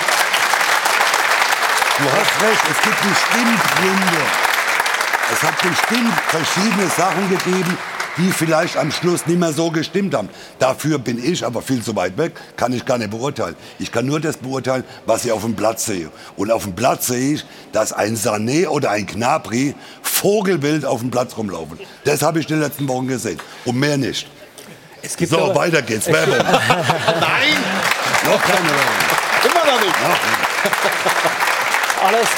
Du 1.98 2.04
hast 2.04 2.42
recht, 2.42 2.62
es 2.70 2.80
gibt 2.84 3.00
bestimmt 3.02 3.62
Gründe. 3.74 4.22
Es 5.32 5.42
hat 5.42 5.56
bestimmt 5.56 6.14
verschiedene 6.28 6.88
Sachen 6.96 7.28
gegeben, 7.28 7.76
die 8.16 8.30
vielleicht 8.30 8.76
am 8.76 8.90
Schluss 8.92 9.26
nicht 9.26 9.38
mehr 9.38 9.52
so 9.52 9.70
gestimmt 9.70 10.14
haben. 10.14 10.28
Dafür 10.58 10.98
bin 10.98 11.22
ich 11.22 11.44
aber 11.44 11.62
viel 11.62 11.82
zu 11.82 11.94
weit 11.96 12.16
weg, 12.16 12.32
kann 12.56 12.72
ich 12.72 12.84
gar 12.84 12.98
nicht 12.98 13.10
beurteilen. 13.10 13.56
Ich 13.78 13.90
kann 13.90 14.06
nur 14.06 14.20
das 14.20 14.36
beurteilen, 14.36 14.84
was 15.06 15.24
ich 15.24 15.32
auf 15.32 15.42
dem 15.42 15.54
Platz 15.56 15.86
sehe. 15.86 16.10
Und 16.36 16.50
auf 16.50 16.64
dem 16.64 16.74
Platz 16.74 17.06
sehe 17.08 17.34
ich, 17.34 17.44
dass 17.72 17.92
ein 17.92 18.16
Sané 18.16 18.68
oder 18.68 18.90
ein 18.90 19.06
Gnabry 19.06 19.74
vogelwild 20.02 20.84
auf 20.84 21.00
dem 21.00 21.10
Platz 21.10 21.36
rumlaufen. 21.36 21.78
Das 22.04 22.22
habe 22.22 22.38
ich 22.40 22.46
die 22.46 22.54
letzten 22.54 22.86
Wochen 22.88 23.08
gesehen. 23.08 23.38
Und 23.64 23.76
mehr 23.78 23.96
nicht. 23.96 24.28
gibt 25.16 25.30
so, 25.30 25.38
aber- 25.38 25.54
weiter 25.56 25.82
geht's. 25.82 26.06
Werbung. 26.06 26.36
Nein! 26.38 27.56
Noch 28.24 28.40
keine 28.42 28.68
Werbung. 28.68 29.04
Immer 29.44 29.72
noch 29.72 29.80
nicht. 29.80 29.94
Alles, 32.06 32.28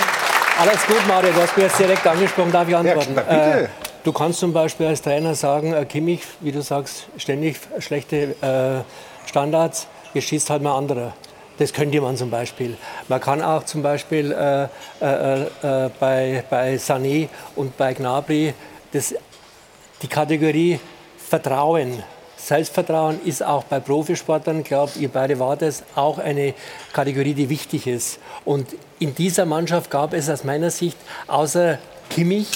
alles 0.59 0.87
gut, 0.87 1.07
Mario. 1.07 1.33
Du 1.33 1.43
hast 1.43 1.57
mich 1.57 1.66
jetzt 1.66 1.79
direkt 1.79 2.07
angesprochen. 2.07 2.53
Darf 2.53 2.68
ich 2.68 2.77
antworten? 2.77 3.14
Ja, 3.14 3.22
bitte. 3.22 3.64
Äh, 3.64 3.86
du 4.07 4.12
kannst 4.12 4.38
zum 4.38 4.52
Beispiel 4.52 4.86
als 4.86 5.02
Trainer 5.02 5.34
sagen, 5.34 5.72
äh, 5.72 5.84
Kimmich, 5.84 6.22
wie 6.40 6.52
du 6.52 6.62
sagst, 6.62 7.09
ständig 7.16 7.59
schlechte 7.80 8.36
äh, 8.40 9.28
Standards, 9.28 9.88
jetzt 10.14 10.28
schießt 10.28 10.48
halt 10.48 10.62
mal 10.62 10.76
anderer. 10.76 11.12
Das 11.59 11.72
könnte 11.72 12.00
man 12.00 12.16
zum 12.16 12.30
Beispiel. 12.30 12.76
Man 13.09 13.20
kann 13.20 13.42
auch 13.42 13.64
zum 13.64 13.82
Beispiel 13.82 14.30
äh, 14.30 14.68
äh, 15.00 15.42
äh, 15.42 15.90
bei, 15.98 16.44
bei 16.48 16.76
Sané 16.76 17.28
und 17.57 17.76
bei 17.76 17.94
Gnabry 17.94 18.54
das, 18.92 19.14
die 20.02 20.09
Kategorie 20.09 20.78
Vertrauen. 21.16 22.02
Selbstvertrauen 22.36 23.18
ist 23.24 23.42
auch 23.42 23.64
bei 23.64 23.80
Profisportlern, 23.80 24.62
glaube, 24.62 24.92
ihr 25.00 25.09
beide 25.09 25.40
wart 25.40 25.62
es, 25.62 25.82
auch 25.96 26.18
eine 26.18 26.54
Kategorie, 26.92 27.34
die 27.34 27.48
wichtig 27.48 27.88
ist. 27.88 28.20
Und 28.44 28.76
in 29.00 29.14
dieser 29.16 29.46
Mannschaft 29.46 29.90
gab 29.90 30.12
es 30.12 30.30
aus 30.30 30.44
meiner 30.44 30.70
Sicht 30.70 30.98
außer 31.26 31.78
Kimmich 32.11 32.48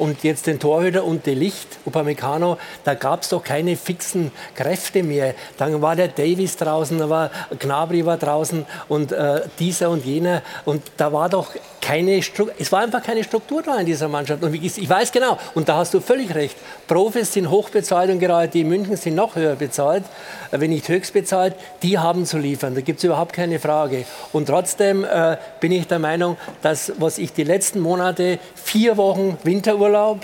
und 0.00 0.24
jetzt 0.24 0.46
den 0.46 0.58
Torhüter 0.58 1.04
und 1.04 1.26
De 1.26 1.34
Licht, 1.34 1.78
Upamecano, 1.84 2.56
da 2.84 2.94
gab 2.94 3.22
es 3.22 3.28
doch 3.28 3.44
keine 3.44 3.76
fixen 3.76 4.32
Kräfte 4.54 5.02
mehr. 5.02 5.34
Dann 5.58 5.82
war 5.82 5.94
der 5.94 6.08
Davis 6.08 6.56
draußen, 6.56 6.98
da 6.98 7.10
war 7.10 7.30
Gnabry 7.58 8.06
war 8.06 8.16
draußen 8.16 8.64
und 8.88 9.12
äh, 9.12 9.42
dieser 9.58 9.90
und 9.90 10.04
jener 10.04 10.42
und 10.64 10.82
da 10.96 11.12
war 11.12 11.28
doch 11.28 11.54
keine 11.90 12.22
Struktur, 12.22 12.54
es 12.58 12.70
war 12.70 12.82
einfach 12.82 13.02
keine 13.02 13.24
Struktur 13.24 13.62
da 13.62 13.76
in 13.78 13.86
dieser 13.86 14.06
Mannschaft. 14.06 14.44
Und 14.44 14.54
ich 14.54 14.88
weiß 14.88 15.10
genau, 15.10 15.38
und 15.54 15.68
da 15.68 15.76
hast 15.76 15.92
du 15.92 16.00
völlig 16.00 16.32
recht, 16.36 16.56
Profis 16.86 17.32
sind 17.32 17.50
hochbezahlt 17.50 18.10
und 18.10 18.20
gerade 18.20 18.46
die 18.46 18.60
in 18.60 18.68
München 18.68 18.96
sind 18.96 19.16
noch 19.16 19.34
höher 19.34 19.56
bezahlt, 19.56 20.04
äh, 20.52 20.60
wenn 20.60 20.70
nicht 20.70 20.88
höchst 20.88 21.12
bezahlt, 21.12 21.54
die 21.82 21.98
haben 21.98 22.26
zu 22.26 22.38
liefern, 22.38 22.76
da 22.76 22.80
gibt 22.80 22.98
es 22.98 23.04
überhaupt 23.04 23.32
keine 23.32 23.58
Frage. 23.58 24.04
Und 24.32 24.46
trotzdem 24.46 25.02
äh, 25.02 25.36
bin 25.58 25.72
ich 25.72 25.88
der 25.88 25.98
Meinung, 25.98 26.36
dass 26.62 26.92
was 26.98 27.18
ich 27.18 27.32
die 27.32 27.44
letzten 27.44 27.80
Monate, 27.80 28.38
vier 28.54 28.96
Wochen 28.96 29.36
Winterurlaub, 29.42 30.20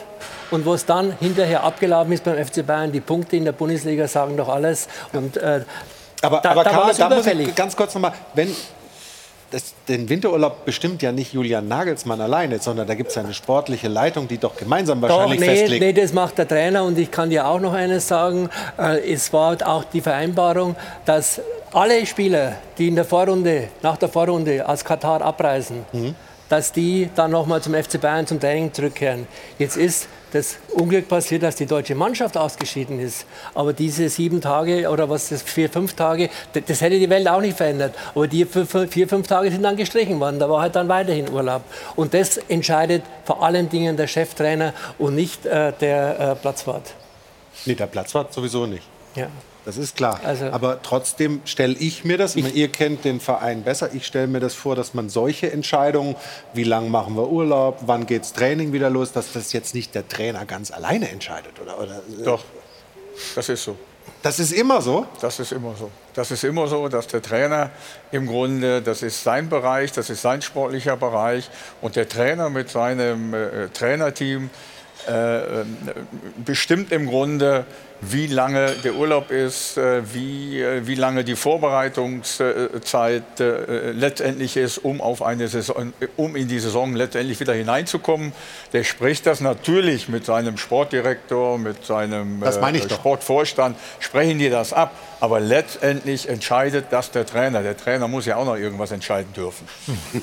und 0.52 0.64
was 0.64 0.86
dann 0.86 1.16
hinterher 1.18 1.64
abgelaufen 1.64 2.12
ist 2.12 2.22
beim 2.22 2.36
FC 2.36 2.64
Bayern, 2.64 2.92
die 2.92 3.00
Punkte 3.00 3.36
in 3.36 3.44
der 3.44 3.50
Bundesliga 3.50 4.06
sagen 4.06 4.36
doch 4.36 4.48
alles. 4.48 4.86
Und, 5.12 5.36
äh, 5.36 5.62
Aber, 6.22 6.40
da, 6.40 6.50
aber 6.52 6.62
da 6.62 6.90
es 6.90 6.98
da 6.98 7.10
muss 7.10 7.26
ich 7.26 7.54
ganz 7.56 7.74
kurz 7.74 7.94
nochmal, 7.94 8.12
wenn 8.34 8.54
das, 9.50 9.74
den 9.88 10.08
Winterurlaub 10.08 10.64
bestimmt 10.64 11.02
ja 11.02 11.12
nicht 11.12 11.32
Julian 11.32 11.68
Nagelsmann 11.68 12.20
alleine, 12.20 12.58
sondern 12.58 12.86
da 12.86 12.94
gibt 12.94 13.10
es 13.10 13.18
eine 13.18 13.32
sportliche 13.32 13.88
Leitung, 13.88 14.28
die 14.28 14.38
doch 14.38 14.56
gemeinsam 14.56 15.00
Doch, 15.00 15.08
wahrscheinlich 15.08 15.40
nee, 15.40 15.46
festlegt. 15.46 15.82
nee, 15.82 15.92
das 15.92 16.12
macht 16.12 16.38
der 16.38 16.48
Trainer 16.48 16.84
und 16.84 16.98
ich 16.98 17.10
kann 17.10 17.30
dir 17.30 17.46
auch 17.46 17.60
noch 17.60 17.72
eines 17.72 18.08
sagen. 18.08 18.48
Äh, 18.78 19.12
es 19.12 19.32
war 19.32 19.56
auch 19.66 19.84
die 19.84 20.00
Vereinbarung, 20.00 20.74
dass 21.04 21.40
alle 21.72 22.04
Spieler, 22.06 22.56
die 22.78 22.88
in 22.88 22.96
der 22.96 23.04
Vorrunde, 23.04 23.68
nach 23.82 23.96
der 23.96 24.08
Vorrunde 24.08 24.66
aus 24.68 24.84
Katar 24.84 25.22
abreisen, 25.22 25.84
dass 26.48 26.72
die 26.72 27.10
dann 27.14 27.30
nochmal 27.30 27.60
zum 27.60 27.74
FC 27.74 28.00
Bayern 28.00 28.26
zum 28.26 28.40
Training 28.40 28.72
zurückkehren. 28.72 29.26
Jetzt 29.58 29.76
ist 29.76 30.08
das 30.32 30.58
Unglück 30.74 31.08
passiert, 31.08 31.42
dass 31.42 31.56
die 31.56 31.66
deutsche 31.66 31.94
Mannschaft 31.94 32.36
ausgeschieden 32.36 33.00
ist. 33.00 33.26
Aber 33.54 33.72
diese 33.72 34.08
sieben 34.08 34.40
Tage 34.40 34.88
oder 34.88 35.08
was 35.08 35.28
das 35.28 35.42
vier, 35.42 35.70
fünf 35.70 35.94
Tage, 35.94 36.30
das, 36.52 36.64
das 36.66 36.80
hätte 36.80 36.98
die 36.98 37.08
Welt 37.08 37.28
auch 37.28 37.40
nicht 37.40 37.56
verändert. 37.56 37.94
Aber 38.14 38.26
die 38.26 38.44
vier, 38.44 39.08
fünf 39.08 39.26
Tage 39.26 39.50
sind 39.50 39.62
dann 39.62 39.76
gestrichen 39.76 40.18
worden. 40.20 40.38
Da 40.38 40.48
war 40.48 40.60
halt 40.60 40.76
dann 40.76 40.88
weiterhin 40.88 41.30
Urlaub. 41.30 41.62
Und 41.94 42.14
das 42.14 42.38
entscheidet 42.48 43.02
vor 43.24 43.42
allen 43.42 43.68
Dingen 43.68 43.96
der 43.96 44.06
Cheftrainer 44.06 44.72
und 44.98 45.14
nicht 45.14 45.46
äh, 45.46 45.72
der 45.80 46.18
äh, 46.18 46.34
Platzwart. 46.34 46.94
Nee, 47.64 47.74
der 47.74 47.86
Platzwart 47.86 48.32
sowieso 48.32 48.66
nicht. 48.66 48.84
Ja. 49.14 49.28
Das 49.66 49.76
ist 49.76 49.96
klar. 49.96 50.20
Also- 50.22 50.46
Aber 50.46 50.80
trotzdem 50.80 51.40
stelle 51.44 51.74
ich 51.74 52.04
mir 52.04 52.16
das, 52.16 52.36
ich 52.36 52.54
ihr 52.54 52.68
kennt 52.68 53.04
den 53.04 53.18
Verein 53.18 53.64
besser, 53.64 53.90
ich 53.92 54.06
stelle 54.06 54.28
mir 54.28 54.38
das 54.38 54.54
vor, 54.54 54.76
dass 54.76 54.94
man 54.94 55.08
solche 55.08 55.50
Entscheidungen, 55.50 56.14
wie 56.54 56.62
lange 56.62 56.88
machen 56.88 57.16
wir 57.16 57.28
Urlaub, 57.28 57.80
wann 57.84 58.06
geht's 58.06 58.32
Training 58.32 58.72
wieder 58.72 58.90
los, 58.90 59.10
dass 59.10 59.32
das 59.32 59.52
jetzt 59.52 59.74
nicht 59.74 59.94
der 59.96 60.06
Trainer 60.06 60.46
ganz 60.46 60.70
alleine 60.70 61.10
entscheidet. 61.10 61.60
Oder, 61.60 61.80
oder, 61.80 62.00
Doch, 62.24 62.44
das 63.34 63.48
ist 63.48 63.64
so. 63.64 63.76
Das 64.22 64.38
ist 64.38 64.52
immer 64.52 64.80
so? 64.80 65.04
Das 65.20 65.40
ist 65.40 65.50
immer 65.50 65.74
so. 65.76 65.90
Das 66.14 66.30
ist 66.30 66.44
immer 66.44 66.68
so, 66.68 66.88
dass 66.88 67.08
der 67.08 67.20
Trainer 67.20 67.70
im 68.12 68.28
Grunde, 68.28 68.80
das 68.82 69.02
ist 69.02 69.24
sein 69.24 69.48
Bereich, 69.48 69.90
das 69.90 70.10
ist 70.10 70.22
sein 70.22 70.42
sportlicher 70.42 70.96
Bereich 70.96 71.50
und 71.80 71.96
der 71.96 72.08
Trainer 72.08 72.50
mit 72.50 72.70
seinem 72.70 73.34
äh, 73.34 73.68
Trainerteam 73.72 74.48
äh, 75.08 75.60
äh, 75.60 75.64
bestimmt 76.44 76.90
im 76.90 77.06
Grunde, 77.06 77.64
wie 78.00 78.26
lange 78.26 78.72
der 78.84 78.94
Urlaub 78.94 79.30
ist, 79.30 79.78
äh, 79.78 80.02
wie, 80.12 80.60
äh, 80.60 80.86
wie 80.86 80.94
lange 80.94 81.24
die 81.24 81.36
Vorbereitungszeit 81.36 83.40
äh, 83.40 83.92
letztendlich 83.92 84.56
ist, 84.56 84.78
um, 84.78 85.00
auf 85.00 85.22
eine 85.22 85.48
Saison, 85.48 85.92
um 86.16 86.36
in 86.36 86.48
die 86.48 86.58
Saison 86.58 86.94
letztendlich 86.94 87.40
wieder 87.40 87.54
hineinzukommen. 87.54 88.32
Der 88.72 88.84
spricht 88.84 89.26
das 89.26 89.40
natürlich 89.40 90.08
mit 90.08 90.26
seinem 90.26 90.58
Sportdirektor, 90.58 91.58
mit 91.58 91.84
seinem. 91.84 92.40
Sportvorstand, 92.96 93.76
sprechen 93.98 94.38
die 94.38 94.50
das 94.50 94.72
ab. 94.72 94.92
Aber 95.18 95.40
letztendlich 95.40 96.28
entscheidet 96.28 96.86
das 96.90 97.10
der 97.10 97.24
Trainer. 97.24 97.62
Der 97.62 97.76
Trainer 97.76 98.06
muss 98.06 98.26
ja 98.26 98.36
auch 98.36 98.44
noch 98.44 98.56
irgendwas 98.56 98.90
entscheiden 98.90 99.32
dürfen. 99.32 99.66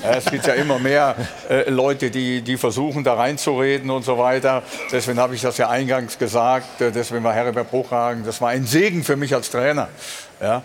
Es 0.04 0.26
gibt 0.26 0.46
ja 0.46 0.54
immer 0.54 0.78
mehr 0.78 1.16
äh, 1.48 1.68
Leute, 1.68 2.10
die, 2.10 2.42
die 2.42 2.56
versuchen, 2.56 3.02
da 3.02 3.14
reinzureden 3.14 3.90
und 3.90 4.04
so 4.04 4.18
weiter. 4.18 4.62
Deswegen 4.92 5.18
habe 5.18 5.34
ich 5.34 5.40
das 5.40 5.58
ja 5.58 5.68
eingangs 5.68 6.18
gesagt. 6.18 6.66
Deswegen 6.78 7.24
war 7.24 7.32
Herbert 7.32 7.63
Bruchhagen, 7.64 8.24
das 8.24 8.40
war 8.40 8.50
ein 8.50 8.66
Segen 8.66 9.04
für 9.04 9.16
mich 9.16 9.34
als 9.34 9.50
Trainer. 9.50 9.88
Ja. 10.40 10.62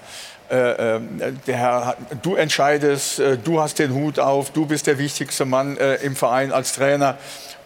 Äh, 0.49 0.95
äh, 0.95 0.99
der 1.45 1.57
Herr, 1.57 1.97
du 2.23 2.35
entscheidest, 2.35 3.19
äh, 3.19 3.37
du 3.37 3.61
hast 3.61 3.77
den 3.77 3.93
Hut 3.93 4.17
auf, 4.17 4.49
du 4.51 4.65
bist 4.65 4.87
der 4.87 4.97
wichtigste 4.97 5.45
Mann 5.45 5.77
äh, 5.77 5.95
im 5.97 6.15
Verein 6.15 6.51
als 6.51 6.73
Trainer. 6.73 7.17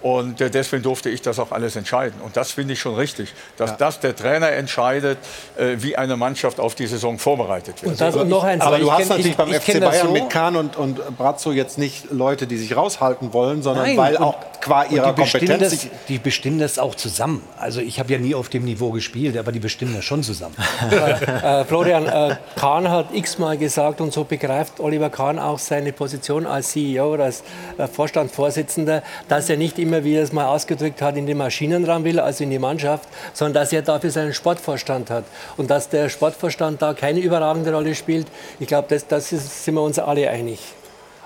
Und 0.04 0.42
äh, 0.42 0.50
deswegen 0.50 0.84
durfte 0.84 1.10
ich 1.10 1.22
das 1.22 1.40
auch 1.40 1.52
alles 1.52 1.78
entscheiden. 1.78 2.20
Und 2.22 2.36
das 2.36 2.52
finde 2.52 2.74
ich 2.74 2.80
schon 2.80 2.96
richtig, 2.96 3.34
dass 3.58 3.72
ja. 3.72 3.76
das 3.78 4.02
der 4.02 4.16
Trainer 4.16 4.52
entscheidet, 4.52 5.18
äh, 5.58 5.78
wie 5.78 5.96
eine 5.96 6.18
Mannschaft 6.18 6.60
auf 6.60 6.76
die 6.76 6.88
Saison 6.88 7.18
vorbereitet 7.18 7.82
wird. 7.82 7.94
Und 7.94 8.02
das 8.02 8.16
und 8.16 8.28
noch 8.28 8.44
eins. 8.44 8.62
Aber 8.62 8.80
du 8.80 8.92
hast 8.92 9.00
kenn, 9.00 9.08
natürlich 9.08 9.32
ich, 9.32 9.38
beim 9.38 9.50
ich 9.50 9.60
FC 9.62 9.80
Bayern 9.80 10.08
so. 10.08 10.14
mit 10.14 10.30
Kahn 10.30 10.58
und, 10.58 10.76
und 10.76 11.18
Brazzo 11.18 11.54
jetzt 11.54 11.78
nicht 11.78 12.12
Leute, 12.12 12.48
die 12.48 12.58
sich 12.58 12.76
raushalten 12.76 13.32
wollen, 13.32 13.64
sondern 13.64 13.86
Nein, 13.86 13.98
weil 13.98 14.18
auch 14.18 14.36
qua 14.60 14.84
ihrer 14.86 15.14
die 15.14 15.22
Kompetenz. 15.22 15.70
Das, 15.70 15.88
die 16.08 16.18
bestimmen 16.18 16.60
das 16.60 16.80
auch 16.80 16.96
zusammen. 16.96 17.42
Also 17.58 17.80
ich 17.80 18.00
habe 18.00 18.12
ja 18.12 18.20
nie 18.20 18.36
auf 18.36 18.50
dem 18.50 18.66
Niveau 18.66 18.92
gespielt, 18.92 19.38
aber 19.38 19.52
die 19.52 19.60
bestimmen 19.60 19.94
das 19.96 20.06
schon 20.06 20.24
zusammen. 20.24 20.56
äh, 20.92 21.64
Florian, 21.66 22.08
äh, 22.08 22.36
Kahn 22.56 22.90
hat 22.90 23.14
x-mal 23.14 23.58
gesagt 23.58 24.02
und 24.02 24.14
so 24.14 24.24
begreift 24.24 24.80
Oliver 24.80 25.10
Kahn 25.10 25.40
auch 25.40 25.60
seine 25.60 25.94
Position 25.94 26.46
als 26.46 26.72
CEO 26.72 27.14
oder 27.14 27.26
als 27.26 27.44
äh, 27.78 27.88
Vorstandsvorsitzender, 27.88 29.04
dass 29.28 29.50
er 29.50 29.58
nicht 29.58 29.80
immer 29.80 29.93
immer, 29.94 30.04
wie 30.04 30.16
er 30.16 30.24
es 30.24 30.34
mal 30.34 30.46
ausgedrückt 30.46 31.02
hat, 31.02 31.18
in 31.18 31.26
den 31.26 31.38
Maschinenraum 31.38 32.04
will, 32.04 32.20
also 32.20 32.44
in 32.44 32.50
die 32.50 32.60
Mannschaft, 32.60 33.08
sondern 33.34 33.54
dass 33.54 33.74
er 33.74 33.82
dafür 33.82 34.10
seinen 34.10 34.34
Sportvorstand 34.34 35.10
hat. 35.10 35.26
Und 35.58 35.70
dass 35.70 35.90
der 35.90 36.10
Sportvorstand 36.10 36.82
da 36.82 36.94
keine 36.94 37.20
überragende 37.20 37.74
Rolle 37.74 37.96
spielt, 37.96 38.28
ich 38.60 38.68
glaube, 38.68 38.88
das, 38.90 39.08
das 39.08 39.32
ist, 39.32 39.66
sind 39.66 39.76
wir 39.76 39.82
uns 39.82 40.00
alle 40.00 40.30
einig. 40.30 40.60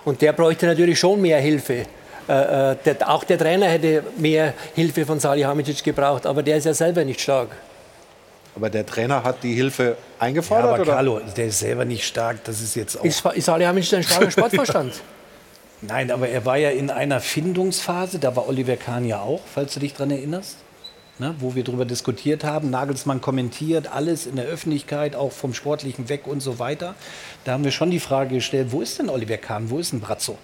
Und 0.06 0.22
der 0.22 0.34
bräuchte 0.34 0.66
natürlich 0.66 1.00
schon 1.00 1.22
mehr 1.22 1.40
Hilfe. 1.40 1.86
Äh, 2.30 2.72
äh, 2.72 2.76
der, 2.84 3.10
auch 3.10 3.24
der 3.24 3.38
Trainer 3.38 3.68
hätte 3.68 4.04
mehr 4.18 4.54
Hilfe 4.76 5.06
von 5.06 5.20
Salihamidzic 5.20 5.84
gebraucht, 5.84 6.26
aber 6.26 6.44
der 6.44 6.58
ist 6.58 6.66
ja 6.66 6.74
selber 6.74 7.06
nicht 7.06 7.22
stark. 7.22 7.50
Aber 8.56 8.70
der 8.70 8.86
Trainer 8.86 9.24
hat 9.24 9.44
die 9.44 9.54
Hilfe 9.54 9.98
eingefordert? 10.20 10.66
Ja, 10.66 10.74
aber 10.74 10.82
oder? 10.82 10.94
Carlo, 10.94 11.22
der 11.38 11.46
ist 11.46 11.60
selber 11.60 11.86
nicht 11.86 12.06
stark. 12.06 12.44
Das 12.44 12.60
ist 12.60 12.76
jetzt 12.76 13.00
auch. 13.00 13.06
Ist, 13.06 13.24
ist 13.24 13.46
Salihamidzic 13.46 14.00
ein 14.00 14.04
starker 14.04 14.32
Sportvorstand? 14.32 14.94
Nein, 15.82 16.10
aber 16.10 16.28
er 16.28 16.46
war 16.46 16.58
ja 16.58 16.72
in 16.72 16.90
einer 16.90 17.20
Findungsphase, 17.20 18.18
da 18.18 18.36
war 18.36 18.48
Oliver 18.48 18.78
Kahn 18.78 19.06
ja 19.06 19.22
auch, 19.22 19.42
falls 19.54 19.76
du 19.76 19.80
dich 19.80 19.94
daran 19.94 20.12
erinnerst. 20.12 20.58
Ne, 21.20 21.34
wo 21.40 21.56
wir 21.56 21.64
darüber 21.64 21.86
diskutiert 21.86 22.44
haben. 22.44 22.70
Nagelsmann 22.70 23.22
kommentiert 23.22 23.92
alles 23.92 24.28
in 24.28 24.36
der 24.36 24.46
Öffentlichkeit, 24.46 25.16
auch 25.16 25.32
vom 25.32 25.56
Sportlichen 25.56 26.10
weg 26.10 26.28
und 26.28 26.42
so 26.42 26.60
weiter. 26.60 26.94
Da 27.44 27.54
haben 27.54 27.64
wir 27.64 27.72
schon 27.72 27.90
die 27.90 28.00
Frage 28.00 28.36
gestellt, 28.36 28.68
wo 28.70 28.82
ist 28.82 29.00
denn 29.00 29.10
Oliver 29.10 29.38
Kahn, 29.38 29.72
wo 29.72 29.80
ist 29.80 29.94
denn 29.94 30.00
Brazzo? 30.00 30.38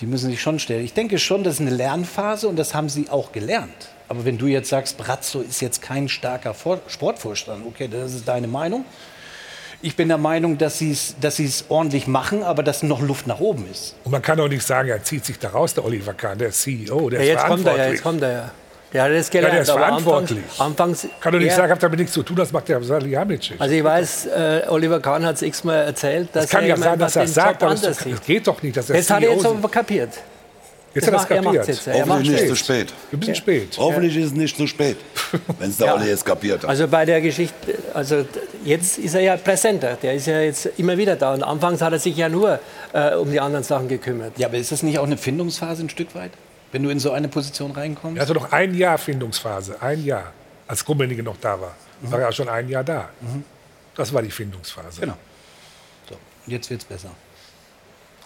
Die 0.00 0.06
müssen 0.06 0.28
sich 0.28 0.42
schon 0.42 0.58
stellen. 0.58 0.84
Ich 0.84 0.94
denke 0.94 1.20
schon, 1.20 1.44
das 1.44 1.54
ist 1.54 1.60
eine 1.60 1.70
Lernphase 1.70 2.48
und 2.48 2.56
das 2.56 2.74
haben 2.74 2.88
sie 2.88 3.08
auch 3.08 3.30
gelernt. 3.30 3.90
Aber 4.08 4.24
wenn 4.24 4.36
du 4.36 4.48
jetzt 4.48 4.68
sagst, 4.68 4.98
Brazzo 4.98 5.42
ist 5.42 5.60
jetzt 5.60 5.80
kein 5.80 6.08
starker 6.08 6.56
Sportvorstand, 6.88 7.64
okay, 7.64 7.86
das 7.86 8.12
ist 8.12 8.26
deine 8.26 8.48
Meinung. 8.48 8.84
Ich 9.82 9.96
bin 9.96 10.08
der 10.08 10.18
Meinung, 10.18 10.58
dass 10.58 10.78
sie 10.78 10.90
es 10.90 11.14
dass 11.20 11.40
ordentlich 11.68 12.06
machen, 12.06 12.42
aber 12.42 12.62
dass 12.62 12.82
noch 12.82 13.00
Luft 13.00 13.26
nach 13.26 13.40
oben 13.40 13.66
ist. 13.70 13.94
Und 14.04 14.12
man 14.12 14.20
kann 14.20 14.38
auch 14.38 14.48
nicht 14.48 14.66
sagen, 14.66 14.88
er 14.90 15.02
zieht 15.02 15.24
sich 15.24 15.38
da 15.38 15.48
raus, 15.48 15.72
der 15.72 15.84
Oliver 15.84 16.12
Kahn, 16.12 16.36
der 16.36 16.50
CEO, 16.50 17.08
der 17.08 17.20
ja, 17.20 17.24
ist 17.24 17.40
jetzt 17.40 17.46
kommt 17.46 17.66
er 17.66 17.76
ja, 17.76 17.88
jetzt 17.88 18.02
kommt 18.02 18.22
er 18.22 18.32
ja. 18.32 18.50
Der 18.92 19.04
hat 19.04 19.12
das 19.12 19.30
gelernt. 19.30 19.52
Ja, 19.52 19.54
der 19.54 19.62
ist 19.62 19.70
verantwortlich. 19.70 20.44
Anfangs, 20.58 21.04
anfangs 21.04 21.20
kann 21.20 21.32
doch 21.32 21.38
nicht 21.38 21.54
sagen, 21.54 21.72
hat 21.72 21.82
damit 21.82 21.98
nichts 22.00 22.12
zu 22.12 22.22
tun, 22.22 22.36
das 22.36 22.52
macht 22.52 22.68
der 22.68 22.82
Salihamidzic. 22.82 23.60
Also 23.60 23.74
ich 23.74 23.84
weiß, 23.84 24.26
äh, 24.26 24.62
Oliver 24.68 25.00
Kahn 25.00 25.24
hat 25.24 25.36
es 25.36 25.42
x-mal 25.42 25.76
erzählt, 25.76 26.28
dass 26.32 26.44
das 26.44 26.50
kann 26.50 26.62
er 26.62 26.70
ja 26.70 26.76
sein, 26.76 26.98
dass 26.98 27.16
er 27.16 27.28
sagt, 27.28 27.62
aber 27.62 27.74
das 27.74 28.04
geht 28.26 28.46
doch 28.46 28.62
nicht, 28.62 28.76
dass 28.76 28.90
er 28.90 28.96
Das 28.96 29.10
hat 29.10 29.22
er 29.22 29.32
jetzt 29.32 29.46
aber 29.46 29.68
kapiert. 29.68 30.10
Jetzt 30.94 31.06
hat 31.06 31.14
er 31.14 31.20
es 31.20 31.28
kapiert. 31.28 31.68
Jetzt, 31.68 31.86
ja. 31.86 31.94
Hoffentlich 31.94 32.30
nicht 32.30 32.48
zu 32.48 32.56
spät. 32.56 32.92
Wir 33.10 33.24
sind 33.24 33.36
spät. 33.36 33.78
Hoffentlich 33.78 34.16
ist 34.16 34.26
es 34.26 34.32
nicht 34.32 34.56
zu 34.56 34.66
spät, 34.66 34.96
wenn 35.58 35.70
es 35.70 35.76
der 35.76 35.86
ja. 35.86 35.94
Olli 35.94 36.08
jetzt 36.08 36.24
kapiert 36.24 36.62
hat. 36.62 36.70
Also 36.70 36.88
bei 36.88 37.04
der 37.04 37.20
Geschichte, 37.20 37.78
also 37.94 38.26
jetzt 38.64 38.98
ist 38.98 39.14
er 39.14 39.20
ja 39.20 39.36
präsenter. 39.36 39.96
Der 40.02 40.14
ist 40.14 40.26
ja 40.26 40.40
jetzt 40.40 40.66
immer 40.78 40.96
wieder 40.96 41.14
da. 41.14 41.32
Und 41.32 41.44
anfangs 41.44 41.80
hat 41.80 41.92
er 41.92 42.00
sich 42.00 42.16
ja 42.16 42.28
nur 42.28 42.58
äh, 42.92 43.14
um 43.14 43.30
die 43.30 43.38
anderen 43.38 43.64
Sachen 43.64 43.86
gekümmert. 43.86 44.36
Ja, 44.36 44.48
aber 44.48 44.56
ist 44.56 44.72
das 44.72 44.82
nicht 44.82 44.98
auch 44.98 45.04
eine 45.04 45.16
Findungsphase 45.16 45.84
ein 45.84 45.90
Stück 45.90 46.14
weit? 46.16 46.32
Wenn 46.72 46.82
du 46.82 46.90
in 46.90 46.98
so 46.98 47.12
eine 47.12 47.28
Position 47.28 47.70
reinkommst? 47.70 48.18
Er 48.18 48.22
hatte 48.22 48.34
noch 48.34 48.50
ein 48.50 48.74
Jahr 48.74 48.98
Findungsphase. 48.98 49.80
Ein 49.80 50.04
Jahr. 50.04 50.32
Als 50.66 50.88
Rummenigge 50.88 51.22
noch 51.22 51.36
da 51.40 51.60
war. 51.60 51.74
Mhm. 52.00 52.12
War 52.12 52.20
er 52.20 52.32
schon 52.32 52.48
ein 52.48 52.68
Jahr 52.68 52.84
da. 52.84 53.10
Mhm. 53.20 53.44
Das 53.94 54.12
war 54.12 54.22
die 54.22 54.30
Findungsphase. 54.30 55.00
Genau. 55.00 55.16
So, 56.08 56.16
jetzt 56.46 56.68
wird 56.70 56.80
es 56.80 56.86
besser. 56.86 57.10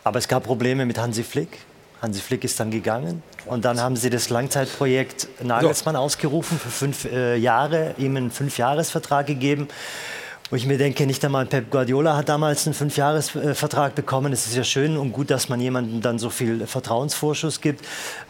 Aber 0.03 0.19
es 0.19 0.29
gab 0.29 0.45
Probleme 0.45 0.87
mit 0.87 0.99
Hansi 0.99 1.23
Flick. 1.23 1.59
Hansi 2.05 2.21
Flick 2.21 2.45
ist 2.45 2.61
dann 2.61 2.71
gegangen 2.71 3.23
und 3.47 3.65
dann 3.65 3.81
haben 3.81 3.97
sie 3.97 4.11
das 4.11 4.29
Langzeitprojekt 4.29 5.27
Nagelsmann 5.43 5.97
ausgerufen 5.97 6.59
für 6.59 6.69
fünf 6.69 7.07
äh, 7.07 7.37
Jahre, 7.37 7.95
ihm 7.99 8.17
einen 8.17 8.31
Fünfjahresvertrag 8.31 9.27
gegeben. 9.27 9.69
Wo 10.51 10.57
ich 10.57 10.67
mir 10.67 10.77
denke, 10.77 11.07
nicht 11.07 11.25
einmal 11.25 11.47
Pep 11.47 11.71
Guardiola 11.71 12.19
hat 12.19 12.29
damals 12.29 12.67
einen 12.67 12.75
Fünfjahresvertrag 12.75 13.95
bekommen. 13.95 14.31
Es 14.31 14.47
ist 14.47 14.55
ja 14.55 14.63
schön 14.63 14.99
und 14.99 15.13
gut, 15.13 15.31
dass 15.31 15.49
man 15.49 15.59
jemandem 15.59 16.03
dann 16.03 16.19
so 16.19 16.29
viel 16.29 16.67
Vertrauensvorschuss 16.67 17.63
gibt. 17.63 17.83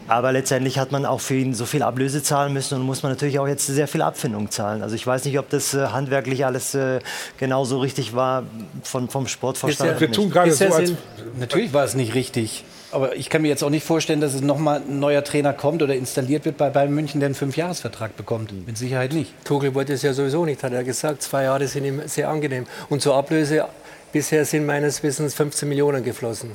Aber 0.07 0.31
letztendlich 0.31 0.79
hat 0.79 0.93
man 0.93 1.05
auch 1.05 1.19
für 1.19 1.35
ihn 1.35 1.53
so 1.53 1.65
viel 1.65 1.83
Ablöse 1.83 2.23
zahlen 2.23 2.53
müssen 2.53 2.75
und 2.75 2.83
muss 2.83 3.03
man 3.03 3.11
natürlich 3.11 3.37
auch 3.37 3.47
jetzt 3.47 3.67
sehr 3.67 3.89
viel 3.89 4.01
Abfindung 4.01 4.49
zahlen. 4.49 4.81
Also 4.81 4.95
ich 4.95 5.05
weiß 5.05 5.25
nicht, 5.25 5.37
ob 5.37 5.49
das 5.49 5.73
äh, 5.73 5.87
handwerklich 5.87 6.45
alles 6.45 6.73
äh, 6.73 6.99
genauso 7.37 7.79
richtig 7.79 8.15
war 8.15 8.43
von, 8.81 9.09
vom 9.09 9.27
Sportvorstand. 9.27 9.99
Wir 9.99 10.11
tun 10.11 10.29
gerade 10.29 10.53
so, 10.53 10.65
als 10.65 10.93
Natürlich 11.37 11.73
war 11.73 11.83
es 11.83 11.95
nicht 11.95 12.13
richtig. 12.15 12.63
Aber 12.95 13.13
ich 13.17 13.29
kann 13.29 13.41
mir 13.41 13.49
jetzt 13.49 13.61
auch 13.61 13.69
nicht 13.69 13.85
vorstellen, 13.85 14.21
dass 14.21 14.33
es 14.33 14.39
nochmal 14.39 14.79
ein 14.79 15.01
neuer 15.01 15.21
Trainer 15.21 15.51
kommt 15.51 15.83
oder 15.83 15.93
installiert 15.93 16.45
wird 16.45 16.55
bei 16.55 16.69
Bayern 16.69 16.95
München, 16.95 17.19
der 17.19 17.27
einen 17.27 17.35
Fünfjahresvertrag 17.35 18.15
bekommt. 18.15 18.53
Mit 18.65 18.77
Sicherheit 18.77 19.11
nicht. 19.11 19.33
Tuchel 19.43 19.75
wollte 19.75 19.91
es 19.91 20.01
ja 20.01 20.13
sowieso 20.13 20.45
nicht, 20.45 20.63
hat 20.63 20.71
er 20.71 20.85
gesagt. 20.85 21.21
Zwei 21.21 21.43
Jahre 21.43 21.67
sind 21.67 21.83
ihm 21.83 22.03
sehr 22.05 22.29
angenehm. 22.29 22.65
Und 22.87 23.01
zur 23.01 23.15
Ablöse, 23.15 23.65
bisher 24.13 24.45
sind 24.45 24.65
meines 24.65 25.03
Wissens 25.03 25.33
15 25.33 25.67
Millionen 25.67 26.05
geflossen. 26.05 26.51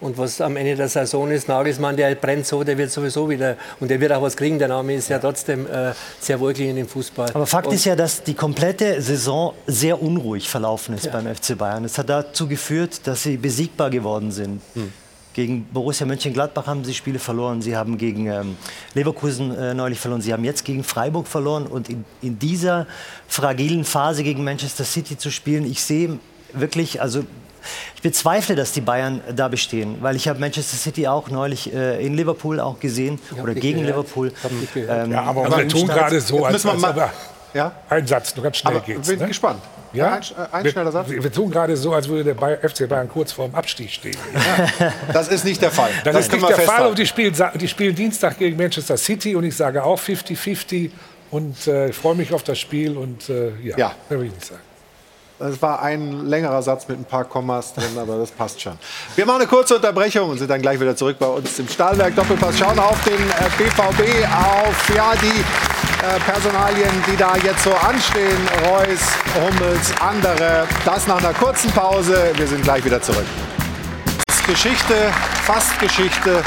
Und 0.00 0.16
was 0.16 0.40
am 0.40 0.56
Ende 0.56 0.76
der 0.76 0.88
Saison 0.88 1.30
ist, 1.30 1.46
Nagelsmann, 1.46 1.94
der 1.94 2.14
brennt 2.14 2.46
so, 2.46 2.64
der 2.64 2.78
wird 2.78 2.90
sowieso 2.90 3.28
wieder, 3.28 3.58
und 3.78 3.90
der 3.90 4.00
wird 4.00 4.12
auch 4.12 4.22
was 4.22 4.34
kriegen. 4.34 4.58
Der 4.58 4.68
Name 4.68 4.94
ist 4.94 5.10
ja 5.10 5.18
trotzdem 5.18 5.66
äh, 5.66 5.92
sehr 6.18 6.40
wohlklingend 6.40 6.78
im 6.78 6.88
Fußball. 6.88 7.32
Aber 7.34 7.46
Fakt 7.46 7.66
und 7.66 7.74
ist 7.74 7.84
ja, 7.84 7.96
dass 7.96 8.22
die 8.22 8.34
komplette 8.34 9.02
Saison 9.02 9.52
sehr 9.66 10.00
unruhig 10.00 10.48
verlaufen 10.48 10.94
ist 10.94 11.04
ja. 11.04 11.12
beim 11.12 11.34
FC 11.34 11.58
Bayern. 11.58 11.84
Es 11.84 11.98
hat 11.98 12.08
dazu 12.08 12.48
geführt, 12.48 13.06
dass 13.06 13.24
sie 13.24 13.36
besiegbar 13.36 13.90
geworden 13.90 14.32
sind. 14.32 14.62
Hm. 14.72 14.90
Gegen 15.36 15.66
Borussia 15.70 16.06
Mönchengladbach 16.06 16.66
haben 16.66 16.82
sie 16.82 16.94
Spiele 16.94 17.18
verloren. 17.18 17.60
Sie 17.60 17.76
haben 17.76 17.98
gegen 17.98 18.26
ähm, 18.26 18.56
Leverkusen 18.94 19.54
äh, 19.54 19.74
neulich 19.74 20.00
verloren. 20.00 20.22
Sie 20.22 20.32
haben 20.32 20.44
jetzt 20.44 20.64
gegen 20.64 20.82
Freiburg 20.82 21.28
verloren. 21.28 21.66
Und 21.66 21.90
in, 21.90 22.06
in, 22.22 22.38
dieser 22.38 22.86
fragilen 23.28 23.84
Phase 23.84 24.22
gegen 24.22 24.42
Manchester 24.44 24.84
City 24.84 25.18
zu 25.18 25.30
spielen, 25.30 25.70
ich 25.70 25.82
sehe 25.82 26.18
wirklich, 26.54 27.02
also 27.02 27.22
ich 27.96 28.00
bezweifle, 28.00 28.56
dass 28.56 28.72
die 28.72 28.80
Bayern 28.80 29.20
da 29.34 29.48
bestehen, 29.48 29.96
weil 30.00 30.16
ich 30.16 30.26
habe 30.26 30.40
Manchester 30.40 30.78
City 30.78 31.06
auch 31.06 31.28
neulich 31.28 31.70
äh, 31.70 32.02
in 32.02 32.14
Liverpool 32.14 32.58
auch 32.58 32.80
gesehen 32.80 33.18
oder 33.42 33.52
gegen 33.52 33.82
gehört. 33.82 34.06
Liverpool. 34.06 34.32
Ähm, 34.74 35.12
ja, 35.12 35.22
aber 35.22 35.54
wir 35.54 35.68
tun 35.68 35.86
gerade 35.86 36.18
so, 36.18 36.46
als, 36.46 36.64
als 36.64 36.82
aber, 36.82 37.12
ja? 37.56 37.72
ein 37.88 38.06
Satz, 38.06 38.34
nur 38.36 38.44
ganz 38.44 38.58
schnell 38.58 38.76
aber 38.76 38.84
geht's. 38.84 39.08
Bin 39.08 39.18
ne? 39.18 39.26
gespannt. 39.26 39.62
Ja? 39.92 40.14
Ein, 40.14 40.22
ein 40.52 40.64
wir, 40.64 40.70
schneller 40.70 40.92
Satz. 40.92 41.08
Wir, 41.08 41.32
tun 41.32 41.50
gerade 41.50 41.76
so, 41.76 41.92
als 41.94 42.08
würde 42.08 42.34
der 42.34 42.68
FC 42.68 42.88
Bayern 42.88 43.08
kurz 43.08 43.32
vor 43.32 43.48
dem 43.48 43.54
Abstieg 43.54 43.90
stehen. 43.90 44.16
Ja. 44.78 44.92
Das 45.12 45.28
ist 45.28 45.44
nicht 45.44 45.62
der 45.62 45.70
Fall. 45.70 45.90
Das, 46.04 46.14
das 46.14 46.26
ist 46.26 46.32
nicht 46.32 46.48
der 46.48 46.58
Fall. 46.58 46.86
Und 46.88 46.98
die 46.98 47.06
spielen, 47.06 47.34
die 47.54 47.68
spielen 47.68 47.94
Dienstag 47.94 48.38
gegen 48.38 48.56
Manchester 48.56 48.96
City 48.96 49.34
und 49.34 49.44
ich 49.44 49.56
sage 49.56 49.82
auch 49.82 49.98
50-50 49.98 50.90
und 51.30 51.66
äh, 51.66 51.92
freue 51.92 52.14
mich 52.14 52.32
auf 52.32 52.42
das 52.42 52.58
Spiel 52.58 52.96
und 52.96 53.28
äh, 53.28 53.50
ja, 53.62 53.76
ja. 53.76 53.92
will 54.08 54.26
ich 54.26 54.32
nicht 54.32 54.46
sagen. 54.46 54.60
Das 55.38 55.60
war 55.60 55.82
ein 55.82 56.26
längerer 56.26 56.62
Satz 56.62 56.88
mit 56.88 56.98
ein 56.98 57.04
paar 57.04 57.24
Kommas 57.24 57.74
drin, 57.74 57.98
aber 57.98 58.16
das 58.16 58.30
passt 58.30 58.58
schon. 58.60 58.78
Wir 59.16 59.26
machen 59.26 59.42
eine 59.42 59.48
kurze 59.48 59.76
Unterbrechung 59.76 60.30
und 60.30 60.38
sind 60.38 60.50
dann 60.50 60.62
gleich 60.62 60.80
wieder 60.80 60.96
zurück 60.96 61.18
bei 61.18 61.26
uns 61.26 61.58
im 61.58 61.68
Stahlwerk 61.68 62.16
Doppelpass. 62.16 62.58
Schauen 62.58 62.78
auf 62.78 63.02
den 63.04 63.18
BVB, 63.58 64.00
äh, 64.00 64.24
auf 64.24 64.94
ja, 64.94 65.12
die 65.16 65.44
Personalien, 66.24 66.90
die 67.10 67.16
da 67.16 67.36
jetzt 67.36 67.62
so 67.62 67.72
anstehen. 67.74 68.48
Reus, 68.66 69.00
Hummels, 69.34 69.92
andere. 70.00 70.66
Das 70.84 71.06
nach 71.06 71.18
einer 71.18 71.34
kurzen 71.34 71.70
Pause. 71.70 72.32
Wir 72.36 72.46
sind 72.46 72.62
gleich 72.62 72.84
wieder 72.84 73.00
zurück. 73.00 73.26
Geschichte, 74.46 75.12
fast 75.44 75.78
Geschichte. 75.80 76.42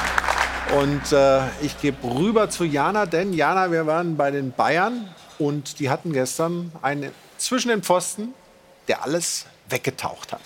Und 0.79 1.11
äh, 1.11 1.41
ich 1.61 1.79
gebe 1.81 1.97
rüber 2.07 2.49
zu 2.49 2.63
Jana, 2.63 3.05
denn 3.05 3.33
Jana, 3.33 3.71
wir 3.71 3.87
waren 3.87 4.15
bei 4.17 4.31
den 4.31 4.51
Bayern 4.51 5.09
und 5.37 5.79
die 5.79 5.89
hatten 5.89 6.13
gestern 6.13 6.71
einen 6.81 7.11
zwischen 7.37 7.69
den 7.69 7.81
Pfosten 7.81 8.33
der 8.89 9.03
alles 9.03 9.45
weggetaucht 9.69 10.33
hat. 10.33 10.41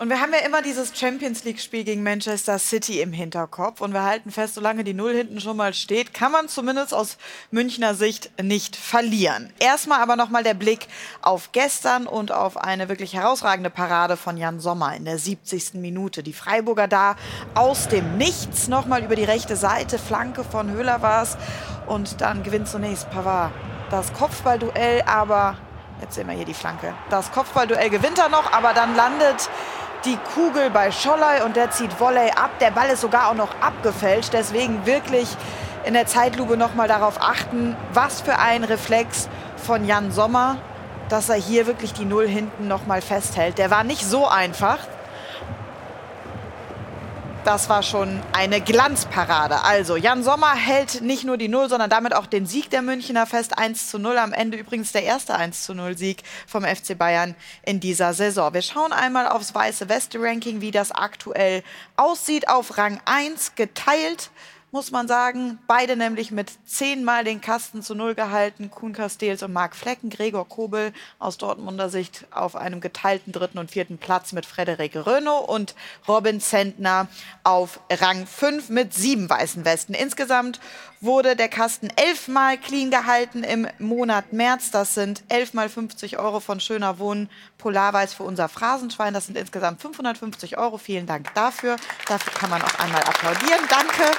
Und 0.00 0.10
wir 0.10 0.20
haben 0.20 0.32
ja 0.32 0.46
immer 0.46 0.62
dieses 0.62 0.96
Champions 0.96 1.42
League-Spiel 1.42 1.82
gegen 1.82 2.04
Manchester 2.04 2.60
City 2.60 3.00
im 3.00 3.12
Hinterkopf. 3.12 3.80
Und 3.80 3.92
wir 3.92 4.04
halten 4.04 4.30
fest, 4.30 4.54
solange 4.54 4.84
die 4.84 4.94
Null 4.94 5.12
hinten 5.12 5.40
schon 5.40 5.56
mal 5.56 5.74
steht, 5.74 6.14
kann 6.14 6.30
man 6.30 6.48
zumindest 6.48 6.94
aus 6.94 7.18
Münchner 7.50 7.94
Sicht 7.94 8.30
nicht 8.40 8.76
verlieren. 8.76 9.52
Erstmal 9.58 10.00
aber 10.00 10.14
nochmal 10.14 10.44
der 10.44 10.54
Blick 10.54 10.86
auf 11.20 11.50
gestern 11.50 12.06
und 12.06 12.30
auf 12.30 12.56
eine 12.56 12.88
wirklich 12.88 13.14
herausragende 13.14 13.70
Parade 13.70 14.16
von 14.16 14.36
Jan 14.36 14.60
Sommer 14.60 14.94
in 14.94 15.04
der 15.04 15.18
70. 15.18 15.74
Minute. 15.74 16.22
Die 16.22 16.32
Freiburger 16.32 16.86
da 16.86 17.16
aus 17.54 17.88
dem 17.88 18.18
Nichts 18.18 18.68
nochmal 18.68 19.02
über 19.02 19.16
die 19.16 19.24
rechte 19.24 19.56
Seite. 19.56 19.98
Flanke 19.98 20.44
von 20.44 20.70
Höhler 20.70 21.02
war 21.02 21.24
es. 21.24 21.36
Und 21.88 22.20
dann 22.20 22.44
gewinnt 22.44 22.68
zunächst 22.68 23.10
Pavard 23.10 23.50
das 23.90 24.12
Kopfballduell, 24.12 25.02
aber 25.06 25.56
Jetzt 26.00 26.14
sehen 26.14 26.28
wir 26.28 26.34
hier 26.34 26.44
die 26.44 26.54
Flanke. 26.54 26.94
Das 27.10 27.32
Kopfballduell 27.32 27.90
gewinnt 27.90 28.18
er 28.18 28.28
noch, 28.28 28.52
aber 28.52 28.72
dann 28.72 28.94
landet 28.94 29.50
die 30.08 30.18
Kugel 30.34 30.70
bei 30.70 30.90
Scholley 30.90 31.42
und 31.44 31.56
der 31.56 31.70
zieht 31.70 32.00
Volley 32.00 32.30
ab. 32.30 32.50
Der 32.60 32.70
Ball 32.70 32.88
ist 32.88 33.02
sogar 33.02 33.30
auch 33.30 33.34
noch 33.34 33.54
abgefälscht. 33.60 34.32
Deswegen 34.32 34.86
wirklich 34.86 35.28
in 35.84 35.92
der 35.92 36.06
Zeitlupe 36.06 36.56
noch 36.56 36.74
mal 36.74 36.88
darauf 36.88 37.20
achten, 37.20 37.76
was 37.92 38.22
für 38.22 38.38
ein 38.38 38.64
Reflex 38.64 39.28
von 39.56 39.84
Jan 39.84 40.10
Sommer, 40.10 40.56
dass 41.10 41.28
er 41.28 41.36
hier 41.36 41.66
wirklich 41.66 41.92
die 41.92 42.06
Null 42.06 42.26
hinten 42.26 42.68
noch 42.68 42.86
mal 42.86 43.02
festhält. 43.02 43.58
Der 43.58 43.70
war 43.70 43.84
nicht 43.84 44.02
so 44.02 44.26
einfach. 44.26 44.78
Das 47.48 47.70
war 47.70 47.82
schon 47.82 48.20
eine 48.34 48.60
Glanzparade. 48.60 49.64
Also, 49.64 49.96
Jan 49.96 50.22
Sommer 50.22 50.54
hält 50.54 51.00
nicht 51.00 51.24
nur 51.24 51.38
die 51.38 51.48
Null, 51.48 51.70
sondern 51.70 51.88
damit 51.88 52.14
auch 52.14 52.26
den 52.26 52.44
Sieg 52.44 52.68
der 52.68 52.82
Münchner 52.82 53.24
fest. 53.24 53.56
1 53.56 53.88
zu 53.88 53.98
0. 53.98 54.18
Am 54.18 54.34
Ende 54.34 54.58
übrigens 54.58 54.92
der 54.92 55.04
erste 55.04 55.34
1 55.34 55.62
zu 55.64 55.72
0 55.72 55.96
Sieg 55.96 56.22
vom 56.46 56.62
FC 56.62 56.98
Bayern 56.98 57.34
in 57.62 57.80
dieser 57.80 58.12
Saison. 58.12 58.52
Wir 58.52 58.60
schauen 58.60 58.92
einmal 58.92 59.26
aufs 59.26 59.54
weiße 59.54 59.88
Weste-Ranking, 59.88 60.60
wie 60.60 60.72
das 60.72 60.92
aktuell 60.92 61.62
aussieht. 61.96 62.50
Auf 62.50 62.76
Rang 62.76 63.00
1 63.06 63.54
geteilt 63.54 64.28
muss 64.70 64.90
man 64.90 65.08
sagen. 65.08 65.58
Beide 65.66 65.96
nämlich 65.96 66.30
mit 66.30 66.52
zehnmal 66.66 67.24
den 67.24 67.40
Kasten 67.40 67.82
zu 67.82 67.94
Null 67.94 68.14
gehalten. 68.14 68.70
Kuhn 68.70 68.92
Castells 68.92 69.42
und 69.42 69.52
Marc 69.52 69.74
Flecken. 69.74 70.10
Gregor 70.10 70.48
Kobel 70.48 70.92
aus 71.18 71.38
Dortmunder 71.38 71.88
Sicht 71.88 72.26
auf 72.30 72.56
einem 72.56 72.80
geteilten 72.80 73.32
dritten 73.32 73.58
und 73.58 73.70
vierten 73.70 73.98
Platz 73.98 74.32
mit 74.32 74.46
Frederik 74.46 74.94
Renault 74.94 75.48
und 75.48 75.74
Robin 76.06 76.40
Zentner 76.40 77.08
auf 77.44 77.80
Rang 77.90 78.26
5 78.26 78.68
mit 78.68 78.94
sieben 78.94 79.28
weißen 79.28 79.64
Westen. 79.64 79.94
Insgesamt 79.94 80.60
wurde 81.00 81.36
der 81.36 81.48
Kasten 81.48 81.88
elfmal 81.96 82.58
clean 82.58 82.90
gehalten 82.90 83.44
im 83.44 83.68
Monat 83.78 84.32
März. 84.32 84.70
Das 84.70 84.94
sind 84.94 85.22
elfmal 85.28 85.68
50 85.68 86.18
Euro 86.18 86.40
von 86.40 86.60
Schöner 86.60 86.98
Wohnen 86.98 87.30
Polarweiß 87.58 88.14
für 88.14 88.24
unser 88.24 88.48
Phrasenschwein. 88.48 89.14
Das 89.14 89.26
sind 89.26 89.36
insgesamt 89.36 89.80
550 89.80 90.58
Euro. 90.58 90.78
Vielen 90.78 91.06
Dank 91.06 91.32
dafür. 91.34 91.76
Dafür 92.06 92.32
kann 92.32 92.50
man 92.50 92.62
auch 92.62 92.78
einmal 92.78 93.02
applaudieren. 93.02 93.60
Danke. 93.68 94.16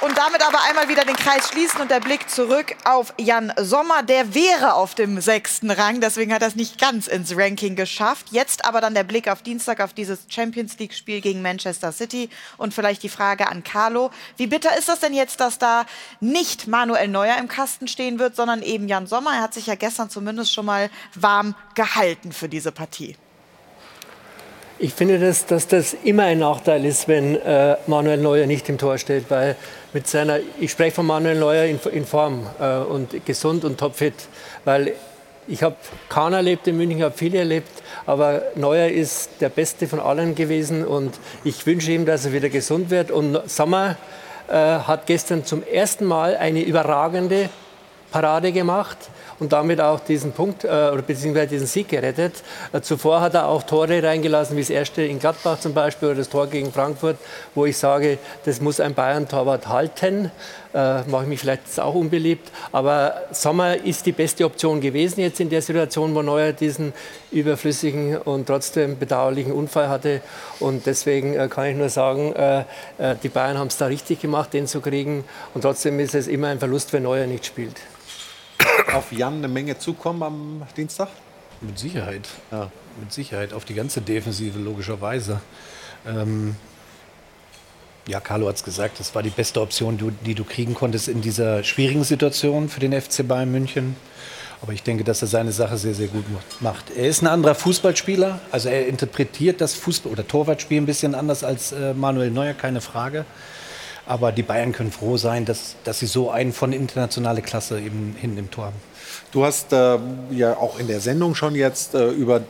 Und 0.00 0.16
damit 0.16 0.46
aber 0.46 0.62
einmal 0.68 0.88
wieder 0.88 1.04
den 1.04 1.16
Kreis 1.16 1.48
schließen 1.48 1.80
und 1.80 1.90
der 1.90 1.98
Blick 1.98 2.30
zurück 2.30 2.76
auf 2.84 3.12
Jan 3.18 3.52
Sommer. 3.56 4.04
Der 4.04 4.32
wäre 4.32 4.74
auf 4.74 4.94
dem 4.94 5.20
sechsten 5.20 5.72
Rang, 5.72 6.00
deswegen 6.00 6.32
hat 6.32 6.40
er 6.42 6.48
es 6.48 6.54
nicht 6.54 6.80
ganz 6.80 7.08
ins 7.08 7.36
Ranking 7.36 7.74
geschafft. 7.74 8.26
Jetzt 8.30 8.64
aber 8.64 8.80
dann 8.80 8.94
der 8.94 9.02
Blick 9.02 9.28
auf 9.28 9.42
Dienstag 9.42 9.80
auf 9.80 9.92
dieses 9.92 10.20
Champions 10.28 10.78
League-Spiel 10.78 11.20
gegen 11.20 11.42
Manchester 11.42 11.90
City 11.90 12.30
und 12.58 12.74
vielleicht 12.74 13.02
die 13.02 13.08
Frage 13.08 13.48
an 13.48 13.64
Carlo. 13.64 14.12
Wie 14.36 14.46
bitter 14.46 14.78
ist 14.78 14.88
das 14.88 15.00
denn 15.00 15.14
jetzt, 15.14 15.40
dass 15.40 15.58
da 15.58 15.84
nicht 16.20 16.68
Manuel 16.68 17.08
Neuer 17.08 17.36
im 17.36 17.48
Kasten 17.48 17.88
stehen 17.88 18.20
wird, 18.20 18.36
sondern 18.36 18.62
eben 18.62 18.86
Jan 18.86 19.08
Sommer? 19.08 19.32
Er 19.32 19.42
hat 19.42 19.54
sich 19.54 19.66
ja 19.66 19.74
gestern 19.74 20.10
zumindest 20.10 20.52
schon 20.52 20.66
mal 20.66 20.90
warm 21.16 21.56
gehalten 21.74 22.30
für 22.30 22.48
diese 22.48 22.70
Partie. 22.70 23.16
Ich 24.80 24.94
finde, 24.94 25.18
dass, 25.18 25.44
dass 25.46 25.66
das 25.66 25.92
immer 26.04 26.22
ein 26.22 26.38
Nachteil 26.38 26.84
ist, 26.84 27.08
wenn 27.08 27.34
äh, 27.34 27.76
Manuel 27.88 28.18
Neuer 28.18 28.46
nicht 28.46 28.68
im 28.68 28.78
Tor 28.78 28.96
steht, 28.98 29.28
weil 29.28 29.56
mit 29.92 30.06
seiner, 30.06 30.38
ich 30.60 30.70
spreche 30.70 30.96
von 30.96 31.06
Manuel 31.06 31.38
Neuer 31.38 31.64
in, 31.64 31.78
in 31.92 32.04
Form 32.04 32.46
äh, 32.60 32.78
und 32.78 33.24
gesund 33.24 33.64
und 33.64 33.78
topfit, 33.78 34.14
weil 34.64 34.92
ich 35.46 35.62
habe 35.62 35.76
Kahn 36.10 36.34
erlebt 36.34 36.66
in 36.66 36.76
München, 36.76 37.02
habe 37.02 37.16
viele 37.16 37.38
erlebt, 37.38 37.70
aber 38.04 38.42
Neuer 38.54 38.88
ist 38.88 39.30
der 39.40 39.48
Beste 39.48 39.88
von 39.88 39.98
allen 39.98 40.34
gewesen 40.34 40.84
und 40.84 41.18
ich 41.42 41.64
wünsche 41.64 41.90
ihm, 41.92 42.04
dass 42.04 42.26
er 42.26 42.34
wieder 42.34 42.50
gesund 42.50 42.90
wird. 42.90 43.10
Und 43.10 43.40
Sommer 43.48 43.96
äh, 44.48 44.52
hat 44.52 45.06
gestern 45.06 45.46
zum 45.46 45.62
ersten 45.62 46.04
Mal 46.04 46.36
eine 46.36 46.60
überragende 46.62 47.48
Parade 48.10 48.52
gemacht 48.52 48.98
und 49.40 49.52
damit 49.52 49.80
auch 49.80 50.00
diesen 50.00 50.32
Punkt 50.32 50.64
äh, 50.64 50.68
oder 50.68 51.02
beziehungsweise 51.02 51.48
diesen 51.48 51.66
Sieg 51.66 51.88
gerettet. 51.88 52.42
Äh, 52.72 52.80
zuvor 52.80 53.20
hat 53.20 53.34
er 53.34 53.48
auch 53.48 53.62
Tore 53.62 54.02
reingelassen, 54.02 54.56
wie 54.56 54.60
das 54.60 54.70
erste 54.70 55.02
in 55.02 55.18
Gladbach 55.18 55.60
zum 55.60 55.74
Beispiel 55.74 56.08
oder 56.08 56.18
das 56.18 56.28
Tor 56.28 56.46
gegen 56.48 56.72
Frankfurt, 56.72 57.16
wo 57.54 57.66
ich 57.66 57.76
sage, 57.76 58.18
das 58.44 58.60
muss 58.60 58.80
ein 58.80 58.94
Bayern-Torwart 58.94 59.68
halten. 59.68 60.30
Äh, 60.74 61.02
mache 61.08 61.22
ich 61.22 61.28
mich 61.28 61.40
vielleicht 61.40 61.80
auch 61.80 61.94
unbeliebt, 61.94 62.52
aber 62.72 63.22
Sommer 63.32 63.82
ist 63.82 64.04
die 64.04 64.12
beste 64.12 64.44
Option 64.44 64.82
gewesen 64.82 65.20
jetzt 65.20 65.40
in 65.40 65.48
der 65.48 65.62
Situation, 65.62 66.14
wo 66.14 66.20
Neuer 66.20 66.52
diesen 66.52 66.92
überflüssigen 67.32 68.18
und 68.18 68.46
trotzdem 68.46 68.98
bedauerlichen 68.98 69.52
Unfall 69.52 69.88
hatte. 69.88 70.20
Und 70.60 70.84
deswegen 70.84 71.34
äh, 71.34 71.48
kann 71.48 71.68
ich 71.68 71.76
nur 71.76 71.88
sagen, 71.88 72.34
äh, 72.34 72.60
äh 72.98 73.16
die 73.22 73.30
Bayern 73.30 73.56
haben 73.56 73.68
es 73.68 73.78
da 73.78 73.86
richtig 73.86 74.20
gemacht, 74.20 74.52
den 74.52 74.66
zu 74.66 74.82
kriegen. 74.82 75.24
Und 75.54 75.62
trotzdem 75.62 75.98
ist 76.00 76.14
es 76.14 76.28
immer 76.28 76.48
ein 76.48 76.58
Verlust, 76.58 76.92
wenn 76.92 77.04
Neuer 77.04 77.26
nicht 77.26 77.46
spielt 77.46 77.76
auf 78.92 79.12
Jan 79.12 79.38
eine 79.38 79.48
Menge 79.48 79.78
zukommen 79.78 80.22
am 80.22 80.62
Dienstag? 80.76 81.08
Mit 81.60 81.78
Sicherheit. 81.78 82.28
Ja. 82.50 82.70
Mit 83.00 83.12
Sicherheit. 83.12 83.52
Auf 83.52 83.64
die 83.64 83.74
ganze 83.74 84.00
Defensive, 84.00 84.58
logischerweise. 84.58 85.40
Ähm, 86.06 86.56
ja, 88.06 88.20
Carlo 88.20 88.48
hat 88.48 88.56
es 88.56 88.64
gesagt, 88.64 89.00
das 89.00 89.14
war 89.14 89.22
die 89.22 89.30
beste 89.30 89.60
Option, 89.60 89.98
die, 89.98 90.10
die 90.24 90.34
du 90.34 90.44
kriegen 90.44 90.74
konntest 90.74 91.08
in 91.08 91.20
dieser 91.20 91.62
schwierigen 91.62 92.04
Situation 92.04 92.68
für 92.68 92.80
den 92.80 92.98
FC 92.98 93.26
Bayern 93.26 93.50
München. 93.50 93.96
Aber 94.62 94.72
ich 94.72 94.82
denke, 94.82 95.04
dass 95.04 95.22
er 95.22 95.28
seine 95.28 95.52
Sache 95.52 95.76
sehr, 95.76 95.94
sehr 95.94 96.08
gut 96.08 96.24
macht. 96.60 96.90
Er 96.96 97.06
ist 97.06 97.22
ein 97.22 97.28
anderer 97.28 97.54
Fußballspieler, 97.54 98.40
also 98.50 98.68
er 98.68 98.88
interpretiert 98.88 99.60
das 99.60 99.76
Fußball- 99.76 100.10
oder 100.10 100.26
Torwartspiel 100.26 100.80
ein 100.80 100.86
bisschen 100.86 101.14
anders 101.14 101.44
als 101.44 101.72
äh, 101.72 101.94
Manuel 101.94 102.30
Neuer, 102.30 102.54
keine 102.54 102.80
Frage. 102.80 103.24
Aber 104.08 104.32
die 104.32 104.42
Bayern 104.42 104.72
können 104.72 104.90
froh 104.90 105.18
sein, 105.18 105.44
dass, 105.44 105.76
dass 105.84 105.98
sie 105.98 106.06
so 106.06 106.30
einen 106.30 106.54
von 106.54 106.72
internationaler 106.72 107.42
Klasse 107.42 107.78
eben 107.78 108.16
hinten 108.18 108.38
im 108.38 108.50
Tor 108.50 108.64
haben. 108.66 108.76
Du 109.32 109.44
hast 109.44 109.74
äh, 109.74 109.98
ja 110.30 110.56
auch 110.56 110.78
in 110.78 110.86
der 110.86 111.00
Sendung 111.00 111.34
schon 111.34 111.54
jetzt 111.54 111.94
äh, 111.94 112.08
über 112.08 112.40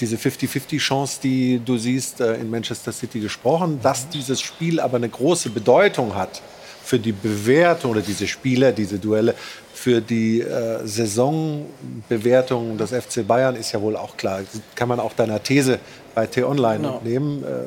diese 0.00 0.16
50-50-Chance, 0.16 1.20
die 1.22 1.60
du 1.62 1.76
siehst, 1.76 2.22
äh, 2.22 2.36
in 2.36 2.50
Manchester 2.50 2.92
City 2.92 3.20
gesprochen. 3.20 3.78
Dass 3.82 4.08
dieses 4.08 4.40
Spiel 4.40 4.80
aber 4.80 4.96
eine 4.96 5.10
große 5.10 5.50
Bedeutung 5.50 6.14
hat 6.14 6.40
für 6.82 6.98
die 6.98 7.12
Bewertung 7.12 7.90
oder 7.90 8.00
diese 8.00 8.26
Spiele, 8.26 8.72
diese 8.72 8.98
Duelle, 8.98 9.34
für 9.74 10.00
die 10.00 10.40
äh, 10.40 10.86
Saisonbewertung 10.86 12.78
des 12.78 12.92
FC 12.92 13.26
Bayern 13.26 13.54
ist 13.54 13.72
ja 13.72 13.82
wohl 13.82 13.96
auch 13.96 14.16
klar. 14.16 14.40
Das 14.40 14.62
kann 14.74 14.88
man 14.88 14.98
auch 14.98 15.12
deiner 15.12 15.42
These 15.42 15.78
bei 16.14 16.26
T-Online 16.26 16.78
genau. 16.78 17.00
nehmen. 17.04 17.42
Äh, 17.42 17.66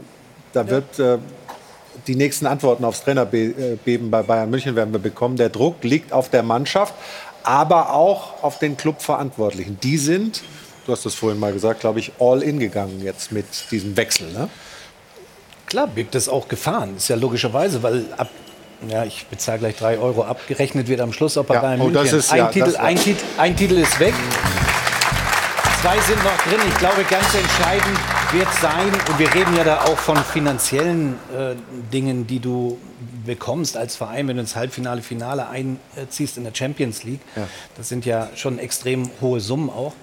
da 0.54 0.62
ja. 0.62 0.70
wird 0.70 1.00
äh, 1.00 1.20
die 2.08 2.16
nächsten 2.16 2.46
Antworten 2.46 2.86
aufs 2.86 3.04
Trainerbeben 3.04 4.10
bei 4.10 4.24
Bayern 4.24 4.50
München 4.50 4.76
werden 4.76 4.94
wir 4.94 5.00
bekommen. 5.00 5.38
Der 5.38 5.50
Druck 5.50 5.84
liegt 5.84 6.14
auf 6.14 6.30
der 6.30 6.44
Mannschaft, 6.44 6.94
aber 7.44 7.94
auch 7.94 8.44
auf 8.44 8.60
den 8.60 8.78
Clubverantwortlichen. 8.78 9.80
Die 9.82 9.98
sind, 9.98 10.44
du 10.86 10.92
hast 10.92 11.06
das 11.06 11.16
vorhin 11.16 11.40
mal 11.40 11.54
gesagt, 11.54 11.82
glaube 11.82 12.00
ich, 12.00 12.14
all 12.20 12.42
in 12.42 12.60
gegangen 12.60 13.02
jetzt 13.04 13.32
mit 13.32 13.46
diesem 13.72 13.96
Wechsel. 13.98 14.32
Ne? 14.32 14.50
Klar, 15.66 15.88
birgt 15.88 16.16
das 16.16 16.30
auch 16.30 16.48
Gefahren. 16.48 16.96
Ist 16.98 17.10
ja 17.10 17.16
logischerweise, 17.16 17.84
weil 17.84 18.06
ab 18.18 18.30
ja, 18.88 19.04
ich 19.04 19.26
bezahle 19.26 19.58
gleich 19.58 19.76
drei 19.76 19.98
Euro 19.98 20.24
abgerechnet 20.24 20.88
wird 20.88 21.02
am 21.02 21.12
Schluss 21.12 21.36
auch 21.38 21.46
bei 21.46 21.56
ja, 21.56 21.62
Bayern 21.62 21.82
oh, 21.82 21.90
München. 21.90 22.20
Ist, 22.20 22.32
ein, 22.32 22.38
ja, 22.38 22.48
Titel, 22.48 22.76
ein, 22.78 22.96
Titel, 22.96 23.24
ein 23.38 23.56
Titel 23.56 23.78
ist 23.80 24.00
weg. 24.00 24.14
Zwei 25.88 26.02
sind 26.02 26.22
noch 26.22 26.38
drin. 26.40 26.60
Ich 26.68 26.78
glaube, 26.80 27.06
ganz 27.10 27.34
entscheidend 27.34 27.98
wird 28.34 28.54
sein, 28.56 28.92
und 28.92 29.20
wir 29.20 29.34
reden 29.34 29.56
ja 29.56 29.64
da 29.64 29.86
auch 29.86 29.98
von 29.98 30.18
finanziellen 30.18 31.14
äh, 31.34 31.56
Dingen, 31.94 32.28
die 32.28 32.40
du 32.40 32.78
bekommst 33.26 33.78
als 33.78 33.96
Verein, 33.96 34.28
wenn 34.28 34.36
du 34.36 34.42
ins 34.42 34.58
Halbfinale, 34.58 35.02
Finale 35.02 35.48
einziehst 35.48 36.38
in 36.38 36.44
der 36.44 36.54
Champions 36.54 37.06
League. 37.06 37.22
Ja. 37.38 37.48
Das 37.78 37.88
sind 37.88 38.06
ja 38.06 38.28
schon 38.36 38.60
extrem 38.60 39.10
hohe 39.22 39.40
Summen 39.40 39.70
auch. 39.70 39.94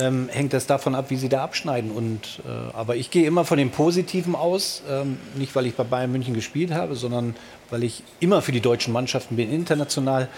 Ähm, 0.00 0.30
hängt 0.32 0.54
das 0.54 0.66
davon 0.66 0.94
ab, 0.94 1.10
wie 1.10 1.16
sie 1.16 1.28
da 1.28 1.44
abschneiden. 1.44 1.90
Und, 1.90 2.40
äh, 2.46 2.74
aber 2.74 2.96
ich 2.96 3.10
gehe 3.10 3.26
immer 3.26 3.44
von 3.44 3.58
dem 3.58 3.70
Positiven 3.70 4.34
aus, 4.34 4.82
ähm, 4.88 5.18
nicht 5.34 5.54
weil 5.54 5.66
ich 5.66 5.74
bei 5.74 5.84
Bayern 5.84 6.10
München 6.10 6.32
gespielt 6.32 6.72
habe, 6.72 6.94
sondern 6.94 7.36
weil 7.68 7.84
ich 7.84 8.02
immer 8.18 8.40
für 8.40 8.52
die 8.52 8.62
deutschen 8.62 8.94
Mannschaften 8.94 9.36
bin, 9.36 9.52
international 9.52 10.28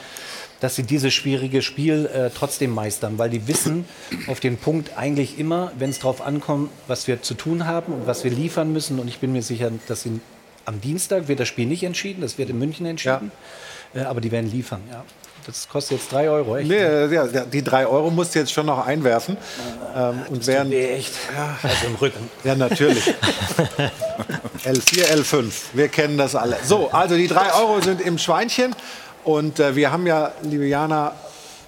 dass 0.60 0.76
sie 0.76 0.82
dieses 0.82 1.12
schwierige 1.12 1.62
Spiel 1.62 2.06
äh, 2.06 2.30
trotzdem 2.30 2.70
meistern, 2.70 3.18
weil 3.18 3.30
die 3.30 3.48
wissen 3.48 3.86
auf 4.26 4.40
den 4.40 4.56
Punkt 4.56 4.96
eigentlich 4.96 5.38
immer, 5.38 5.72
wenn 5.78 5.90
es 5.90 5.98
darauf 5.98 6.20
ankommt, 6.20 6.70
was 6.86 7.06
wir 7.08 7.22
zu 7.22 7.34
tun 7.34 7.66
haben 7.66 7.92
und 7.92 8.06
was 8.06 8.24
wir 8.24 8.30
liefern 8.30 8.72
müssen. 8.72 8.98
Und 8.98 9.08
ich 9.08 9.18
bin 9.18 9.32
mir 9.32 9.42
sicher, 9.42 9.70
dass 9.88 10.02
sie 10.02 10.20
am 10.66 10.80
Dienstag 10.80 11.28
wird 11.28 11.40
das 11.40 11.48
Spiel 11.48 11.66
nicht 11.66 11.82
entschieden, 11.82 12.20
das 12.20 12.38
wird 12.38 12.50
in 12.50 12.58
München 12.58 12.86
entschieden, 12.86 13.32
ja. 13.94 14.02
äh, 14.02 14.04
aber 14.04 14.20
die 14.20 14.30
werden 14.30 14.50
liefern. 14.50 14.82
Ja. 14.90 15.04
Das 15.46 15.68
kostet 15.68 15.98
jetzt 15.98 16.12
drei 16.12 16.28
Euro, 16.28 16.56
echt? 16.56 16.68
Nee, 16.68 17.06
ja, 17.06 17.26
die 17.26 17.64
drei 17.64 17.86
Euro 17.86 18.10
musst 18.10 18.34
du 18.34 18.40
jetzt 18.40 18.52
schon 18.52 18.66
noch 18.66 18.86
einwerfen. 18.86 19.38
Ähm, 19.96 20.20
und 20.28 20.46
während, 20.46 20.72
echt? 20.72 21.12
Ja. 21.34 21.58
Also 21.62 21.86
im 21.86 21.94
Rücken. 21.94 22.30
Ja, 22.44 22.54
natürlich. 22.54 23.04
L4, 24.64 25.06
L5, 25.14 25.52
wir 25.72 25.88
kennen 25.88 26.18
das 26.18 26.34
alle. 26.36 26.58
So, 26.62 26.90
also 26.90 27.16
die 27.16 27.26
drei 27.26 27.52
Euro 27.54 27.80
sind 27.80 28.02
im 28.02 28.18
Schweinchen. 28.18 28.74
Und 29.24 29.60
äh, 29.60 29.76
wir 29.76 29.92
haben 29.92 30.06
ja, 30.06 30.32
liebe 30.42 30.66
Jana, 30.66 31.14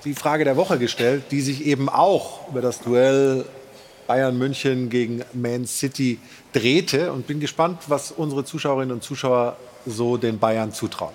die 0.04 0.14
Frage 0.14 0.44
der 0.44 0.56
Woche 0.56 0.78
gestellt, 0.78 1.24
die 1.30 1.40
sich 1.40 1.66
eben 1.66 1.88
auch 1.88 2.48
über 2.48 2.60
das 2.60 2.80
Duell 2.80 3.44
Bayern 4.06 4.36
München 4.36 4.90
gegen 4.90 5.22
Man 5.32 5.66
City 5.66 6.18
drehte. 6.52 7.12
Und 7.12 7.26
bin 7.26 7.40
gespannt, 7.40 7.80
was 7.88 8.10
unsere 8.10 8.44
Zuschauerinnen 8.44 8.92
und 8.92 9.02
Zuschauer 9.02 9.56
so 9.86 10.16
den 10.16 10.38
Bayern 10.38 10.72
zutrauen. 10.72 11.14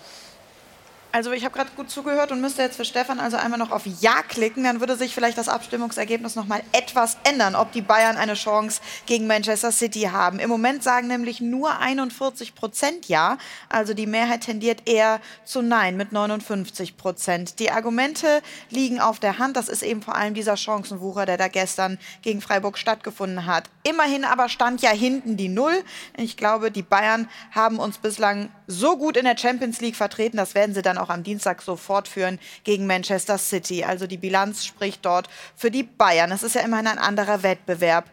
Also 1.12 1.32
ich 1.32 1.46
habe 1.46 1.56
gerade 1.56 1.72
gut 1.76 1.90
zugehört 1.90 2.32
und 2.32 2.42
müsste 2.42 2.62
jetzt 2.62 2.76
für 2.76 2.86
Stefan 2.86 3.20
also 3.20 3.38
einmal 3.38 3.58
noch 3.58 3.72
auf 3.72 3.84
Ja 4.02 4.22
klicken. 4.28 4.64
Dann 4.64 4.80
würde 4.82 4.96
sich 4.96 5.14
vielleicht 5.14 5.38
das 5.38 5.48
Abstimmungsergebnis 5.50 6.36
noch 6.36 6.46
mal 6.46 6.62
etwas 6.74 7.18
ändern, 7.24 7.56
ob 7.56 7.72
die 7.72 7.82
Bayern 7.82 8.18
eine 8.18 8.34
Chance 8.34 8.82
gegen 9.06 9.26
Manchester 9.26 9.72
City 9.72 10.10
haben. 10.12 10.40
Im 10.40 10.50
Moment 10.50 10.84
sagen 10.84 11.08
nämlich 11.08 11.42
nur 11.42 11.80
41 11.80 12.56
Prozent 12.56 13.08
Ja. 13.08 13.38
Also 13.70 13.94
die 13.94 14.06
Mehrheit 14.06 14.42
tendiert 14.42 14.88
eher 14.88 15.22
zu 15.46 15.62
Nein 15.62 15.98
mit 15.98 16.12
59 16.12 16.98
Prozent. 16.98 17.60
Die 17.60 17.72
Argumente 17.72 18.42
liegen 18.70 19.00
auf 19.00 19.20
der 19.20 19.40
Hand. 19.40 19.58
Das 19.58 19.70
ist 19.70 19.84
eben 19.84 20.02
vor 20.02 20.16
allem 20.16 20.34
dieser 20.34 20.58
Chancenwucher, 20.58 21.26
der 21.26 21.38
da 21.38 21.48
gestern 21.48 21.98
gegen 22.22 22.42
Freiburg 22.42 22.78
stattgefunden 22.78 23.46
hat. 23.46 23.70
Immerhin 23.84 24.26
aber 24.26 24.50
stand 24.50 24.82
ja 24.82 24.92
hinten 24.92 25.38
die 25.38 25.48
Null. 25.50 25.84
Ich 26.18 26.36
glaube, 26.36 26.70
die 26.70 26.84
Bayern 26.84 27.30
haben 27.52 27.80
uns 27.80 27.98
bislang 27.98 28.50
so 28.68 28.98
gut 28.98 29.16
in 29.16 29.24
der 29.24 29.38
Champions 29.38 29.80
League 29.80 29.96
vertreten. 29.96 30.38
Das 30.38 30.54
werden 30.54 30.76
sie 30.76 30.82
dann 30.82 30.97
auch 30.98 31.10
am 31.10 31.24
Dienstag 31.24 31.62
so 31.62 31.76
fortführen 31.76 32.40
gegen 32.64 32.88
Manchester 32.88 33.38
City. 33.38 33.84
Also 33.84 34.08
die 34.08 34.18
Bilanz 34.18 34.66
spricht 34.66 35.06
dort 35.06 35.30
für 35.56 35.72
die 35.72 35.84
Bayern. 35.84 36.32
Es 36.32 36.44
ist 36.44 36.56
ja 36.56 36.62
immerhin 36.62 36.88
ein 36.88 36.98
anderer 36.98 37.44
Wettbewerb. 37.44 38.06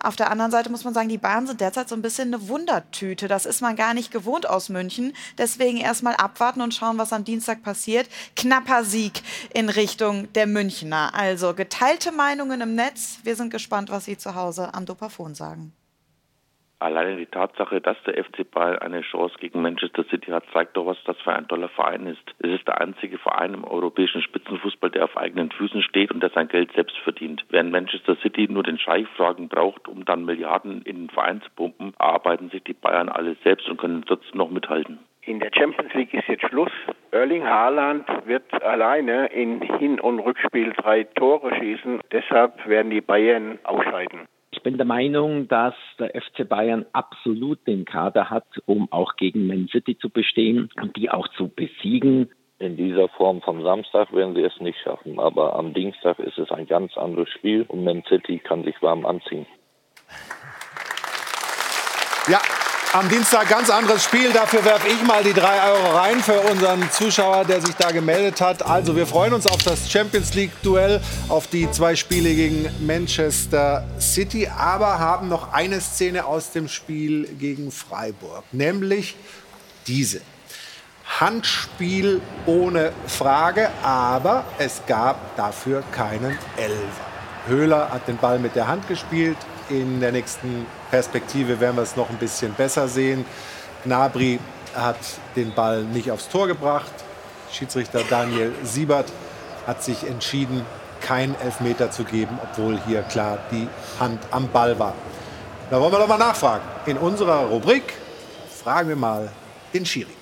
Auf 0.00 0.16
der 0.16 0.30
anderen 0.30 0.52
Seite 0.52 0.70
muss 0.70 0.84
man 0.84 0.94
sagen, 0.94 1.08
die 1.08 1.18
Bayern 1.18 1.46
sind 1.46 1.60
derzeit 1.60 1.88
so 1.88 1.96
ein 1.96 2.02
bisschen 2.02 2.32
eine 2.32 2.48
Wundertüte. 2.48 3.26
Das 3.26 3.46
ist 3.46 3.60
man 3.60 3.74
gar 3.74 3.94
nicht 3.94 4.12
gewohnt 4.12 4.48
aus 4.48 4.68
München. 4.68 5.12
Deswegen 5.38 5.78
erstmal 5.78 6.14
abwarten 6.14 6.60
und 6.60 6.74
schauen, 6.74 6.98
was 6.98 7.12
am 7.12 7.24
Dienstag 7.24 7.62
passiert. 7.62 8.08
Knapper 8.36 8.84
Sieg 8.84 9.22
in 9.52 9.68
Richtung 9.68 10.32
der 10.34 10.46
Münchner. 10.46 11.14
Also 11.14 11.54
geteilte 11.54 12.12
Meinungen 12.12 12.60
im 12.60 12.74
Netz. 12.74 13.18
Wir 13.24 13.34
sind 13.34 13.50
gespannt, 13.50 13.90
was 13.90 14.04
Sie 14.04 14.16
zu 14.16 14.34
Hause 14.34 14.72
am 14.72 14.86
Dopafon 14.86 15.34
sagen. 15.34 15.72
Alleine 16.80 17.16
die 17.16 17.26
Tatsache, 17.26 17.80
dass 17.80 17.96
der 18.04 18.22
FC 18.22 18.48
Bayern 18.48 18.78
eine 18.78 19.00
Chance 19.00 19.34
gegen 19.40 19.62
Manchester 19.62 20.04
City 20.04 20.30
hat, 20.30 20.44
zeigt 20.52 20.76
doch, 20.76 20.86
was 20.86 20.96
das 21.04 21.16
für 21.22 21.32
ein 21.32 21.48
toller 21.48 21.68
Verein 21.68 22.06
ist. 22.06 22.22
Es 22.38 22.50
ist 22.50 22.68
der 22.68 22.80
einzige 22.80 23.18
Verein 23.18 23.54
im 23.54 23.64
europäischen 23.64 24.22
Spitzenfußball, 24.22 24.90
der 24.90 25.04
auf 25.04 25.16
eigenen 25.16 25.50
Füßen 25.50 25.82
steht 25.82 26.12
und 26.12 26.22
der 26.22 26.30
sein 26.30 26.46
Geld 26.46 26.70
selbst 26.72 26.96
verdient. 26.98 27.44
Während 27.50 27.72
Manchester 27.72 28.16
City 28.22 28.46
nur 28.48 28.62
den 28.62 28.78
Scheich 28.78 29.08
fragen 29.16 29.48
braucht, 29.48 29.88
um 29.88 30.04
dann 30.04 30.24
Milliarden 30.24 30.82
in 30.82 31.06
den 31.06 31.10
Verein 31.10 31.42
zu 31.42 31.50
pumpen, 31.56 31.94
arbeiten 31.98 32.50
sich 32.50 32.62
die 32.62 32.74
Bayern 32.74 33.08
alle 33.08 33.34
selbst 33.42 33.68
und 33.68 33.78
können 33.78 34.04
trotzdem 34.06 34.38
noch 34.38 34.50
mithalten. 34.50 35.00
In 35.22 35.40
der 35.40 35.50
Champions 35.52 35.92
League 35.94 36.14
ist 36.14 36.28
jetzt 36.28 36.46
Schluss. 36.48 36.70
Erling 37.10 37.44
Haaland 37.44 38.06
wird 38.24 38.50
alleine 38.62 39.26
in 39.26 39.60
Hin- 39.60 40.00
und 40.00 40.20
Rückspiel 40.20 40.72
drei 40.74 41.04
Tore 41.04 41.54
schießen. 41.56 42.00
Deshalb 42.12 42.66
werden 42.66 42.90
die 42.90 43.00
Bayern 43.00 43.58
ausscheiden. 43.64 44.28
Ich 44.68 44.70
bin 44.70 44.76
der 44.76 44.86
Meinung, 44.86 45.48
dass 45.48 45.72
der 45.98 46.10
FC 46.10 46.46
Bayern 46.46 46.84
absolut 46.92 47.66
den 47.66 47.86
Kader 47.86 48.28
hat, 48.28 48.44
um 48.66 48.92
auch 48.92 49.16
gegen 49.16 49.46
Man 49.46 49.66
City 49.68 49.96
zu 49.96 50.10
bestehen 50.10 50.68
und 50.78 50.94
die 50.94 51.08
auch 51.08 51.26
zu 51.38 51.48
besiegen. 51.48 52.28
In 52.58 52.76
dieser 52.76 53.08
Form 53.08 53.40
vom 53.40 53.62
Samstag 53.62 54.12
werden 54.12 54.34
sie 54.34 54.42
es 54.42 54.60
nicht 54.60 54.78
schaffen, 54.84 55.18
aber 55.18 55.56
am 55.56 55.72
Dienstag 55.72 56.18
ist 56.18 56.36
es 56.36 56.50
ein 56.50 56.66
ganz 56.66 56.98
anderes 56.98 57.30
Spiel 57.30 57.64
und 57.66 57.82
Man 57.82 58.02
City 58.10 58.40
kann 58.40 58.62
sich 58.62 58.74
warm 58.82 59.06
anziehen. 59.06 59.46
Ja, 62.28 62.40
am 62.92 63.08
Dienstag 63.08 63.48
ganz 63.48 63.70
anderes 63.70 64.04
Spiel. 64.04 64.32
Dafür 64.32 64.64
werfe 64.64 64.88
ich 64.88 65.02
mal 65.02 65.22
die 65.22 65.32
drei 65.32 65.70
Euro 65.70 65.96
rein 65.96 66.20
für 66.20 66.40
unseren 66.40 66.90
Zuschauer, 66.90 67.44
der 67.44 67.60
sich 67.60 67.74
da 67.74 67.90
gemeldet 67.90 68.40
hat. 68.40 68.62
Also 68.64 68.96
wir 68.96 69.06
freuen 69.06 69.32
uns 69.34 69.46
auf 69.46 69.62
das 69.62 69.90
Champions 69.90 70.34
League-Duell, 70.34 71.00
auf 71.28 71.46
die 71.48 71.70
zwei 71.70 71.96
Spiele 71.96 72.34
gegen 72.34 72.68
Manchester 72.80 73.86
City, 74.00 74.48
aber 74.48 74.98
haben 74.98 75.28
noch 75.28 75.52
eine 75.52 75.80
Szene 75.80 76.24
aus 76.24 76.50
dem 76.50 76.68
Spiel 76.68 77.26
gegen 77.38 77.70
Freiburg, 77.70 78.44
nämlich 78.52 79.16
diese. 79.86 80.20
Handspiel 81.20 82.20
ohne 82.46 82.92
Frage, 83.06 83.70
aber 83.82 84.44
es 84.58 84.82
gab 84.86 85.36
dafür 85.36 85.82
keinen 85.92 86.38
Elfer. 86.56 87.06
Höhler 87.46 87.90
hat 87.90 88.06
den 88.08 88.18
Ball 88.18 88.38
mit 88.38 88.54
der 88.54 88.68
Hand 88.68 88.86
gespielt, 88.88 89.38
in 89.70 90.00
der 90.00 90.12
nächsten 90.12 90.66
Perspektive 90.90 91.60
werden 91.60 91.76
wir 91.76 91.82
es 91.82 91.96
noch 91.96 92.10
ein 92.10 92.16
bisschen 92.16 92.54
besser 92.54 92.88
sehen. 92.88 93.24
Gnabry 93.84 94.38
hat 94.74 94.98
den 95.36 95.54
Ball 95.54 95.82
nicht 95.82 96.10
aufs 96.10 96.28
Tor 96.28 96.46
gebracht. 96.46 96.92
Schiedsrichter 97.52 98.02
Daniel 98.08 98.52
Siebert 98.64 99.12
hat 99.66 99.82
sich 99.82 100.06
entschieden, 100.06 100.64
keinen 101.00 101.34
Elfmeter 101.40 101.90
zu 101.90 102.04
geben, 102.04 102.38
obwohl 102.42 102.80
hier 102.86 103.02
klar 103.02 103.38
die 103.50 103.68
Hand 104.00 104.20
am 104.30 104.48
Ball 104.48 104.78
war. 104.78 104.94
Da 105.70 105.80
wollen 105.80 105.92
wir 105.92 105.98
doch 105.98 106.08
mal 106.08 106.18
nachfragen. 106.18 106.64
In 106.86 106.96
unserer 106.96 107.46
Rubrik 107.46 107.92
fragen 108.62 108.88
wir 108.88 108.96
mal 108.96 109.30
den 109.72 109.84
Schiri. 109.84 110.12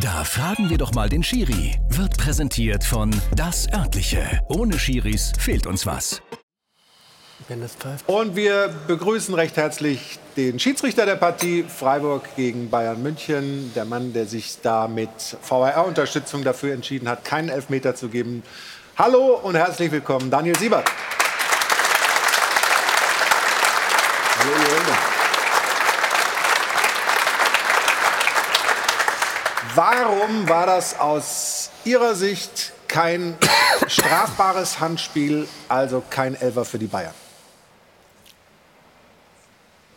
Da 0.00 0.24
fragen 0.24 0.70
wir 0.70 0.78
doch 0.78 0.92
mal 0.94 1.08
den 1.08 1.22
Schiri. 1.22 1.78
Wird 1.88 2.16
präsentiert 2.16 2.82
von 2.82 3.14
Das 3.36 3.70
Örtliche. 3.72 4.40
Ohne 4.48 4.78
Schiris 4.78 5.32
fehlt 5.38 5.66
uns 5.66 5.86
was. 5.86 6.22
Und 8.06 8.36
wir 8.36 8.72
begrüßen 8.86 9.34
recht 9.34 9.56
herzlich 9.56 10.18
den 10.36 10.58
Schiedsrichter 10.58 11.06
der 11.06 11.16
Partie 11.16 11.64
Freiburg 11.64 12.36
gegen 12.36 12.70
Bayern 12.70 13.02
München. 13.02 13.72
Der 13.74 13.84
Mann, 13.84 14.12
der 14.12 14.26
sich 14.26 14.60
da 14.62 14.88
mit 14.88 15.10
VAR-Unterstützung 15.48 16.44
dafür 16.44 16.74
entschieden 16.74 17.08
hat, 17.08 17.24
keinen 17.24 17.48
Elfmeter 17.48 17.94
zu 17.94 18.08
geben. 18.08 18.42
Hallo 18.96 19.40
und 19.42 19.56
herzlich 19.56 19.90
willkommen, 19.90 20.30
Daniel 20.30 20.56
Siebert. 20.56 20.88
Hallo, 24.38 24.52
Warum 29.74 30.48
war 30.48 30.66
das 30.66 30.98
aus 30.98 31.70
Ihrer 31.84 32.14
Sicht 32.14 32.72
kein 32.88 33.36
strafbares 33.86 34.80
Handspiel, 34.80 35.48
also 35.68 36.02
kein 36.10 36.34
Elfer 36.34 36.66
für 36.66 36.78
die 36.78 36.86
Bayern? 36.86 37.14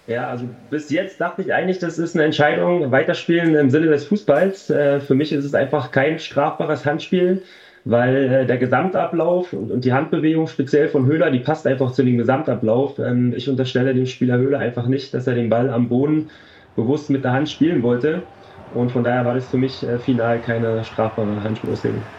Ja, 0.07 0.27
also 0.30 0.48
bis 0.69 0.91
jetzt 0.91 1.19
dachte 1.19 1.41
ich 1.41 1.52
eigentlich, 1.52 1.80
das 1.80 1.98
ist 1.98 2.15
eine 2.15 2.26
Entscheidung, 2.26 2.91
weiterspielen 2.91 3.56
im 3.56 3.72
Sinne 3.72 3.88
des 3.88 4.06
Fußballs. 4.06 4.69
Äh, 4.69 4.99
für 4.99 5.15
mich 5.15 5.32
ist 5.32 5.45
es 5.45 5.56
einfach 5.56 5.90
kein 5.90 6.19
strafbares 6.19 6.86
Handspiel, 6.86 7.44
weil 7.86 8.15
äh, 8.15 8.45
der 8.45 8.60
Gesamtablauf 8.60 9.52
und 9.53 9.84
die 9.84 9.94
Handbewegung 9.94 10.45
speziell 10.48 10.90
von 10.90 11.07
Höhler, 11.07 11.32
die 11.32 11.40
passt 11.40 11.65
einfach 11.65 11.91
zu 11.91 12.03
dem 12.03 12.18
Gesamtablauf. 12.19 12.99
Ähm, 12.99 13.34
ich 13.36 13.49
unterstelle 13.49 13.95
dem 13.95 14.06
Spieler 14.06 14.38
Höhler 14.38 14.60
einfach 14.60 14.86
nicht, 14.88 15.11
dass 15.15 15.26
er 15.26 15.34
den 15.34 15.49
Ball 15.49 15.72
am 15.72 15.90
Boden 15.90 16.30
bewusst 16.76 17.10
mit 17.10 17.23
der 17.23 17.34
Hand 17.34 17.49
spielen 17.49 17.82
wollte. 17.82 18.27
Und 18.69 18.91
von 18.91 19.03
daher 19.03 19.26
war 19.26 19.34
das 19.34 19.49
für 19.49 19.57
mich 19.57 19.82
äh, 19.84 19.98
final 19.98 20.40
keine 20.41 20.84
strafbare 20.84 21.41
Handspielauslegung. 21.44 22.11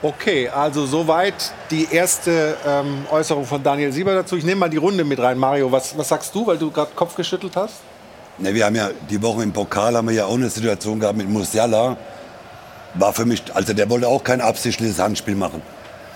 Okay, 0.00 0.48
also 0.48 0.86
soweit 0.86 1.52
die 1.72 1.88
erste 1.90 2.56
ähm, 2.64 3.04
Äußerung 3.10 3.44
von 3.44 3.60
Daniel 3.60 3.92
Sieber 3.92 4.14
dazu. 4.14 4.36
Ich 4.36 4.44
nehme 4.44 4.60
mal 4.60 4.70
die 4.70 4.76
Runde 4.76 5.02
mit 5.02 5.18
rein. 5.18 5.36
Mario, 5.36 5.72
was, 5.72 5.98
was 5.98 6.06
sagst 6.06 6.32
du, 6.32 6.46
weil 6.46 6.56
du 6.56 6.70
gerade 6.70 6.92
Kopf 6.94 7.16
geschüttelt 7.16 7.56
hast? 7.56 7.74
Ne, 8.38 8.54
wir 8.54 8.64
haben 8.64 8.76
ja 8.76 8.90
die 9.10 9.20
Woche 9.20 9.42
im 9.42 9.52
Pokal 9.52 9.96
haben 9.96 10.06
wir 10.06 10.14
ja 10.14 10.26
auch 10.26 10.34
eine 10.34 10.50
Situation 10.50 11.00
gehabt 11.00 11.18
mit 11.18 11.28
Musiala. 11.28 11.96
War 12.94 13.12
für 13.12 13.24
mich, 13.24 13.42
also 13.52 13.72
der 13.72 13.90
wollte 13.90 14.06
auch 14.06 14.22
kein 14.22 14.40
absichtliches 14.40 15.00
Handspiel 15.00 15.34
machen. 15.34 15.62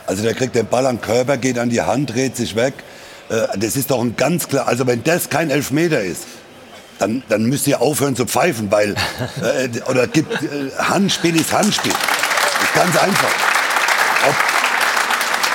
Also 0.06 0.22
der 0.22 0.34
kriegt 0.34 0.54
den 0.54 0.66
Ball 0.66 0.86
an 0.86 0.98
den 0.98 1.02
Körper, 1.02 1.36
geht 1.36 1.58
an 1.58 1.68
die 1.68 1.82
Hand, 1.82 2.14
dreht 2.14 2.36
sich 2.36 2.54
weg. 2.54 2.74
Äh, 3.30 3.58
das 3.58 3.74
ist 3.74 3.90
doch 3.90 4.00
ein 4.00 4.14
ganz 4.14 4.46
klar, 4.46 4.68
also 4.68 4.86
wenn 4.86 5.02
das 5.02 5.28
kein 5.28 5.50
Elfmeter 5.50 6.00
ist, 6.00 6.26
dann, 7.00 7.24
dann 7.28 7.46
müsst 7.46 7.66
ihr 7.66 7.82
aufhören 7.82 8.14
zu 8.14 8.26
pfeifen, 8.26 8.70
weil, 8.70 8.94
äh, 9.42 9.68
oder 9.90 10.06
gibt, 10.06 10.40
äh, 10.40 10.70
Handspiel 10.78 11.34
ist 11.34 11.52
Handspiel. 11.52 11.90
Ist 11.90 12.74
ganz 12.74 12.96
einfach 12.96 13.52
ob, 14.28 14.34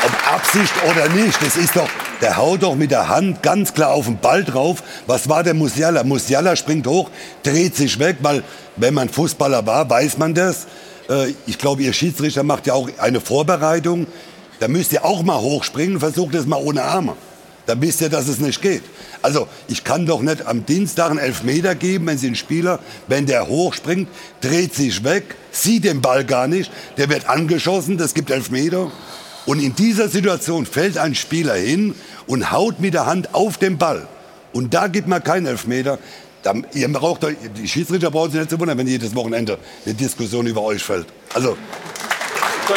ob 0.06 0.34
Absicht 0.34 0.74
oder 0.90 1.10
nicht, 1.10 1.42
das 1.42 1.56
ist 1.56 1.76
doch, 1.76 1.90
der 2.22 2.38
haut 2.38 2.64
doch 2.64 2.76
mit 2.76 2.92
der 2.92 3.10
Hand 3.10 3.44
ganz 3.44 3.74
klar 3.74 3.92
auf 3.92 4.06
den 4.06 4.18
Ball 4.18 4.44
drauf. 4.44 4.82
Was 5.06 5.30
war 5.30 5.44
der 5.44 5.54
Musiala? 5.54 6.04
Musiala 6.04 6.56
springt 6.56 6.88
hoch, 6.88 7.10
dreht 7.44 7.76
sich 7.76 8.00
weg, 8.00 8.18
weil 8.22 8.44
wenn 8.76 8.94
man 8.94 9.10
Fußballer 9.10 9.66
war, 9.66 9.90
weiß 9.90 10.18
man 10.18 10.34
das. 10.34 10.68
Äh, 11.10 11.34
ich 11.46 11.58
glaube, 11.58 11.84
ihr 11.84 11.94
Schiedsrichter 11.94 12.44
macht 12.44 12.68
ja 12.68 12.74
auch 12.74 12.90
eine 12.98 13.22
Vorbereitung. 13.22 14.08
Da 14.60 14.68
müsst 14.68 14.92
ihr 14.94 15.06
auch 15.06 15.22
mal 15.24 15.38
hochspringen, 15.38 16.00
versucht 16.00 16.34
es 16.36 16.48
mal 16.48 16.58
ohne 16.58 16.84
Arme. 16.84 17.16
Dann 17.68 17.82
wisst 17.82 18.02
ihr, 18.02 18.10
dass 18.10 18.28
es 18.30 18.40
nicht 18.40 18.62
geht. 18.62 18.82
Also 19.22 19.48
ich 19.68 19.84
kann 19.84 20.06
doch 20.06 20.22
nicht 20.22 20.48
am 20.48 20.66
Dienstag 20.66 21.12
einen 21.12 21.20
Elfmeter 21.20 21.76
geben, 21.76 22.08
wenn 22.08 22.18
Sie 22.18 22.28
einen 22.28 22.36
Spieler, 22.36 22.80
wenn 23.08 23.26
der 23.26 23.48
hochspringt, 23.48 24.08
dreht 24.42 24.74
sich 24.74 25.04
weg, 25.04 25.36
sieht 25.52 25.84
den 25.84 26.02
Ball 26.02 26.24
gar 26.24 26.48
nicht, 26.48 26.72
der 26.96 27.10
wird 27.10 27.28
angeschossen, 27.28 27.98
das 27.98 28.14
gibt 28.14 28.32
Elfmeter. 28.32 28.90
Und 29.46 29.62
in 29.62 29.76
dieser 29.76 30.08
Situation 30.08 30.66
fällt 30.66 30.98
ein 30.98 31.14
Spieler 31.14 31.56
hin 31.56 31.94
und 32.26 32.52
haut 32.52 32.80
mit 32.80 32.94
der 32.94 33.06
Hand 33.06 33.36
auf 33.36 33.58
den 33.58 33.78
Ball. 33.78 34.08
Und 34.54 34.74
da 34.74 34.88
gibt 34.88 35.08
man 35.08 35.24
keinen 35.24 35.46
Elfmeter. 35.46 36.00
Da, 36.44 36.54
ihr 36.74 36.92
braucht, 36.92 37.26
die 37.58 37.68
Schiedsrichter 37.68 38.12
brauchen 38.12 38.32
sich 38.32 38.40
nicht 38.40 38.50
zu 38.50 38.60
wundern, 38.60 38.78
wenn 38.78 38.88
jedes 38.88 39.14
Wochenende 39.14 39.58
eine 39.86 39.94
Diskussion 39.94 40.48
über 40.48 40.62
euch 40.62 40.84
fällt. 40.84 41.08
Also, 41.34 41.58
so 42.68 42.74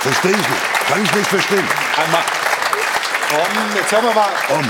verstehe 0.00 0.30
ich 0.30 0.36
nicht. 0.36 0.88
Kann 0.88 1.04
ich 1.04 1.14
nicht 1.14 1.26
verstehen. 1.26 1.64
Einmal. 1.96 2.47
Um, 3.30 3.76
jetzt 3.76 3.92
hören 3.92 4.04
wir 4.04 4.14
mal. 4.14 4.30
Um. 4.48 4.64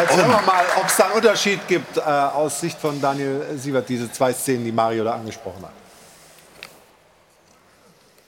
Jetzt 0.00 0.12
Um. 0.12 0.18
hören 0.18 0.30
wir 0.30 0.46
mal, 0.46 0.64
ob 0.80 0.86
es 0.86 0.96
da 0.96 1.04
einen 1.04 1.14
Unterschied 1.14 1.60
gibt 1.68 1.98
äh, 1.98 2.00
aus 2.00 2.58
Sicht 2.58 2.78
von 2.78 2.98
Daniel 3.02 3.42
Siebert, 3.56 3.86
diese 3.88 4.10
zwei 4.10 4.32
Szenen, 4.32 4.64
die 4.64 4.72
Mario 4.72 5.04
da 5.04 5.12
angesprochen 5.12 5.62
hat. 5.62 5.72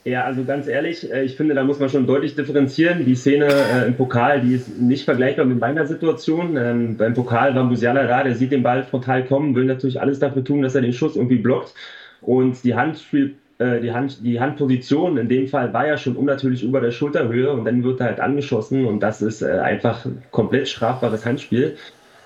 Ja, 0.03 0.23
also 0.23 0.43
ganz 0.43 0.67
ehrlich, 0.67 1.11
äh, 1.11 1.23
ich 1.23 1.35
finde, 1.35 1.55
da 1.55 1.63
muss 1.63 1.79
man 1.79 1.89
schon 1.89 2.05
deutlich 2.05 2.35
differenzieren. 2.35 3.05
Die 3.05 3.15
Szene 3.15 3.47
äh, 3.47 3.87
im 3.87 3.95
Pokal, 3.95 4.41
die 4.41 4.53
ist 4.53 4.79
nicht 4.79 5.05
vergleichbar 5.05 5.45
mit 5.45 5.59
meiner 5.59 5.87
Situation. 5.87 6.57
Ähm, 6.57 6.97
beim 6.97 7.15
Pokal 7.15 7.55
war 7.55 7.63
Musiala 7.63 8.05
da, 8.05 8.23
der 8.23 8.35
sieht 8.35 8.51
den 8.51 8.61
Ball 8.61 8.83
frontal 8.83 9.25
kommen, 9.25 9.55
will 9.55 9.65
natürlich 9.65 9.99
alles 9.99 10.19
dafür 10.19 10.43
tun, 10.43 10.61
dass 10.61 10.75
er 10.75 10.81
den 10.81 10.93
Schuss 10.93 11.15
irgendwie 11.15 11.37
blockt. 11.37 11.73
Und 12.21 12.63
die 12.63 12.75
Handspiel, 12.75 13.29
äh, 13.29 13.40
die, 13.81 13.91
Hand, 13.91 14.23
die 14.23 14.39
Handposition 14.39 15.17
in 15.17 15.29
dem 15.29 15.47
Fall 15.47 15.73
war 15.73 15.87
ja 15.87 15.97
schon 15.97 16.15
unnatürlich 16.15 16.63
über 16.63 16.81
der 16.81 16.91
Schulterhöhe 16.91 17.51
und 17.51 17.65
dann 17.65 17.83
wird 17.83 17.99
er 17.99 18.07
halt 18.07 18.19
angeschossen 18.19 18.85
und 18.85 19.01
das 19.01 19.21
ist 19.21 19.41
äh, 19.41 19.59
einfach 19.59 20.05
komplett 20.31 20.67
strafbares 20.67 21.25
Handspiel. 21.25 21.75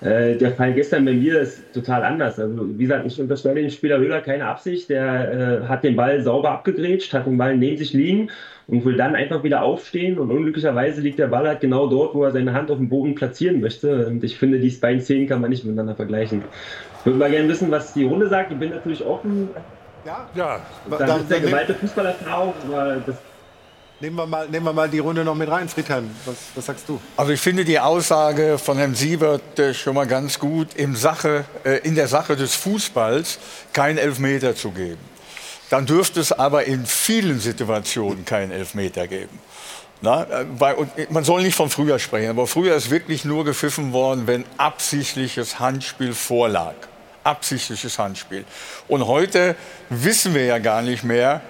Äh, 0.02 0.36
der 0.36 0.52
Fall 0.52 0.74
gestern 0.74 1.06
bei 1.06 1.14
mir 1.14 1.40
ist 1.40 1.72
total 1.72 2.04
anders. 2.04 2.38
Also, 2.38 2.78
wie 2.78 2.82
gesagt, 2.82 3.06
ich 3.06 3.18
unterstelle 3.20 3.62
dem 3.62 3.70
Spieler 3.70 3.98
Höhler 3.98 4.20
keine 4.20 4.44
Absicht. 4.46 4.90
Der 4.90 5.62
äh, 5.62 5.68
hat 5.68 5.84
den 5.84 5.96
Ball 5.96 6.20
sauber 6.20 6.50
abgegrätscht, 6.50 7.14
hat 7.14 7.26
den 7.26 7.38
Ball 7.38 7.56
neben 7.56 7.78
sich 7.78 7.94
liegen 7.94 8.30
und 8.66 8.84
will 8.84 8.96
dann 8.96 9.14
einfach 9.14 9.42
wieder 9.42 9.62
aufstehen. 9.62 10.18
Und 10.18 10.30
unglücklicherweise 10.30 11.00
liegt 11.00 11.18
der 11.18 11.28
Ball 11.28 11.48
halt 11.48 11.60
genau 11.60 11.86
dort, 11.88 12.14
wo 12.14 12.24
er 12.24 12.30
seine 12.32 12.52
Hand 12.52 12.70
auf 12.70 12.76
dem 12.76 12.90
Boden 12.90 13.14
platzieren 13.14 13.60
möchte. 13.60 14.06
Und 14.06 14.22
ich 14.22 14.36
finde, 14.36 14.58
die 14.58 14.68
beiden 14.68 15.00
Szenen 15.00 15.28
kann 15.28 15.40
man 15.40 15.48
nicht 15.48 15.64
miteinander 15.64 15.94
vergleichen. 15.94 16.42
Ich 17.00 17.06
würde 17.06 17.18
mal 17.18 17.30
gerne 17.30 17.48
wissen, 17.48 17.70
was 17.70 17.94
die 17.94 18.04
Runde 18.04 18.28
sagt. 18.28 18.52
Ich 18.52 18.58
bin 18.58 18.70
natürlich 18.70 19.02
offen. 19.02 19.48
Ja, 20.06 20.26
ja. 20.34 20.60
Da, 20.88 20.96
da 20.98 21.16
ist 21.16 21.30
der 21.30 21.76
Fußballerfahrung, 21.76 22.54
aber 22.68 22.96
das 23.06 23.16
Nehmen 23.98 24.16
wir, 24.16 24.26
mal, 24.26 24.46
nehmen 24.46 24.66
wir 24.66 24.74
mal 24.74 24.90
die 24.90 24.98
Runde 24.98 25.24
noch 25.24 25.34
mit 25.34 25.50
rein. 25.50 25.70
Friedhelm, 25.70 26.10
was, 26.26 26.36
was 26.54 26.66
sagst 26.66 26.86
du? 26.86 27.00
Also 27.16 27.32
ich 27.32 27.40
finde 27.40 27.64
die 27.64 27.80
Aussage 27.80 28.58
von 28.58 28.76
Herrn 28.76 28.94
Siebert 28.94 29.58
äh, 29.58 29.72
schon 29.72 29.94
mal 29.94 30.06
ganz 30.06 30.38
gut, 30.38 30.74
im 30.76 30.94
Sache, 30.94 31.46
äh, 31.64 31.78
in 31.78 31.94
der 31.94 32.06
Sache 32.06 32.36
des 32.36 32.54
Fußballs 32.56 33.38
keinen 33.72 33.96
Elfmeter 33.96 34.54
zu 34.54 34.72
geben. 34.72 35.00
Dann 35.70 35.86
dürfte 35.86 36.20
es 36.20 36.30
aber 36.30 36.64
in 36.64 36.84
vielen 36.84 37.40
Situationen 37.40 38.26
keinen 38.26 38.52
Elfmeter 38.52 39.06
geben. 39.06 39.40
Na, 40.02 40.24
äh, 40.24 40.44
bei, 40.44 40.76
man 41.08 41.24
soll 41.24 41.42
nicht 41.42 41.56
von 41.56 41.70
früher 41.70 41.98
sprechen, 41.98 42.28
aber 42.28 42.46
früher 42.46 42.76
ist 42.76 42.90
wirklich 42.90 43.24
nur 43.24 43.46
gepfiffen 43.46 43.94
worden, 43.94 44.26
wenn 44.26 44.44
absichtliches 44.58 45.58
Handspiel 45.58 46.12
vorlag. 46.12 46.74
Absichtliches 47.26 47.98
Handspiel. 47.98 48.44
Und 48.88 49.06
heute 49.06 49.56
wissen 49.90 50.34
wir 50.34 50.44
ja 50.44 50.58
gar 50.58 50.82
nicht 50.82 51.04
mehr, 51.04 51.42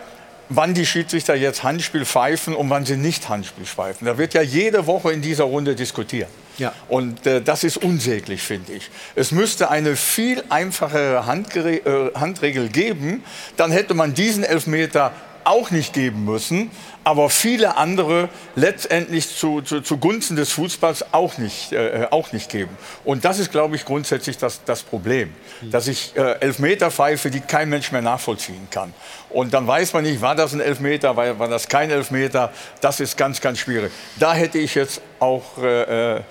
wann 0.48 0.74
die 0.74 0.86
Schiedsrichter 0.86 1.34
jetzt 1.34 1.62
Handspiel 1.62 2.04
pfeifen 2.04 2.54
und 2.54 2.70
wann 2.70 2.84
sie 2.84 2.96
nicht 2.96 3.28
Handspiel 3.28 3.64
pfeifen. 3.64 4.06
Da 4.06 4.18
wird 4.18 4.34
ja 4.34 4.42
jede 4.42 4.86
Woche 4.86 5.12
in 5.12 5.22
dieser 5.22 5.44
Runde 5.44 5.74
diskutiert. 5.74 6.28
Ja. 6.58 6.72
Und 6.88 7.26
äh, 7.26 7.42
das 7.42 7.64
ist 7.64 7.76
unsäglich, 7.76 8.42
finde 8.42 8.72
ich. 8.72 8.90
Es 9.14 9.30
müsste 9.30 9.70
eine 9.70 9.96
viel 9.96 10.42
einfachere 10.48 11.26
Handgere 11.26 11.74
äh, 11.74 12.14
Handregel 12.14 12.68
geben. 12.68 13.22
Dann 13.56 13.70
hätte 13.70 13.94
man 13.94 14.14
diesen 14.14 14.42
Elfmeter 14.42 15.12
auch 15.44 15.70
nicht 15.70 15.92
geben 15.92 16.24
müssen, 16.24 16.70
aber 17.06 17.30
viele 17.30 17.76
andere 17.76 18.28
letztendlich 18.56 19.28
zu, 19.28 19.60
zu, 19.60 19.80
zugunsten 19.80 20.34
des 20.34 20.50
Fußballs 20.50 21.14
auch 21.14 21.38
nicht, 21.38 21.70
äh, 21.70 22.08
auch 22.10 22.32
nicht 22.32 22.50
geben. 22.50 22.76
Und 23.04 23.24
das 23.24 23.38
ist, 23.38 23.52
glaube 23.52 23.76
ich, 23.76 23.84
grundsätzlich 23.84 24.38
das, 24.38 24.64
das 24.64 24.82
Problem, 24.82 25.32
dass 25.70 25.86
ich 25.86 26.16
äh, 26.16 26.40
Elfmeter 26.40 26.90
pfeife, 26.90 27.30
die 27.30 27.38
kein 27.38 27.68
Mensch 27.68 27.92
mehr 27.92 28.02
nachvollziehen 28.02 28.66
kann. 28.72 28.92
Und 29.30 29.54
dann 29.54 29.68
weiß 29.68 29.92
man 29.92 30.02
nicht, 30.02 30.20
war 30.20 30.34
das 30.34 30.52
ein 30.52 30.58
Elfmeter, 30.58 31.16
war, 31.16 31.38
war 31.38 31.46
das 31.46 31.68
kein 31.68 31.92
Elfmeter. 31.92 32.52
Das 32.80 32.98
ist 32.98 33.16
ganz, 33.16 33.40
ganz 33.40 33.60
schwierig. 33.60 33.92
Da 34.18 34.34
hätte 34.34 34.58
ich 34.58 34.74
jetzt 34.74 35.00
auch 35.20 35.58
äh, 35.62 36.16
äh, 36.16 36.22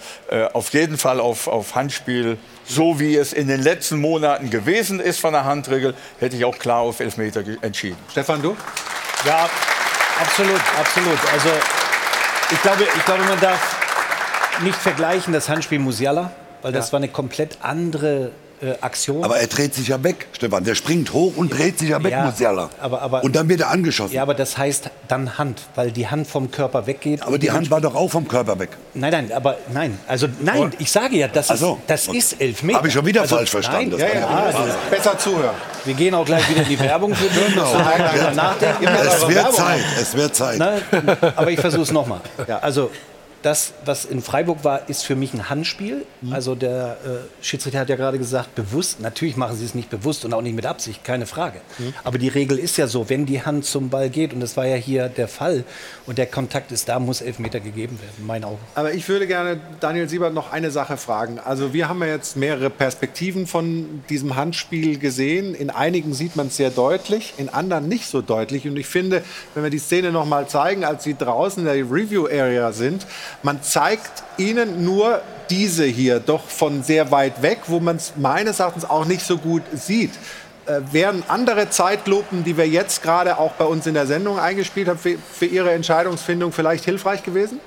auf 0.52 0.74
jeden 0.74 0.98
Fall 0.98 1.22
auf, 1.22 1.48
auf 1.48 1.74
Handspiel, 1.74 2.38
so 2.66 3.00
wie 3.00 3.16
es 3.16 3.32
in 3.32 3.48
den 3.48 3.62
letzten 3.62 4.02
Monaten 4.02 4.50
gewesen 4.50 5.00
ist 5.00 5.22
von 5.22 5.32
der 5.32 5.46
Handregel, 5.46 5.94
hätte 6.20 6.36
ich 6.36 6.44
auch 6.44 6.60
klar 6.60 6.82
auf 6.82 7.00
Elfmeter 7.00 7.46
entschieden. 7.62 7.98
Stefan, 8.12 8.42
du? 8.42 8.58
Ja, 9.26 9.50
absolut, 10.20 10.62
absolut. 10.80 11.20
Also 11.34 11.50
ich 12.52 12.62
glaube, 12.62 12.84
ich 12.84 13.06
glaube, 13.06 13.24
man 13.24 13.40
darf 13.40 13.76
nicht 14.62 14.78
vergleichen 14.78 15.34
das 15.34 15.50
Handspiel 15.50 15.80
Musiala, 15.80 16.32
weil 16.62 16.72
das 16.72 16.94
war 16.94 16.98
eine 16.98 17.10
komplett 17.10 17.58
andere 17.62 18.32
äh, 18.62 18.74
Aktion. 18.82 19.24
Aber 19.24 19.38
er 19.38 19.48
dreht 19.48 19.74
sich 19.74 19.88
ja 19.90 20.02
weg, 20.04 20.28
Stefan. 20.32 20.64
Der 20.64 20.76
springt 20.76 21.12
hoch 21.14 21.34
und 21.36 21.50
dreht 21.54 21.80
sich 21.80 21.90
ja 21.90 22.02
weg, 22.04 22.12
Ja, 22.12 22.26
Musiala. 22.26 22.70
aber- 22.80 23.02
aber- 23.02 23.24
und 23.24 23.36
dann 23.36 23.50
wird 23.50 23.62
er 23.62 23.70
angeschossen. 23.70 24.14
Ja, 24.14 24.22
aber 24.22 24.34
das 24.34 24.58
heißt 24.58 24.90
dann 25.08 25.38
Hand, 25.38 25.62
weil 25.76 25.92
die 25.92 26.08
Hand 26.08 26.28
vom 26.28 26.52
Körper 26.52 26.88
weggeht. 26.88 27.22
aber 27.24 27.38
die 27.38 27.52
Hand 27.52 27.70
war 27.72 27.82
doch 27.82 27.96
auch 27.96 28.10
vom 28.10 28.28
Körper 28.28 28.58
weg. 28.60 28.70
Nein, 28.94 29.12
nein, 29.12 29.32
aber 29.34 29.58
nein. 29.74 30.00
Also 30.08 30.28
nein, 30.42 30.72
ich 30.80 30.92
sage 30.92 31.18
ja, 31.18 31.28
das, 31.28 31.48
so. 31.48 31.74
ist, 31.74 31.82
das 31.88 32.08
ist 32.08 32.42
Elfmeter. 32.42 32.80
Hab 32.80 32.86
ich 32.86 32.94
schon 32.94 33.06
wieder 33.06 33.22
also, 33.22 33.36
falsch 33.38 33.50
verstanden, 33.50 33.92
das 33.92 34.00
Nein, 34.00 34.10
ja, 34.14 34.20
ja 34.22 34.28
also, 34.46 34.60
Besser 34.90 35.18
zuhören. 35.18 35.56
wir 35.84 35.94
gehen 35.94 36.14
auch 36.16 36.26
gleich 36.26 36.50
wieder 36.50 36.62
in 36.64 36.70
die 36.70 36.80
Werbung 36.80 37.14
für 37.14 37.26
dich. 37.28 37.54
Genau. 37.54 37.74
Nachdenken. 38.34 38.88
Es 38.88 39.28
wird 39.28 39.54
Zeit, 39.54 39.84
es 40.02 40.16
wird 40.16 40.36
Zeit. 40.36 40.60
Ne? 40.60 40.82
Aber 41.36 41.52
ich 41.52 41.60
versuche 41.60 41.84
es 41.84 41.92
nochmal. 41.92 42.22
Ja, 42.48 42.60
also 42.60 42.90
das, 43.46 43.74
was 43.86 44.06
in 44.06 44.24
Freiburg 44.24 44.64
war, 44.64 44.90
ist 44.90 45.06
für 45.06 45.16
mich 45.16 45.32
ein 45.34 45.50
Handspiel. 45.50 46.06
Also 46.32 46.56
der 46.56 46.98
äh, 47.06 47.44
Schiedsrichter 47.44 47.80
hat 47.80 47.90
ja 47.90 47.96
gerade 47.96 48.18
gesagt, 48.18 48.56
bewusst. 48.56 49.00
Natürlich 49.00 49.38
machen 49.38 49.56
sie 49.56 49.66
es 49.66 49.76
nicht 49.76 49.92
bewusst 49.92 50.26
und 50.26 50.34
auch 50.34 50.42
nicht 50.42 50.56
mit 50.56 50.66
Absicht, 50.66 51.04
keine 51.04 51.28
Frage. 51.28 51.62
Aber 52.04 52.18
die 52.18 52.28
Regel 52.28 52.58
ist 52.58 52.78
ja 52.78 52.88
so, 52.88 53.08
wenn 53.08 53.28
die 53.28 53.44
Hand 53.44 53.66
zum 53.66 53.90
Ball 53.90 54.10
geht, 54.10 54.34
und 54.34 54.40
das 54.40 54.58
war 54.58 54.66
ja 54.66 54.76
hier 54.76 55.10
der 55.10 55.28
Fall, 55.28 55.64
und 56.08 56.18
der 56.18 56.26
Kontakt 56.26 56.72
ist 56.72 56.90
da, 56.90 57.00
muss 57.00 57.22
Elfmeter 57.22 57.60
gegeben 57.60 58.00
werden, 58.02 58.14
in 58.18 58.26
meinen 58.26 58.46
Augen. 58.46 58.58
Aber 58.74 58.94
ich 58.94 59.08
würde 59.08 59.28
gerne 59.28 59.60
Daniel 59.80 60.10
Siebert 60.10 60.34
noch 60.34 60.52
eine 60.52 60.72
Sache 60.72 60.98
fragen. 60.98 61.38
Also 61.38 61.72
wir 61.72 61.88
haben 61.88 62.02
ja 62.02 62.08
jetzt 62.08 62.38
mehrere 62.38 62.72
Perspektiven 62.72 63.46
von 63.46 64.04
diesem 64.10 64.36
Handspiel 64.36 64.98
gesehen. 64.98 65.54
In 65.54 65.70
einigen 65.70 66.16
sieht 66.16 66.36
man 66.36 66.48
es 66.48 66.58
sehr 66.58 66.72
deutlich, 66.72 67.36
in 67.38 67.50
anderen 67.50 67.88
nicht 67.88 68.08
so 68.08 68.24
deutlich. 68.24 68.68
Und 68.68 68.78
ich 68.78 68.88
finde, 68.88 69.24
wenn 69.54 69.62
wir 69.62 69.70
die 69.70 69.78
Szene 69.78 70.12
noch 70.12 70.26
mal 70.26 70.48
zeigen, 70.48 70.84
als 70.84 71.04
sie 71.04 71.14
draußen 71.16 71.60
in 71.60 71.66
der 71.66 71.92
Review 71.92 72.26
Area 72.26 72.72
sind, 72.72 73.06
man 73.44 73.62
zeigt 73.62 74.24
ihnen 74.38 74.84
nur 74.84 75.22
diese 75.50 75.86
hier, 75.86 76.20
doch 76.20 76.48
von 76.48 76.84
sehr 76.84 77.12
weit 77.12 77.42
weg, 77.42 77.60
wo 77.68 77.80
man 77.80 77.98
es 77.98 78.14
meines 78.16 78.60
Erachtens 78.60 78.86
auch 78.86 79.06
nicht 79.06 79.26
so 79.26 79.38
gut 79.38 79.64
sieht. 79.74 80.12
Äh, 80.66 80.82
wären 80.92 81.24
andere 81.28 81.70
Zeitlupen, 81.70 82.44
die 82.44 82.58
wir 82.58 82.68
jetzt 82.68 83.04
gerade 83.04 83.38
auch 83.38 83.52
bei 83.54 83.66
uns 83.66 83.86
in 83.86 83.94
der 83.94 84.08
Sendung 84.08 84.40
eingespielt 84.40 84.88
haben, 84.88 84.98
für, 84.98 85.18
für 85.18 85.46
Ihre 85.46 85.72
Entscheidungsfindung 85.72 86.52
vielleicht 86.52 86.86
hilfreich 86.86 87.22
gewesen? 87.24 87.60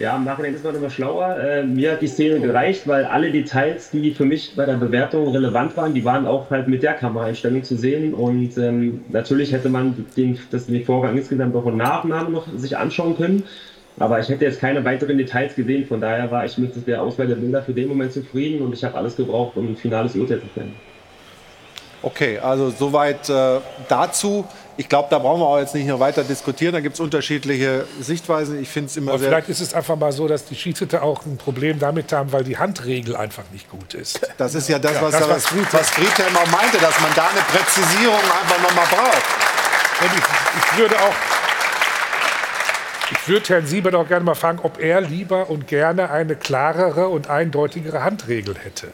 Ja, 0.00 0.16
im 0.16 0.24
Nachhinein 0.24 0.54
ist 0.54 0.64
man 0.64 0.74
immer 0.74 0.88
schlauer. 0.88 1.36
Äh, 1.36 1.62
mir 1.62 1.92
hat 1.92 2.00
die 2.00 2.06
Szene 2.06 2.40
gereicht, 2.40 2.88
weil 2.88 3.04
alle 3.04 3.30
Details, 3.30 3.90
die 3.90 4.12
für 4.12 4.24
mich 4.24 4.56
bei 4.56 4.64
der 4.64 4.78
Bewertung 4.78 5.28
relevant 5.28 5.76
waren, 5.76 5.92
die 5.92 6.06
waren 6.06 6.26
auch 6.26 6.48
halt 6.48 6.68
mit 6.68 6.82
der 6.82 6.94
Kameraeinstellung 6.94 7.62
zu 7.62 7.76
sehen. 7.76 8.14
Und 8.14 8.56
ähm, 8.56 9.04
natürlich 9.10 9.52
hätte 9.52 9.68
man 9.68 10.06
den, 10.16 10.38
das, 10.50 10.68
den 10.68 10.86
Vorgang 10.86 11.18
insgesamt 11.18 11.54
auch 11.54 11.66
nach 11.66 12.04
und 12.04 12.10
nach 12.10 12.26
noch 12.30 12.46
sich 12.56 12.78
anschauen 12.78 13.14
können. 13.14 13.42
Aber 13.98 14.18
ich 14.18 14.30
hätte 14.30 14.46
jetzt 14.46 14.58
keine 14.58 14.82
weiteren 14.86 15.18
Details 15.18 15.54
gesehen. 15.54 15.84
Von 15.86 16.00
daher 16.00 16.30
war 16.30 16.46
ich 16.46 16.56
mit 16.56 16.86
der 16.86 17.02
Auswahl 17.02 17.26
der 17.26 17.34
Bilder 17.34 17.62
für 17.62 17.74
den 17.74 17.86
Moment 17.86 18.14
zufrieden 18.14 18.62
und 18.62 18.72
ich 18.72 18.82
habe 18.82 18.96
alles 18.96 19.16
gebraucht, 19.16 19.58
um 19.58 19.68
ein 19.68 19.76
finales 19.76 20.16
Urteil 20.16 20.40
zu 20.40 20.46
fällen. 20.46 20.72
Okay, 22.02 22.38
also 22.38 22.70
soweit 22.70 23.28
äh, 23.28 23.58
dazu. 23.86 24.46
Ich 24.80 24.88
glaube, 24.88 25.08
da 25.10 25.18
brauchen 25.18 25.42
wir 25.42 25.46
auch 25.46 25.58
jetzt 25.58 25.74
nicht 25.74 25.86
noch 25.86 26.00
weiter 26.00 26.24
diskutieren. 26.24 26.72
Da 26.72 26.80
gibt 26.80 26.94
es 26.94 27.00
unterschiedliche 27.00 27.84
Sichtweisen. 28.00 28.58
Ich 28.62 28.70
finde 28.70 28.88
es 28.88 28.96
immer 28.96 29.10
Aber 29.10 29.18
sehr. 29.18 29.28
vielleicht 29.28 29.50
ist 29.50 29.60
es 29.60 29.74
einfach 29.74 29.94
mal 29.96 30.10
so, 30.10 30.26
dass 30.26 30.46
die 30.46 30.56
Schiedsrichter 30.56 31.02
auch 31.02 31.26
ein 31.26 31.36
Problem 31.36 31.78
damit 31.78 32.14
haben, 32.14 32.32
weil 32.32 32.44
die 32.44 32.56
Handregel 32.56 33.14
einfach 33.14 33.42
nicht 33.52 33.68
gut 33.70 33.92
ist. 33.92 34.20
Das 34.38 34.54
ist 34.54 34.70
ja 34.70 34.78
das, 34.78 34.94
Ja, 34.94 35.02
was, 35.02 35.12
das, 35.12 35.28
was, 35.28 35.46
Friedhelm- 35.48 35.72
was 35.72 35.90
Friedhelm 35.90 36.34
auch 36.34 36.46
meinte, 36.46 36.78
dass 36.78 36.98
man 36.98 37.10
da 37.14 37.28
eine 37.28 37.40
Präzisierung 37.52 38.14
einfach 38.16 38.62
noch 38.62 38.74
mal 38.74 38.86
braucht. 38.86 39.22
Ich, 40.00 40.62
ich 40.72 40.78
würde 40.78 40.96
auch. 40.98 41.14
Ich 43.12 43.28
würde 43.28 43.48
Herrn 43.50 43.66
Siebert 43.66 43.94
auch 43.94 44.08
gerne 44.08 44.24
mal 44.24 44.34
fragen, 44.34 44.60
ob 44.62 44.80
er 44.80 45.02
lieber 45.02 45.50
und 45.50 45.66
gerne 45.66 46.08
eine 46.10 46.36
klarere 46.36 47.08
und 47.08 47.28
eindeutigere 47.28 48.02
Handregel 48.02 48.54
hätte. 48.58 48.88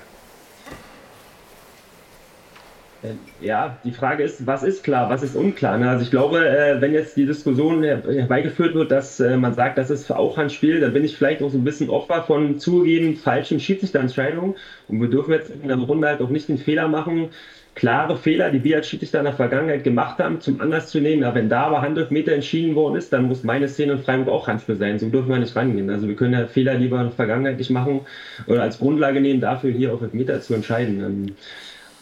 Ja, 3.40 3.78
die 3.84 3.92
Frage 3.92 4.22
ist, 4.22 4.46
was 4.46 4.62
ist 4.62 4.82
klar, 4.82 5.10
was 5.10 5.22
ist 5.22 5.36
unklar? 5.36 5.78
ne? 5.78 5.88
Also 5.90 6.02
ich 6.04 6.10
glaube, 6.10 6.46
äh, 6.48 6.80
wenn 6.80 6.92
jetzt 6.94 7.16
die 7.16 7.26
Diskussion 7.26 7.82
her- 7.82 8.02
herbeigeführt 8.06 8.74
wird, 8.74 8.90
dass 8.90 9.20
äh, 9.20 9.36
man 9.36 9.54
sagt, 9.54 9.78
das 9.78 9.90
ist 9.90 10.10
auch 10.10 10.36
Handspiel, 10.36 10.80
dann 10.80 10.92
bin 10.92 11.04
ich 11.04 11.16
vielleicht 11.16 11.42
auch 11.42 11.50
so 11.50 11.58
ein 11.58 11.64
bisschen 11.64 11.90
Opfer 11.90 12.22
von 12.24 12.58
zugegeben 12.58 13.16
falschen 13.16 13.60
Schiedsrichterentscheidungen. 13.60 14.54
Und 14.88 15.00
wir 15.00 15.08
dürfen 15.08 15.32
jetzt 15.32 15.50
in 15.50 15.68
der 15.68 15.76
Runde 15.76 16.08
halt 16.08 16.20
auch 16.20 16.30
nicht 16.30 16.48
den 16.48 16.58
Fehler 16.58 16.88
machen, 16.88 17.30
klare 17.74 18.16
Fehler, 18.16 18.50
die 18.50 18.64
wir 18.64 18.76
als 18.76 18.88
Schiedsrichter 18.88 19.18
in 19.18 19.26
der 19.26 19.34
Vergangenheit 19.34 19.84
gemacht 19.84 20.18
haben, 20.18 20.40
zum 20.40 20.60
Anlass 20.62 20.88
zu 20.88 20.98
nehmen. 20.98 21.22
Ja, 21.22 21.34
wenn 21.34 21.50
da 21.50 21.64
aber 21.64 21.82
Handelfmeter 21.82 22.32
entschieden 22.32 22.74
worden 22.74 22.96
ist, 22.96 23.12
dann 23.12 23.24
muss 23.24 23.44
meine 23.44 23.68
Szene 23.68 23.92
in 23.92 23.98
Freiburg 23.98 24.28
auch 24.28 24.48
Handspiel 24.48 24.76
sein. 24.76 24.98
So 24.98 25.10
dürfen 25.10 25.28
wir 25.28 25.36
nicht 25.38 25.54
rangehen. 25.54 25.90
Also 25.90 26.08
wir 26.08 26.16
können 26.16 26.32
ja 26.32 26.46
Fehler, 26.46 26.76
die 26.76 26.90
wir 26.90 26.96
in 26.98 27.08
der 27.08 27.12
Vergangenheit 27.12 27.58
nicht 27.58 27.70
machen, 27.70 28.00
oder 28.46 28.62
als 28.62 28.78
Grundlage 28.78 29.20
nehmen, 29.20 29.42
dafür 29.42 29.70
hier 29.72 29.92
auf 29.92 30.00
Elfmeter 30.00 30.40
zu 30.40 30.54
entscheiden. 30.54 31.36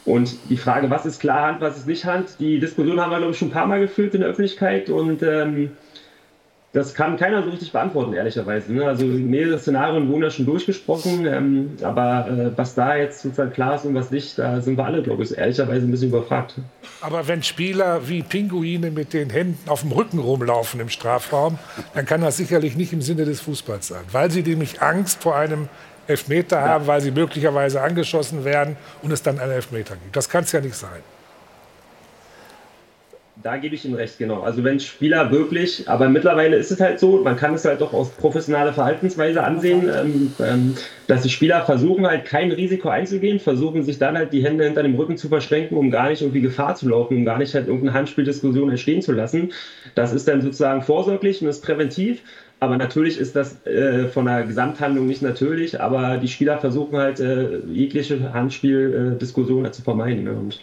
Und 0.05 0.37
die 0.51 0.57
Frage, 0.57 0.91
was 0.91 1.07
ist 1.07 1.21
klar 1.21 1.49
Hand, 1.49 1.61
was 1.61 1.79
ist 1.79 1.87
nicht 1.87 2.05
Hand, 2.05 2.37
die 2.39 2.59
Diskussion 2.59 3.01
haben 3.01 3.11
wir, 3.11 3.19
glaube 3.19 3.33
ich, 3.33 3.39
schon 3.39 3.49
ein 3.49 3.53
paar 3.53 3.67
Mal 3.67 3.81
geführt 3.81 4.15
in 4.15 4.21
der 4.21 4.31
Öffentlichkeit. 4.31 4.91
Und 4.91 5.23
ähm, 5.23 5.71
das 6.75 6.93
kann 6.93 7.17
keiner 7.17 7.43
so 7.45 7.51
richtig 7.51 7.71
beantworten, 7.71 8.15
ehrlicherweise. 8.15 8.73
Ne? 8.73 8.85
Also 8.85 9.07
mehrere 9.07 9.59
Szenarien 9.61 10.09
wurden 10.09 10.25
ja 10.25 10.31
schon 10.31 10.45
durchgesprochen, 10.45 11.25
ähm, 11.25 11.77
aber 11.83 12.27
äh, 12.29 12.59
was 12.59 12.75
da 12.75 12.97
jetzt 12.97 13.23
sozusagen 13.23 13.53
klar 13.53 13.77
ist 13.77 13.85
und 13.85 13.95
was 13.95 14.11
nicht, 14.11 14.39
da 14.39 14.61
sind 14.61 14.77
wir 14.77 14.85
alle, 14.85 15.01
glaube 15.01 15.23
ich, 15.23 15.39
ehrlicherweise 15.39 15.87
ein 15.87 15.91
bisschen 15.93 16.09
überfragt. 16.09 16.57
Aber 17.01 17.29
wenn 17.29 17.45
Spieler 17.45 18.09
wie 18.09 18.23
Pinguine 18.23 18.91
mit 18.91 19.13
den 19.13 19.31
Händen 19.31 19.71
auf 19.71 19.83
dem 19.83 19.93
Rücken 19.93 20.19
rumlaufen 20.19 20.81
im 20.81 20.89
Strafraum, 20.89 21.59
dann 21.95 22.07
kann 22.07 22.23
das 22.23 22.39
sicherlich 22.39 22.77
nicht 22.77 22.93
im 22.93 23.03
Sinne 23.03 23.25
des 23.25 23.41
Fußballs 23.41 23.87
sein, 23.89 24.03
weil 24.11 24.33
sie 24.33 24.43
nämlich 24.43 24.83
Angst 24.83 25.23
vor 25.23 25.37
einem 25.37 25.69
Elfmeter 26.07 26.57
ja. 26.57 26.69
haben, 26.69 26.87
weil 26.87 27.01
sie 27.01 27.11
möglicherweise 27.11 27.81
angeschossen 27.81 28.45
werden 28.45 28.77
und 29.03 29.13
es 29.13 29.23
dann 29.23 29.39
einen 29.39 29.53
Elfmeter 29.53 29.95
gibt. 29.97 30.15
Das 30.17 30.29
kann 30.29 30.45
es 30.45 30.53
ja 30.53 30.61
nicht 30.61 30.77
sein. 30.77 31.01
Da 33.43 33.59
gebe 33.59 33.75
ich 33.75 33.85
Ihnen 33.85 33.95
recht, 33.95 34.17
genau. 34.17 34.43
Also 34.43 34.65
wenn 34.65 34.81
Spieler 34.81 35.31
wirklich, 35.31 35.89
aber 35.89 36.09
mittlerweile 36.09 36.57
ist 36.57 36.71
es 36.71 36.81
halt 36.81 36.99
so, 36.99 37.21
man 37.23 37.37
kann 37.37 37.53
es 37.53 37.65
halt 37.65 37.81
doch 37.81 37.93
aus 37.93 38.09
professioneller 38.11 38.73
Verhaltensweise 38.73 39.43
ansehen, 39.43 39.91
ähm, 39.95 40.33
ähm, 40.41 40.77
dass 41.09 41.23
die 41.23 41.29
Spieler 41.29 41.63
versuchen 41.67 42.07
halt 42.07 42.25
kein 42.25 42.53
Risiko 42.53 42.89
einzugehen, 42.89 43.41
versuchen 43.41 43.83
sich 43.83 43.99
dann 43.99 44.17
halt 44.17 44.33
die 44.33 44.43
Hände 44.43 44.65
hinter 44.65 44.83
dem 44.83 44.95
Rücken 44.95 45.19
zu 45.19 45.29
verschränken, 45.29 45.77
um 45.77 45.91
gar 45.91 46.09
nicht 46.09 46.23
irgendwie 46.23 46.41
Gefahr 46.41 46.77
zu 46.77 46.89
laufen, 46.89 47.19
um 47.19 47.25
gar 47.25 47.37
nicht 47.37 47.55
halt 47.55 47.67
irgendeine 47.67 47.93
Handspieldiskussion 47.93 48.71
entstehen 48.71 49.03
zu 49.03 49.13
lassen. 49.13 49.53
Das 49.95 50.13
ist 50.13 50.27
dann 50.27 50.41
sozusagen 50.41 50.81
vorsorglich 50.81 51.43
und 51.43 51.49
ist 51.49 51.63
präventiv. 51.63 52.23
Aber 52.65 52.79
natürlich 52.79 53.19
ist 53.19 53.37
das 53.37 53.67
äh, 53.67 54.07
von 54.07 54.25
der 54.25 54.45
Gesamthandlung 54.45 55.07
nicht 55.07 55.21
natürlich, 55.21 55.83
aber 55.83 56.17
die 56.17 56.29
Spieler 56.29 56.57
versuchen 56.57 56.97
halt 56.97 57.21
äh, 57.21 57.59
jegliche 57.67 58.33
Handspieldiskussion 58.33 59.67
äh, 59.67 59.71
zu 59.71 59.83
vermeiden. 59.83 60.25
Ne? 60.25 60.33
Und 60.33 60.61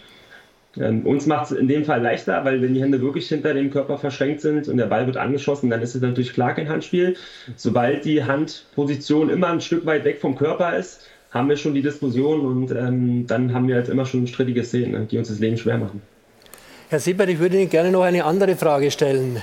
ähm, 0.76 1.06
uns 1.06 1.26
macht 1.26 1.52
es 1.52 1.56
in 1.56 1.68
dem 1.68 1.84
Fall 1.84 2.02
leichter, 2.02 2.44
weil 2.44 2.60
wenn 2.60 2.74
die 2.74 2.82
Hände 2.82 3.00
wirklich 3.00 3.28
hinter 3.28 3.54
dem 3.54 3.70
Körper 3.70 3.98
verschränkt 3.98 4.40
sind 4.40 4.66
und 4.66 4.78
der 4.78 4.86
Ball 4.86 5.06
wird 5.06 5.16
angeschossen, 5.16 5.70
dann 5.70 5.80
ist 5.80 5.94
es 5.94 6.02
natürlich 6.02 6.32
klar 6.32 6.54
kein 6.54 6.68
Handspiel. 6.68 7.14
Sobald 7.54 8.04
die 8.04 8.24
Handposition 8.24 9.30
immer 9.30 9.50
ein 9.50 9.60
Stück 9.60 9.86
weit 9.86 10.04
weg 10.04 10.20
vom 10.20 10.34
Körper 10.34 10.76
ist, 10.76 11.06
haben 11.30 11.48
wir 11.48 11.56
schon 11.56 11.72
die 11.72 11.82
Diskussion 11.82 12.40
und 12.40 12.72
ähm, 12.72 13.28
dann 13.28 13.54
haben 13.54 13.68
wir 13.68 13.76
halt 13.76 13.88
immer 13.88 14.06
schon 14.06 14.26
strittige 14.26 14.64
Szenen, 14.64 14.90
ne, 14.90 15.06
die 15.08 15.18
uns 15.18 15.28
das 15.28 15.38
Leben 15.38 15.56
schwer 15.56 15.78
machen. 15.78 16.02
Herr 16.88 16.98
Siebert, 16.98 17.28
ich 17.28 17.38
würde 17.38 17.60
Ihnen 17.60 17.70
gerne 17.70 17.92
noch 17.92 18.02
eine 18.02 18.24
andere 18.24 18.56
Frage 18.56 18.90
stellen. 18.90 19.40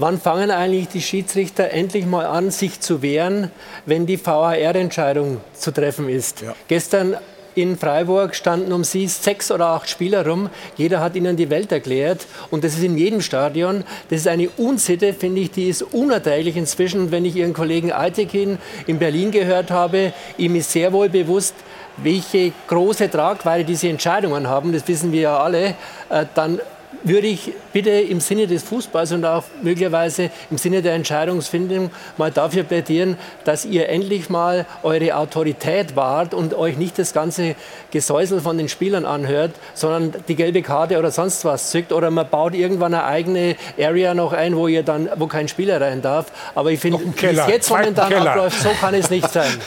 Wann 0.00 0.18
fangen 0.18 0.50
eigentlich 0.50 0.88
die 0.88 1.02
Schiedsrichter 1.02 1.72
endlich 1.72 2.06
mal 2.06 2.24
an, 2.24 2.50
sich 2.50 2.80
zu 2.80 3.02
wehren, 3.02 3.50
wenn 3.84 4.06
die 4.06 4.16
VAR-Entscheidung 4.16 5.42
zu 5.52 5.72
treffen 5.72 6.08
ist? 6.08 6.40
Ja. 6.40 6.54
Gestern 6.68 7.18
in 7.54 7.76
Freiburg 7.76 8.34
standen 8.34 8.72
um 8.72 8.82
sie 8.82 9.06
sechs 9.08 9.50
oder 9.50 9.66
acht 9.66 9.90
Spieler 9.90 10.26
rum. 10.26 10.48
Jeder 10.78 11.00
hat 11.00 11.16
ihnen 11.16 11.36
die 11.36 11.50
Welt 11.50 11.70
erklärt. 11.70 12.26
Und 12.50 12.64
das 12.64 12.78
ist 12.78 12.82
in 12.82 12.96
jedem 12.96 13.20
Stadion. 13.20 13.84
Das 14.08 14.20
ist 14.20 14.28
eine 14.28 14.48
Unsitte, 14.56 15.12
finde 15.12 15.42
ich, 15.42 15.50
die 15.50 15.68
ist 15.68 15.82
unerträglich 15.82 16.56
inzwischen. 16.56 17.10
Wenn 17.10 17.26
ich 17.26 17.36
Ihren 17.36 17.52
Kollegen 17.52 17.92
Altekin 17.92 18.56
in 18.86 18.98
Berlin 18.98 19.30
gehört 19.32 19.70
habe, 19.70 20.14
ihm 20.38 20.56
ist 20.56 20.72
sehr 20.72 20.94
wohl 20.94 21.10
bewusst, 21.10 21.54
welche 21.98 22.52
große 22.68 23.10
Tragweite 23.10 23.64
diese 23.64 23.90
Entscheidungen 23.90 24.48
haben. 24.48 24.72
Das 24.72 24.88
wissen 24.88 25.12
wir 25.12 25.20
ja 25.20 25.36
alle. 25.36 25.74
Äh, 26.08 26.24
dann 26.34 26.58
würde 27.02 27.26
ich 27.26 27.52
bitte 27.72 27.90
im 27.90 28.20
Sinne 28.20 28.46
des 28.46 28.62
Fußballs 28.64 29.12
und 29.12 29.24
auch 29.24 29.44
möglicherweise 29.62 30.30
im 30.50 30.58
Sinne 30.58 30.82
der 30.82 30.94
Entscheidungsfindung 30.94 31.90
mal 32.16 32.30
dafür 32.30 32.62
plädieren, 32.62 33.16
dass 33.44 33.64
ihr 33.64 33.88
endlich 33.88 34.28
mal 34.28 34.66
eure 34.82 35.16
Autorität 35.16 35.96
wahrt 35.96 36.34
und 36.34 36.54
euch 36.54 36.76
nicht 36.76 36.98
das 36.98 37.12
ganze 37.12 37.54
Gesäusel 37.90 38.40
von 38.40 38.58
den 38.58 38.68
Spielern 38.68 39.04
anhört, 39.04 39.52
sondern 39.74 40.14
die 40.28 40.34
gelbe 40.34 40.62
Karte 40.62 40.98
oder 40.98 41.10
sonst 41.10 41.44
was 41.44 41.70
zückt 41.70 41.92
oder 41.92 42.10
man 42.10 42.28
baut 42.28 42.54
irgendwann 42.54 42.94
eine 42.94 43.04
eigene 43.04 43.56
Area 43.78 44.14
noch 44.14 44.32
ein, 44.32 44.56
wo 44.56 44.68
ihr 44.68 44.82
dann, 44.82 45.08
wo 45.16 45.26
kein 45.26 45.48
Spieler 45.48 45.80
rein 45.80 46.02
darf. 46.02 46.26
Aber 46.54 46.70
ich 46.70 46.80
finde, 46.80 47.00
wie 47.00 47.26
es 47.26 47.46
jetzt 47.46 47.70
momentan 47.70 48.12
abläuft, 48.12 48.60
so 48.60 48.70
kann 48.80 48.94
es 48.94 49.10
nicht 49.10 49.28
sein. 49.30 49.50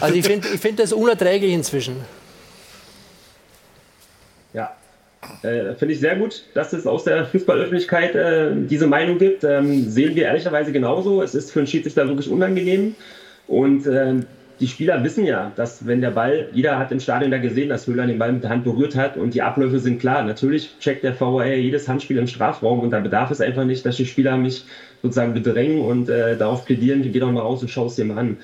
Also 0.00 0.14
ich 0.14 0.26
finde, 0.26 0.48
ich 0.48 0.60
finde 0.60 0.82
das 0.82 0.92
unerträglich 0.92 1.52
inzwischen. 1.52 1.96
Ja, 4.52 4.72
äh, 5.42 5.74
Finde 5.74 5.94
ich 5.94 6.00
sehr 6.00 6.16
gut, 6.16 6.42
dass 6.54 6.72
es 6.72 6.86
aus 6.86 7.04
der 7.04 7.26
Fußballöffentlichkeit 7.26 8.14
äh, 8.14 8.50
diese 8.54 8.86
Meinung 8.86 9.18
gibt. 9.18 9.44
Ähm, 9.44 9.88
sehen 9.88 10.14
wir 10.14 10.24
ehrlicherweise 10.24 10.72
genauso. 10.72 11.22
Es 11.22 11.34
ist 11.34 11.50
für 11.50 11.60
einen 11.60 11.66
Schiedsrichter 11.66 12.06
wirklich 12.08 12.30
unangenehm. 12.30 12.94
Und 13.46 13.86
äh, 13.86 14.14
die 14.60 14.68
Spieler 14.68 15.02
wissen 15.02 15.24
ja, 15.26 15.52
dass 15.56 15.86
wenn 15.86 16.00
der 16.00 16.12
Ball, 16.12 16.48
jeder 16.52 16.78
hat 16.78 16.92
im 16.92 17.00
Stadion 17.00 17.30
da 17.30 17.38
gesehen, 17.38 17.68
dass 17.68 17.86
Höhler 17.86 18.06
den 18.06 18.18
Ball 18.18 18.32
mit 18.32 18.44
der 18.44 18.50
Hand 18.50 18.64
berührt 18.64 18.94
hat 18.94 19.16
und 19.16 19.34
die 19.34 19.42
Abläufe 19.42 19.78
sind 19.80 19.98
klar. 19.98 20.22
Natürlich 20.22 20.78
checkt 20.78 21.02
der 21.02 21.18
VAR 21.20 21.46
jedes 21.46 21.88
Handspiel 21.88 22.18
im 22.18 22.26
Strafraum 22.26 22.80
und 22.80 22.90
da 22.90 23.00
bedarf 23.00 23.30
es 23.30 23.40
einfach 23.40 23.64
nicht, 23.64 23.84
dass 23.84 23.96
die 23.96 24.06
Spieler 24.06 24.36
mich 24.36 24.64
sozusagen 25.02 25.34
bedrängen 25.34 25.80
und 25.80 26.08
äh, 26.08 26.36
darauf 26.36 26.64
plädieren, 26.64 27.02
geh 27.02 27.18
doch 27.18 27.30
mal 27.30 27.40
raus 27.40 27.62
und 27.62 27.68
schau 27.68 27.86
es 27.86 27.96
dir 27.96 28.04
mal 28.04 28.18
an. 28.18 28.36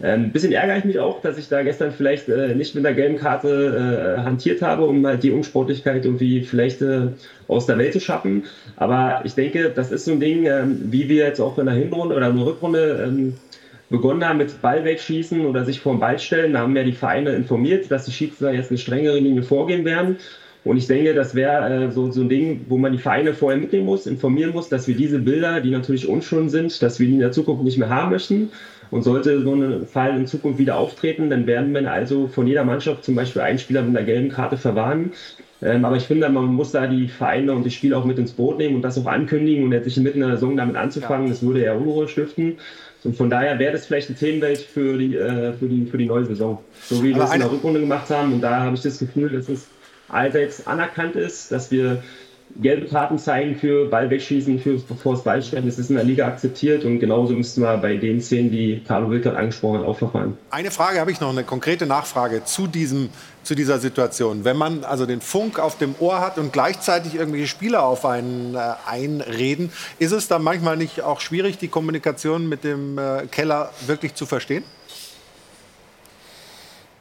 Ein 0.00 0.26
ähm, 0.26 0.30
bisschen 0.30 0.52
ärgere 0.52 0.78
ich 0.78 0.84
mich 0.84 0.98
auch, 1.00 1.20
dass 1.22 1.38
ich 1.38 1.48
da 1.48 1.62
gestern 1.64 1.90
vielleicht 1.90 2.28
äh, 2.28 2.54
nicht 2.54 2.74
mit 2.76 2.86
einer 2.86 2.94
gelben 2.94 3.18
Karte 3.18 4.16
äh, 4.16 4.20
hantiert 4.20 4.62
habe, 4.62 4.84
um 4.84 5.04
halt 5.04 5.24
die 5.24 5.32
Unsportlichkeit 5.32 6.04
irgendwie 6.04 6.42
vielleicht 6.42 6.82
äh, 6.82 7.08
aus 7.48 7.66
der 7.66 7.78
Welt 7.78 7.94
zu 7.94 8.00
schaffen. 8.00 8.44
Aber 8.76 9.22
ich 9.24 9.34
denke, 9.34 9.72
das 9.74 9.90
ist 9.90 10.04
so 10.04 10.12
ein 10.12 10.20
Ding, 10.20 10.46
ähm, 10.46 10.78
wie 10.84 11.08
wir 11.08 11.24
jetzt 11.24 11.40
auch 11.40 11.58
in 11.58 11.66
der 11.66 11.74
Hinrunde 11.74 12.14
oder 12.14 12.28
in 12.28 12.36
der 12.36 12.46
Rückrunde 12.46 13.04
ähm, 13.08 13.34
begonnen 13.90 14.24
haben 14.24 14.38
mit 14.38 14.62
Ball 14.62 14.84
wegschießen 14.84 15.44
oder 15.44 15.64
sich 15.64 15.80
vor 15.80 15.94
den 15.94 16.00
Ball 16.00 16.18
stellen. 16.20 16.52
Da 16.52 16.60
haben 16.60 16.76
wir 16.76 16.84
die 16.84 16.92
Vereine 16.92 17.30
informiert, 17.30 17.90
dass 17.90 18.04
die 18.04 18.12
Schiedsrichter 18.12 18.52
jetzt 18.52 18.70
eine 18.70 18.78
strengere 18.78 19.18
Linie 19.18 19.42
vorgehen 19.42 19.84
werden. 19.84 20.18
Und 20.64 20.76
ich 20.76 20.86
denke, 20.86 21.14
das 21.14 21.34
wäre 21.34 21.86
äh, 21.86 21.90
so, 21.90 22.10
so 22.10 22.20
ein 22.20 22.28
Ding, 22.28 22.66
wo 22.68 22.76
man 22.76 22.92
die 22.92 22.98
Vereine 22.98 23.32
vorher 23.32 23.58
mitnehmen 23.58 23.86
muss, 23.86 24.06
informieren 24.06 24.52
muss, 24.52 24.68
dass 24.68 24.86
wir 24.86 24.94
diese 24.94 25.18
Bilder, 25.18 25.60
die 25.60 25.70
natürlich 25.70 26.08
unschön 26.08 26.50
sind, 26.50 26.82
dass 26.82 27.00
wir 27.00 27.06
die 27.06 27.14
in 27.14 27.20
der 27.20 27.32
Zukunft 27.32 27.64
nicht 27.64 27.78
mehr 27.78 27.88
haben 27.88 28.10
möchten. 28.10 28.50
Und 28.90 29.02
sollte 29.02 29.42
so 29.42 29.54
ein 29.54 29.86
Fall 29.86 30.16
in 30.16 30.26
Zukunft 30.26 30.58
wieder 30.58 30.76
auftreten, 30.78 31.30
dann 31.30 31.46
werden 31.46 31.74
wir 31.74 31.90
also 31.90 32.26
von 32.26 32.46
jeder 32.46 32.64
Mannschaft 32.64 33.04
zum 33.04 33.14
Beispiel 33.14 33.42
einen 33.42 33.58
Spieler 33.58 33.82
mit 33.82 33.96
einer 33.96 34.06
gelben 34.06 34.30
Karte 34.30 34.56
verwarnen. 34.56 35.12
Ähm, 35.60 35.84
aber 35.84 35.96
ich 35.96 36.04
finde, 36.04 36.28
man 36.28 36.46
muss 36.46 36.72
da 36.72 36.86
die 36.86 37.08
Vereine 37.08 37.52
und 37.52 37.64
die 37.64 37.70
Spieler 37.70 37.98
auch 37.98 38.04
mit 38.04 38.18
ins 38.18 38.32
Boot 38.32 38.58
nehmen 38.58 38.76
und 38.76 38.82
das 38.82 38.96
auch 38.98 39.06
ankündigen 39.06 39.64
und 39.64 39.72
jetzt 39.72 39.86
nicht 39.86 39.98
mitten 39.98 40.22
in 40.22 40.28
der 40.28 40.36
Saison 40.36 40.56
damit 40.56 40.76
anzufangen, 40.76 41.28
das 41.28 41.42
würde 41.42 41.64
ja 41.64 41.74
Unruhe 41.74 42.06
stiften. 42.08 42.58
Und 43.04 43.16
von 43.16 43.30
daher 43.30 43.58
wäre 43.58 43.72
das 43.72 43.86
vielleicht 43.86 44.08
eine 44.08 44.18
Themenwelt 44.18 44.58
für 44.58 44.98
die, 44.98 45.16
äh, 45.16 45.52
für 45.52 45.66
die, 45.66 45.86
für 45.86 45.98
die 45.98 46.06
neue 46.06 46.24
Saison. 46.24 46.58
So 46.82 47.02
wie 47.02 47.14
wir 47.14 47.22
es 47.22 47.32
in 47.32 47.40
der 47.40 47.50
Rückrunde 47.50 47.80
gemacht 47.80 48.10
haben. 48.10 48.32
Und 48.32 48.40
da 48.40 48.60
habe 48.60 48.74
ich 48.74 48.82
das 48.82 48.98
Gefühl, 48.98 49.30
dass 49.30 49.48
es 49.48 49.68
allseits 50.08 50.66
anerkannt 50.66 51.16
ist, 51.16 51.52
dass 51.52 51.70
wir 51.70 52.02
gelbe 52.56 52.86
Karten 52.86 53.18
zeigen 53.18 53.56
für 53.56 53.86
Ball 53.86 54.10
wegschießen, 54.10 54.58
für 54.58 54.78
vors 54.78 55.22
Ballstellen. 55.22 55.66
Das 55.66 55.78
ist 55.78 55.90
in 55.90 55.96
der 55.96 56.04
Liga 56.04 56.26
akzeptiert 56.26 56.84
und 56.84 56.98
genauso 56.98 57.34
müssten 57.34 57.62
wir 57.62 57.76
bei 57.76 57.96
den 57.96 58.20
Szenen, 58.20 58.50
die 58.50 58.82
Carlo 58.86 59.10
Wilkert 59.10 59.36
angesprochen 59.36 59.80
hat, 59.80 59.86
auch 59.86 59.98
verfahren. 59.98 60.36
Eine 60.50 60.70
Frage 60.70 61.00
habe 61.00 61.10
ich 61.10 61.20
noch, 61.20 61.30
eine 61.30 61.44
konkrete 61.44 61.86
Nachfrage 61.86 62.44
zu, 62.44 62.66
diesem, 62.66 63.10
zu 63.42 63.54
dieser 63.54 63.78
Situation. 63.78 64.44
Wenn 64.44 64.56
man 64.56 64.84
also 64.84 65.06
den 65.06 65.20
Funk 65.20 65.58
auf 65.58 65.78
dem 65.78 65.94
Ohr 66.00 66.20
hat 66.20 66.38
und 66.38 66.52
gleichzeitig 66.52 67.14
irgendwelche 67.14 67.46
Spieler 67.46 67.84
auf 67.84 68.04
einen 68.04 68.54
äh, 68.54 68.58
einreden, 68.86 69.70
ist 69.98 70.12
es 70.12 70.28
dann 70.28 70.42
manchmal 70.42 70.76
nicht 70.76 71.02
auch 71.02 71.20
schwierig, 71.20 71.58
die 71.58 71.68
Kommunikation 71.68 72.48
mit 72.48 72.64
dem 72.64 72.98
äh, 72.98 73.26
Keller 73.30 73.70
wirklich 73.86 74.14
zu 74.14 74.26
verstehen? 74.26 74.64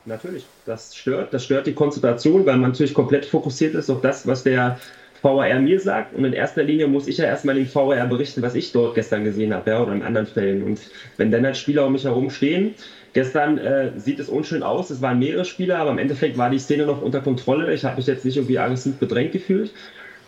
Natürlich, 0.07 0.45
das 0.65 0.95
stört. 0.95 1.33
Das 1.33 1.43
stört 1.43 1.67
die 1.67 1.73
Konzentration, 1.73 2.45
weil 2.45 2.55
man 2.55 2.71
natürlich 2.71 2.93
komplett 2.93 3.25
fokussiert 3.25 3.75
ist 3.75 3.89
auf 3.89 3.99
das, 3.99 4.25
was 4.25 4.41
der 4.43 4.79
VAR 5.21 5.59
mir 5.59 5.79
sagt. 5.79 6.15
Und 6.15 6.25
in 6.25 6.33
erster 6.33 6.63
Linie 6.63 6.87
muss 6.87 7.07
ich 7.07 7.17
ja 7.17 7.25
erstmal 7.25 7.55
dem 7.55 7.73
VAR 7.73 8.07
berichten, 8.07 8.41
was 8.41 8.55
ich 8.55 8.71
dort 8.71 8.95
gestern 8.95 9.23
gesehen 9.23 9.53
habe, 9.53 9.69
ja, 9.69 9.81
oder 9.81 9.93
in 9.93 10.03
anderen 10.03 10.27
Fällen. 10.27 10.63
Und 10.63 10.79
wenn 11.17 11.31
dann 11.31 11.45
halt 11.45 11.57
Spieler 11.57 11.85
um 11.85 11.93
mich 11.93 12.03
herum 12.03 12.29
stehen, 12.29 12.75
gestern 13.13 13.57
äh, 13.57 13.91
sieht 13.97 14.19
es 14.19 14.29
unschön 14.29 14.63
aus, 14.63 14.89
es 14.89 15.01
waren 15.01 15.19
mehrere 15.19 15.45
Spieler, 15.45 15.79
aber 15.79 15.91
im 15.91 15.97
Endeffekt 15.97 16.37
war 16.37 16.49
die 16.49 16.59
Szene 16.59 16.85
noch 16.85 17.01
unter 17.01 17.21
Kontrolle. 17.21 17.73
Ich 17.73 17.83
habe 17.83 17.97
mich 17.97 18.07
jetzt 18.07 18.25
nicht 18.25 18.37
irgendwie 18.37 18.59
aggressiv 18.59 18.97
bedrängt 18.97 19.31
gefühlt. 19.31 19.71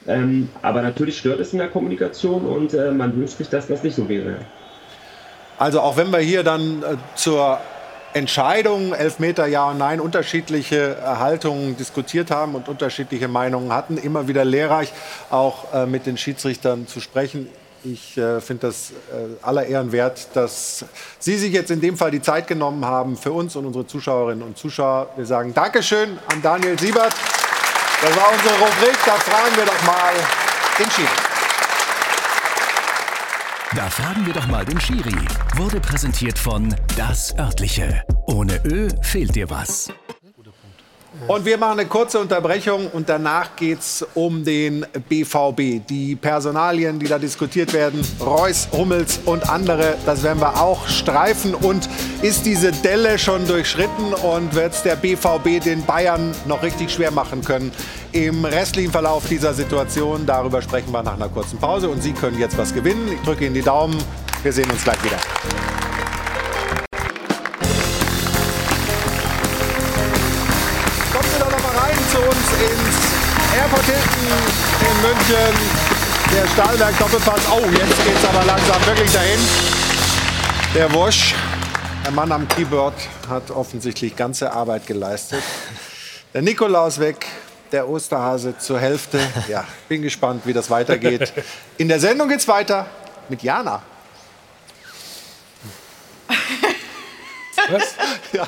Ähm, 0.07 0.49
aber 0.61 0.81
natürlich 0.81 1.17
stört 1.17 1.39
es 1.39 1.53
in 1.53 1.59
der 1.59 1.67
Kommunikation 1.67 2.45
und 2.45 2.73
äh, 2.73 2.91
man 2.91 3.15
wünscht 3.15 3.37
sich, 3.37 3.49
dass 3.49 3.67
das 3.67 3.83
nicht 3.83 3.95
so 3.95 4.07
wäre. 4.07 4.37
Also 5.57 5.81
auch 5.81 5.97
wenn 5.97 6.09
wir 6.09 6.19
hier 6.19 6.43
dann 6.43 6.81
äh, 6.81 6.95
zur 7.15 7.59
Entscheidungen, 8.13 8.93
Elfmeter 8.93 9.45
ja 9.45 9.69
und 9.69 9.77
nein, 9.77 9.99
unterschiedliche 9.99 10.97
Haltungen 11.03 11.77
diskutiert 11.77 12.31
haben 12.31 12.55
und 12.55 12.67
unterschiedliche 12.67 13.27
Meinungen 13.27 13.71
hatten. 13.71 13.97
Immer 13.97 14.27
wieder 14.27 14.43
lehrreich, 14.45 14.91
auch 15.29 15.73
äh, 15.73 15.85
mit 15.85 16.05
den 16.05 16.17
Schiedsrichtern 16.17 16.87
zu 16.87 16.99
sprechen. 16.99 17.47
Ich 17.83 18.17
äh, 18.17 18.41
finde 18.41 18.67
das 18.67 18.91
äh, 18.91 19.45
aller 19.45 19.65
Ehren 19.65 19.91
wert, 19.91 20.27
dass 20.33 20.83
Sie 21.19 21.37
sich 21.37 21.53
jetzt 21.53 21.71
in 21.71 21.79
dem 21.79 21.97
Fall 21.97 22.11
die 22.11 22.21
Zeit 22.21 22.47
genommen 22.47 22.83
haben 22.83 23.15
für 23.15 23.31
uns 23.31 23.55
und 23.55 23.65
unsere 23.65 23.87
Zuschauerinnen 23.87 24.43
und 24.43 24.57
Zuschauer. 24.57 25.09
Wir 25.15 25.25
sagen 25.25 25.53
Dankeschön 25.53 26.19
an 26.31 26.41
Daniel 26.41 26.77
Siebert. 26.77 27.13
Das 28.01 28.15
war 28.17 28.31
unsere 28.33 28.55
Rubrik. 28.55 28.97
Da 29.05 29.13
fragen 29.13 29.55
wir 29.55 29.65
doch 29.65 29.83
mal 29.83 30.13
den 30.77 30.91
Schiri. 30.91 31.28
Da 33.75 33.87
fragen 33.87 34.25
wir 34.25 34.33
doch 34.33 34.47
mal 34.47 34.65
den 34.65 34.79
Schiri. 34.81 35.15
Wurde 35.55 35.79
präsentiert 35.79 36.39
von 36.39 36.73
Das 36.97 37.37
Örtliche. 37.37 38.03
Ohne 38.25 38.59
Ö 38.65 38.89
fehlt 39.03 39.35
dir 39.35 39.49
was. 39.51 39.93
Und 41.27 41.45
wir 41.45 41.57
machen 41.57 41.79
eine 41.79 41.87
kurze 41.87 42.19
Unterbrechung 42.19 42.87
und 42.87 43.09
danach 43.09 43.55
geht 43.55 43.79
es 43.79 44.05
um 44.13 44.43
den 44.43 44.85
BVB. 45.09 45.85
Die 45.87 46.15
Personalien, 46.15 46.97
die 46.97 47.07
da 47.07 47.19
diskutiert 47.19 47.73
werden, 47.73 48.01
Reus, 48.19 48.67
Hummels 48.71 49.19
und 49.25 49.49
andere, 49.49 49.95
das 50.05 50.23
werden 50.23 50.39
wir 50.39 50.61
auch 50.61 50.87
streifen. 50.87 51.53
Und 51.53 51.89
ist 52.21 52.45
diese 52.45 52.71
Delle 52.71 53.19
schon 53.19 53.45
durchschritten 53.47 54.13
und 54.13 54.55
wird 54.55 54.73
es 54.73 54.83
der 54.83 54.95
BVB 54.95 55.63
den 55.63 55.85
Bayern 55.85 56.33
noch 56.45 56.63
richtig 56.63 56.91
schwer 56.91 57.11
machen 57.11 57.43
können 57.43 57.71
im 58.11 58.45
restlichen 58.45 58.91
Verlauf 58.91 59.27
dieser 59.27 59.53
Situation? 59.53 60.25
Darüber 60.25 60.61
sprechen 60.61 60.91
wir 60.91 61.03
nach 61.03 61.15
einer 61.15 61.29
kurzen 61.29 61.59
Pause 61.59 61.89
und 61.89 62.01
Sie 62.01 62.13
können 62.13 62.39
jetzt 62.39 62.57
was 62.57 62.73
gewinnen. 62.73 63.09
Ich 63.11 63.21
drücke 63.21 63.45
Ihnen 63.45 63.55
die 63.55 63.61
Daumen. 63.61 63.97
Wir 64.41 64.53
sehen 64.53 64.69
uns 64.71 64.83
gleich 64.83 65.03
wieder. 65.03 65.17
Hilton 73.89 74.27
in 74.81 75.01
München. 75.01 75.55
Der 76.31 76.47
Stahlberg 76.53 76.97
Doppelpass. 76.99 77.41
Oh, 77.51 77.65
jetzt 77.71 78.05
geht 78.05 78.15
es 78.15 78.25
aber 78.25 78.45
langsam 78.45 78.85
wirklich 78.85 79.11
dahin. 79.11 79.39
Der 80.75 80.93
Wosch, 80.93 81.33
der 82.05 82.11
Mann 82.11 82.31
am 82.31 82.47
Keyboard, 82.47 82.93
hat 83.27 83.49
offensichtlich 83.49 84.15
ganze 84.15 84.51
Arbeit 84.51 84.85
geleistet. 84.85 85.41
Der 86.35 86.43
Nikolaus 86.43 86.99
weg, 86.99 87.25
der 87.71 87.89
Osterhase 87.89 88.59
zur 88.59 88.79
Hälfte. 88.79 89.19
Ja, 89.47 89.65
bin 89.87 90.03
gespannt, 90.03 90.43
wie 90.45 90.53
das 90.53 90.69
weitergeht. 90.69 91.33
In 91.77 91.87
der 91.87 91.99
Sendung 91.99 92.29
geht 92.29 92.41
es 92.41 92.47
weiter 92.47 92.85
mit 93.27 93.41
Jana. 93.41 93.81
Was? 97.71 97.95
Ja. 98.31 98.47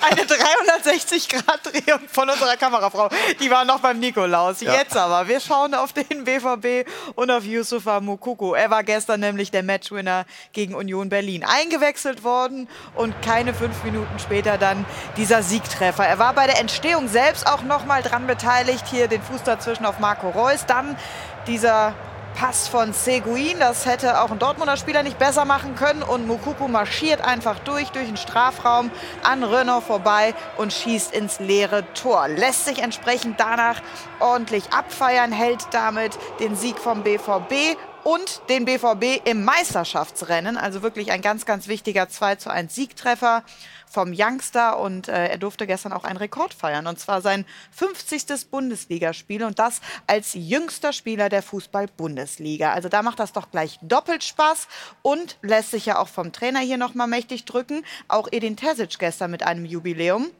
Eine 0.00 0.22
360-Grad-Drehung 0.22 2.08
von 2.08 2.28
unserer 2.28 2.56
Kamerafrau. 2.56 3.08
Die 3.38 3.48
war 3.48 3.64
noch 3.64 3.78
beim 3.78 4.00
Nikolaus. 4.00 4.60
Ja. 4.60 4.74
Jetzt 4.74 4.96
aber, 4.96 5.28
wir 5.28 5.38
schauen 5.38 5.72
auf 5.72 5.92
den 5.92 6.24
BVB 6.24 6.88
und 7.14 7.30
auf 7.30 7.44
Yusufa 7.44 8.00
Mukoko. 8.00 8.54
Er 8.54 8.70
war 8.70 8.82
gestern 8.82 9.20
nämlich 9.20 9.52
der 9.52 9.62
Matchwinner 9.62 10.24
gegen 10.52 10.74
Union 10.74 11.10
Berlin. 11.10 11.44
Eingewechselt 11.44 12.24
worden 12.24 12.68
und 12.96 13.22
keine 13.22 13.54
fünf 13.54 13.84
Minuten 13.84 14.18
später 14.18 14.58
dann 14.58 14.84
dieser 15.16 15.44
Siegtreffer. 15.44 16.04
Er 16.04 16.18
war 16.18 16.32
bei 16.34 16.46
der 16.46 16.58
Entstehung 16.58 17.06
selbst 17.06 17.46
auch 17.46 17.62
noch 17.62 17.86
mal 17.86 18.02
dran 18.02 18.26
beteiligt. 18.26 18.84
Hier 18.90 19.06
den 19.06 19.22
Fuß 19.22 19.44
dazwischen 19.44 19.86
auf 19.86 20.00
Marco 20.00 20.28
Reus. 20.30 20.66
Dann 20.66 20.98
dieser 21.46 21.94
Pass 22.34 22.68
von 22.68 22.92
Seguin. 22.92 23.58
Das 23.58 23.86
hätte 23.86 24.20
auch 24.20 24.30
ein 24.30 24.38
Dortmunder 24.38 24.76
Spieler 24.76 25.02
nicht 25.02 25.18
besser 25.18 25.44
machen 25.44 25.74
können. 25.74 26.02
Und 26.02 26.26
Mukuku 26.26 26.68
marschiert 26.68 27.20
einfach 27.20 27.58
durch, 27.60 27.90
durch 27.90 28.06
den 28.06 28.16
Strafraum 28.16 28.90
an 29.22 29.44
Renault 29.44 29.84
vorbei 29.84 30.34
und 30.56 30.72
schießt 30.72 31.12
ins 31.12 31.40
leere 31.40 31.84
Tor. 31.94 32.28
Lässt 32.28 32.64
sich 32.64 32.80
entsprechend 32.80 33.38
danach 33.40 33.82
ordentlich 34.20 34.72
abfeiern, 34.72 35.32
hält 35.32 35.66
damit 35.72 36.18
den 36.40 36.56
Sieg 36.56 36.78
vom 36.78 37.02
BVB 37.02 37.76
und 38.04 38.42
den 38.48 38.64
BVB 38.64 39.20
im 39.24 39.44
Meisterschaftsrennen. 39.44 40.56
Also 40.56 40.82
wirklich 40.82 41.12
ein 41.12 41.22
ganz, 41.22 41.44
ganz 41.44 41.68
wichtiger 41.68 42.08
2 42.08 42.36
zu 42.36 42.50
1 42.50 42.74
Siegtreffer 42.74 43.42
vom 43.90 44.14
Youngster 44.16 44.78
und 44.78 45.08
äh, 45.08 45.26
er 45.26 45.38
durfte 45.38 45.66
gestern 45.66 45.92
auch 45.92 46.04
einen 46.04 46.16
Rekord 46.16 46.54
feiern 46.54 46.86
und 46.86 46.98
zwar 46.98 47.20
sein 47.20 47.44
50. 47.72 48.48
Bundesligaspiel 48.50 49.42
und 49.42 49.58
das 49.58 49.80
als 50.06 50.34
jüngster 50.34 50.92
Spieler 50.92 51.28
der 51.28 51.42
Fußball-Bundesliga. 51.42 52.72
Also 52.72 52.88
da 52.88 53.02
macht 53.02 53.18
das 53.18 53.32
doch 53.32 53.50
gleich 53.50 53.78
doppelt 53.82 54.22
Spaß 54.22 54.68
und 55.02 55.36
lässt 55.42 55.72
sich 55.72 55.86
ja 55.86 55.98
auch 55.98 56.08
vom 56.08 56.32
Trainer 56.32 56.60
hier 56.60 56.76
noch 56.76 56.94
mal 56.94 57.08
mächtig 57.08 57.44
drücken. 57.44 57.84
Auch 58.06 58.28
Edin 58.30 58.56
Terzic 58.56 58.98
gestern 58.98 59.32
mit 59.32 59.42
einem 59.42 59.64
Jubiläum. 59.64 60.30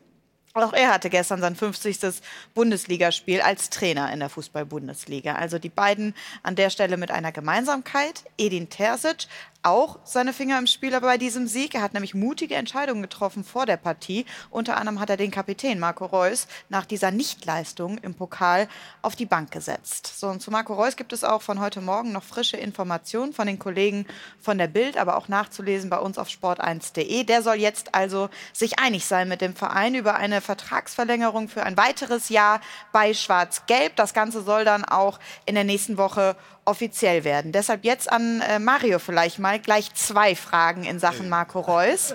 Auch 0.53 0.73
er 0.73 0.93
hatte 0.93 1.11
gestern 1.11 1.41
sein 1.41 1.55
50. 1.55 2.23
Bundesligaspiel 2.55 3.41
als 3.41 3.71
Trainer 3.71 4.13
in 4.13 4.19
der 4.19 4.29
Fußball-Bundesliga. 4.29 5.37
Also 5.37 5.61
die 5.61 5.69
beiden 5.69 6.13
an 6.43 6.57
der 6.57 6.71
Stelle 6.71 6.97
mit 6.97 7.13
einer 7.13 7.31
Gemeinsamkeit. 7.31 8.25
Edin 8.37 8.69
Terzic 8.69 9.29
auch 9.63 9.99
seine 10.05 10.33
Finger 10.33 10.59
im 10.59 10.67
Spiel 10.67 10.99
bei 11.01 11.19
diesem 11.19 11.47
Sieg. 11.47 11.75
Er 11.75 11.83
hat 11.83 11.95
nämlich 11.95 12.15
mutige 12.15 12.55
Entscheidungen 12.55 13.03
getroffen 13.03 13.45
vor 13.45 13.67
der 13.67 13.77
Partie. 13.77 14.25
Unter 14.51 14.77
anderem 14.77 15.01
hat 15.01 15.11
er 15.11 15.17
den 15.17 15.31
Kapitän 15.31 15.79
Marco 15.79 16.07
Reus 16.07 16.47
nach 16.69 16.87
dieser 16.87 17.11
Nichtleistung 17.11 17.99
im 17.99 18.15
Pokal 18.15 18.69
auf 19.03 19.17
die 19.17 19.27
Bank 19.27 19.51
gesetzt. 19.51 20.19
So, 20.19 20.29
und 20.29 20.41
zu 20.41 20.51
Marco 20.51 20.75
Reus 20.75 20.97
gibt 20.97 21.13
es 21.13 21.25
auch 21.25 21.43
von 21.43 21.61
heute 21.61 21.81
Morgen 21.81 22.13
noch 22.13 22.25
frische 22.25 22.57
Informationen 22.57 23.33
von 23.33 23.47
den 23.47 23.59
Kollegen 23.59 24.07
von 24.39 24.59
der 24.59 24.69
Bild, 24.69 24.97
aber 24.97 25.17
auch 25.17 25.29
nachzulesen 25.29 25.91
bei 25.91 25.99
uns 25.99 26.19
auf 26.19 26.29
sport1.de. 26.29 27.25
Der 27.25 27.43
soll 27.43 27.57
jetzt 27.57 27.95
also 27.95 28.31
sich 28.53 28.79
einig 28.79 29.05
sein 29.05 29.29
mit 29.29 29.41
dem 29.41 29.55
Verein 29.55 29.95
über 29.95 30.17
eine 30.17 30.41
Vertragsverlängerung 30.41 31.49
für 31.49 31.65
ein 31.65 31.77
weiteres 31.77 32.31
Jahr 32.31 32.61
bei 32.93 33.13
Schwarz-Gelb. 33.13 33.97
Das 33.97 34.15
Ganze 34.15 34.43
soll 34.43 34.65
dann 34.65 34.85
auch 34.85 35.19
in 35.45 35.55
der 35.55 35.65
nächsten 35.65 35.99
Woche 35.99 36.37
offiziell 36.71 37.25
werden. 37.25 37.51
Deshalb 37.51 37.85
jetzt 37.85 38.11
an 38.11 38.41
äh, 38.41 38.61
Mario 38.61 39.01
vielleicht 39.01 39.41
mal 39.41 39.59
gleich 39.59 39.93
zwei 39.95 40.37
Fragen 40.37 40.85
in 40.85 41.01
Sachen 41.01 41.29
Marco 41.29 41.59
Reus. 41.61 42.15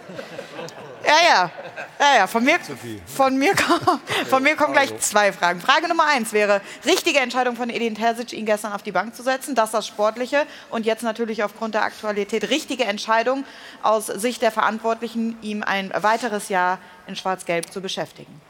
Ja, 1.05 1.13
ja, 1.27 1.51
ja, 1.99 2.17
ja. 2.17 2.27
Von 2.27 2.43
mir, 2.43 2.57
von 3.05 3.37
mir, 3.37 3.53
von 4.29 4.41
mir 4.41 4.55
kommen 4.55 4.73
gleich 4.73 4.97
zwei 4.99 5.31
Fragen. 5.31 5.59
Frage 5.59 5.87
Nummer 5.87 6.05
eins 6.07 6.33
wäre, 6.33 6.61
richtige 6.85 7.19
Entscheidung 7.19 7.55
von 7.55 7.69
Edin 7.69 7.93
Terzic, 7.93 8.33
ihn 8.33 8.45
gestern 8.45 8.73
auf 8.73 8.81
die 8.81 8.91
Bank 8.91 9.15
zu 9.15 9.21
setzen, 9.21 9.53
das 9.53 9.71
das 9.71 9.85
Sportliche. 9.85 10.47
Und 10.71 10.85
jetzt 10.85 11.03
natürlich 11.03 11.43
aufgrund 11.43 11.75
der 11.75 11.83
Aktualität 11.83 12.49
richtige 12.49 12.85
Entscheidung 12.85 13.43
aus 13.83 14.07
Sicht 14.07 14.41
der 14.41 14.51
Verantwortlichen, 14.51 15.37
ihm 15.41 15.61
ein 15.61 15.91
weiteres 15.95 16.49
Jahr 16.49 16.79
in 17.07 17.15
Schwarz-Gelb 17.15 17.71
zu 17.71 17.81
beschäftigen. 17.81 18.41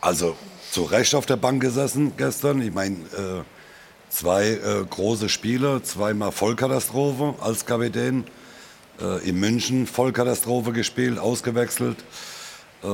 Also 0.00 0.36
zu 0.70 0.84
Recht 0.84 1.14
auf 1.14 1.26
der 1.26 1.36
Bank 1.36 1.60
gesessen 1.60 2.14
gestern. 2.16 2.62
Ich 2.62 2.72
meine, 2.72 2.96
äh, 3.16 3.42
zwei 4.14 4.50
äh, 4.50 4.84
große 4.88 5.28
Spiele, 5.28 5.82
zweimal 5.82 6.30
Vollkatastrophe 6.30 7.34
als 7.40 7.66
Kapitän. 7.66 8.24
Äh, 9.00 9.28
in 9.28 9.40
München 9.40 9.86
Vollkatastrophe 9.88 10.72
gespielt, 10.72 11.18
ausgewechselt. 11.18 11.96
Äh, 12.82 12.86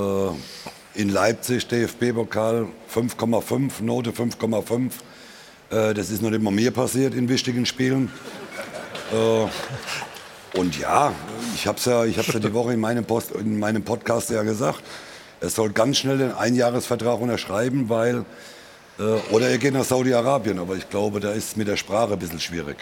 in 0.95 1.11
Leipzig 1.11 1.69
DFB-Pokal 1.69 2.69
5,5, 2.93 3.83
Note 3.83 4.11
5,5. 4.11 4.93
Äh, 5.71 5.95
das 5.95 6.11
ist 6.11 6.23
noch 6.23 6.31
nicht 6.31 6.43
mal 6.43 6.53
mir 6.53 6.71
passiert 6.71 7.15
in 7.15 7.29
wichtigen 7.29 7.67
Spielen. 7.67 8.11
Äh, 9.13 10.59
und 10.59 10.79
ja, 10.79 11.13
ich 11.55 11.67
habe 11.67 11.79
es 11.79 11.85
ja, 11.85 12.05
ja 12.05 12.23
die 12.23 12.55
Woche 12.55 12.73
in 12.73 12.81
meinem, 12.81 13.05
Post, 13.05 13.33
in 13.33 13.59
meinem 13.59 13.83
Podcast 13.83 14.31
ja 14.31 14.43
gesagt. 14.43 14.83
Er 15.41 15.51
soll 15.51 15.71
ganz 15.71 15.99
schnell 15.99 16.19
den 16.19 16.33
Einjahresvertrag 16.33 17.21
unterschreiben, 17.21 17.89
weil 17.89 18.25
oder 19.31 19.49
er 19.49 19.59
geht 19.59 19.73
nach 19.73 19.85
Saudi-Arabien, 19.85 20.59
aber 20.59 20.77
ich 20.77 20.89
glaube, 20.89 21.21
da 21.21 21.33
ist 21.33 21.49
es 21.49 21.57
mit 21.57 21.69
der 21.69 21.77
Sprache 21.77 22.13
ein 22.13 22.19
bisschen 22.19 22.41
schwierig. 22.41 22.77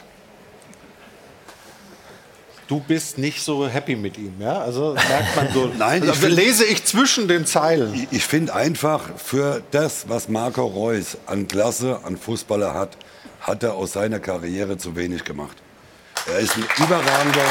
Du 2.66 2.80
bist 2.80 3.16
nicht 3.16 3.42
so 3.42 3.66
happy 3.66 3.96
mit 3.96 4.18
ihm, 4.18 4.34
ja? 4.40 4.60
Also 4.60 4.94
merkt 4.94 5.36
man 5.36 5.48
so. 5.54 5.72
Nein, 5.78 6.02
also 6.02 6.12
ich 6.12 6.18
find, 6.18 6.34
lese 6.34 6.64
ich 6.66 6.84
zwischen 6.84 7.26
den 7.26 7.46
Zeilen. 7.46 7.94
Ich, 7.94 8.08
ich 8.10 8.24
finde 8.24 8.54
einfach, 8.54 9.08
für 9.16 9.62
das, 9.70 10.08
was 10.08 10.28
Marco 10.28 10.66
Reus 10.66 11.16
an 11.24 11.48
Klasse, 11.48 12.00
an 12.04 12.18
Fußballer 12.18 12.74
hat, 12.74 12.98
hat 13.40 13.62
er 13.62 13.74
aus 13.74 13.92
seiner 13.92 14.20
Karriere 14.20 14.76
zu 14.76 14.96
wenig 14.96 15.24
gemacht. 15.24 15.56
Er 16.26 16.40
ist 16.40 16.56
ein 16.56 16.64
überragender. 16.84 17.46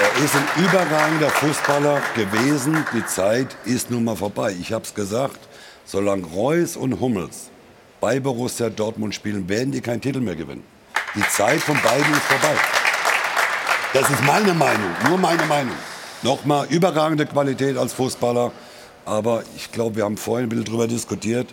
Er 0.00 0.24
ist 0.24 0.34
ein 0.34 0.64
überragender 0.64 1.28
Fußballer 1.28 2.00
gewesen. 2.16 2.86
Die 2.94 3.04
Zeit 3.04 3.54
ist 3.66 3.90
nun 3.90 4.04
mal 4.04 4.16
vorbei. 4.16 4.56
Ich 4.58 4.72
habe 4.72 4.82
es 4.82 4.94
gesagt, 4.94 5.38
solange 5.84 6.24
Reus 6.24 6.74
und 6.78 7.00
Hummels 7.00 7.50
bei 8.00 8.18
Borussia 8.18 8.70
Dortmund 8.70 9.14
spielen, 9.14 9.46
werden 9.50 9.72
die 9.72 9.82
keinen 9.82 10.00
Titel 10.00 10.20
mehr 10.20 10.36
gewinnen. 10.36 10.64
Die 11.14 11.28
Zeit 11.28 11.60
von 11.60 11.78
beiden 11.82 12.10
ist 12.14 12.22
vorbei. 12.22 12.56
Das 13.92 14.08
ist 14.08 14.24
meine 14.24 14.54
Meinung, 14.54 14.90
nur 15.06 15.18
meine 15.18 15.44
Meinung. 15.44 15.76
Nochmal, 16.22 16.66
überragende 16.70 17.26
Qualität 17.26 17.76
als 17.76 17.92
Fußballer. 17.92 18.52
Aber 19.04 19.42
ich 19.54 19.70
glaube, 19.70 19.96
wir 19.96 20.04
haben 20.04 20.16
vorhin 20.16 20.46
ein 20.46 20.48
bisschen 20.48 20.64
darüber 20.64 20.88
diskutiert. 20.88 21.52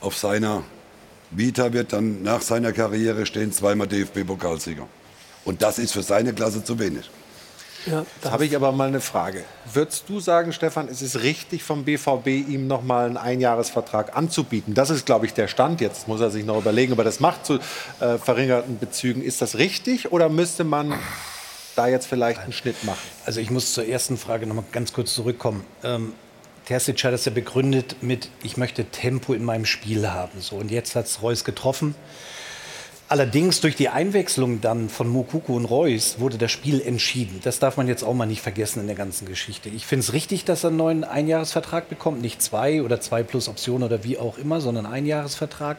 Auf 0.00 0.16
seiner 0.16 0.62
Vita 1.30 1.74
wird 1.74 1.92
dann 1.92 2.22
nach 2.22 2.40
seiner 2.40 2.72
Karriere 2.72 3.26
stehen 3.26 3.52
zweimal 3.52 3.86
DFB-Pokalsieger. 3.86 4.86
Und 5.44 5.60
das 5.60 5.78
ist 5.78 5.92
für 5.92 6.02
seine 6.02 6.32
Klasse 6.32 6.64
zu 6.64 6.78
wenig. 6.78 7.10
Ja, 7.86 8.04
da 8.20 8.32
habe 8.32 8.44
ich 8.44 8.56
aber 8.56 8.72
mal 8.72 8.88
eine 8.88 9.00
Frage. 9.00 9.44
Würdest 9.72 10.04
du 10.08 10.18
sagen, 10.18 10.52
Stefan, 10.52 10.88
ist 10.88 11.02
es 11.02 11.22
richtig 11.22 11.62
vom 11.62 11.84
BVB, 11.84 12.26
ihm 12.26 12.66
noch 12.66 12.82
mal 12.82 13.06
einen 13.06 13.16
Einjahresvertrag 13.16 14.16
anzubieten? 14.16 14.74
Das 14.74 14.90
ist, 14.90 15.06
glaube 15.06 15.26
ich, 15.26 15.34
der 15.34 15.46
Stand. 15.46 15.80
Jetzt 15.80 16.08
muss 16.08 16.20
er 16.20 16.30
sich 16.30 16.44
noch 16.44 16.58
überlegen, 16.58 16.92
ob 16.92 16.98
er 16.98 17.04
das 17.04 17.20
macht 17.20 17.46
zu 17.46 17.60
äh, 18.00 18.18
verringerten 18.18 18.78
Bezügen. 18.78 19.22
Ist 19.22 19.40
das 19.40 19.56
richtig 19.56 20.10
oder 20.12 20.28
müsste 20.28 20.64
man 20.64 20.94
da 21.76 21.86
jetzt 21.86 22.06
vielleicht 22.06 22.40
einen 22.40 22.52
Schnitt 22.52 22.82
machen? 22.84 22.98
Also 23.24 23.40
ich 23.40 23.50
muss 23.50 23.72
zur 23.72 23.86
ersten 23.86 24.16
Frage 24.16 24.46
noch 24.46 24.56
mal 24.56 24.64
ganz 24.72 24.92
kurz 24.92 25.14
zurückkommen. 25.14 25.64
Ähm, 25.84 26.12
Terzic 26.66 27.04
hat 27.04 27.12
das 27.12 27.24
ja 27.24 27.30
begründet 27.30 28.02
mit, 28.02 28.28
ich 28.42 28.56
möchte 28.56 28.84
Tempo 28.86 29.32
in 29.32 29.44
meinem 29.44 29.64
Spiel 29.64 30.10
haben. 30.10 30.40
So, 30.40 30.56
und 30.56 30.72
jetzt 30.72 30.96
hat 30.96 31.06
es 31.06 31.22
Reus 31.22 31.44
getroffen. 31.44 31.94
Allerdings 33.08 33.60
durch 33.60 33.76
die 33.76 33.88
Einwechslung 33.88 34.60
dann 34.60 34.88
von 34.88 35.08
Mukuku 35.08 35.54
und 35.54 35.64
Reus 35.66 36.18
wurde 36.18 36.38
das 36.38 36.50
Spiel 36.50 36.80
entschieden. 36.80 37.40
Das 37.44 37.60
darf 37.60 37.76
man 37.76 37.86
jetzt 37.86 38.02
auch 38.02 38.14
mal 38.14 38.26
nicht 38.26 38.42
vergessen 38.42 38.80
in 38.80 38.88
der 38.88 38.96
ganzen 38.96 39.28
Geschichte. 39.28 39.68
Ich 39.68 39.86
finde 39.86 40.00
es 40.00 40.12
richtig, 40.12 40.44
dass 40.44 40.64
er 40.64 40.68
einen 40.68 40.78
neuen 40.78 41.04
Einjahresvertrag 41.04 41.88
bekommt. 41.88 42.20
Nicht 42.20 42.42
zwei 42.42 42.82
oder 42.82 43.00
zwei 43.00 43.22
plus 43.22 43.46
Option 43.48 43.84
oder 43.84 44.02
wie 44.02 44.18
auch 44.18 44.38
immer, 44.38 44.60
sondern 44.60 44.86
einen 44.86 44.94
Einjahresvertrag. 44.94 45.76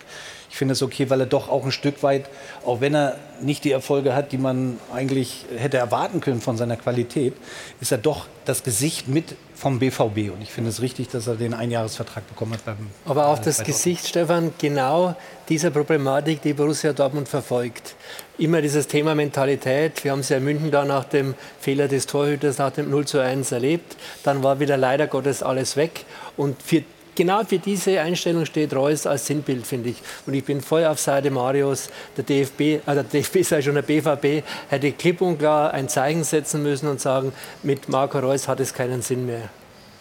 Ich 0.50 0.56
finde 0.56 0.72
es 0.72 0.82
okay, 0.82 1.10
weil 1.10 1.20
er 1.20 1.26
doch 1.26 1.50
auch 1.50 1.66
ein 1.66 1.74
Stück 1.74 2.02
weit, 2.02 2.30
auch 2.66 2.80
wenn 2.80 2.96
er 2.96 3.18
nicht 3.42 3.66
die 3.66 3.74
Erfolge 3.74 4.16
hat, 4.16 4.32
die 4.32 4.38
man 4.38 4.80
eigentlich 4.94 5.46
hätte 5.58 5.76
erwarten 5.76 6.22
können 6.22 6.40
von 6.40 6.56
seiner 6.56 6.78
Qualität, 6.78 7.34
ist 7.82 7.92
er 7.92 7.98
doch 7.98 8.28
das 8.46 8.64
Gesicht 8.64 9.10
mit 9.10 9.36
vom 9.54 9.80
BVB. 9.80 10.32
Und 10.32 10.42
ich 10.42 10.52
finde 10.52 10.70
es 10.70 10.82
richtig, 10.82 11.10
dass 11.10 11.28
er 11.28 11.36
den 11.36 11.54
Einjahresvertrag 11.54 12.26
bekommen 12.28 12.54
hat. 12.54 12.64
Beim, 12.64 12.78
Aber 13.06 13.28
auch 13.28 13.40
äh, 13.40 13.44
das 13.44 13.64
Gesicht, 13.66 14.08
Stefan, 14.08 14.54
genau 14.58 15.18
dieser 15.50 15.72
Problematik, 15.72 16.42
die 16.42 16.54
Borussia 16.54 16.94
Dortmund 16.94 17.30
verfolgt. 17.30 17.96
Immer 18.38 18.62
dieses 18.62 18.88
Thema 18.88 19.16
Mentalität. 19.16 20.04
Wir 20.04 20.12
haben 20.12 20.20
es 20.20 20.30
ja 20.30 20.38
in 20.38 20.44
München 20.44 20.72
da 20.72 20.86
nach 20.86 21.06
dem 21.06 21.36
Fehler 21.60 21.88
des 21.88 22.06
Torhüters, 22.06 22.58
nach 22.58 22.72
dem 22.72 22.90
0 22.90 23.06
zu 23.06 23.20
1 23.20 23.52
erlebt. 23.52 23.96
Dann 24.24 24.44
war 24.44 24.60
wieder 24.60 24.78
leider 24.78 25.08
Gottes 25.08 25.42
alles 25.42 25.78
weg. 25.78 26.06
Und 26.36 26.62
für 26.62 26.84
genau 27.16 27.44
für 27.44 27.60
diese 27.60 28.00
Einstellung 28.00 28.46
steht 28.46 28.74
Reus 28.74 29.08
als 29.08 29.26
Sinnbild, 29.26 29.66
finde 29.66 29.90
ich. 29.90 29.98
Und 30.26 30.34
ich 30.34 30.44
bin 30.46 30.62
voll 30.62 30.86
auf 30.86 31.00
Seite 31.00 31.32
Marius. 31.32 31.90
Der 32.16 32.24
DFB, 32.24 32.62
äh, 32.62 32.80
der 32.86 33.04
DFB 33.04 33.44
sei 33.44 33.62
schon 33.64 33.76
der 33.76 33.82
BVB, 33.82 34.46
hätte 34.70 34.92
klipp 34.92 35.22
und 35.22 35.40
klar 35.40 35.74
ein 35.74 35.90
Zeichen 35.90 36.24
setzen 36.24 36.64
müssen 36.64 36.88
und 36.88 37.02
sagen, 37.02 37.34
mit 37.64 37.90
Marco 37.90 38.20
Reus 38.20 38.48
hat 38.48 38.60
es 38.60 38.74
keinen 38.74 39.02
Sinn 39.02 39.26
mehr. 39.26 39.50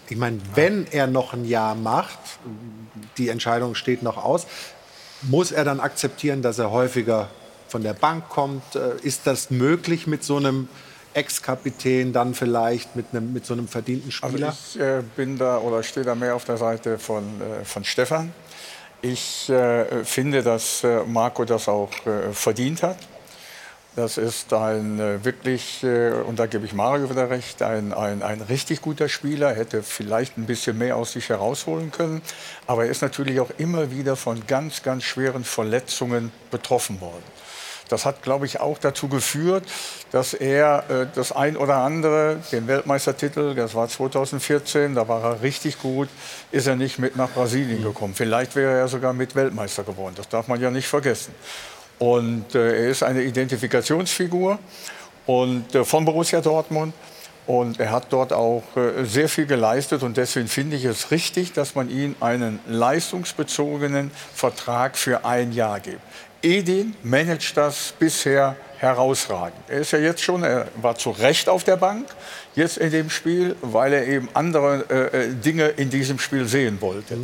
Ich 0.08 0.16
meine, 0.16 0.38
wenn 0.54 0.86
er 0.92 1.08
noch 1.08 1.32
ein 1.32 1.44
Jahr 1.44 1.74
macht, 1.74 2.18
die 3.18 3.28
Entscheidung 3.28 3.74
steht 3.74 4.04
noch 4.04 4.22
aus, 4.22 4.46
muss 5.22 5.52
er 5.52 5.64
dann 5.64 5.80
akzeptieren, 5.80 6.42
dass 6.42 6.58
er 6.58 6.70
häufiger 6.70 7.28
von 7.68 7.82
der 7.82 7.94
Bank 7.94 8.28
kommt? 8.28 8.74
Äh, 8.74 8.96
Ist 9.02 9.26
das 9.26 9.50
möglich 9.50 10.06
mit 10.06 10.24
so 10.24 10.36
einem 10.36 10.68
Ex-Kapitän 11.14 12.12
dann 12.12 12.34
vielleicht 12.34 12.94
mit, 12.94 13.06
einem, 13.12 13.32
mit 13.32 13.46
so 13.46 13.54
einem 13.54 13.68
verdienten 13.68 14.12
Spieler? 14.12 14.48
Also 14.48 14.78
ich 14.78 14.80
äh, 14.80 15.02
bin 15.16 15.38
da 15.38 15.58
oder 15.58 15.82
stehe 15.82 16.04
da 16.04 16.14
mehr 16.14 16.34
auf 16.34 16.44
der 16.44 16.58
Seite 16.58 16.98
von, 16.98 17.24
äh, 17.40 17.64
von 17.64 17.84
Stefan. 17.84 18.32
Ich 19.02 19.48
äh, 19.50 20.04
finde, 20.04 20.42
dass 20.42 20.84
äh, 20.84 21.04
Marco 21.04 21.44
das 21.44 21.68
auch 21.68 21.90
äh, 22.06 22.32
verdient 22.32 22.82
hat. 22.82 22.98
Das 23.96 24.18
ist 24.18 24.52
ein 24.52 25.00
äh, 25.00 25.24
wirklich, 25.24 25.82
äh, 25.82 26.10
und 26.10 26.38
da 26.38 26.44
gebe 26.44 26.66
ich 26.66 26.74
Mario 26.74 27.08
wieder 27.08 27.30
recht, 27.30 27.62
ein, 27.62 27.94
ein, 27.94 28.22
ein 28.22 28.42
richtig 28.42 28.82
guter 28.82 29.08
Spieler, 29.08 29.54
hätte 29.54 29.82
vielleicht 29.82 30.36
ein 30.36 30.44
bisschen 30.44 30.76
mehr 30.76 30.98
aus 30.98 31.12
sich 31.12 31.30
herausholen 31.30 31.90
können. 31.90 32.20
Aber 32.66 32.84
er 32.84 32.90
ist 32.90 33.00
natürlich 33.00 33.40
auch 33.40 33.48
immer 33.56 33.90
wieder 33.90 34.14
von 34.14 34.46
ganz, 34.46 34.82
ganz 34.82 35.04
schweren 35.04 35.44
Verletzungen 35.44 36.30
betroffen 36.50 37.00
worden. 37.00 37.24
Das 37.88 38.04
hat, 38.04 38.22
glaube 38.22 38.44
ich, 38.44 38.60
auch 38.60 38.76
dazu 38.76 39.08
geführt, 39.08 39.64
dass 40.12 40.34
er 40.34 40.84
äh, 40.90 41.06
das 41.14 41.32
ein 41.32 41.56
oder 41.56 41.76
andere, 41.76 42.38
den 42.52 42.66
Weltmeistertitel, 42.66 43.54
das 43.54 43.74
war 43.74 43.88
2014, 43.88 44.94
da 44.94 45.08
war 45.08 45.22
er 45.22 45.42
richtig 45.42 45.78
gut, 45.78 46.10
ist 46.52 46.66
er 46.66 46.76
nicht 46.76 46.98
mit 46.98 47.16
nach 47.16 47.30
Brasilien 47.30 47.82
gekommen. 47.82 48.14
Vielleicht 48.14 48.56
wäre 48.56 48.78
er 48.78 48.88
sogar 48.88 49.14
mit 49.14 49.34
Weltmeister 49.34 49.84
geworden. 49.84 50.14
Das 50.16 50.28
darf 50.28 50.48
man 50.48 50.60
ja 50.60 50.70
nicht 50.70 50.88
vergessen. 50.88 51.34
Und 51.98 52.54
äh, 52.54 52.84
er 52.84 52.88
ist 52.88 53.02
eine 53.02 53.22
Identifikationsfigur 53.22 54.58
und, 55.26 55.74
äh, 55.74 55.84
von 55.84 56.04
Borussia 56.04 56.40
Dortmund. 56.40 56.94
Und 57.46 57.78
er 57.78 57.92
hat 57.92 58.06
dort 58.10 58.32
auch 58.32 58.64
äh, 58.76 59.04
sehr 59.04 59.28
viel 59.28 59.46
geleistet. 59.46 60.02
Und 60.02 60.16
deswegen 60.16 60.48
finde 60.48 60.76
ich 60.76 60.84
es 60.84 61.10
richtig, 61.10 61.52
dass 61.52 61.74
man 61.74 61.88
ihm 61.88 62.16
einen 62.20 62.58
leistungsbezogenen 62.66 64.10
Vertrag 64.34 64.98
für 64.98 65.24
ein 65.24 65.52
Jahr 65.52 65.78
gibt. 65.78 66.00
Edin 66.42 66.94
managt 67.02 67.56
das 67.56 67.94
bisher 67.98 68.56
herausragend. 68.78 69.58
Er 69.68 69.80
ist 69.80 69.92
ja 69.92 69.98
jetzt 69.98 70.22
schon, 70.22 70.42
er 70.42 70.68
war 70.76 70.96
zu 70.96 71.10
Recht 71.10 71.48
auf 71.48 71.64
der 71.64 71.76
Bank, 71.76 72.06
jetzt 72.54 72.76
in 72.78 72.90
dem 72.90 73.10
Spiel, 73.10 73.56
weil 73.62 73.92
er 73.92 74.06
eben 74.06 74.28
andere 74.34 74.84
äh, 74.90 75.24
äh, 75.24 75.34
Dinge 75.34 75.68
in 75.68 75.88
diesem 75.90 76.18
Spiel 76.18 76.46
sehen 76.46 76.80
wollte. 76.80 77.16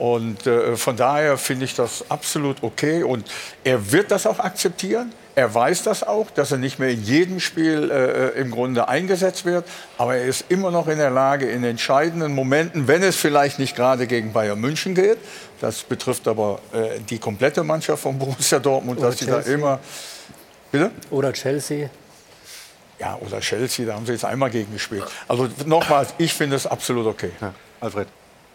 Und 0.00 0.46
äh, 0.46 0.78
von 0.78 0.96
daher 0.96 1.36
finde 1.36 1.66
ich 1.66 1.74
das 1.74 2.06
absolut 2.10 2.62
okay. 2.62 3.02
Und 3.02 3.30
er 3.64 3.92
wird 3.92 4.10
das 4.10 4.26
auch 4.26 4.38
akzeptieren. 4.38 5.12
Er 5.34 5.54
weiß 5.54 5.82
das 5.82 6.02
auch, 6.02 6.30
dass 6.30 6.52
er 6.52 6.56
nicht 6.56 6.78
mehr 6.78 6.88
in 6.88 7.02
jedem 7.02 7.38
Spiel 7.38 7.90
äh, 7.90 8.40
im 8.40 8.50
Grunde 8.50 8.88
eingesetzt 8.88 9.44
wird. 9.44 9.66
Aber 9.98 10.16
er 10.16 10.24
ist 10.24 10.46
immer 10.48 10.70
noch 10.70 10.88
in 10.88 10.96
der 10.96 11.10
Lage, 11.10 11.50
in 11.50 11.64
entscheidenden 11.64 12.34
Momenten, 12.34 12.88
wenn 12.88 13.02
es 13.02 13.16
vielleicht 13.16 13.58
nicht 13.58 13.76
gerade 13.76 14.06
gegen 14.06 14.32
Bayern 14.32 14.58
München 14.58 14.94
geht, 14.94 15.18
das 15.60 15.82
betrifft 15.82 16.26
aber 16.28 16.60
äh, 16.72 16.98
die 17.10 17.18
komplette 17.18 17.62
Mannschaft 17.62 18.02
von 18.02 18.18
Borussia 18.18 18.58
Dortmund, 18.58 19.00
Oder 19.00 19.10
dass 19.10 19.18
sie 19.18 19.26
da 19.26 19.34
Chelsea. 19.34 19.54
immer. 19.54 19.80
Bitte? 20.72 20.92
Oder 21.10 21.34
Chelsea. 21.34 21.90
Ja, 22.98 23.18
oder 23.20 23.40
Chelsea, 23.40 23.84
da 23.84 23.96
haben 23.96 24.06
sie 24.06 24.12
jetzt 24.12 24.24
einmal 24.24 24.48
gegen 24.48 24.72
gespielt. 24.72 25.04
Also 25.28 25.46
nochmals, 25.66 26.14
ich 26.16 26.32
finde 26.32 26.56
es 26.56 26.66
absolut 26.66 27.06
okay. 27.06 27.32
Alfred. 27.80 28.08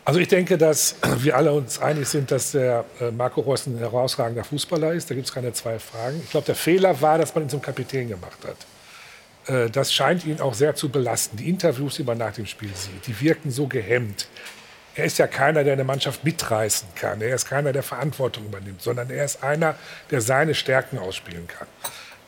Also 0.06 0.20
ich 0.20 0.28
denke, 0.28 0.58
dass 0.58 0.96
wir 1.18 1.36
alle 1.36 1.52
uns 1.52 1.80
einig 1.80 2.08
sind, 2.08 2.32
dass 2.32 2.52
der 2.52 2.86
äh, 3.02 3.12
Marco 3.12 3.42
Reus 3.42 3.66
ein 3.66 3.78
herausragender 3.78 4.44
Fußballer 4.44 4.94
ist. 4.94 5.10
Da 5.10 5.16
gibt 5.16 5.28
es 5.28 5.34
keine 5.34 5.52
zwei 5.54 5.80
Fragen. 5.80 6.22
Ich 6.24 6.30
glaube, 6.30 6.46
der 6.46 6.56
Fehler 6.56 7.02
war, 7.02 7.18
dass 7.18 7.34
man 7.34 7.46
ihn 7.46 7.50
zum 7.50 7.62
Kapitän 7.62 8.08
gemacht 8.08 8.38
hat. 8.46 9.54
Äh, 9.54 9.70
Das 9.72 9.92
scheint 9.92 10.26
ihn 10.26 10.40
auch 10.40 10.54
sehr 10.54 10.76
zu 10.76 10.90
belasten. 10.90 11.38
Die 11.38 11.50
Interviews, 11.50 11.96
die 11.96 12.04
man 12.04 12.20
nach 12.20 12.34
dem 12.34 12.46
Spiel 12.46 12.72
sieht, 12.76 13.08
die 13.08 13.20
wirken 13.20 13.50
so 13.50 13.68
gehemmt. 13.68 14.28
Er 14.94 15.06
ist 15.06 15.18
ja 15.18 15.28
keiner, 15.28 15.64
der 15.64 15.74
eine 15.74 15.84
Mannschaft 15.84 16.24
mitreißen 16.24 16.88
kann. 16.96 17.20
Er 17.22 17.36
ist 17.36 17.50
keiner, 17.50 17.74
der 17.74 17.84
Verantwortung 17.84 18.46
übernimmt, 18.46 18.82
sondern 18.82 19.10
er 19.10 19.26
ist 19.26 19.44
einer, 19.44 19.76
der 20.12 20.22
seine 20.22 20.56
Stärken 20.56 21.00
ausspielen 21.00 21.48
kann. 21.48 21.68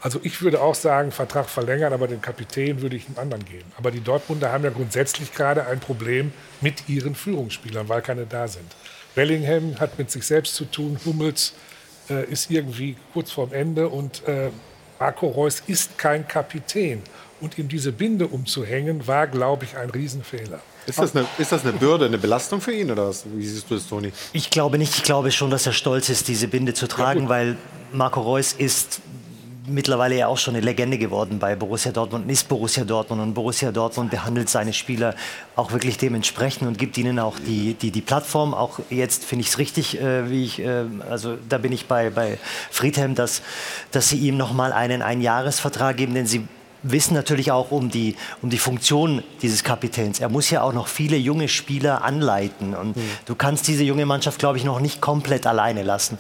Also 0.08 0.22
ich 0.24 0.42
würde 0.42 0.62
auch 0.62 0.74
sagen, 0.74 1.12
Vertrag 1.12 1.50
verlängern, 1.50 1.92
aber 1.92 2.08
den 2.08 2.22
Kapitän 2.22 2.82
würde 2.82 2.96
ich 2.96 3.08
einem 3.08 3.20
anderen 3.20 3.44
geben. 3.44 3.70
Aber 3.76 3.92
die 3.92 4.00
Dortmunder 4.00 4.54
haben 4.54 4.64
ja 4.64 4.70
grundsätzlich 4.70 5.34
gerade 5.34 5.68
ein 5.68 5.82
Problem 5.82 6.32
mit 6.62 6.88
ihren 6.88 7.14
Führungsspielern, 7.14 7.90
weil 7.90 8.02
keine 8.02 8.26
da 8.26 8.48
sind. 8.48 8.74
Bellingham 9.16 9.78
hat 9.82 10.00
mit 10.00 10.10
sich 10.10 10.26
selbst 10.26 10.56
zu 10.56 10.64
tun, 10.64 10.98
Hummels 11.04 11.52
äh, 12.10 12.24
ist 12.32 12.50
irgendwie 12.50 12.96
kurz 13.12 13.32
vorm 13.32 13.52
Ende 13.52 13.90
und 13.90 14.26
äh, 14.30 14.50
Marco 14.98 15.28
Reus 15.28 15.62
ist 15.68 15.98
kein 15.98 16.26
Kapitän. 16.26 17.02
Und 17.42 17.58
ihm 17.58 17.68
diese 17.68 17.92
Binde 17.92 18.28
umzuhängen, 18.28 19.08
war, 19.08 19.28
glaube 19.28 19.66
ich, 19.66 19.76
ein 19.76 19.90
Riesenfehler. 19.90 20.62
Ist 20.86 21.00
das, 21.00 21.14
eine, 21.18 21.28
ist 21.38 21.52
das 21.52 21.64
eine 21.64 21.74
Bürde, 21.74 22.06
eine 22.06 22.18
Belastung 22.18 22.62
für 22.62 22.72
ihn 22.72 22.90
oder 22.90 23.10
was? 23.10 23.26
Wie 23.26 23.46
siehst 23.46 23.70
du 23.70 23.76
das, 23.76 23.88
Toni? 23.88 24.14
Ich 24.32 24.50
glaube 24.52 24.78
nicht. 24.78 24.96
Ich 24.96 25.04
glaube 25.04 25.32
schon, 25.32 25.52
dass 25.52 25.66
er 25.66 25.74
stolz 25.74 26.08
ist, 26.08 26.30
diese 26.30 26.48
Binde 26.48 26.74
zu 26.74 26.88
tragen, 26.88 27.28
weil 27.28 27.58
Marco 27.92 28.22
Reus 28.22 28.54
ist 28.54 29.02
mittlerweile 29.68 30.16
ja 30.16 30.28
auch 30.28 30.38
schon 30.38 30.56
eine 30.56 30.66
Legende 30.66 30.98
geworden 30.98 31.40
bei 31.40 31.56
Borussia 31.56 31.92
Dortmund 31.92 32.26
und 32.26 32.30
ist 32.30 32.48
Borussia 32.48 32.84
Dortmund. 32.84 33.22
Und 33.22 33.34
Borussia 33.34 33.72
Dortmund 33.72 34.10
behandelt 34.12 34.50
seine 34.50 34.74
Spieler 34.74 35.14
auch 35.56 35.72
wirklich 35.72 35.98
dementsprechend 35.98 36.68
und 36.68 36.78
gibt 36.78 36.98
ihnen 36.98 37.20
auch 37.20 37.38
die, 37.40 37.74
die, 37.74 37.92
die 37.92 38.02
Plattform. 38.02 38.54
Auch 38.54 38.80
jetzt 38.90 39.26
finde 39.26 39.42
ich 39.42 39.50
es 39.50 39.58
richtig, 39.58 40.02
äh, 40.02 40.30
wie 40.30 40.46
ich, 40.46 40.60
äh, 40.60 40.86
also 41.10 41.38
da 41.48 41.58
bin 41.58 41.72
ich 41.72 41.88
bei, 41.88 42.10
bei 42.10 42.40
Friedhelm, 42.72 43.16
dass, 43.16 43.42
dass 43.92 44.10
sie 44.10 44.18
ihm 44.18 44.38
nochmal 44.38 44.74
einen 44.74 45.02
Einjahresvertrag 45.02 45.98
geben, 45.98 46.14
denn 46.14 46.28
sie 46.28 46.48
wissen 46.84 47.14
natürlich 47.14 47.52
auch 47.52 47.72
um 47.72 47.90
die, 47.90 48.16
um 48.42 48.50
die 48.50 48.58
Funktion 48.58 49.24
dieses 49.42 49.64
Kapitäns. 49.64 50.20
Er 50.20 50.30
muss 50.30 50.50
ja 50.50 50.62
auch 50.62 50.74
noch 50.74 50.88
viele 50.88 51.18
junge 51.18 51.48
Spieler 51.48 52.04
anleiten. 52.04 52.76
Und 52.76 52.96
du 53.26 53.36
kannst 53.36 53.68
diese 53.68 53.84
junge 53.84 54.06
Mannschaft, 54.06 54.40
glaube 54.40 54.58
ich, 54.58 54.64
noch 54.64 54.80
nicht 54.80 55.02
komplett 55.02 55.48
alleine 55.48 55.84
lassen. 55.84 56.18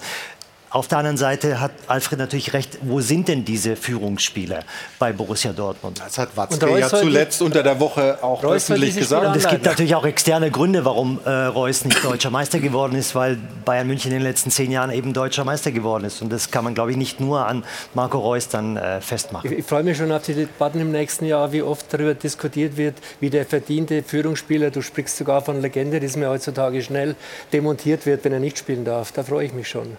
Auf 0.77 0.87
der 0.87 0.99
anderen 0.99 1.17
Seite 1.17 1.59
hat 1.59 1.71
Alfred 1.87 2.19
natürlich 2.19 2.53
recht, 2.53 2.77
wo 2.83 3.01
sind 3.01 3.29
denn 3.29 3.43
diese 3.43 3.75
Führungsspieler 3.75 4.59
bei 4.99 5.11
Borussia 5.11 5.51
Dortmund? 5.51 5.99
Das 5.99 6.19
hat 6.19 6.37
Watzke 6.37 6.77
ja 6.77 6.87
zuletzt 6.87 7.41
unter 7.41 7.63
der 7.63 7.79
Woche 7.79 8.19
auch 8.21 8.43
öffentlich 8.43 8.95
gesagt. 8.95 9.25
Und 9.25 9.35
es 9.35 9.47
gibt 9.47 9.65
natürlich 9.65 9.95
auch 9.95 10.05
externe 10.05 10.51
Gründe, 10.51 10.85
warum 10.85 11.19
äh, 11.25 11.31
Reus 11.31 11.83
nicht 11.83 12.03
deutscher 12.03 12.29
Meister 12.29 12.59
geworden 12.59 12.95
ist, 12.95 13.15
weil 13.15 13.39
Bayern 13.65 13.87
München 13.87 14.11
in 14.11 14.19
den 14.19 14.23
letzten 14.23 14.51
zehn 14.51 14.69
Jahren 14.69 14.91
eben 14.91 15.13
deutscher 15.13 15.43
Meister 15.43 15.71
geworden 15.71 16.03
ist. 16.03 16.21
Und 16.21 16.31
das 16.31 16.51
kann 16.51 16.63
man, 16.63 16.75
glaube 16.75 16.91
ich, 16.91 16.97
nicht 16.97 17.19
nur 17.19 17.47
an 17.47 17.63
Marco 17.95 18.19
Reus 18.19 18.47
dann 18.47 18.77
äh, 18.77 19.01
festmachen. 19.01 19.51
Ich, 19.51 19.57
ich 19.57 19.65
freue 19.65 19.81
mich 19.81 19.97
schon 19.97 20.11
auf 20.11 20.21
die 20.21 20.35
Debatten 20.35 20.79
im 20.79 20.91
nächsten 20.91 21.25
Jahr, 21.25 21.51
wie 21.53 21.63
oft 21.63 21.91
darüber 21.91 22.13
diskutiert 22.13 22.77
wird, 22.77 22.97
wie 23.19 23.31
der 23.31 23.47
verdiente 23.47 24.03
Führungsspieler, 24.03 24.69
du 24.69 24.83
sprichst 24.83 25.17
sogar 25.17 25.41
von 25.41 25.59
Legende, 25.59 25.99
die 25.99 26.05
ist 26.05 26.17
mir 26.17 26.29
heutzutage 26.29 26.83
schnell 26.83 27.15
demontiert 27.51 28.05
wird, 28.05 28.23
wenn 28.25 28.33
er 28.33 28.39
nicht 28.39 28.59
spielen 28.59 28.85
darf. 28.85 29.11
Da 29.11 29.23
freue 29.23 29.43
ich 29.43 29.53
mich 29.53 29.67
schon. 29.67 29.97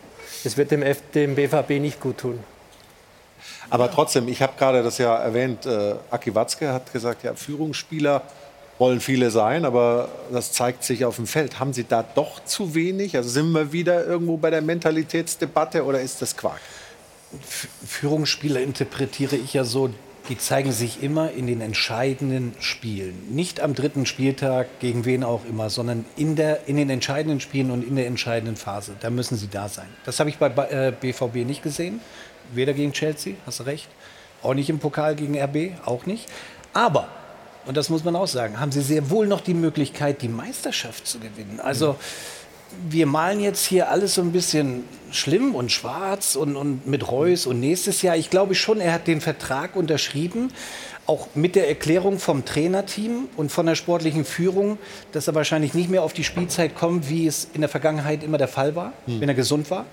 Es 0.49 0.57
wird 0.57 0.71
dem, 0.71 0.83
F 0.83 1.03
dem 1.15 1.35
BVB 1.35 1.73
nicht 1.73 2.01
gut 2.01 2.17
tun. 2.17 2.39
Aber 3.69 3.91
trotzdem, 3.91 4.29
ich 4.29 4.41
habe 4.41 4.55
gerade 4.59 4.83
das 4.83 4.97
ja 4.97 5.15
erwähnt, 5.15 5.67
äh, 5.67 5.97
Aki 6.11 6.35
Watzke 6.35 6.73
hat 6.73 6.91
gesagt, 6.91 7.23
ja, 7.23 7.35
Führungsspieler 7.35 8.23
wollen 8.79 9.01
viele 9.01 9.31
sein, 9.31 9.67
aber 9.67 10.09
das 10.33 10.53
zeigt 10.53 10.85
sich 10.85 11.05
auf 11.05 11.17
dem 11.17 11.27
Feld. 11.27 11.61
Haben 11.61 11.75
Sie 11.75 11.85
da 11.85 12.03
doch 12.03 12.43
zu 12.47 12.75
wenig? 12.75 13.15
Also 13.15 13.29
sind 13.29 13.53
wir 13.53 13.73
wieder 13.73 14.07
irgendwo 14.07 14.39
bei 14.39 14.49
der 14.49 14.63
Mentalitätsdebatte 14.63 15.85
oder 15.85 16.01
ist 16.01 16.23
das 16.23 16.35
Quark? 16.35 16.61
Führungsspieler 17.87 18.63
interpretiere 18.63 19.37
ich 19.37 19.53
ja 19.53 19.65
so, 19.65 19.91
die 20.29 20.37
zeigen 20.37 20.73
sich 20.73 21.03
immer 21.03 21.31
in 21.31 21.47
den 21.47 21.61
entscheidenden 21.61 22.55
Spielen. 22.61 23.35
Nicht 23.35 23.61
am 23.61 23.75
dritten 23.75 24.05
Spieltag, 24.05 24.79
gegen 24.81 25.05
wen 25.05 25.25
auch 25.25 25.45
immer, 25.47 25.71
sondern 25.71 26.05
in, 26.17 26.37
der, 26.37 26.69
in 26.69 26.77
den 26.77 26.91
entscheidenden 26.91 27.41
Spielen 27.41 27.71
und 27.71 27.83
in 27.83 27.97
der 27.97 28.07
entscheidenden 28.07 28.57
Phase. 28.57 28.93
Da 29.01 29.09
müssen 29.11 29.37
sie 29.37 29.49
da 29.49 29.69
sein. 29.69 29.89
Das 30.05 30.21
habe 30.21 30.29
ich 30.29 30.37
bei 30.39 30.49
äh, 30.49 30.93
BVB 30.93 31.47
nicht 31.47 31.63
gesehen. 31.63 32.01
Weder 32.53 32.75
gegen 32.75 32.93
Chelsea, 32.93 33.35
hast 33.47 33.61
du 33.61 33.65
recht. 33.65 33.89
Auch 34.43 34.55
nicht 34.55 34.69
im 34.71 34.79
Pokal 34.79 35.17
gegen 35.17 35.39
RB, 35.39 35.73
auch 35.87 36.07
nicht. 36.07 36.27
Aber, 36.75 37.09
und 37.67 37.77
das 37.77 37.89
muss 37.89 38.05
man 38.05 38.15
auch 38.15 38.29
sagen, 38.29 38.61
haben 38.61 38.71
sie 38.71 38.83
sehr 38.83 39.11
wohl 39.11 39.27
noch 39.27 39.41
die 39.41 39.55
Möglichkeit, 39.55 40.23
die 40.23 40.29
Meisterschaft 40.29 41.07
zu 41.07 41.19
gewinnen. 41.19 41.61
Also 41.61 41.97
wir 42.89 43.07
malen 43.07 43.41
jetzt 43.41 43.67
hier 43.67 43.91
alles 43.91 44.15
so 44.15 44.23
ein 44.23 44.33
bisschen 44.33 44.85
schlimm 45.11 45.55
und 45.55 45.73
schwarz 45.73 46.37
und, 46.37 46.57
und 46.57 46.87
mit 46.87 47.11
Reus 47.11 47.47
und 47.47 47.61
nächstes 47.61 48.03
Jahr. 48.03 48.17
Ich 48.17 48.31
glaube 48.31 48.55
schon, 48.55 48.81
er 48.81 48.93
hat 48.93 49.07
den 49.07 49.21
Vertrag 49.21 49.75
unterschrieben, 49.77 50.53
auch 51.07 51.29
mit 51.35 51.57
der 51.57 51.69
Erklärung 51.69 52.19
vom 52.19 52.45
Trainerteam 52.45 53.29
und 53.37 53.51
von 53.51 53.65
der 53.65 53.75
sportlichen 53.75 54.27
Führung, 54.27 54.77
dass 55.13 55.27
er 55.27 55.35
wahrscheinlich 55.35 55.73
nicht 55.73 55.89
mehr 55.89 56.03
auf 56.03 56.13
die 56.13 56.25
Spielzeit 56.25 56.75
kommt, 56.75 57.09
wie 57.09 57.27
es 57.27 57.49
in 57.55 57.63
der 57.63 57.71
Vergangenheit 57.71 58.23
immer 58.23 58.37
der 58.37 58.49
Fall 58.49 58.75
war, 58.77 58.93
Hm. 59.07 59.21
wenn 59.21 59.29
er 59.29 59.35
gesund 59.35 59.71
war. 59.71 59.87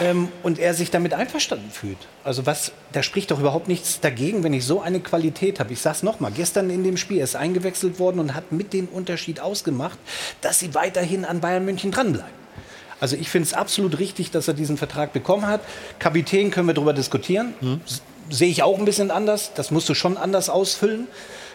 Ähm, 0.00 0.28
und 0.42 0.58
er 0.58 0.74
sich 0.74 0.90
damit 0.90 1.14
einverstanden 1.14 1.70
fühlt. 1.70 1.98
Also 2.24 2.46
was, 2.46 2.72
da 2.92 3.02
spricht 3.04 3.30
doch 3.30 3.38
überhaupt 3.38 3.68
nichts 3.68 4.00
dagegen, 4.00 4.42
wenn 4.42 4.52
ich 4.52 4.64
so 4.64 4.80
eine 4.80 4.98
Qualität 5.00 5.60
habe. 5.60 5.72
Ich 5.72 5.80
sage 5.80 5.96
es 5.96 6.02
nochmal, 6.02 6.32
gestern 6.32 6.68
in 6.70 6.82
dem 6.82 6.96
Spiel 6.96 7.18
ist 7.18 7.36
eingewechselt 7.36 8.00
worden 8.00 8.18
und 8.18 8.34
hat 8.34 8.50
mit 8.50 8.72
den 8.72 8.86
Unterschied 8.88 9.38
ausgemacht, 9.38 9.98
dass 10.40 10.58
sie 10.58 10.74
weiterhin 10.74 11.24
an 11.24 11.40
Bayern 11.40 11.64
München 11.64 11.92
dranbleiben. 11.92 12.44
Also 13.00 13.14
ich 13.16 13.28
finde 13.28 13.46
es 13.46 13.54
absolut 13.54 13.98
richtig, 14.00 14.30
dass 14.32 14.48
er 14.48 14.54
diesen 14.54 14.76
Vertrag 14.78 15.12
bekommen 15.12 15.46
hat. 15.46 15.60
Kapitän 16.00 16.50
können 16.50 16.66
wir 16.66 16.74
darüber 16.74 16.92
diskutieren. 16.92 17.54
S- 17.86 18.02
Sehe 18.30 18.48
ich 18.48 18.62
auch 18.62 18.78
ein 18.78 18.86
bisschen 18.86 19.10
anders. 19.10 19.52
Das 19.54 19.70
musst 19.70 19.86
du 19.90 19.94
schon 19.94 20.16
anders 20.16 20.48
ausfüllen. 20.48 21.08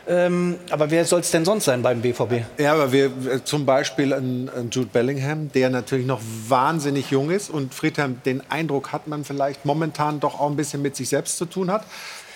Ähm, 0.07 0.57
aber 0.71 0.89
wer 0.89 1.05
soll 1.05 1.19
es 1.19 1.29
denn 1.31 1.45
sonst 1.45 1.65
sein 1.65 1.81
beim 1.81 2.01
BVB? 2.01 2.43
Ja, 2.57 2.73
aber 2.73 2.91
wir 2.91 3.05
äh, 3.05 3.43
zum 3.43 3.65
Beispiel 3.65 4.13
ein, 4.13 4.49
ein 4.49 4.69
Jude 4.71 4.89
Bellingham, 4.91 5.51
der 5.51 5.69
natürlich 5.69 6.05
noch 6.07 6.21
wahnsinnig 6.47 7.11
jung 7.11 7.29
ist 7.29 7.49
und 7.49 7.73
Friedhelm, 7.73 8.21
den 8.25 8.41
Eindruck 8.49 8.91
hat 8.91 9.07
man 9.07 9.23
vielleicht 9.23 9.65
momentan 9.65 10.19
doch 10.19 10.39
auch 10.39 10.49
ein 10.49 10.55
bisschen 10.55 10.81
mit 10.81 10.95
sich 10.95 11.09
selbst 11.09 11.37
zu 11.37 11.45
tun 11.45 11.69
hat. 11.71 11.83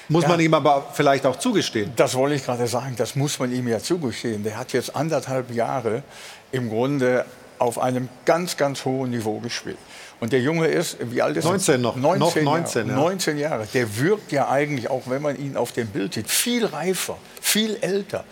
Muss 0.10 0.24
Ja. 0.24 0.30
man 0.30 0.40
ihm 0.42 0.54
aber 0.54 0.86
vielleicht 0.94 1.26
auch 1.26 1.38
zugestehen. 1.38 1.92
Das 1.96 2.14
wollte 2.16 2.36
ich 2.36 2.44
gerade 2.44 2.68
sagen, 2.68 2.96
das 2.98 3.16
muss 3.16 3.40
man 3.40 3.52
ihm 3.54 3.68
ja 3.68 3.80
zugestehen. 3.80 4.44
Der 4.44 4.58
hat 4.58 4.74
jetzt 4.74 4.96
anderthalb 4.96 5.50
Jahre 5.52 6.04
im 6.52 6.70
Grunde 6.70 7.26
auf 7.58 7.80
einem 7.80 8.10
ganz, 8.26 8.58
ganz 8.58 8.84
hohen 8.84 9.12
Niveau 9.12 9.40
gespielt. 9.40 9.78
Und 10.24 10.32
der 10.32 10.40
Junge 10.40 10.68
ist, 10.68 10.96
wie 11.12 11.22
alt 11.22 11.36
ist 11.36 11.44
er? 11.44 11.52
19 11.52 11.82
noch. 11.82 11.98
19 11.98 12.20
Noch 12.20 12.36
Jahre. 12.38 12.46
19, 12.46 12.88
ja. 12.88 12.96
19 12.96 13.38
Jahre. 13.38 13.68
Der 13.74 13.98
wirkt 13.98 14.32
ja 14.32 14.48
eigentlich, 14.48 14.90
auch 14.90 15.02
wenn 15.08 15.22
man 15.22 15.38
ihn 15.38 15.58
auf 15.58 15.74
dem 15.74 15.88
Bild 15.88 16.14
sieht, 16.14 16.30
viel 16.30 16.66
reifer, 16.66 17.18
viel 17.42 17.76
älter. 17.82 18.24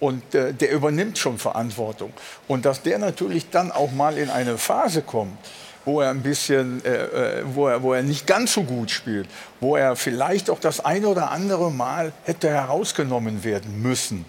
Und 0.00 0.34
äh, 0.34 0.52
der 0.52 0.72
übernimmt 0.72 1.18
schon 1.18 1.38
Verantwortung. 1.38 2.12
Und 2.48 2.64
dass 2.64 2.82
der 2.82 2.98
natürlich 2.98 3.48
dann 3.48 3.70
auch 3.70 3.92
mal 3.92 4.18
in 4.18 4.28
eine 4.28 4.58
Phase 4.58 5.02
kommt, 5.02 5.38
wo 5.84 6.00
er 6.00 6.10
ein 6.10 6.22
bisschen, 6.22 6.84
äh, 6.84 6.88
äh, 6.88 7.42
wo, 7.44 7.68
er, 7.68 7.80
wo 7.80 7.92
er 7.92 8.02
nicht 8.02 8.26
ganz 8.26 8.52
so 8.52 8.64
gut 8.64 8.90
spielt, 8.90 9.28
wo 9.60 9.76
er 9.76 9.94
vielleicht 9.94 10.50
auch 10.50 10.58
das 10.58 10.84
eine 10.84 11.06
oder 11.06 11.30
andere 11.30 11.70
Mal 11.70 12.12
hätte 12.24 12.50
herausgenommen 12.50 13.44
werden 13.44 13.80
müssen, 13.82 14.24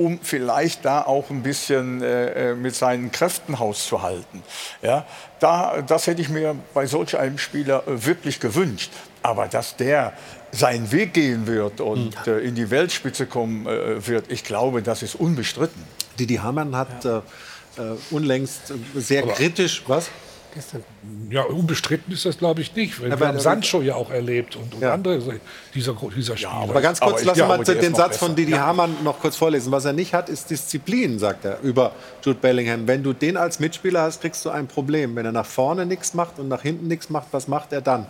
um 0.00 0.18
vielleicht 0.22 0.86
da 0.86 1.02
auch 1.02 1.28
ein 1.28 1.42
bisschen 1.42 2.02
äh, 2.02 2.52
äh, 2.52 2.54
mit 2.54 2.74
seinen 2.74 3.12
Kräften 3.12 3.58
Haus 3.58 3.86
zu 3.86 4.00
halten. 4.00 4.42
Ja, 4.80 5.04
da, 5.40 5.82
das 5.82 6.06
hätte 6.06 6.22
ich 6.22 6.30
mir 6.30 6.56
bei 6.72 6.86
solch 6.86 7.18
einem 7.18 7.36
Spieler 7.36 7.86
äh, 7.86 8.06
wirklich 8.06 8.40
gewünscht. 8.40 8.90
Aber 9.22 9.46
dass 9.46 9.76
der 9.76 10.14
seinen 10.52 10.90
Weg 10.90 11.12
gehen 11.12 11.46
wird 11.46 11.82
und 11.82 12.16
äh, 12.26 12.38
in 12.38 12.54
die 12.54 12.70
Weltspitze 12.70 13.26
kommen 13.26 13.66
wird, 13.66 14.32
ich 14.32 14.42
glaube, 14.42 14.80
das 14.80 15.02
ist 15.02 15.14
unbestritten. 15.14 15.84
Didi 16.18 16.36
Hamann 16.36 16.74
hat 16.74 17.04
äh, 17.04 17.18
äh, 17.18 17.22
unlängst 18.10 18.72
sehr 18.94 19.22
kritisch, 19.24 19.82
was? 19.86 20.08
Ja, 21.30 21.42
unbestritten 21.42 22.12
ist 22.12 22.24
das, 22.24 22.38
glaube 22.38 22.60
ich, 22.60 22.74
nicht. 22.74 23.00
Wir 23.02 23.12
Aber- 23.12 23.28
haben 23.28 23.40
Sancho 23.40 23.82
ja 23.82 23.94
auch 23.94 24.10
erlebt 24.10 24.56
und, 24.56 24.74
und 24.74 24.84
andere 24.84 25.18
dieser, 25.74 25.94
dieser 25.94 26.36
Spieler. 26.36 26.52
Aber 26.52 26.80
ganz 26.80 27.00
kurz, 27.00 27.24
lassen 27.24 27.38
wir 27.38 27.46
mal 27.46 27.64
den 27.64 27.94
Satz 27.94 28.16
von 28.18 28.34
Didi 28.34 28.52
Hamann 28.52 28.96
noch 29.04 29.20
kurz 29.20 29.36
vorlesen. 29.36 29.72
Was 29.72 29.84
er 29.84 29.92
nicht 29.92 30.14
hat, 30.14 30.28
ist 30.28 30.50
Disziplin, 30.50 31.18
sagt 31.18 31.44
er 31.44 31.60
über 31.60 31.92
Jude 32.24 32.38
Bellingham. 32.40 32.86
Wenn 32.86 33.02
du 33.02 33.12
den 33.12 33.36
als 33.36 33.60
Mitspieler 33.60 34.02
hast, 34.02 34.20
kriegst 34.20 34.44
du 34.44 34.50
ein 34.50 34.66
Problem. 34.66 35.16
Wenn 35.16 35.26
er 35.26 35.32
nach 35.32 35.46
vorne 35.46 35.86
nichts 35.86 36.14
macht 36.14 36.38
und 36.38 36.48
nach 36.48 36.62
hinten 36.62 36.88
nichts 36.88 37.10
macht, 37.10 37.28
was 37.32 37.48
macht 37.48 37.72
er 37.72 37.80
dann? 37.80 38.06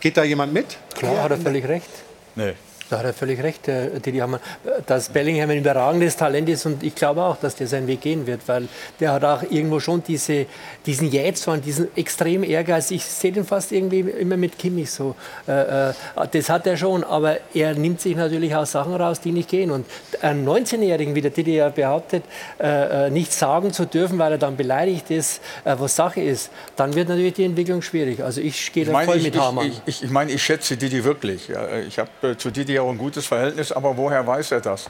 Geht 0.00 0.16
da 0.16 0.24
jemand 0.24 0.52
mit? 0.52 0.76
Klar, 0.94 1.22
hat 1.22 1.30
er 1.30 1.38
völlig 1.38 1.66
recht. 1.66 1.88
Nee. 2.36 2.52
Da 2.90 2.98
hat 2.98 3.06
er 3.06 3.14
völlig 3.14 3.42
recht, 3.42 3.66
der 3.66 3.86
Didi 3.98 4.18
Hamann. 4.18 4.40
Dass 4.86 5.08
Bellingham 5.08 5.48
ein 5.50 5.58
überragendes 5.58 6.16
Talent 6.16 6.48
ist 6.50 6.66
und 6.66 6.82
ich 6.82 6.94
glaube 6.94 7.22
auch, 7.22 7.36
dass 7.36 7.56
der 7.56 7.66
seinen 7.66 7.86
Weg 7.86 8.02
gehen 8.02 8.26
wird, 8.26 8.42
weil 8.46 8.68
der 9.00 9.12
hat 9.12 9.24
auch 9.24 9.42
irgendwo 9.42 9.80
schon 9.80 10.02
diese, 10.02 10.46
diesen 10.84 11.10
Jähzorn, 11.10 11.62
diesen 11.62 11.88
extremen 11.96 12.44
Ehrgeiz. 12.44 12.90
Ich 12.90 13.04
sehe 13.04 13.32
den 13.32 13.44
fast 13.46 13.72
irgendwie 13.72 14.00
immer 14.00 14.36
mit 14.36 14.58
Kimmich 14.58 14.90
so. 14.90 15.14
Äh, 15.48 15.90
äh, 15.90 15.94
das 16.30 16.50
hat 16.50 16.66
er 16.66 16.76
schon, 16.76 17.04
aber 17.04 17.38
er 17.54 17.74
nimmt 17.74 18.02
sich 18.02 18.16
natürlich 18.16 18.54
auch 18.54 18.66
Sachen 18.66 18.94
raus, 18.94 19.20
die 19.20 19.32
nicht 19.32 19.48
gehen. 19.48 19.70
Und 19.70 19.86
einen 20.20 20.46
19-Jährigen, 20.46 21.14
wie 21.14 21.22
der 21.22 21.30
Didi 21.30 21.56
ja 21.56 21.70
behauptet, 21.70 22.24
äh, 22.60 23.08
nicht 23.08 23.32
sagen 23.32 23.72
zu 23.72 23.86
dürfen, 23.86 24.18
weil 24.18 24.32
er 24.32 24.38
dann 24.38 24.56
beleidigt 24.56 25.10
ist, 25.10 25.40
was 25.64 25.96
Sache 25.96 26.20
ist, 26.20 26.50
dann 26.76 26.94
wird 26.94 27.08
natürlich 27.08 27.34
die 27.34 27.44
Entwicklung 27.44 27.80
schwierig. 27.80 28.22
Also 28.22 28.40
ich 28.40 28.72
gehe 28.72 28.84
da 28.84 28.92
voll 29.00 29.16
ich, 29.16 29.22
mit 29.24 29.34
ich, 29.34 29.40
Hamann. 29.40 29.66
ich, 29.66 29.80
ich, 29.86 30.02
ich, 30.04 30.10
meine, 30.10 30.32
ich 30.32 30.42
schätze 30.42 30.76
Didi 30.76 31.02
wirklich. 31.04 31.48
Ich 31.88 31.98
habe 31.98 32.36
zu 32.36 32.50
Didi 32.50 32.73
auch 32.80 32.90
ein 32.90 32.98
gutes 32.98 33.26
Verhältnis, 33.26 33.72
aber 33.72 33.96
woher 33.96 34.26
weiß 34.26 34.52
er 34.52 34.60
das? 34.60 34.86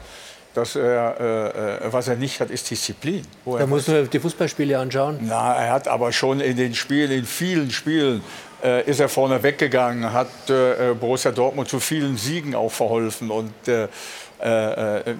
Dass 0.53 0.75
er, 0.77 1.15
äh, 1.19 1.85
äh, 1.87 1.93
was 1.93 2.07
er 2.07 2.15
nicht 2.15 2.39
hat, 2.39 2.49
ist 2.49 2.69
Disziplin. 2.69 3.27
Woher 3.43 3.61
Da 3.61 3.67
muss 3.67 3.87
nur 3.87 4.03
die 4.03 4.19
Fußballspiele 4.19 4.79
anschauen. 4.79 5.19
Na, 5.21 5.53
er 5.53 5.73
hat 5.73 5.87
aber 5.89 6.13
schon 6.13 6.39
in 6.39 6.55
den 6.55 6.73
Spielen, 6.73 7.11
in 7.11 7.25
vielen 7.25 7.71
Spielen, 7.71 8.23
äh, 8.63 8.89
ist 8.89 8.99
er 8.99 9.09
vorne 9.09 9.43
weggegangen, 9.43 10.11
hat 10.11 10.29
äh, 10.49 10.91
äh, 10.91 10.93
Borussia 10.93 11.31
Dortmund 11.31 11.69
zu 11.69 11.79
vielen 11.79 12.17
Siegen 12.17 12.55
auch 12.55 12.71
verholfen. 12.71 13.29
Und 13.29 13.53
äh, 13.67 13.87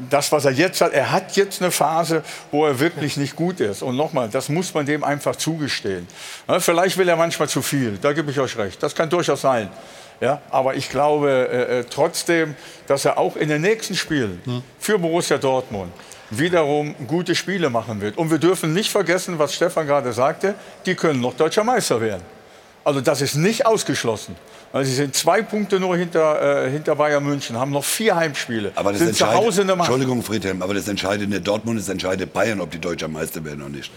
das, 0.09 0.31
was 0.31 0.43
er 0.45 0.51
jetzt 0.51 0.81
hat, 0.81 0.91
er 0.91 1.11
hat 1.11 1.35
jetzt 1.37 1.61
eine 1.61 1.71
Phase, 1.71 2.21
wo 2.51 2.65
er 2.65 2.79
wirklich 2.79 3.15
nicht 3.15 3.35
gut 3.35 3.59
ist. 3.61 3.81
Und 3.81 3.95
nochmal, 3.95 4.29
das 4.29 4.49
muss 4.49 4.73
man 4.73 4.85
dem 4.85 5.03
einfach 5.03 5.37
zugestehen. 5.37 6.05
Ja, 6.47 6.59
vielleicht 6.59 6.97
will 6.97 7.07
er 7.07 7.15
manchmal 7.15 7.47
zu 7.47 7.61
viel, 7.61 7.97
da 8.01 8.11
gebe 8.11 8.29
ich 8.29 8.39
euch 8.39 8.57
recht. 8.57 8.83
Das 8.83 8.93
kann 8.93 9.09
durchaus 9.09 9.41
sein. 9.41 9.69
Ja, 10.21 10.41
aber 10.49 10.75
ich 10.75 10.89
glaube 10.89 11.29
äh, 11.29 11.79
äh, 11.79 11.83
trotzdem, 11.89 12.55
dass 12.87 13.05
er 13.05 13.17
auch 13.17 13.35
in 13.35 13.49
den 13.49 13.61
nächsten 13.61 13.95
Spielen 13.95 14.41
für 14.79 14.97
Borussia 14.97 15.37
Dortmund 15.37 15.91
wiederum 16.29 16.95
gute 17.07 17.35
Spiele 17.35 17.69
machen 17.69 18.01
wird. 18.01 18.17
Und 18.17 18.31
wir 18.31 18.37
dürfen 18.37 18.73
nicht 18.73 18.91
vergessen, 18.91 19.37
was 19.37 19.53
Stefan 19.53 19.85
gerade 19.85 20.11
sagte, 20.13 20.55
die 20.85 20.95
können 20.95 21.21
noch 21.21 21.33
deutscher 21.35 21.63
Meister 21.63 22.01
werden. 22.01 22.23
Also 22.83 23.01
das 23.01 23.21
ist 23.21 23.35
nicht 23.35 23.65
ausgeschlossen. 23.65 24.35
Also 24.71 24.89
sie 24.89 24.95
sind 24.95 25.15
zwei 25.15 25.41
Punkte 25.41 25.79
nur 25.79 25.97
hinter, 25.97 26.65
äh, 26.65 26.69
hinter 26.69 26.95
Bayern 26.95 27.23
München, 27.23 27.57
haben 27.57 27.71
noch 27.71 27.83
vier 27.83 28.15
Heimspiele, 28.15 28.71
Aber 28.75 28.91
das 28.91 28.99
sind 28.99 29.15
zu 29.15 29.23
entscheidet, 29.23 29.45
Hause 29.45 29.61
eine 29.61 29.75
Macht. 29.75 29.87
Entschuldigung, 29.87 30.21
Friedhelm, 30.21 30.61
aber 30.61 30.73
das 30.75 30.87
entscheidet 30.87 31.29
nicht 31.29 31.47
Dortmund, 31.47 31.79
das 31.79 31.89
entscheidet 31.89 32.31
Bayern, 32.31 32.61
ob 32.61 32.71
die 32.71 32.79
deutscher 32.79 33.07
Meister 33.07 33.43
werden 33.43 33.61
oder 33.61 33.71
nicht. 33.71 33.91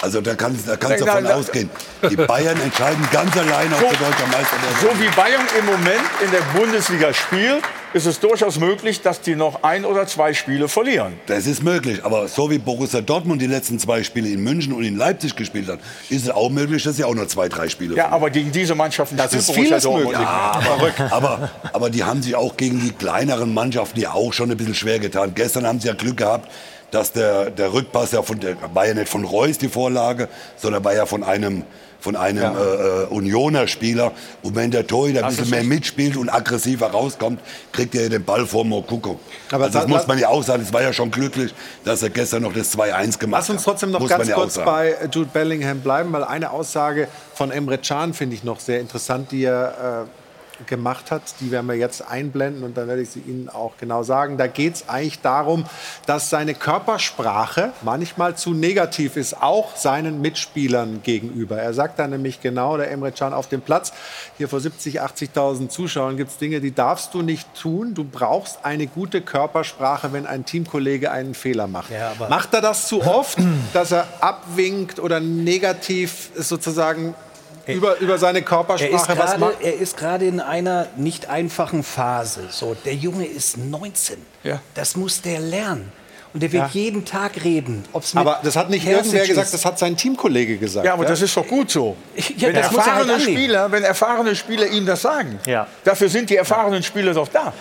Also 0.00 0.20
da 0.20 0.34
kann 0.34 0.56
da 0.66 0.76
kannst 0.76 1.00
du 1.00 1.04
davon 1.04 1.24
nein, 1.24 1.32
ausgehen. 1.32 1.70
Die 2.08 2.16
Bayern 2.16 2.60
entscheiden 2.60 3.06
ganz 3.12 3.36
allein, 3.36 3.72
ob 3.72 3.80
So- 3.80 3.88
sie 3.90 3.96
deutscher 3.96 4.26
Meister 4.28 4.56
werden. 4.62 4.76
So 4.80 5.00
wie 5.00 5.08
Bayern 5.16 5.42
im 5.58 5.66
Moment 5.66 6.04
in 6.24 6.30
der 6.30 6.42
Bundesliga 6.58 7.12
spielt, 7.12 7.62
ist 7.94 8.06
es 8.06 8.20
durchaus 8.20 8.58
möglich, 8.60 9.00
dass 9.00 9.20
die 9.22 9.34
noch 9.34 9.62
ein 9.64 9.84
oder 9.84 10.06
zwei 10.06 10.34
Spiele 10.34 10.68
verlieren. 10.68 11.14
Das 11.26 11.46
ist 11.46 11.62
möglich, 11.64 12.04
aber 12.04 12.28
so 12.28 12.50
wie 12.50 12.58
Borussia 12.58 13.00
Dortmund 13.00 13.40
die 13.42 13.46
letzten 13.46 13.78
zwei 13.80 14.04
Spiele 14.04 14.28
in 14.28 14.42
München 14.44 14.72
und 14.74 14.84
in 14.84 14.96
Leipzig 14.96 15.34
gespielt 15.34 15.68
hat, 15.68 15.80
ist 16.10 16.24
es 16.24 16.30
auch 16.30 16.50
möglich, 16.50 16.84
dass 16.84 16.96
sie 16.96 17.04
auch 17.04 17.14
nur 17.14 17.26
zwei, 17.28 17.48
drei 17.48 17.68
Spiele 17.68 17.96
Ja, 17.96 18.10
aber 18.10 18.30
gegen 18.30 18.52
diese 18.52 18.74
Mannschaften 18.74 19.16
Das 19.16 19.32
ist 19.32 19.46
Borussia 19.46 19.64
vieles 19.64 19.82
Dortmund 19.82 20.12
möglich. 20.12 20.20
Ja, 20.28 20.60
mehr. 20.98 21.12
aber, 21.12 21.12
aber, 21.12 21.50
aber 21.72 21.90
die 21.90 22.04
haben 22.04 22.22
sich 22.22 22.36
auch 22.36 22.56
gegen 22.56 22.78
die 22.80 22.92
kleineren 22.92 23.52
Mannschaften 23.54 23.98
ja 23.98 24.12
auch 24.12 24.32
schon 24.32 24.50
ein 24.50 24.56
bisschen 24.56 24.74
schwer 24.74 24.98
getan. 24.98 25.32
Gestern 25.34 25.66
haben 25.66 25.80
sie 25.80 25.88
ja 25.88 25.94
Glück 25.94 26.18
gehabt, 26.18 26.50
dass 26.90 27.12
der, 27.12 27.50
der 27.50 27.72
Rückpass 27.72 28.12
ja 28.12 28.22
von 28.22 28.40
der 28.40 28.56
war 28.74 28.86
ja 28.86 28.94
nicht 28.94 29.08
von 29.08 29.24
Reus 29.24 29.58
die 29.58 29.68
Vorlage, 29.68 30.28
sondern 30.56 30.84
war 30.84 30.94
ja 30.94 31.06
von 31.06 31.22
einem 31.22 31.64
von 32.00 32.14
einem 32.14 32.42
Ja. 32.42 32.52
äh, 32.54 33.02
äh, 33.02 33.06
Unioner 33.06 33.66
Spieler. 33.66 34.12
Und 34.42 34.54
wenn 34.54 34.70
der 34.70 34.86
Torhüter 34.86 35.24
ein 35.24 35.30
bisschen 35.30 35.50
mehr 35.50 35.64
mitspielt 35.64 36.16
und 36.16 36.28
aggressiver 36.28 36.86
rauskommt, 36.86 37.40
kriegt 37.72 37.92
er 37.96 38.08
den 38.08 38.24
Ball 38.24 38.46
vor 38.46 38.64
Mokoko. 38.64 39.18
Aber 39.50 39.64
also 39.64 39.80
das 39.80 39.88
muss 39.88 40.06
man 40.06 40.16
ja 40.16 40.28
auch 40.28 40.44
sagen. 40.44 40.62
Es 40.62 40.72
war 40.72 40.82
ja 40.82 40.92
schon 40.92 41.10
glücklich, 41.10 41.52
dass 41.84 42.02
er 42.04 42.10
gestern 42.10 42.42
noch 42.42 42.52
das 42.54 42.72
2-1 42.76 43.18
gemacht 43.18 43.42
hat. 43.42 43.48
Lass 43.48 43.50
uns 43.50 43.62
trotzdem 43.64 43.90
noch 43.90 44.08
ganz 44.08 44.28
ja 44.28 44.36
kurz 44.36 44.54
bei 44.58 44.94
Jude 45.12 45.28
Bellingham 45.32 45.80
bleiben, 45.80 46.12
weil 46.12 46.22
eine 46.22 46.52
Aussage 46.52 47.08
von 47.34 47.50
Emre 47.50 47.78
Can 47.78 48.14
finde 48.14 48.36
ich 48.36 48.44
noch 48.44 48.60
sehr 48.60 48.78
interessant, 48.80 49.32
die 49.32 49.42
er 49.42 50.06
äh, 50.06 50.17
gemacht 50.66 51.10
hat. 51.10 51.22
Die 51.40 51.50
werden 51.50 51.66
wir 51.66 51.74
jetzt 51.74 52.02
einblenden 52.02 52.64
und 52.64 52.76
dann 52.76 52.88
werde 52.88 53.02
ich 53.02 53.10
sie 53.10 53.20
Ihnen 53.20 53.48
auch 53.48 53.72
genau 53.78 54.02
sagen. 54.02 54.38
Da 54.38 54.46
geht 54.46 54.74
es 54.74 54.88
eigentlich 54.88 55.20
darum, 55.20 55.64
dass 56.06 56.30
seine 56.30 56.54
Körpersprache 56.54 57.72
manchmal 57.82 58.36
zu 58.36 58.54
negativ 58.54 59.16
ist, 59.16 59.40
auch 59.42 59.76
seinen 59.76 60.20
Mitspielern 60.20 61.02
gegenüber. 61.02 61.58
Er 61.58 61.74
sagt 61.74 61.98
da 61.98 62.06
nämlich 62.06 62.40
genau, 62.40 62.76
der 62.76 62.90
Emre 62.90 63.12
Can 63.12 63.32
auf 63.32 63.48
dem 63.48 63.60
Platz, 63.60 63.92
hier 64.36 64.48
vor 64.48 64.60
70, 64.60 65.02
80.000 65.02 65.68
Zuschauern 65.68 66.16
gibt 66.16 66.30
es 66.30 66.38
Dinge, 66.38 66.60
die 66.60 66.74
darfst 66.74 67.14
du 67.14 67.22
nicht 67.22 67.52
tun. 67.54 67.94
Du 67.94 68.04
brauchst 68.04 68.64
eine 68.64 68.86
gute 68.86 69.20
Körpersprache, 69.20 70.12
wenn 70.12 70.26
ein 70.26 70.44
Teamkollege 70.44 71.10
einen 71.10 71.34
Fehler 71.34 71.66
macht. 71.66 71.90
Ja, 71.90 72.12
Macht 72.28 72.54
er 72.54 72.60
das 72.60 72.88
zu 72.88 73.02
oft, 73.02 73.38
dass 73.72 73.92
er 73.92 74.06
abwinkt 74.20 74.98
oder 74.98 75.20
negativ 75.20 76.30
sozusagen 76.36 77.14
über, 77.68 77.98
über 77.98 78.18
seine 78.18 78.42
Körpersprache. 78.42 78.90
Er 78.92 78.96
ist, 78.96 79.08
was 79.08 79.16
gerade, 79.16 79.38
macht- 79.40 79.60
er 79.62 79.74
ist 79.74 79.96
gerade 79.96 80.26
in 80.26 80.40
einer 80.40 80.86
nicht 80.96 81.28
einfachen 81.28 81.82
Phase. 81.82 82.42
So, 82.50 82.76
der 82.84 82.94
Junge 82.94 83.26
ist 83.26 83.56
19. 83.58 84.16
Ja. 84.44 84.60
Das 84.74 84.96
muss 84.96 85.20
der 85.22 85.40
lernen. 85.40 85.92
Und 86.34 86.42
der 86.42 86.52
wird 86.52 86.64
Ja. 86.64 86.70
jeden 86.72 87.06
Tag 87.06 87.42
reden. 87.42 87.86
Ob's 87.94 88.12
mit 88.12 88.20
aber 88.20 88.38
das 88.42 88.54
hat 88.54 88.68
nicht 88.68 88.84
Persic 88.84 89.06
irgendwer 89.06 89.26
gesagt, 89.26 89.46
ist. 89.46 89.54
das 89.54 89.64
hat 89.64 89.78
sein 89.78 89.96
Teamkollege 89.96 90.58
gesagt. 90.58 90.84
Ja, 90.84 90.92
aber 90.92 91.06
das 91.06 91.22
ist 91.22 91.34
doch 91.34 91.46
gut 91.46 91.70
so. 91.70 91.96
Ja, 92.36 92.48
wenn, 92.48 92.54
das 92.54 92.70
muss 92.70 92.80
er 92.80 92.84
halt 92.96 93.08
erfahrene 93.08 93.14
annehmen. 93.14 93.32
Spieler, 93.38 93.72
wenn 93.72 93.82
erfahrene 93.82 94.36
Spieler 94.36 94.66
ihm 94.66 94.84
das 94.84 95.00
sagen, 95.00 95.38
Ja. 95.46 95.66
dafür 95.84 96.10
sind 96.10 96.28
die 96.28 96.36
erfahrenen 96.36 96.82
Spieler 96.82 97.14
doch 97.14 97.28
da. 97.28 97.54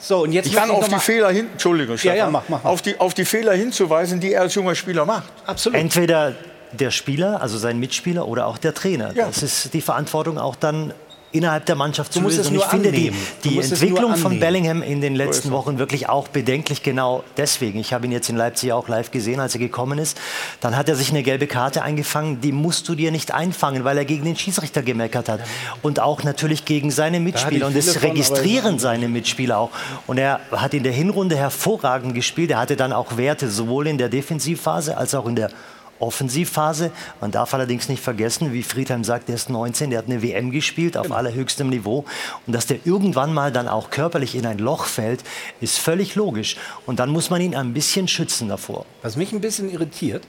So, 0.00 0.22
und 0.22 0.32
jetzt 0.32 0.46
Ich 0.46 0.54
kann 0.54 0.68
möchte 0.68 0.84
auf 0.84 0.88
die 0.88 0.98
Fehler 1.00 1.30
hin, 1.32 1.48
Entschuldigung, 1.52 1.96
Ja, 1.98 2.02
ja, 2.04 2.12
Stefan, 2.14 2.32
mach, 2.32 2.42
mach, 2.48 2.62
mach. 2.64 2.70
Auf, 2.70 2.80
die, 2.80 2.98
auf 2.98 3.12
die 3.12 3.26
Fehler 3.26 3.52
hinzuweisen, 3.52 4.18
die 4.20 4.32
er 4.32 4.40
als 4.40 4.54
junger 4.54 4.74
Spieler 4.74 5.04
macht. 5.04 5.24
Absolut. 5.44 5.78
Entweder 5.78 6.34
der 6.80 6.90
Spieler, 6.90 7.40
also 7.40 7.58
sein 7.58 7.78
Mitspieler, 7.78 8.26
oder 8.28 8.46
auch 8.46 8.58
der 8.58 8.74
Trainer. 8.74 9.14
Ja. 9.14 9.26
Das 9.26 9.42
ist 9.42 9.74
die 9.74 9.80
Verantwortung 9.80 10.38
auch 10.38 10.56
dann 10.56 10.92
innerhalb 11.34 11.66
der 11.66 11.74
Mannschaft 11.74 12.14
Du 12.14 12.18
zu 12.18 12.20
musst 12.22 12.36
lösen. 12.36 12.54
es 12.54 12.62
Und 12.62 12.64
ich 12.64 12.70
finde 12.70 12.92
die, 12.92 13.08
annehmen. 13.08 13.26
Die 13.42 13.54
nur 13.54 13.64
Entwicklung 13.64 14.16
von. 14.16 14.38
Bellingham 14.38 14.82
in 14.82 15.00
den 15.00 15.14
letzten 15.14 15.50
Wochen 15.50 15.78
wirklich 15.78 16.08
auch 16.08 16.28
bedenklich 16.28 16.82
genau 16.82 17.24
deswegen. 17.36 17.78
Ich 17.80 17.92
habe 17.92 18.06
ihn 18.06 18.12
jetzt 18.12 18.28
in 18.28 18.36
Leipzig 18.36 18.72
auch 18.72 18.88
live 18.88 19.10
gesehen, 19.10 19.40
als 19.40 19.54
er 19.54 19.58
gekommen 19.58 19.98
ist. 19.98 20.20
Dann 20.60 20.76
hat 20.76 20.88
er 20.88 20.96
sich 20.96 21.10
eine 21.10 21.22
gelbe 21.22 21.46
Karte 21.46 21.82
eingefangen. 21.82 22.40
Die 22.40 22.52
musst 22.52 22.88
du 22.88 22.94
dir 22.94 23.10
nicht 23.10 23.34
einfangen, 23.34 23.84
weil 23.84 23.98
er 23.98 24.04
gegen 24.04 24.24
den 24.24 24.36
Schiedsrichter 24.36 24.82
gemeckert 24.82 25.28
hat. 25.28 25.40
Und 25.82 25.98
auch 25.98 26.22
natürlich 26.22 26.64
gegen 26.64 26.90
seine 26.90 27.18
Mitspieler. 27.20 27.66
Und 27.66 27.76
das 27.76 27.96
von, 27.96 28.10
registrieren 28.10 28.78
seine 28.78 29.08
Mitspieler 29.08 29.58
auch. 29.58 29.70
Und 30.06 30.18
er 30.18 30.40
hat 30.52 30.72
in 30.72 30.84
der 30.84 30.92
Hinrunde 30.92 31.36
hervorragend 31.36 32.14
gespielt. 32.14 32.52
Er 32.52 32.58
hatte 32.58 32.76
dann 32.76 32.92
auch 32.92 33.16
Werte 33.16 33.50
sowohl 33.50 33.88
in 33.88 33.98
der 33.98 34.08
Defensivphase 34.08 34.96
als 34.96 35.14
auch 35.14 35.26
in 35.26 35.34
der 35.36 35.50
Offensivphase. 35.98 36.90
Man 37.20 37.30
darf 37.30 37.54
allerdings 37.54 37.88
nicht 37.88 38.02
vergessen, 38.02 38.52
wie 38.52 38.62
Friedhelm 38.62 39.04
sagt, 39.04 39.28
der 39.28 39.34
ist 39.34 39.50
19, 39.50 39.90
der 39.90 40.00
hat 40.00 40.06
eine 40.06 40.22
WM 40.22 40.50
gespielt 40.50 40.96
auf 40.96 41.12
allerhöchstem 41.12 41.68
Niveau. 41.68 42.04
Und 42.46 42.52
dass 42.52 42.66
der 42.66 42.78
irgendwann 42.84 43.32
mal 43.32 43.52
dann 43.52 43.68
auch 43.68 43.90
körperlich 43.90 44.34
in 44.34 44.46
ein 44.46 44.58
Loch 44.58 44.86
fällt, 44.86 45.22
ist 45.60 45.78
völlig 45.78 46.14
logisch. 46.14 46.56
Und 46.86 46.98
dann 46.98 47.10
muss 47.10 47.30
man 47.30 47.40
ihn 47.40 47.54
ein 47.54 47.72
bisschen 47.72 48.08
schützen 48.08 48.48
davor. 48.48 48.86
Was 49.02 49.16
mich 49.16 49.32
ein 49.32 49.40
bisschen 49.40 49.70
irritiert, 49.70 50.24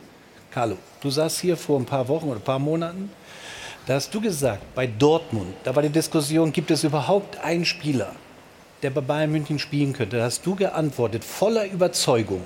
Carlo, 0.51 0.77
du 1.01 1.09
saßt 1.09 1.41
hier 1.41 1.57
vor 1.57 1.79
ein 1.79 1.85
paar 1.85 2.07
Wochen 2.07 2.27
oder 2.27 2.39
ein 2.39 2.41
paar 2.41 2.59
Monaten, 2.59 3.09
da 3.85 3.95
hast 3.95 4.13
du 4.15 4.21
gesagt, 4.21 4.73
bei 4.73 4.87
Dortmund, 4.87 5.53
da 5.63 5.75
war 5.75 5.83
die 5.83 5.89
Diskussion, 5.89 6.51
gibt 6.51 6.71
es 6.71 6.83
überhaupt 6.83 7.37
einen 7.43 7.65
Spieler, 7.65 8.13
der 8.81 8.89
bei 8.89 9.01
Bayern 9.01 9.31
München 9.31 9.59
spielen 9.59 9.93
könnte? 9.93 10.17
Da 10.17 10.23
hast 10.23 10.45
du 10.45 10.55
geantwortet, 10.55 11.23
voller 11.23 11.65
Überzeugung, 11.69 12.41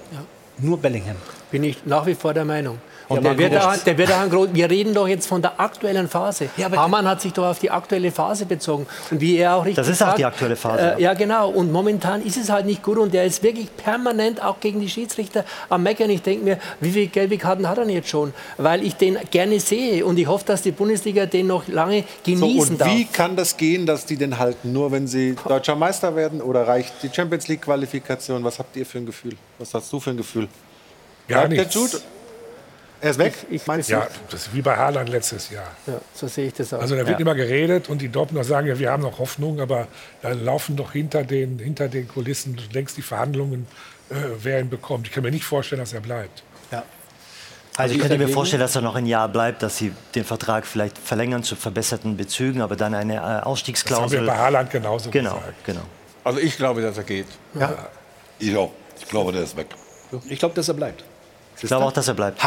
nur 0.57 0.77
Bellingham. 0.77 1.15
Bin 1.51 1.63
ich 1.63 1.85
nach 1.85 2.05
wie 2.07 2.15
vor 2.15 2.33
der 2.33 2.43
Meinung. 2.45 2.79
Und 3.09 3.17
Und 3.17 3.23
der, 3.23 3.33
der 3.33 3.51
wird 3.51 3.61
auch, 3.61 3.75
der 3.77 3.97
wird 3.97 4.11
auch 4.11 4.47
Wir 4.53 4.69
reden 4.69 4.93
doch 4.93 5.07
jetzt 5.07 5.25
von 5.27 5.41
der 5.41 5.59
aktuellen 5.59 6.07
Phase. 6.07 6.49
Ja, 6.57 6.71
Hamann 6.71 7.07
hat 7.07 7.21
sich 7.21 7.33
doch 7.33 7.45
auf 7.47 7.57
die 7.59 7.71
aktuelle 7.71 8.11
Phase 8.11 8.45
bezogen. 8.45 8.85
Und 9.09 9.19
wie 9.19 9.37
er 9.37 9.55
auch 9.55 9.65
richtig 9.65 9.77
Das 9.77 9.87
ist 9.87 10.01
auch 10.01 10.07
sagt, 10.07 10.19
die 10.19 10.25
aktuelle 10.25 10.55
Phase, 10.55 10.95
Äh, 10.97 11.01
ja, 11.01 11.13
genau. 11.15 11.49
Und 11.49 11.71
momentan 11.71 12.23
ist 12.23 12.37
es 12.37 12.49
halt 12.49 12.67
nicht 12.67 12.83
gut. 12.83 12.99
Und 12.99 13.13
der 13.13 13.25
ist 13.25 13.41
wirklich 13.41 13.75
permanent 13.75 14.43
auch 14.43 14.59
gegen 14.59 14.79
die 14.79 14.89
Schiedsrichter 14.89 15.43
am 15.69 15.81
Meckern. 15.83 16.09
Ich 16.11 16.21
denke 16.21 16.45
mir, 16.45 16.59
wie 16.79 16.91
viele 16.91 17.07
gelbe 17.07 17.37
Karten 17.39 17.67
hat 17.67 17.79
er 17.79 17.85
denn 17.85 17.93
jetzt 17.95 18.09
schon? 18.09 18.31
Weil 18.57 18.83
ich 18.85 18.95
den 18.95 19.17
gerne 19.31 19.59
sehe. 19.59 20.05
Und 20.05 20.19
ich 20.19 20.27
hoffe, 20.27 20.45
dass 20.45 20.61
die 20.61 20.71
Bundesliga 20.71 21.25
den 21.25 21.47
noch 21.47 21.67
lange 21.67 22.01
So, 22.01 22.05
genießen 22.35 22.71
und 22.73 22.81
darf. 22.81 22.89
wie 22.89 23.05
kann 23.05 23.35
das 23.35 23.57
gehen, 23.57 23.87
dass 23.87 24.05
die 24.05 24.17
den 24.17 24.37
halten? 24.37 24.71
Nur 24.71 24.91
wenn 24.91 25.07
sie 25.07 25.35
deutscher 25.47 25.75
Meister 25.75 26.15
werden 26.15 26.41
oder 26.41 26.67
reicht 26.67 26.93
die 27.01 27.09
Champions 27.11 27.47
League 27.47 27.63
Qualifikation? 27.63 28.43
Was 28.43 28.59
habt 28.59 28.75
ihr 28.75 28.85
für 28.85 28.99
ein 28.99 29.07
Gefühl? 29.07 29.35
Was 29.57 29.73
hast 29.73 29.91
du 29.91 29.99
für 29.99 30.11
ein 30.11 30.17
Gefühl? 30.17 30.47
Gar 31.27 31.47
Bleibt 31.47 31.53
der 31.53 31.59
nichts. 31.65 31.75
Jude? 31.75 32.03
Er 33.01 33.11
ist 33.11 33.19
weg? 33.19 33.33
Meinst 33.65 33.89
du? 33.89 33.93
Ja, 33.93 34.07
das 34.29 34.47
ist 34.47 34.53
wie 34.53 34.61
bei 34.61 34.75
Haaland 34.75 35.09
letztes 35.09 35.49
Jahr. 35.49 35.67
Ja, 35.87 36.01
so 36.13 36.27
sehe 36.27 36.47
ich 36.47 36.53
das 36.53 36.73
auch. 36.73 36.81
Also 36.81 36.95
da 36.95 37.07
wird 37.07 37.19
ja. 37.19 37.19
immer 37.19 37.35
geredet 37.35 37.89
und 37.89 38.01
die 38.01 38.09
Dortmunder 38.09 38.43
sagen 38.43 38.67
ja, 38.67 38.77
wir 38.77 38.91
haben 38.91 39.03
noch 39.03 39.19
Hoffnung, 39.19 39.61
aber 39.61 39.87
dann 40.21 40.43
laufen 40.43 40.75
doch 40.75 40.91
hinter 40.91 41.23
den, 41.23 41.59
hinter 41.59 41.87
den 41.87 42.07
Kulissen 42.07 42.57
längst 42.73 42.97
die 42.97 43.01
Verhandlungen, 43.01 43.67
äh, 44.09 44.15
wer 44.41 44.59
ihn 44.59 44.69
bekommt. 44.69 45.07
Ich 45.07 45.13
kann 45.13 45.23
mir 45.23 45.31
nicht 45.31 45.45
vorstellen, 45.45 45.79
dass 45.79 45.93
er 45.93 46.01
bleibt. 46.01 46.43
Also 47.79 47.93
ich 47.93 48.01
ich 48.01 48.07
könnte 48.09 48.17
mir 48.21 48.27
vorstellen, 48.27 48.59
dass 48.59 48.75
er 48.75 48.81
noch 48.81 48.95
ein 48.95 49.05
Jahr 49.05 49.29
bleibt, 49.29 49.63
dass 49.63 49.77
sie 49.77 49.93
den 50.13 50.25
Vertrag 50.25 50.67
vielleicht 50.67 50.97
verlängern 50.97 51.43
zu 51.43 51.55
verbesserten 51.55 52.17
Bezügen, 52.17 52.61
aber 52.61 52.75
dann 52.75 52.93
eine 52.93 53.13
äh, 53.13 53.15
Das 53.15 53.23
haben 53.23 53.35
wir 53.37 53.47
Ausstiegsklausel. 53.47 54.25
bei 54.25 54.37
Haaland 54.37 54.69
genauso 54.69 55.09
Genau, 55.11 55.35
gesagt. 55.35 55.65
genau. 55.65 55.81
Also 56.25 56.39
ich 56.39 56.57
glaube, 56.57 56.81
dass 56.81 56.97
er 56.97 57.05
geht. 57.05 57.27
Ich 58.39 58.57
auch. 58.57 58.71
Ich 58.99 59.07
glaube, 59.07 59.31
der 59.31 59.43
ist 59.43 59.55
weg. 59.55 59.67
Ich 60.27 60.39
glaube, 60.39 60.55
dass 60.55 60.67
er 60.67 60.73
bleibt. 60.73 61.05
Ich 61.55 61.67
glaube 61.67 61.85
auch, 61.85 61.93
dass 61.93 62.09
er 62.09 62.15
bleibt. 62.15 62.41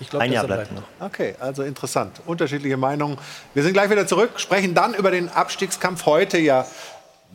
Ich 0.00 0.10
glaube, 0.10 0.24
Ein 0.24 0.32
Jahr 0.32 0.46
bleibt 0.46 0.70
bleibt. 0.70 0.88
noch. 1.00 1.06
Okay, 1.06 1.34
also 1.40 1.62
interessant. 1.62 2.20
Unterschiedliche 2.26 2.76
Meinungen. 2.76 3.18
Wir 3.54 3.62
sind 3.62 3.72
gleich 3.72 3.90
wieder 3.90 4.06
zurück, 4.06 4.30
sprechen 4.36 4.74
dann 4.74 4.94
über 4.94 5.10
den 5.10 5.28
Abstiegskampf. 5.28 6.06
Heute 6.06 6.38
ja 6.38 6.66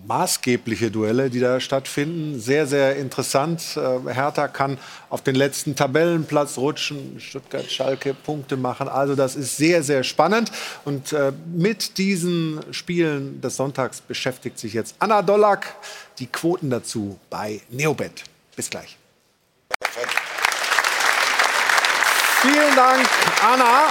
maßgebliche 0.08 0.92
Duelle, 0.92 1.30
die 1.30 1.40
da 1.40 1.60
stattfinden. 1.60 2.40
Sehr, 2.40 2.66
sehr 2.66 2.96
interessant. 2.96 3.78
Äh, 3.78 4.14
Hertha 4.14 4.48
kann 4.48 4.78
auf 5.10 5.22
den 5.22 5.36
letzten 5.36 5.76
Tabellenplatz 5.76 6.58
rutschen, 6.58 7.20
Stuttgart, 7.20 7.70
Schalke 7.70 8.14
Punkte 8.14 8.58
machen. 8.58 8.88
Also 8.88 9.16
das 9.16 9.36
ist 9.36 9.58
sehr, 9.58 9.84
sehr 9.84 10.04
spannend. 10.04 10.52
Und 10.84 11.14
äh, 11.14 11.32
mit 11.54 11.98
diesen 11.98 12.62
Spielen 12.74 13.40
des 13.42 13.56
Sonntags 13.56 14.02
beschäftigt 14.02 14.58
sich 14.60 14.74
jetzt 14.74 14.96
Anna 15.00 15.22
Dollack. 15.22 15.76
Die 16.20 16.28
Quoten 16.28 16.70
dazu 16.70 17.20
bei 17.30 17.62
Neobet. 17.70 18.24
Bis 18.56 18.70
gleich. 18.70 18.98
Vielen 22.44 22.76
Dank, 22.76 23.08
Anna. 23.42 23.88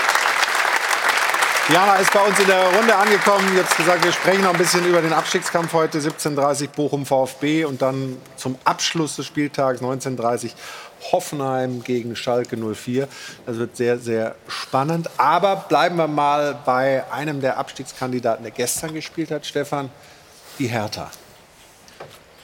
Jana 1.73 1.95
ist 1.95 2.13
bei 2.13 2.21
uns 2.21 2.39
in 2.39 2.47
der 2.47 2.67
Runde 2.77 2.95
angekommen. 2.95 3.57
Jetzt 3.57 3.79
gesagt, 3.79 4.05
wir 4.05 4.13
sprechen 4.13 4.43
noch 4.43 4.53
ein 4.53 4.59
bisschen 4.59 4.85
über 4.85 5.01
den 5.01 5.15
Abstiegskampf 5.15 5.73
heute 5.73 6.01
17:30 6.01 6.69
Bochum 6.69 7.07
VfB 7.07 7.65
und 7.65 7.81
dann 7.81 8.21
zum 8.37 8.59
Abschluss 8.65 9.17
des 9.17 9.25
Spieltags 9.25 9.81
19:30 9.81 10.51
Hoffenheim 11.13 11.83
gegen 11.83 12.15
Schalke 12.15 12.59
04. 12.59 13.09
Das 13.47 13.57
wird 13.57 13.75
sehr 13.75 13.99
sehr 13.99 14.35
spannend. 14.49 15.09
Aber 15.17 15.57
bleiben 15.57 15.97
wir 15.97 16.07
mal 16.07 16.59
bei 16.67 17.11
einem 17.11 17.41
der 17.41 17.57
Abstiegskandidaten, 17.57 18.43
der 18.43 18.53
gestern 18.53 18.93
gespielt 18.93 19.31
hat, 19.31 19.47
Stefan, 19.47 19.91
die 20.59 20.67
Hertha. 20.67 21.11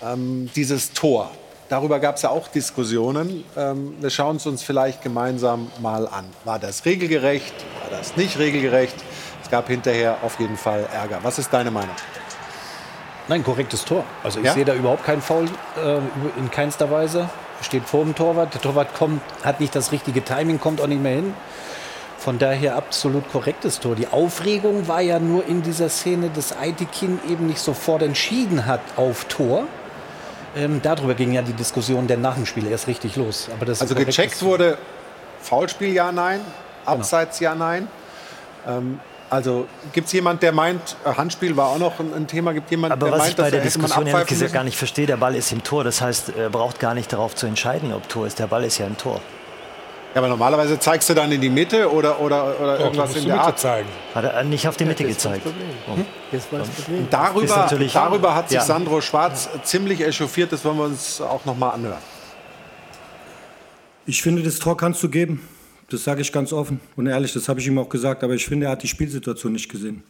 Ähm, 0.02 0.48
dieses 0.56 0.90
Tor. 0.94 1.30
Darüber 1.69 2.01
gab 2.01 2.16
es 2.16 2.23
ja 2.23 2.31
auch 2.31 2.49
Diskussionen. 2.49 3.45
Ähm, 3.57 3.95
wir 4.01 4.09
schauen 4.11 4.36
es 4.36 4.47
uns 4.47 4.62
vielleicht 4.62 5.03
gemeinsam 5.03 5.70
mal 5.81 6.09
an. 6.09 6.24
War 6.45 6.59
das 6.59 6.85
regelgerecht? 6.86 7.53
War 7.82 7.99
das 7.99 8.16
nicht 8.16 8.39
regelgerecht? 8.39 8.97
Es 9.43 9.51
gab 9.51 9.69
hinterher 9.69 10.16
auf 10.23 10.40
jeden 10.40 10.57
Fall 10.57 10.86
Ärger. 10.93 11.19
Was 11.23 11.39
ist 11.39 11.53
deine 11.53 11.70
Meinung? 11.70 11.95
Nein, 13.28 13.45
korrektes 13.45 13.85
Tor. 13.85 14.05
Also 14.24 14.39
ich 14.40 14.47
Ja? 14.47 14.55
sehe 14.55 14.65
da 14.65 14.74
überhaupt 14.74 15.05
keinen 15.05 15.20
Foul 15.20 15.45
äh, 15.45 15.99
in 16.39 16.51
keinster 16.51 16.90
Weise. 16.90 17.28
Steht 17.61 17.85
vor 17.85 18.05
dem 18.05 18.15
Torwart. 18.15 18.55
Der 18.55 18.62
Torwart 18.62 18.95
kommt, 18.95 19.20
hat 19.45 19.61
nicht 19.61 19.74
das 19.74 19.93
richtige 19.93 20.24
Timing, 20.24 20.59
kommt 20.61 20.81
auch 20.81 20.86
nicht 20.86 21.03
mehr 21.03 21.16
hin. 21.16 21.35
Von 22.16 22.39
daher 22.39 22.77
absolut 22.77 23.31
korrektes 23.31 23.78
Tor. 23.78 23.95
Die 23.95 24.09
Aufregung 24.09 24.89
war 24.89 25.03
ja 25.03 25.19
nur 25.19 25.47
in 25.47 25.62
dieser 25.62 25.89
Szene, 25.90 26.31
dass 26.35 26.57
Aitikin 26.57 27.20
eben 27.28 27.47
nicht 27.47 27.61
sofort 27.61 28.03
entschieden 28.03 28.65
hat 28.66 28.81
auf 28.97 29.27
Tor. 29.27 29.65
Ähm, 30.56 30.80
darüber 30.82 31.14
ging 31.14 31.32
ja 31.32 31.42
die 31.42 31.52
Diskussion 31.52 32.06
denn 32.06 32.20
nach 32.20 32.34
dem 32.34 32.46
Spiel 32.46 32.66
erst 32.66 32.86
richtig 32.86 33.16
los. 33.16 33.48
Aber 33.54 33.66
das 33.66 33.80
Also 33.80 33.94
gecheckt 33.94 34.42
wurde 34.42 34.78
Foulspiel 35.40 35.92
ja, 35.92 36.12
nein. 36.12 36.40
Abseits 36.84 37.40
ja, 37.40 37.54
nein. 37.54 37.88
Ähm, 38.66 39.00
also 39.30 39.66
gibt 39.92 40.06
es 40.06 40.12
jemand, 40.14 40.42
der 40.42 40.52
meint, 40.52 40.96
äh, 41.04 41.12
Handspiel 41.12 41.56
war 41.56 41.68
auch 41.68 41.78
noch 41.78 42.00
ein, 42.00 42.14
ein 42.14 42.26
Thema, 42.26 42.52
gibt 42.54 42.70
jemand, 42.70 42.92
Aber 42.92 43.06
der 43.06 43.12
was 43.12 43.18
meint, 43.18 43.30
ich 43.30 43.36
bei 43.36 43.42
dass 43.42 43.50
der 43.50 43.60
er 43.60 43.64
Diskussion 43.64 44.06
ehrlich 44.06 44.26
gesagt 44.26 44.40
müssen? 44.40 44.54
gar 44.54 44.64
nicht 44.64 44.78
verstehe, 44.78 45.06
der 45.06 45.18
Ball 45.18 45.34
ist 45.34 45.52
im 45.52 45.62
Tor. 45.62 45.84
Das 45.84 46.00
heißt, 46.00 46.32
er 46.36 46.48
braucht 46.48 46.80
gar 46.80 46.94
nicht 46.94 47.12
darauf 47.12 47.34
zu 47.34 47.46
entscheiden, 47.46 47.92
ob 47.92 48.08
Tor 48.08 48.26
ist. 48.26 48.38
Der 48.38 48.46
Ball 48.46 48.64
ist 48.64 48.78
ja 48.78 48.86
im 48.86 48.96
Tor. 48.96 49.20
Ja, 50.14 50.20
aber 50.22 50.28
normalerweise 50.28 50.78
zeigst 50.78 51.09
du 51.10 51.14
dann 51.14 51.30
in 51.30 51.40
die 51.40 51.51
Mitte 51.51 51.90
oder, 51.93 52.18
oder, 52.20 52.59
oder 52.60 52.78
Doch, 52.78 52.85
irgendwas 52.86 53.14
in 53.16 53.24
der 53.26 53.35
Mitte 53.35 53.47
Art. 53.47 53.59
zeigen. 53.59 53.89
Hat 54.14 54.24
er 54.24 54.43
nicht 54.44 54.66
auf 54.66 54.76
die 54.76 54.85
Mitte 54.86 55.05
gezeigt. 55.05 55.44
Hm? 55.44 56.05
Das 56.32 56.51
war 56.51 56.60
das 56.60 56.68
Problem. 56.70 56.98
Und 56.98 57.05
Ist 57.05 57.12
darüber, 57.12 57.56
natürlich- 57.56 57.93
darüber 57.93 58.35
hat 58.35 58.48
sich 58.48 58.56
Ja. 58.56 58.64
Sandro 58.64 59.01
Schwarz 59.02 59.48
ziemlich 59.64 60.01
echauffiert. 60.01 60.51
Das 60.51 60.64
wollen 60.64 60.78
wir 60.78 60.85
uns 60.85 61.20
auch 61.20 61.44
noch 61.44 61.56
mal 61.56 61.70
anhören. 61.70 61.98
Ich 64.06 64.22
finde, 64.22 64.43
das 64.43 64.59
Tor 64.59 64.76
kannst 64.76 65.02
du 65.02 65.09
geben. 65.09 65.47
Das 65.90 66.05
sage 66.05 66.20
ich 66.20 66.32
ganz 66.32 66.52
offen 66.52 66.80
und 66.97 67.06
ehrlich, 67.06 67.32
das 67.32 67.48
habe 67.48 67.60
ich 67.60 67.66
ihm 67.66 67.78
auch 67.78 67.89
gesagt. 67.89 68.22
Aber 68.22 68.35
ich 68.35 68.44
finde, 68.47 68.66
er 68.66 68.72
hat 68.72 68.82
die 68.82 68.89
Spielsituation 68.89 69.52
nicht 69.52 69.70
gesehen. 69.70 70.02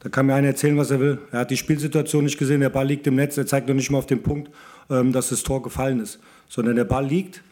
Da 0.00 0.10
kann 0.10 0.26
mir 0.26 0.34
einer 0.34 0.48
erzählen, 0.48 0.76
was 0.76 0.90
er 0.90 1.00
will. 1.00 1.18
Er 1.32 1.40
hat 1.40 1.50
die 1.50 1.56
Spielsituation 1.56 2.24
nicht 2.24 2.36
gesehen. 2.38 2.60
Der 2.60 2.68
Ball 2.68 2.86
liegt 2.86 3.06
im 3.06 3.14
Netz. 3.14 3.36
Er 3.38 3.46
zeigt 3.46 3.68
noch 3.68 3.74
nicht 3.74 3.90
mal 3.90 3.98
auf 3.98 4.06
den 4.06 4.22
Punkt, 4.22 4.50
ähm, 4.90 5.12
dass 5.12 5.30
das 5.30 5.42
Tor 5.42 5.62
gefallen 5.62 6.00
ist. 6.00 6.18
Sondern 6.48 6.76
der 6.76 6.84
Ball 6.84 7.06
liegt. 7.06 7.42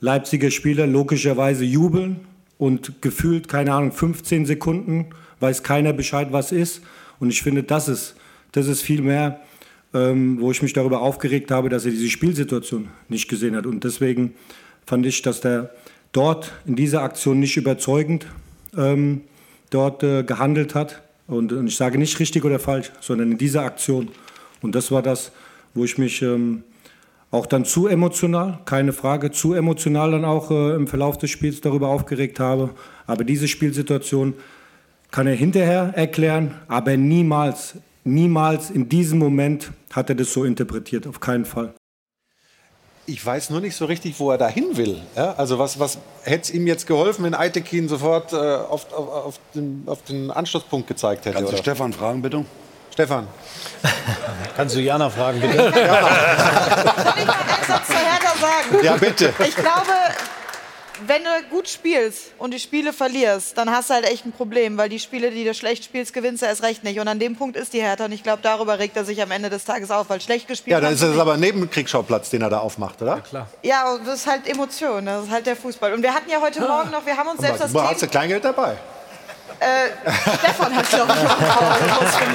Leipziger 0.00 0.50
Spieler 0.50 0.86
logischerweise 0.86 1.64
jubeln 1.64 2.20
und 2.56 3.02
gefühlt, 3.02 3.48
keine 3.48 3.72
Ahnung, 3.72 3.92
15 3.92 4.46
Sekunden 4.46 5.06
weiß 5.40 5.62
keiner 5.62 5.92
Bescheid, 5.92 6.28
was 6.30 6.52
ist. 6.52 6.82
Und 7.20 7.30
ich 7.30 7.42
finde, 7.42 7.62
das 7.62 7.88
ist, 7.88 8.16
das 8.52 8.66
ist 8.66 8.82
viel 8.82 9.02
mehr, 9.02 9.40
ähm, 9.94 10.40
wo 10.40 10.50
ich 10.50 10.62
mich 10.62 10.72
darüber 10.72 11.00
aufgeregt 11.00 11.50
habe, 11.50 11.68
dass 11.68 11.84
er 11.84 11.90
diese 11.90 12.08
Spielsituation 12.08 12.88
nicht 13.08 13.28
gesehen 13.28 13.56
hat. 13.56 13.66
Und 13.66 13.84
deswegen 13.84 14.34
fand 14.86 15.06
ich, 15.06 15.22
dass 15.22 15.40
der 15.40 15.70
dort 16.12 16.52
in 16.66 16.76
dieser 16.76 17.02
Aktion 17.02 17.40
nicht 17.40 17.56
überzeugend 17.56 18.26
ähm, 18.76 19.22
dort 19.70 20.02
äh, 20.02 20.22
gehandelt 20.22 20.74
hat. 20.74 21.02
Und, 21.26 21.52
und 21.52 21.66
ich 21.66 21.76
sage 21.76 21.98
nicht 21.98 22.18
richtig 22.20 22.44
oder 22.44 22.58
falsch, 22.58 22.90
sondern 23.00 23.32
in 23.32 23.38
dieser 23.38 23.62
Aktion. 23.62 24.08
Und 24.62 24.74
das 24.74 24.90
war 24.90 25.02
das, 25.02 25.32
wo 25.74 25.84
ich 25.84 25.98
mich 25.98 26.22
ähm, 26.22 26.62
auch 27.30 27.46
dann 27.46 27.64
zu 27.64 27.86
emotional, 27.86 28.58
keine 28.64 28.92
Frage, 28.92 29.30
zu 29.30 29.52
emotional 29.54 30.12
dann 30.12 30.24
auch 30.24 30.50
äh, 30.50 30.74
im 30.74 30.86
Verlauf 30.86 31.18
des 31.18 31.30
Spiels 31.30 31.60
darüber 31.60 31.88
aufgeregt 31.88 32.40
habe. 32.40 32.70
Aber 33.06 33.24
diese 33.24 33.48
Spielsituation 33.48 34.34
kann 35.10 35.26
er 35.26 35.34
hinterher 35.34 35.92
erklären, 35.94 36.54
aber 36.68 36.96
niemals, 36.96 37.74
niemals 38.04 38.70
in 38.70 38.88
diesem 38.88 39.18
Moment 39.18 39.72
hat 39.92 40.08
er 40.10 40.14
das 40.14 40.32
so 40.32 40.44
interpretiert, 40.44 41.06
auf 41.06 41.20
keinen 41.20 41.44
Fall. 41.44 41.74
Ich 43.06 43.24
weiß 43.24 43.48
nur 43.48 43.62
nicht 43.62 43.74
so 43.74 43.86
richtig, 43.86 44.20
wo 44.20 44.30
er 44.30 44.36
dahin 44.36 44.76
will. 44.76 44.98
Ja, 45.16 45.32
also 45.32 45.58
was, 45.58 45.80
was 45.80 45.96
hätte 46.24 46.42
es 46.42 46.50
ihm 46.50 46.66
jetzt 46.66 46.86
geholfen, 46.86 47.24
wenn 47.24 47.34
Eitekin 47.34 47.88
sofort 47.88 48.34
äh, 48.34 48.36
auf, 48.36 48.92
auf, 48.92 49.08
auf, 49.08 49.40
den, 49.54 49.82
auf, 49.86 50.02
den, 50.02 50.30
Anschlusspunkt 50.30 50.88
gezeigt 50.88 51.24
hätte? 51.24 51.36
Kannst 51.36 51.52
du 51.54 51.56
Stefan 51.56 51.94
fragen, 51.94 52.20
bitte? 52.20 52.44
Stefan. 52.98 53.28
Kannst 54.56 54.74
du 54.74 54.80
Jana 54.80 55.08
fragen, 55.08 55.40
bitte? 55.40 55.56
Soll 55.56 55.68
ich 55.68 55.76
mal 55.76 55.86
einen 57.14 57.64
Satz 57.68 57.86
zu 57.86 57.92
Hertha 57.92 58.34
sagen? 58.40 58.84
Ja, 58.84 58.96
bitte. 58.96 59.32
Ich 59.46 59.54
glaube, 59.54 59.92
wenn 61.06 61.22
du 61.22 61.30
gut 61.48 61.68
spielst 61.68 62.32
und 62.38 62.52
die 62.52 62.58
Spiele 62.58 62.92
verlierst, 62.92 63.56
dann 63.56 63.70
hast 63.70 63.90
du 63.90 63.94
halt 63.94 64.04
echt 64.04 64.26
ein 64.26 64.32
Problem, 64.32 64.76
weil 64.78 64.88
die 64.88 64.98
Spiele, 64.98 65.30
die 65.30 65.44
du 65.44 65.54
schlecht 65.54 65.84
spielst, 65.84 66.12
gewinnst 66.12 66.42
du 66.42 66.46
erst 66.46 66.64
recht 66.64 66.82
nicht. 66.82 66.98
Und 66.98 67.06
an 67.06 67.20
dem 67.20 67.36
Punkt 67.36 67.56
ist 67.56 67.72
die 67.72 67.80
Hertha 67.80 68.06
und 68.06 68.10
ich 68.10 68.24
glaube, 68.24 68.40
darüber 68.42 68.80
regt 68.80 68.96
er 68.96 69.04
sich 69.04 69.22
am 69.22 69.30
Ende 69.30 69.48
des 69.48 69.64
Tages 69.64 69.92
auf, 69.92 70.10
weil 70.10 70.20
schlecht 70.20 70.48
gespielt 70.48 70.72
Ja, 70.72 70.80
dann 70.80 70.92
ist 70.92 71.00
nicht. 71.00 71.20
aber 71.20 71.34
ein 71.34 71.40
Nebenkriegsschauplatz, 71.40 72.30
den 72.30 72.42
er 72.42 72.50
da 72.50 72.58
aufmacht, 72.58 73.00
oder? 73.00 73.14
Ja, 73.14 73.20
klar. 73.20 73.46
Ja, 73.62 73.92
und 73.92 74.08
das 74.08 74.16
ist 74.16 74.26
halt 74.26 74.48
Emotion, 74.48 75.06
das 75.06 75.26
ist 75.26 75.30
halt 75.30 75.46
der 75.46 75.54
Fußball. 75.54 75.92
Und 75.94 76.02
wir 76.02 76.12
hatten 76.12 76.28
ja 76.28 76.40
heute 76.40 76.62
Morgen 76.62 76.90
noch, 76.90 77.06
wir 77.06 77.16
haben 77.16 77.28
uns 77.28 77.40
selbst 77.42 77.60
das 77.60 77.72
Du 77.72 77.80
hast. 77.80 78.10
Kleingeld 78.10 78.44
dabei. 78.44 78.76
Äh, 79.60 79.90
Stefan 80.38 80.74
hat, 80.76 80.88
glaube 80.88 81.12
ich, 81.12 81.30
auch 81.30 81.40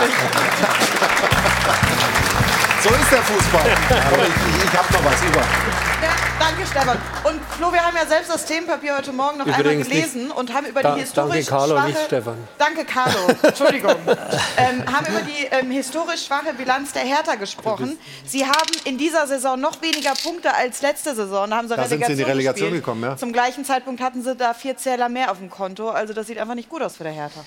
ich. 0.05 0.13
So 2.83 2.89
ist 2.89 3.11
der 3.11 3.21
Fußball. 3.21 3.61
Aber 3.61 4.23
ich, 4.23 4.65
ich 4.65 4.77
habe 4.77 4.93
noch 4.93 5.05
was 5.05 5.21
über. 5.23 5.39
Ja, 5.39 6.09
danke, 6.37 6.65
Stefan. 6.69 6.97
Und 7.23 7.39
Flo, 7.57 7.71
wir 7.71 7.81
haben 7.85 7.95
ja 7.95 8.05
selbst 8.05 8.29
das 8.29 8.43
Themenpapier 8.45 8.97
heute 8.97 9.13
Morgen 9.13 9.37
noch 9.37 9.45
Übrigens 9.45 9.87
einmal 9.87 10.01
gelesen 10.01 10.31
und 10.31 10.53
haben 10.53 10.65
über 10.65 10.81
Da- 10.81 10.95
die 10.95 11.01
historisch 11.01 11.45
danke, 11.45 11.49
Carlo, 11.49 11.75
schwache... 11.77 11.87
nicht 11.87 12.01
Stefan. 12.07 12.37
Danke, 12.57 12.83
Carlo. 12.85 13.19
Entschuldigung. 13.43 13.95
ähm, 14.57 14.83
haben 14.93 15.05
über 15.05 15.21
die 15.21 15.45
ähm, 15.51 15.71
historisch 15.71 16.25
schwache 16.25 16.53
Bilanz 16.55 16.91
der 16.91 17.03
Hertha 17.03 17.35
gesprochen. 17.35 17.97
Sie 18.25 18.45
haben 18.45 18.71
in 18.83 18.97
dieser 18.97 19.27
Saison 19.27 19.57
noch 19.61 19.81
weniger 19.81 20.11
Punkte 20.21 20.53
als 20.53 20.81
letzte 20.81 21.15
Saison. 21.15 21.49
Da 21.49 21.55
haben 21.55 21.69
sie 21.69 21.75
Da 21.77 21.85
sind 21.87 22.05
sie 22.05 22.11
in 22.11 22.17
die 22.17 22.23
Relegation 22.23 22.67
gespielt. 22.71 22.83
gekommen, 22.83 23.03
ja. 23.03 23.15
Zum 23.15 23.31
gleichen 23.31 23.63
Zeitpunkt 23.63 24.01
hatten 24.01 24.21
sie 24.23 24.35
da 24.35 24.53
vier 24.53 24.75
Zähler 24.75 25.07
mehr 25.07 25.31
auf 25.31 25.37
dem 25.37 25.49
Konto. 25.49 25.89
Also 25.89 26.13
das 26.13 26.27
sieht 26.27 26.37
einfach 26.37 26.55
nicht 26.55 26.67
gut 26.67 26.81
aus 26.81 26.97
für 26.97 27.03
der 27.05 27.13
Hertha. 27.13 27.39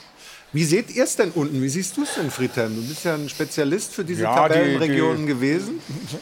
Wie 0.52 0.64
seht 0.64 0.90
ihr 0.94 1.05
es 1.05 1.16
denn 1.16 1.32
unten? 1.32 1.60
Wie 1.62 1.68
siehst 1.68 1.97
du 1.97 2.05
es 2.05 2.14
denn, 2.14 2.31
Friedhelm? 2.31 2.74
Du 2.77 2.82
bist 2.89 3.05
ja 3.05 3.14
ein 3.14 3.28
Spezialist 3.28 3.93
für 3.93 4.05
diese 4.05 4.23
Ja, 4.23 4.48
die- 4.48 4.55
Tabellenregionen 4.55 5.23
die- 5.27 5.32
gewesen. 5.32 5.81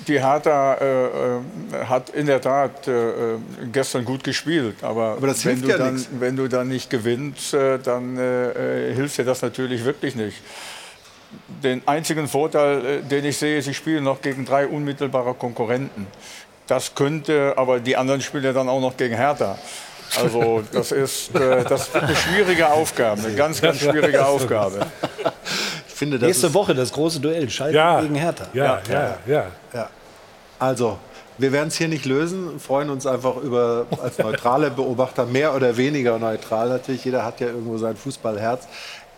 Die 0.08 0.18
Hertha 0.18 0.74
äh, 0.74 1.04
äh, 1.36 1.40
hat 1.86 2.10
in 2.10 2.26
der 2.26 2.40
Tat 2.40 2.88
äh, 2.88 2.90
äh, 3.34 3.38
gestern 3.72 4.04
gut 4.04 4.24
gespielt, 4.24 4.76
aber, 4.82 5.12
Aber 5.18 5.28
wenn, 5.44 5.60
du 5.60 5.68
ja 5.68 5.78
dann, 5.78 5.94
nix. 5.94 6.08
wenn 6.18 6.36
du 6.36 6.48
dann 6.48 6.68
nicht 6.68 6.90
gewinnst, 6.90 7.54
äh, 7.54 7.78
dann 7.78 8.16
äh, 8.16 8.92
hilft 8.94 9.18
dir 9.18 9.24
das 9.24 9.42
natürlich 9.42 9.84
wirklich 9.84 10.16
nicht. 10.16 10.38
Den 11.62 11.86
einzigen 11.86 12.26
Vorteil, 12.26 13.02
den 13.02 13.24
ich 13.24 13.36
sehe, 13.36 13.60
sie 13.62 13.74
spielen 13.74 14.04
noch 14.04 14.20
gegen 14.22 14.44
drei 14.44 14.66
unmittelbare 14.66 15.34
Konkurrenten. 15.34 16.06
Das 16.66 16.94
könnte, 16.94 17.54
aber 17.56 17.78
die 17.78 17.96
anderen 17.96 18.20
spielen 18.22 18.44
ja 18.44 18.52
dann 18.52 18.68
auch 18.68 18.80
noch 18.80 18.96
gegen 18.96 19.14
Hertha. 19.16 19.58
Also 20.20 20.62
das 20.72 20.92
ist, 20.92 21.34
äh, 21.34 21.64
das 21.64 21.88
ist 21.88 21.96
eine 21.96 22.14
schwierige 22.14 22.68
Aufgabe, 22.68 23.22
eine 23.22 23.34
ganz, 23.34 23.60
ganz 23.60 23.78
schwierige 23.80 24.24
Aufgabe. 24.26 24.86
Ich 25.88 25.94
finde, 25.94 26.18
das 26.18 26.26
Nächste 26.26 26.52
Woche 26.54 26.74
das 26.74 26.92
große 26.92 27.20
Duell, 27.20 27.48
Schalke 27.50 27.76
Ja. 27.76 28.00
gegen 28.00 28.14
Hertha. 28.14 28.46
Ja, 28.52 28.80
ja, 28.90 29.16
ja. 29.26 29.46
ja. 29.72 29.88
Also, 30.58 30.98
wir 31.38 31.52
werden 31.52 31.68
es 31.68 31.76
hier 31.76 31.88
nicht 31.88 32.04
lösen, 32.04 32.60
freuen 32.60 32.90
uns 32.90 33.06
einfach 33.06 33.36
über 33.36 33.86
als 34.02 34.18
neutrale 34.18 34.70
Beobachter, 34.70 35.26
mehr 35.26 35.54
oder 35.54 35.76
weniger 35.76 36.18
neutral 36.18 36.68
natürlich. 36.68 37.04
Jeder 37.04 37.24
hat 37.24 37.40
ja 37.40 37.48
irgendwo 37.48 37.76
sein 37.78 37.96
Fußballherz. 37.96 38.66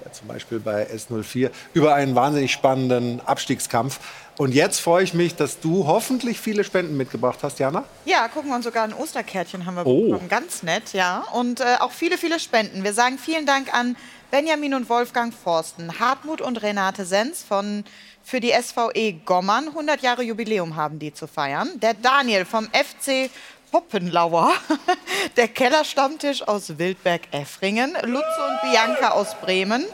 Ja, 0.05 0.13
zum 0.13 0.29
Beispiel 0.29 0.61
bei 0.61 0.87
S04, 0.87 1.51
über 1.75 1.95
einen 1.95 2.15
wahnsinnig 2.15 2.53
spannenden 2.53 3.21
Abstiegskampf. 3.25 3.99
Und 4.39 4.53
jetzt 4.55 4.81
freue 4.81 5.03
ich 5.03 5.15
mich, 5.15 5.35
dass 5.35 5.61
du 5.61 5.87
hoffentlich 5.87 6.39
viele 6.41 6.63
Spenden 6.63 6.97
mitgebracht 6.97 7.39
hast, 7.43 7.59
Jana. 7.59 7.85
Ja, 8.05 8.29
gucken 8.29 8.51
wir 8.51 8.57
uns 8.57 8.65
sogar 8.67 8.85
ein 8.85 8.93
Osterkärtchen 8.93 9.65
haben 9.65 9.77
wir 9.77 9.87
Oh. 9.87 10.11
bekommen. 10.11 10.29
Ganz 10.29 10.63
nett, 10.63 10.93
ja. 10.93 11.25
Und 11.33 11.61
äh, 11.61 11.77
auch 11.81 11.91
viele, 11.93 12.19
viele 12.19 12.39
Spenden. 12.39 12.85
Wir 12.85 12.93
sagen 12.93 13.17
vielen 13.19 13.47
Dank 13.47 13.73
an 13.73 13.97
Benjamin 14.31 14.75
und 14.75 14.91
Wolfgang 14.91 15.33
Forsten, 15.33 15.99
Hartmut 16.01 16.41
und 16.43 16.63
Renate 16.63 17.07
Sens 17.07 17.43
von 17.43 17.85
für 18.23 18.41
die 18.41 18.53
SVE 18.61 19.13
Gommern. 19.25 19.69
100 19.69 20.03
Jahre 20.03 20.23
Jubiläum 20.23 20.77
haben 20.77 20.99
die 20.99 21.15
zu 21.15 21.27
feiern. 21.27 21.69
Der 21.77 21.95
Daniel 21.95 22.45
vom 22.45 22.67
FC 22.67 23.31
Poppenlauer, 23.71 24.53
der 25.37 25.49
Kellerstammtisch 25.49 26.47
aus 26.47 26.79
Wildberg-Effringen, 26.79 27.93
Lutze 28.03 28.41
und 28.49 28.71
Bianca 28.71 29.11
aus 29.11 29.35
Bremen, 29.41 29.85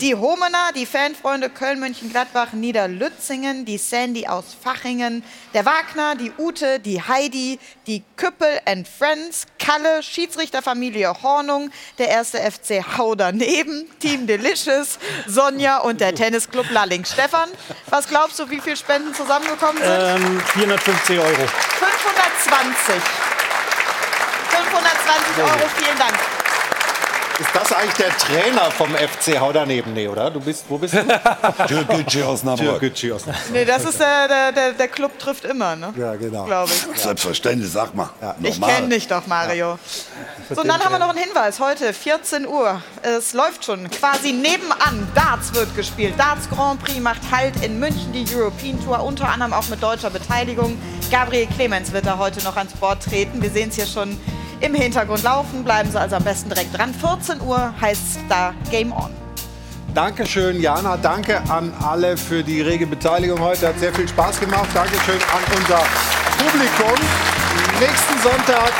die 0.00 0.14
Homener, 0.14 0.72
die 0.76 0.86
Fanfreunde 0.86 1.50
Köln-Mönchengladbach, 1.50 2.52
Niederlützingen, 2.52 3.64
die 3.64 3.78
Sandy 3.78 4.26
aus 4.26 4.56
Fachingen, 4.60 5.24
der 5.52 5.64
Wagner, 5.64 6.14
die 6.16 6.32
Ute, 6.38 6.80
die 6.80 7.02
Heidi, 7.02 7.58
die 7.86 8.02
Küppel 8.16 8.60
and 8.66 8.86
Friends, 8.86 9.46
Kalle, 9.64 10.02
Schiedsrichterfamilie 10.02 11.22
Hornung, 11.22 11.70
der 11.98 12.08
erste 12.08 12.38
FC 12.38 12.84
Hau 12.98 13.14
daneben, 13.14 13.88
Team 13.98 14.26
Delicious, 14.26 14.98
Sonja 15.26 15.78
und 15.78 16.02
der 16.02 16.14
Tennisclub 16.14 16.70
Lalling. 16.70 17.04
Stefan, 17.06 17.48
was 17.88 18.06
glaubst 18.06 18.38
du, 18.38 18.50
wie 18.50 18.60
viele 18.60 18.76
Spenden 18.76 19.14
zusammengekommen 19.14 19.82
sind? 19.82 19.90
Ähm, 19.90 20.40
450 20.52 21.18
Euro. 21.18 21.30
520. 21.30 22.94
520 24.50 25.38
Euro, 25.38 25.68
vielen 25.78 25.98
Dank. 25.98 26.33
Ist 27.36 27.50
das 27.52 27.72
eigentlich 27.72 27.94
der 27.94 28.16
Trainer 28.16 28.70
vom 28.70 28.90
FC 28.94 29.40
Hau 29.40 29.52
daneben? 29.52 29.92
Nee, 29.92 30.06
oder? 30.06 30.30
Du 30.30 30.38
bist, 30.38 30.66
wo 30.68 30.78
bist 30.78 30.94
du? 30.94 30.98
Türkgücü 31.66 32.22
Osnabrück. 32.22 32.78
Türkgücü 32.78 33.12
Osnabrück. 33.12 33.50
Nee, 33.52 33.64
das 33.64 33.84
ist 33.84 33.98
der, 33.98 34.28
der, 34.28 34.52
der, 34.52 34.72
der 34.72 34.88
Club 34.88 35.18
trifft 35.18 35.44
immer, 35.44 35.74
ne? 35.74 35.92
Ja, 35.96 36.14
genau. 36.14 36.44
Glaube 36.44 36.70
ich. 36.72 37.00
Selbstverständlich, 37.00 37.72
sag 37.72 37.92
mal. 37.92 38.10
Ich 38.40 38.60
Normal. 38.60 38.76
kenne 38.76 38.88
dich 38.90 39.08
doch, 39.08 39.26
Mario. 39.26 39.80
So, 40.48 40.60
und 40.60 40.68
dann 40.68 40.82
haben 40.84 40.92
wir 40.92 41.00
noch 41.00 41.08
einen 41.08 41.18
Hinweis. 41.18 41.58
Heute, 41.58 41.92
14 41.92 42.46
Uhr. 42.46 42.80
Es 43.02 43.32
läuft 43.32 43.64
schon 43.64 43.90
quasi 43.90 44.32
nebenan. 44.32 45.08
Darts 45.16 45.52
wird 45.54 45.74
gespielt. 45.74 46.14
Darts 46.16 46.48
Grand 46.48 46.84
Prix 46.84 47.00
macht 47.00 47.22
Halt 47.32 47.64
in 47.64 47.80
München, 47.80 48.12
die 48.12 48.24
European 48.32 48.78
Tour, 48.84 49.02
unter 49.02 49.28
anderem 49.28 49.54
auch 49.54 49.66
mit 49.68 49.82
deutscher 49.82 50.10
Beteiligung. 50.10 50.78
Gabriel 51.10 51.48
Clemens 51.56 51.92
wird 51.92 52.06
da 52.06 52.16
heute 52.16 52.44
noch 52.44 52.56
ans 52.56 52.74
Board 52.74 53.02
treten. 53.02 53.42
Wir 53.42 53.50
sehen 53.50 53.70
es 53.70 53.74
hier 53.74 53.86
schon 53.86 54.20
im 54.64 54.74
Hintergrund 54.74 55.22
laufen. 55.22 55.62
Bleiben 55.62 55.90
Sie 55.90 56.00
also 56.00 56.16
am 56.16 56.24
besten 56.24 56.48
direkt 56.48 56.76
dran. 56.76 56.94
14 56.94 57.40
Uhr 57.40 57.72
heißt 57.80 58.20
da 58.28 58.54
Game 58.70 58.92
On. 58.92 59.10
Dankeschön, 59.94 60.60
Jana. 60.60 60.96
Danke 60.96 61.40
an 61.48 61.72
alle 61.80 62.16
für 62.16 62.42
die 62.42 62.60
rege 62.60 62.86
Beteiligung 62.86 63.38
heute. 63.40 63.68
Hat 63.68 63.78
sehr 63.78 63.92
viel 63.94 64.08
Spaß 64.08 64.40
gemacht. 64.40 64.68
Dankeschön 64.74 65.16
an 65.16 65.42
unser 65.56 65.82
Publikum. 66.38 66.98
Nächsten 67.78 68.18
Sonntag 68.22 68.72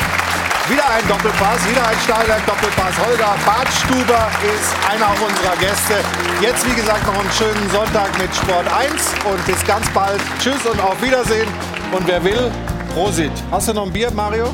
wieder 0.67 0.89
ein 0.89 1.07
Doppelpass, 1.07 1.69
wieder 1.69 1.87
ein 1.87 1.97
Stahlwerk-Doppelpass. 2.03 2.97
Holger 3.05 3.35
Bartstuber 3.45 4.27
ist 4.41 4.73
einer 4.91 5.11
unserer 5.11 5.55
Gäste. 5.57 5.93
Jetzt, 6.41 6.67
wie 6.67 6.75
gesagt, 6.75 7.05
noch 7.05 7.19
einen 7.19 7.31
schönen 7.31 7.69
Sonntag 7.69 8.09
mit 8.17 8.35
Sport 8.35 8.65
1 8.73 9.13
und 9.31 9.45
bis 9.45 9.63
ganz 9.65 9.87
bald. 9.91 10.19
Tschüss 10.39 10.65
und 10.65 10.81
auf 10.81 10.99
Wiedersehen. 11.01 11.47
Und 11.91 12.07
wer 12.07 12.23
will, 12.23 12.51
Prosit. 12.93 13.31
Hast 13.51 13.67
du 13.67 13.73
noch 13.73 13.85
ein 13.85 13.93
Bier, 13.93 14.09
Mario? 14.11 14.49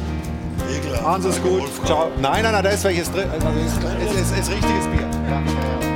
Hans 1.04 1.26
ist 1.26 1.42
gut. 1.44 1.64
Ciao. 1.86 2.10
Nein, 2.22 2.44
nein, 2.44 2.52
nein, 2.54 2.64
da 2.64 2.70
ist 2.70 2.84
welches 2.84 3.12
drin. 3.12 3.30
Also 3.32 3.48
ist, 3.48 3.78
ist, 3.78 4.22
ist, 4.22 4.40
ist 4.40 4.52
richtiges 4.52 4.88
Bier. 4.88 5.10
Ja. 5.30 5.91